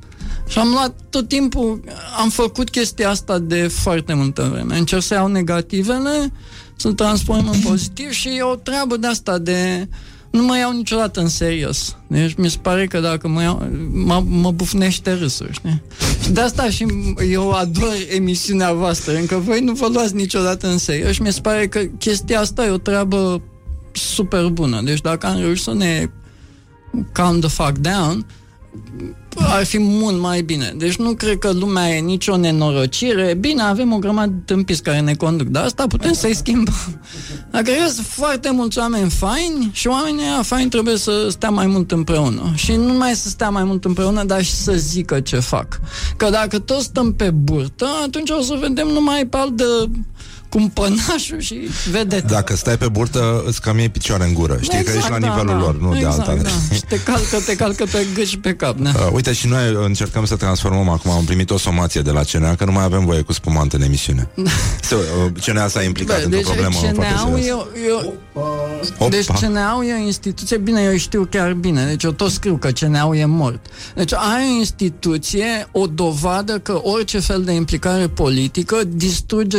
Și 0.49 0.59
am 0.59 0.69
luat 0.69 0.95
tot 1.11 1.29
timpul, 1.29 1.81
am 2.19 2.31
făcut 2.31 2.71
chestia 2.71 3.11
asta 3.11 3.39
de 3.39 3.67
foarte 3.67 4.15
multă 4.15 4.49
vreme. 4.53 4.77
Încerc 4.77 5.03
să 5.03 5.15
iau 5.15 5.27
negativele, 5.27 6.33
să-l 6.77 6.93
transform 6.93 7.49
în 7.49 7.61
pozitiv 7.61 8.11
și 8.11 8.29
e 8.29 8.43
o 8.43 8.55
treabă 8.55 8.97
de 8.97 9.07
asta 9.07 9.39
de... 9.39 9.89
Nu 10.31 10.43
mă 10.43 10.59
iau 10.59 10.73
niciodată 10.73 11.21
în 11.21 11.29
serios. 11.29 11.97
Deci 12.07 12.35
mi 12.35 12.51
se 12.51 12.59
pare 12.63 12.87
că 12.87 13.01
dacă 13.01 13.29
mă 13.29 13.43
iau, 13.43 13.69
mă, 13.93 14.23
mă 14.27 14.51
bufnește 14.51 15.13
râsul, 15.13 15.49
știi? 15.51 15.83
Și 16.23 16.31
de 16.31 16.41
asta 16.41 16.71
și 16.71 16.87
eu 17.31 17.51
ador 17.51 17.95
emisiunea 18.09 18.73
voastră, 18.73 19.17
încă 19.17 19.37
voi 19.37 19.61
nu 19.61 19.73
vă 19.73 19.89
luați 19.93 20.15
niciodată 20.15 20.69
în 20.69 20.79
serios 20.79 21.13
și 21.13 21.23
mi 21.23 21.33
se 21.33 21.41
pare 21.41 21.69
că 21.69 21.81
chestia 21.99 22.41
asta 22.41 22.65
e 22.65 22.71
o 22.71 22.79
treabă 22.79 23.43
super 24.01 24.47
bună. 24.47 24.81
Deci 24.85 25.01
dacă 25.01 25.27
am 25.27 25.39
reușit 25.39 25.65
să 25.65 25.75
ne 25.75 26.11
calm 27.13 27.41
the 27.41 27.49
fuck 27.49 27.79
down, 27.79 28.27
ar 29.37 29.65
fi 29.65 29.79
mult 29.79 30.21
mai 30.21 30.43
bine. 30.43 30.75
Deci 30.77 30.97
nu 30.97 31.13
cred 31.13 31.39
că 31.39 31.53
lumea 31.53 31.89
e 31.89 32.01
nicio 32.01 32.37
nenorocire. 32.37 33.35
Bine, 33.35 33.63
avem 33.63 33.93
o 33.93 33.99
grămadă 33.99 34.31
de 34.31 34.43
tâmpiți 34.45 34.83
care 34.83 35.01
ne 35.01 35.15
conduc, 35.15 35.47
dar 35.47 35.65
asta 35.65 35.87
putem 35.87 36.13
să-i 36.13 36.35
schimbăm. 36.35 37.01
Dacă 37.51 37.71
sunt 37.89 38.07
foarte 38.07 38.51
mulți 38.51 38.79
oameni 38.79 39.11
faini 39.11 39.71
și 39.73 39.87
oamenii 39.87 40.21
ăia 40.21 40.43
faini 40.43 40.71
trebuie 40.71 40.97
să 40.97 41.27
stea 41.31 41.51
mai 41.51 41.67
mult 41.67 41.93
împreună. 41.93 42.53
Și 42.55 42.73
nu 42.73 42.87
numai 42.87 43.15
să 43.15 43.29
stea 43.29 43.51
mai 43.51 43.65
mult 43.65 43.85
împreună, 43.85 44.25
dar 44.25 44.43
și 44.43 44.55
să 44.55 44.73
zică 44.73 45.21
ce 45.21 45.39
fac. 45.39 45.81
Că 46.17 46.31
dacă 46.31 46.59
toți 46.59 46.85
stăm 46.85 47.15
pe 47.15 47.31
burtă, 47.31 47.87
atunci 48.05 48.31
o 48.31 48.43
să 48.43 48.57
vedem 48.61 48.87
numai 48.87 49.27
pe 49.27 49.37
al 49.37 49.51
de 49.55 49.65
cumpănașul 50.49 51.41
și 51.41 51.69
vedete. 51.91 52.27
Dacă 52.27 52.57
stai 52.57 52.79
pe 52.79 52.89
burtă, 52.89 53.43
îți 53.47 53.61
cam 53.61 53.79
iei 53.79 53.89
picioare 53.89 54.25
în 54.25 54.35
gură. 54.35 54.59
Știi 54.61 54.83
că 54.85 54.93
ești 54.97 55.11
la 55.11 55.19
da, 55.19 55.27
nivelul 55.29 55.53
da. 55.53 55.59
lor, 55.59 55.81
nu 55.81 55.97
exact, 55.97 56.17
de 56.17 56.31
alta. 56.31 56.43
Da. 56.43 56.75
Și 56.75 56.81
te 56.89 57.01
calcă, 57.01 57.37
te 57.47 57.57
calcă 57.57 57.85
pe 57.85 58.07
gât 58.15 58.27
și 58.27 58.39
pe 58.39 58.55
cap. 58.55 58.77
Da. 58.79 58.91
Uh, 58.91 59.09
uite, 59.13 59.33
și 59.33 59.47
noi 59.47 59.79
încercăm 59.85 60.25
să 60.25 60.37
transformăm 60.37 60.89
acum, 60.89 61.11
am 61.11 61.25
primit 61.25 61.51
o 61.51 61.59
somație 61.59 62.01
de 62.01 62.11
la 62.11 62.23
CNA 62.33 62.55
că 62.55 62.65
nu 62.65 62.73
mai 62.73 62.85
avem 62.85 63.05
voie 63.05 63.21
cu 63.21 63.33
spumant 63.33 63.73
în 63.73 63.83
emisiune. 63.83 64.29
Se, 64.89 64.95
uh, 64.95 65.33
CNA 65.45 65.69
s-a 65.69 65.83
implicat 65.83 66.17
Bă, 66.17 66.25
într-o 66.25 66.39
deci 66.39 66.47
problemă 66.47 66.75
foarte 66.75 66.97
CNA-ul 66.99 67.39
serioasă. 67.39 67.69
e, 67.75 67.89
e, 67.89 68.13
Opa. 68.99 69.09
deci 69.09 69.27
CNA-ul 69.27 69.85
e 69.85 69.93
o 69.93 70.05
instituție, 70.05 70.57
bine, 70.57 70.83
eu 70.83 70.97
știu 70.97 71.29
chiar 71.31 71.53
bine, 71.53 71.85
deci 71.85 72.03
eu 72.03 72.13
tot 72.13 72.31
scriu 72.31 72.57
că 72.57 72.71
CNA-ul 72.81 73.17
e 73.17 73.25
mort. 73.25 73.67
Deci 73.95 74.13
ai 74.13 74.55
o 74.55 74.59
instituție, 74.59 75.69
o 75.73 75.87
dovadă 75.87 76.59
că 76.59 76.81
orice 76.83 77.19
fel 77.19 77.43
de 77.43 77.53
implicare 77.53 78.09
politică 78.09 78.81
distruge 78.87 79.59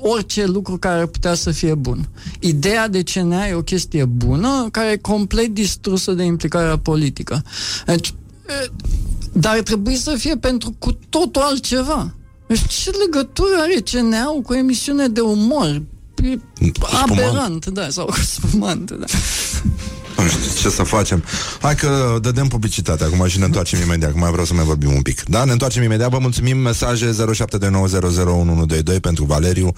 orice 0.00 0.46
lucru 0.46 0.76
care 0.76 1.00
ar 1.00 1.06
putea 1.06 1.34
să 1.34 1.50
fie 1.50 1.74
bun. 1.74 2.08
Ideea 2.40 2.88
de 2.88 3.02
CNA 3.02 3.48
e 3.48 3.54
o 3.54 3.62
chestie 3.62 4.04
bună, 4.04 4.68
care 4.70 4.90
e 4.90 4.96
complet 4.96 5.54
distrusă 5.54 6.12
de 6.12 6.22
implicarea 6.22 6.78
politică. 6.78 7.42
Deci, 7.86 8.14
e, 8.48 8.70
dar 9.32 9.56
ar 9.56 9.62
trebui 9.62 9.96
să 9.96 10.14
fie 10.18 10.36
pentru 10.36 10.74
cu 10.78 10.98
totul 11.08 11.42
altceva. 11.42 12.14
Deci 12.46 12.66
ce 12.66 12.90
legătură 12.90 13.56
are 13.58 13.82
CNA-ul 13.90 14.40
cu 14.40 14.52
o 14.52 14.56
emisiune 14.56 15.08
de 15.08 15.20
umor? 15.20 15.82
E 16.22 16.38
spumant. 16.56 17.10
aberant, 17.10 17.66
da, 17.66 17.88
sau 17.88 18.04
cu 18.04 18.20
spumant, 18.34 18.90
da. 18.90 19.06
Nu 20.22 20.28
știu 20.28 20.60
ce 20.60 20.76
să 20.76 20.82
facem. 20.82 21.24
Hai 21.60 21.74
că 21.74 22.18
dădem 22.20 22.48
publicitate 22.48 23.04
acum 23.04 23.26
și 23.26 23.38
ne 23.38 23.44
întoarcem 23.44 23.80
imediat, 23.80 24.12
că 24.12 24.18
mai 24.18 24.30
vreau 24.30 24.46
să 24.46 24.54
mai 24.54 24.64
vorbim 24.64 24.92
un 24.92 25.02
pic. 25.02 25.22
Da, 25.22 25.44
ne 25.44 25.52
întoarcem 25.52 25.82
imediat. 25.82 26.10
Vă 26.10 26.18
mulțumim. 26.18 26.56
Mesaje 26.56 27.16
0729001122 28.96 29.00
pentru 29.00 29.24
Valeriu 29.24 29.72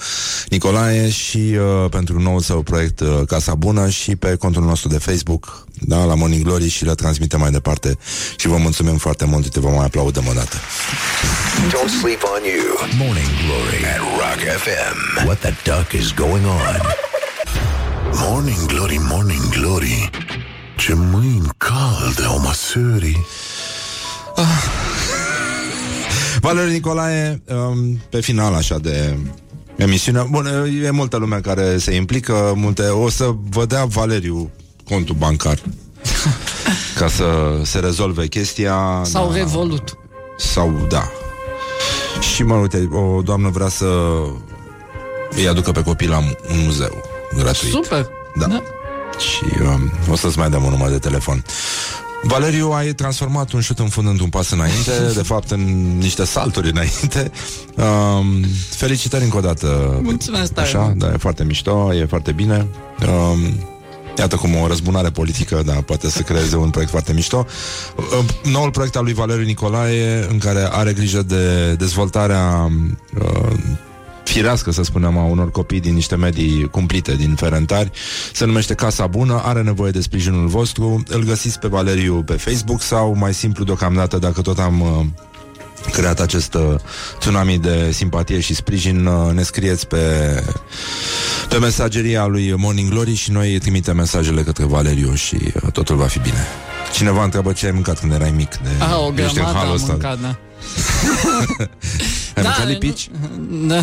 Nicolae 0.48 1.10
și 1.10 1.36
uh, 1.36 1.90
pentru 1.90 2.20
noul 2.20 2.40
său 2.40 2.62
proiect 2.62 3.00
uh, 3.00 3.20
Casa 3.26 3.54
Bună 3.54 3.88
și 3.88 4.16
pe 4.16 4.34
contul 4.34 4.62
nostru 4.62 4.88
de 4.88 4.98
Facebook, 4.98 5.66
da, 5.80 6.04
la 6.04 6.14
Morning 6.14 6.44
Glory 6.44 6.68
și 6.68 6.84
le 6.84 6.94
transmitem 6.94 7.40
mai 7.40 7.50
departe 7.50 7.98
și 8.36 8.48
vă 8.48 8.56
mulțumim 8.56 8.96
foarte 8.96 9.24
mult. 9.24 9.44
Uite, 9.44 9.60
vă 9.60 9.68
mai 9.68 9.84
aplaudăm 9.84 10.24
o 10.28 10.32
dată. 10.32 10.56
Don't 11.68 12.00
sleep 12.00 12.22
on 12.34 12.42
you. 12.54 12.64
Morning 12.98 13.30
Glory 13.44 13.84
at 13.94 14.00
Rock 14.20 14.40
FM. 14.62 15.26
What 15.26 15.38
the 15.38 15.52
duck 15.64 15.92
is 15.92 16.12
going 16.14 16.44
on? 16.46 17.09
Morning 18.12 18.66
Glory, 18.66 18.98
Morning 19.08 19.48
Glory 19.48 20.10
Ce 20.76 20.94
mâini 20.94 21.48
calde 21.56 22.22
au 22.26 22.40
măsării 22.40 23.26
Valeriu 26.40 26.72
Nicolae, 26.72 27.42
um, 27.48 28.00
pe 28.10 28.20
final 28.20 28.54
așa 28.54 28.78
de 28.78 29.18
emisiune. 29.76 30.26
Bun, 30.30 30.46
e 30.84 30.90
multă 30.90 31.16
lume 31.16 31.40
care 31.40 31.78
se 31.78 31.94
implică, 31.94 32.52
multe. 32.56 32.82
O 32.82 33.08
să 33.08 33.34
vă 33.48 33.66
dea 33.66 33.84
Valeriu 33.84 34.50
contul 34.84 35.14
bancar 35.18 35.58
ca 36.98 37.08
să 37.08 37.60
se 37.62 37.78
rezolve 37.78 38.26
chestia. 38.26 39.02
Sau 39.04 39.28
da. 39.28 39.36
Revolut. 39.36 39.98
Sau, 40.38 40.86
da. 40.88 41.10
Și 42.34 42.42
mă 42.42 42.54
uite, 42.54 42.88
o 42.92 43.22
doamnă 43.22 43.48
vrea 43.48 43.68
să 43.68 43.86
îi 45.30 45.48
aducă 45.48 45.72
pe 45.72 45.82
copii 45.82 46.08
la 46.08 46.18
un 46.18 46.34
muzeu 46.64 47.09
gratuit. 47.36 47.72
Super! 47.72 48.06
Da. 48.38 48.46
da. 48.46 48.62
Și 49.18 49.44
um, 49.62 49.92
o 50.10 50.16
să-ți 50.16 50.38
mai 50.38 50.50
dăm 50.50 50.64
un 50.64 50.70
număr 50.70 50.90
de 50.90 50.98
telefon. 50.98 51.44
Valeriu, 52.22 52.70
ai 52.70 52.92
transformat 52.92 53.52
un 53.52 53.60
șut 53.60 53.78
în 53.78 53.88
fund 53.88 54.08
într-un 54.08 54.28
pas 54.28 54.50
înainte, 54.50 54.90
de 55.14 55.22
fapt 55.22 55.50
în 55.50 55.96
niște 55.98 56.24
salturi 56.24 56.70
înainte. 56.70 57.30
Um, 57.76 58.44
felicitări 58.70 59.24
încă 59.24 59.36
o 59.36 59.40
dată. 59.40 59.98
Mulțumesc 60.02 60.52
tare 60.52 60.66
Așa, 60.66 60.78
mult. 60.78 60.98
da, 60.98 61.06
e 61.06 61.16
foarte 61.16 61.44
mișto, 61.44 61.94
e 61.94 62.04
foarte 62.04 62.32
bine. 62.32 62.66
Um, 63.08 63.38
Iată 64.18 64.36
cum 64.36 64.56
o 64.56 64.66
răzbunare 64.66 65.10
politică, 65.10 65.62
da, 65.66 65.72
poate 65.72 66.10
să 66.10 66.22
creeze 66.22 66.56
un 66.56 66.70
proiect 66.70 66.90
foarte 66.90 67.12
mișto. 67.12 67.46
Uh, 67.96 68.24
Noul 68.52 68.70
proiect 68.70 68.96
al 68.96 69.04
lui 69.04 69.12
Valeriu 69.12 69.44
Nicolae, 69.44 70.26
în 70.30 70.38
care 70.38 70.68
are 70.72 70.92
grijă 70.92 71.22
de 71.22 71.74
dezvoltarea 71.74 72.70
uh, 73.20 73.52
firească, 74.30 74.70
să 74.72 74.82
spunem, 74.82 75.18
a 75.18 75.22
unor 75.24 75.50
copii 75.50 75.80
din 75.80 75.94
niște 75.94 76.16
medii 76.16 76.68
cumplite 76.70 77.14
din 77.14 77.34
Ferentari. 77.34 77.90
Se 78.32 78.44
numește 78.44 78.74
Casa 78.74 79.06
Bună, 79.06 79.40
are 79.44 79.62
nevoie 79.62 79.90
de 79.90 80.00
sprijinul 80.00 80.46
vostru. 80.46 81.02
Îl 81.08 81.22
găsiți 81.24 81.58
pe 81.58 81.68
Valeriu 81.68 82.22
pe 82.22 82.32
Facebook 82.32 82.82
sau, 82.82 83.14
mai 83.18 83.34
simplu 83.34 83.64
deocamdată, 83.64 84.18
dacă 84.18 84.40
tot 84.40 84.58
am 84.58 84.80
uh, 84.80 85.04
creat 85.92 86.20
acest 86.20 86.54
uh, 86.54 86.74
tsunami 87.18 87.58
de 87.58 87.90
simpatie 87.92 88.40
și 88.40 88.54
sprijin, 88.54 89.06
uh, 89.06 89.32
ne 89.32 89.42
scrieți 89.42 89.86
pe, 89.86 89.96
pe 91.48 91.58
mesageria 91.58 92.26
lui 92.26 92.54
Morning 92.56 92.90
Glory 92.90 93.14
și 93.14 93.30
noi 93.30 93.58
trimitem 93.58 93.96
mesajele 93.96 94.42
către 94.42 94.64
Valeriu 94.64 95.14
și 95.14 95.36
uh, 95.64 95.72
totul 95.72 95.96
va 95.96 96.06
fi 96.06 96.18
bine. 96.18 96.46
Cineva 96.94 97.24
întreabă 97.24 97.52
ce 97.52 97.66
ai 97.66 97.72
mâncat 97.72 97.98
când 98.00 98.12
erai 98.12 98.30
mic. 98.36 98.56
De, 98.56 98.68
Ah, 98.78 98.96
o 99.06 99.12
ești 99.16 99.38
în 99.38 99.44
grămadă 99.44 99.56
halul 99.56 99.68
am 99.68 99.74
ăsta. 99.74 99.92
mâncat, 99.92 100.20
da. 100.20 100.36
Ai 102.40 102.46
Da, 102.46 102.48
mâncat 102.48 102.64
nu- 102.66 102.72
lipici? 102.72 103.10
Da. 103.66 103.80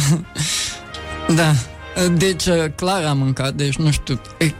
Da. 1.36 1.54
Deci, 2.18 2.46
uh, 2.46 2.66
clar 2.76 3.04
am 3.04 3.18
mâncat, 3.18 3.54
deci 3.54 3.76
nu 3.76 3.92
știu, 3.92 4.20
e, 4.38 4.52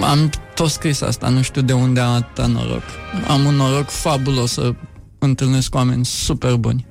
am 0.00 0.30
tot 0.54 0.70
scris 0.70 1.00
asta, 1.00 1.28
nu 1.28 1.42
știu 1.42 1.62
de 1.62 1.72
unde 1.72 2.00
am 2.00 2.12
atâta 2.12 2.46
noroc. 2.46 2.82
Am 3.28 3.44
un 3.44 3.54
noroc 3.54 3.88
fabulos 3.90 4.52
să 4.52 4.74
întâlnesc 5.18 5.74
oameni 5.74 6.04
super 6.04 6.54
buni. 6.54 6.86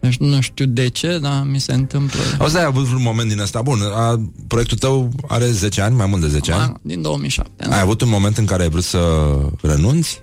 Deci 0.00 0.16
nu 0.16 0.40
știu 0.40 0.64
de 0.66 0.88
ce, 0.88 1.18
dar 1.22 1.42
mi 1.50 1.58
se 1.60 1.72
întâmplă. 1.72 2.20
Auzi, 2.38 2.56
ai 2.56 2.64
avut 2.64 2.86
un 2.86 3.02
moment 3.02 3.28
din 3.28 3.40
ăsta 3.40 3.62
bun. 3.62 3.78
A, 3.94 4.20
proiectul 4.46 4.78
tău 4.78 5.10
are 5.28 5.46
10 5.50 5.80
ani, 5.80 5.96
mai 5.96 6.06
mult 6.06 6.20
de 6.22 6.28
10 6.28 6.52
ani. 6.52 6.60
Ma, 6.60 6.78
din 6.82 7.02
2007. 7.02 7.50
Ai 7.70 7.80
avut 7.80 8.00
un 8.00 8.08
moment 8.08 8.36
în 8.38 8.44
care 8.44 8.62
ai 8.62 8.68
vrut 8.68 8.84
să 8.84 8.98
renunți? 9.62 10.22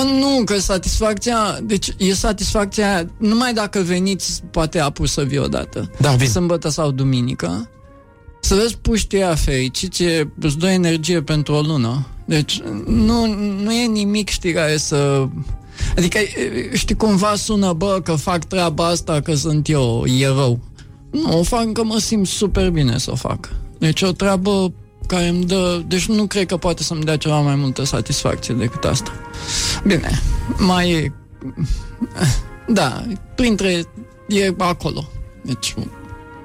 O, 0.00 0.18
nu, 0.18 0.44
că 0.44 0.58
satisfacția, 0.58 1.58
deci 1.62 1.94
e 1.96 2.14
satisfacția 2.14 3.06
numai 3.16 3.52
dacă 3.52 3.80
veniți, 3.80 4.42
poate 4.50 4.78
apus 4.78 5.12
să 5.12 5.22
vii 5.22 5.38
odată. 5.38 5.90
Da, 6.00 6.10
vin. 6.10 6.28
Sâmbătă 6.28 6.68
sau 6.68 6.90
duminică. 6.90 7.70
Să 8.40 8.54
vezi 8.54 8.76
puștii 8.76 9.22
aia 9.22 9.34
fericiți, 9.34 9.96
ce 9.96 10.28
îți 10.40 10.58
dă 10.58 10.68
energie 10.68 11.22
pentru 11.22 11.54
o 11.54 11.60
lună. 11.60 12.06
Deci 12.24 12.60
nu, 12.86 13.26
nu 13.62 13.72
e 13.72 13.86
nimic, 13.86 14.28
știi, 14.28 14.52
care 14.52 14.76
să... 14.76 15.28
Adică, 15.96 16.18
e, 16.18 16.76
știi, 16.76 16.96
cumva 16.96 17.34
sună, 17.34 17.72
bă, 17.72 18.00
că 18.04 18.14
fac 18.14 18.44
treaba 18.44 18.86
asta, 18.86 19.20
că 19.20 19.34
sunt 19.34 19.68
eu, 19.68 20.04
e 20.18 20.26
rău. 20.26 20.58
Nu, 21.10 21.38
o 21.38 21.42
fac 21.42 21.72
că 21.72 21.84
mă 21.84 21.98
simt 21.98 22.26
super 22.26 22.70
bine 22.70 22.98
să 22.98 23.10
o 23.10 23.14
fac. 23.14 23.48
Deci 23.78 24.02
o 24.02 24.12
treabă 24.12 24.72
care 25.06 25.28
îmi 25.28 25.44
dă... 25.44 25.82
Deci 25.86 26.06
nu 26.06 26.26
cred 26.26 26.46
că 26.46 26.56
poate 26.56 26.82
să-mi 26.82 27.04
dea 27.04 27.16
ceva 27.16 27.40
mai 27.40 27.54
multă 27.54 27.84
satisfacție 27.84 28.54
decât 28.54 28.84
asta. 28.84 29.12
Bine, 29.86 30.22
mai 30.58 30.90
e... 30.90 31.12
Da, 32.68 33.04
printre... 33.34 33.84
E 34.28 34.54
acolo. 34.58 35.08
Deci, 35.42 35.74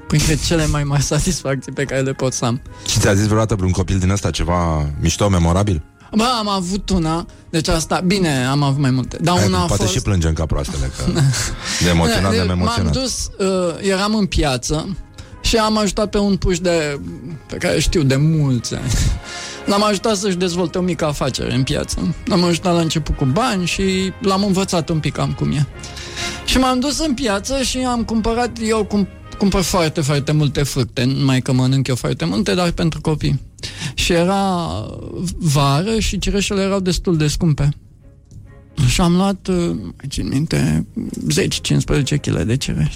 printre 0.08 0.36
cele 0.46 0.68
mai 0.68 0.84
mari 0.84 1.02
satisfacții 1.02 1.72
pe 1.72 1.84
care 1.84 2.02
le 2.02 2.14
pot 2.14 2.34
să 2.34 2.46
am. 2.46 2.62
Și 2.88 3.00
ți-a 3.00 3.14
zis 3.14 3.26
vreodată 3.26 3.56
vreun 3.56 3.72
copil 3.72 4.00
din 4.00 4.10
ăsta 4.10 4.30
ceva 4.30 4.90
mișto, 5.00 5.30
memorabil? 5.30 5.84
Bă, 6.16 6.24
am 6.40 6.50
avut 6.50 6.90
una, 6.90 7.26
deci 7.50 7.68
asta, 7.68 8.00
bine, 8.00 8.46
am 8.46 8.64
avut 8.64 8.80
mai 8.80 8.92
multe, 8.92 9.18
dar 9.22 9.38
Hai, 9.38 9.48
una 9.48 9.58
a 9.58 9.66
poate 9.66 9.82
fost... 9.82 9.94
și 9.94 10.02
plângem 10.02 10.34
ca 10.34 10.46
proastele, 10.46 10.92
că 10.98 11.12
de 11.84 11.90
emoționat, 11.90 12.32
de 12.32 12.38
M-am 12.38 12.50
emoționat. 12.50 12.92
dus, 12.92 13.30
uh, 13.38 13.76
eram 13.82 14.16
în 14.16 14.26
piață 14.26 14.98
și 15.42 15.58
am 15.58 15.78
ajutat 15.78 16.10
pe 16.10 16.18
un 16.18 16.36
puș 16.36 16.60
de, 16.60 17.00
pe 17.48 17.56
care 17.56 17.80
știu 17.80 18.04
de 18.04 18.16
mulți 18.16 18.76
ani. 18.76 18.92
L-am 19.66 19.84
ajutat 19.84 20.16
să-și 20.16 20.36
dezvolte 20.36 20.78
o 20.78 20.82
mică 20.82 21.06
afacere 21.06 21.54
în 21.54 21.64
piață. 21.64 22.16
L-am 22.26 22.44
ajutat 22.44 22.74
la 22.74 22.82
început 22.82 23.16
cu 23.16 23.26
bani 23.26 23.66
și 23.66 24.14
l-am 24.22 24.44
învățat 24.44 24.90
un 24.90 25.00
pic 25.00 25.14
cam 25.14 25.34
cum 25.34 25.52
e. 25.52 25.68
Și 26.46 26.58
m-am 26.58 26.80
dus 26.80 27.00
în 27.00 27.14
piață 27.14 27.62
și 27.62 27.78
am 27.78 28.04
cumpărat, 28.04 28.58
eu 28.62 28.84
cum, 28.86 29.08
cumpăr 29.38 29.62
foarte, 29.62 30.02
foarte 30.02 30.32
multe 30.32 30.64
fructe, 30.64 31.04
nu 31.04 31.26
mai 31.26 31.42
că 31.42 31.52
mănânc 31.52 31.88
eu 31.88 31.96
foarte 31.96 32.26
multe, 32.26 32.54
dar 32.54 32.72
pentru 32.72 33.02
copii. 33.02 33.40
Și 33.94 34.12
era 34.12 34.70
vară 35.38 36.00
și 36.00 36.20
cireșele 36.20 36.62
erau 36.62 36.80
destul 36.80 37.18
de 37.18 37.28
scumpe. 37.28 37.70
Și 38.88 39.02
am 39.02 39.16
luat, 39.16 39.48
uh, 39.48 39.76
mai 39.76 40.06
țin 40.08 40.28
minte, 40.28 40.88
10-15 41.30 42.18
kg 42.22 42.42
de 42.42 42.58
cireș. 42.58 42.94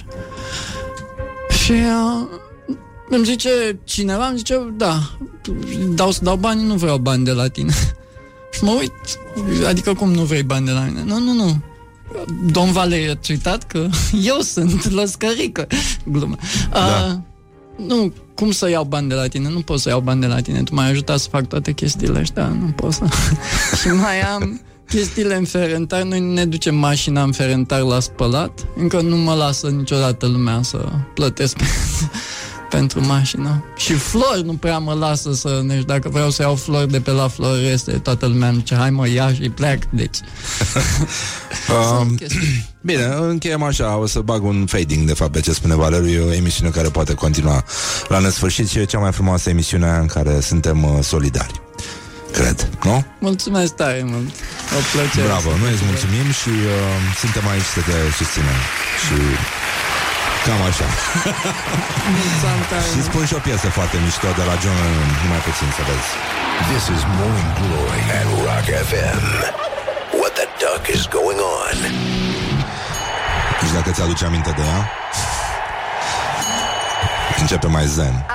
Și 1.64 1.72
uh, 1.72 2.28
îmi 3.08 3.24
zice 3.24 3.78
cineva, 3.84 4.26
îmi 4.26 4.36
zice, 4.36 4.74
da, 4.76 5.10
dau 5.94 6.10
să 6.10 6.20
dau 6.22 6.36
bani, 6.36 6.62
nu 6.62 6.74
vreau 6.74 6.98
bani 6.98 7.24
de 7.24 7.30
la 7.30 7.48
tine. 7.48 7.72
Și 8.56 8.64
mă 8.64 8.70
uit, 8.78 8.92
adică 9.66 9.94
cum 9.94 10.12
nu 10.12 10.22
vrei 10.22 10.42
bani 10.42 10.66
de 10.66 10.72
la 10.72 10.80
mine? 10.80 11.02
Nu, 11.04 11.18
nu, 11.18 11.32
nu. 11.32 11.62
Domn 12.46 12.72
Vale, 12.72 13.16
ați 13.16 13.30
uitat 13.30 13.66
că 13.66 13.88
eu 14.32 14.38
sunt 14.40 14.90
lăscărică. 14.90 15.66
Glumă. 16.04 16.36
Da. 16.70 17.06
Uh, 17.10 17.18
nu, 17.86 18.12
cum 18.34 18.50
să 18.50 18.70
iau 18.70 18.84
bani 18.84 19.08
de 19.08 19.14
la 19.14 19.26
tine? 19.26 19.48
Nu 19.48 19.60
pot 19.60 19.80
să 19.80 19.88
iau 19.88 20.00
bani 20.00 20.20
de 20.20 20.26
la 20.26 20.40
tine. 20.40 20.62
Tu 20.62 20.74
m-ai 20.74 20.90
ajutat 20.90 21.18
să 21.18 21.28
fac 21.30 21.46
toate 21.46 21.72
chestiile 21.72 22.18
astea. 22.18 22.46
Nu 22.46 22.66
pot 22.66 22.92
să... 22.92 23.04
și 23.80 23.88
mai 23.88 24.20
am 24.20 24.60
chestiile 24.88 25.36
în 25.36 25.44
ferentar. 25.44 26.02
Noi 26.02 26.20
ne 26.20 26.44
ducem 26.44 26.74
mașina 26.74 27.22
în 27.22 27.32
ferentar 27.32 27.80
la 27.80 28.00
spălat. 28.00 28.66
Încă 28.76 29.00
nu 29.00 29.16
mă 29.16 29.34
lasă 29.34 29.68
niciodată 29.68 30.26
lumea 30.26 30.62
să 30.62 30.88
plătesc 31.14 31.56
pe, 31.56 31.64
pentru 32.70 33.06
mașină. 33.06 33.64
Și 33.76 33.92
flori 33.92 34.42
nu 34.44 34.52
prea 34.52 34.78
mă 34.78 34.92
lasă 34.92 35.32
să... 35.32 35.62
Deci 35.64 35.84
dacă 35.84 36.08
vreau 36.08 36.30
să 36.30 36.42
iau 36.42 36.54
flori 36.54 36.90
de 36.90 37.00
pe 37.00 37.10
la 37.10 37.28
floreste, 37.28 37.92
toată 37.92 38.26
lumea 38.26 38.48
îmi 38.48 38.56
zice, 38.58 38.74
hai 38.74 38.90
mă, 38.90 39.08
ia 39.08 39.32
și 39.32 39.48
plec. 39.48 39.84
Deci... 39.90 40.18
Um, 41.68 42.06
sunt 42.06 42.18
chestii. 42.18 42.66
Bine, 42.88 43.04
încheiem 43.18 43.62
așa, 43.62 43.96
o 43.96 44.06
să 44.06 44.20
bag 44.20 44.44
un 44.44 44.66
fading 44.66 45.06
de 45.06 45.14
fapt 45.14 45.32
pe 45.32 45.40
ce 45.40 45.52
spune 45.52 45.74
Valeriu, 45.74 46.08
e 46.08 46.20
o 46.20 46.32
emisiune 46.32 46.70
care 46.70 46.88
poate 46.88 47.14
continua 47.14 47.64
la 48.08 48.18
nesfârșit 48.18 48.68
și 48.68 48.78
e 48.78 48.84
cea 48.84 48.98
mai 48.98 49.12
frumoasă 49.12 49.50
emisiune 49.50 49.88
în 50.00 50.06
care 50.06 50.40
suntem 50.40 50.82
uh, 50.84 50.98
solidari. 51.02 51.60
Cred, 52.32 52.68
nu? 52.84 53.04
Mulțumesc 53.20 53.74
tare 53.74 54.02
mult. 54.04 54.28
O 54.76 54.80
plăcere. 54.92 55.26
Bravo, 55.26 55.50
noi 55.62 55.72
îți 55.72 55.84
mulțumim 55.90 56.26
și 56.40 56.48
uh, 56.48 56.74
suntem 57.22 57.48
aici 57.48 57.68
să 57.76 57.80
te 57.88 57.96
susținem. 58.18 58.60
Și 59.04 59.16
cam 60.46 60.60
așa. 60.70 60.86
Mulțumesc 62.16 62.66
tare 62.72 62.86
și 62.94 63.00
spun 63.08 63.24
și 63.28 63.34
o 63.38 63.42
piesă 63.48 63.66
foarte 63.78 63.96
mișto 64.04 64.28
de 64.40 64.44
la 64.50 64.54
John 64.62 64.76
Lennon, 64.84 65.10
numai 65.22 65.40
puțin 65.48 65.68
să 65.76 65.82
vezi. 65.88 66.08
This 66.72 66.84
is 66.96 67.02
Morning 67.18 67.50
Glory 67.60 68.02
at 68.18 68.26
Rock 68.46 68.66
FM. 68.90 69.20
What 70.20 70.32
the 70.40 70.46
duck 70.62 70.82
is 70.96 71.02
going 71.18 71.40
on? 71.60 71.78
Deci 73.60 73.72
dacă 73.78 73.90
ți-aduce 73.96 74.24
aminte 74.24 74.50
de 74.58 74.62
ea 74.72 74.80
Începe 77.40 77.66
mai 77.66 77.86
zen 77.86 78.26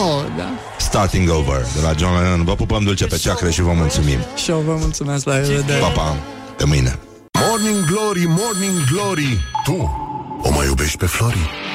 Oh, 0.00 0.24
da. 0.36 0.48
Starting 0.76 1.30
Over 1.30 1.60
de 1.74 1.80
la 1.82 1.92
John 1.98 2.14
Lennon 2.22 2.44
Vă 2.44 2.54
pupăm 2.54 2.82
dulce 2.84 3.06
pe 3.06 3.16
ceacre 3.16 3.50
și 3.50 3.60
vă 3.62 3.72
mulțumim 3.72 4.18
Și 4.34 4.50
eu 4.50 4.58
vă 4.66 4.74
mulțumesc 4.78 5.24
la 5.26 5.34
revedere. 5.34 5.80
Pa, 5.80 5.86
pa, 5.88 6.16
pe 6.56 6.64
mâine 6.64 6.98
Morning 7.48 7.84
Glory, 7.86 8.24
Morning 8.26 8.84
Glory 8.92 9.40
Tu 9.64 10.07
o 10.42 10.50
mai 10.50 10.66
iubești 10.66 10.96
pe 10.96 11.06
Flori? 11.06 11.67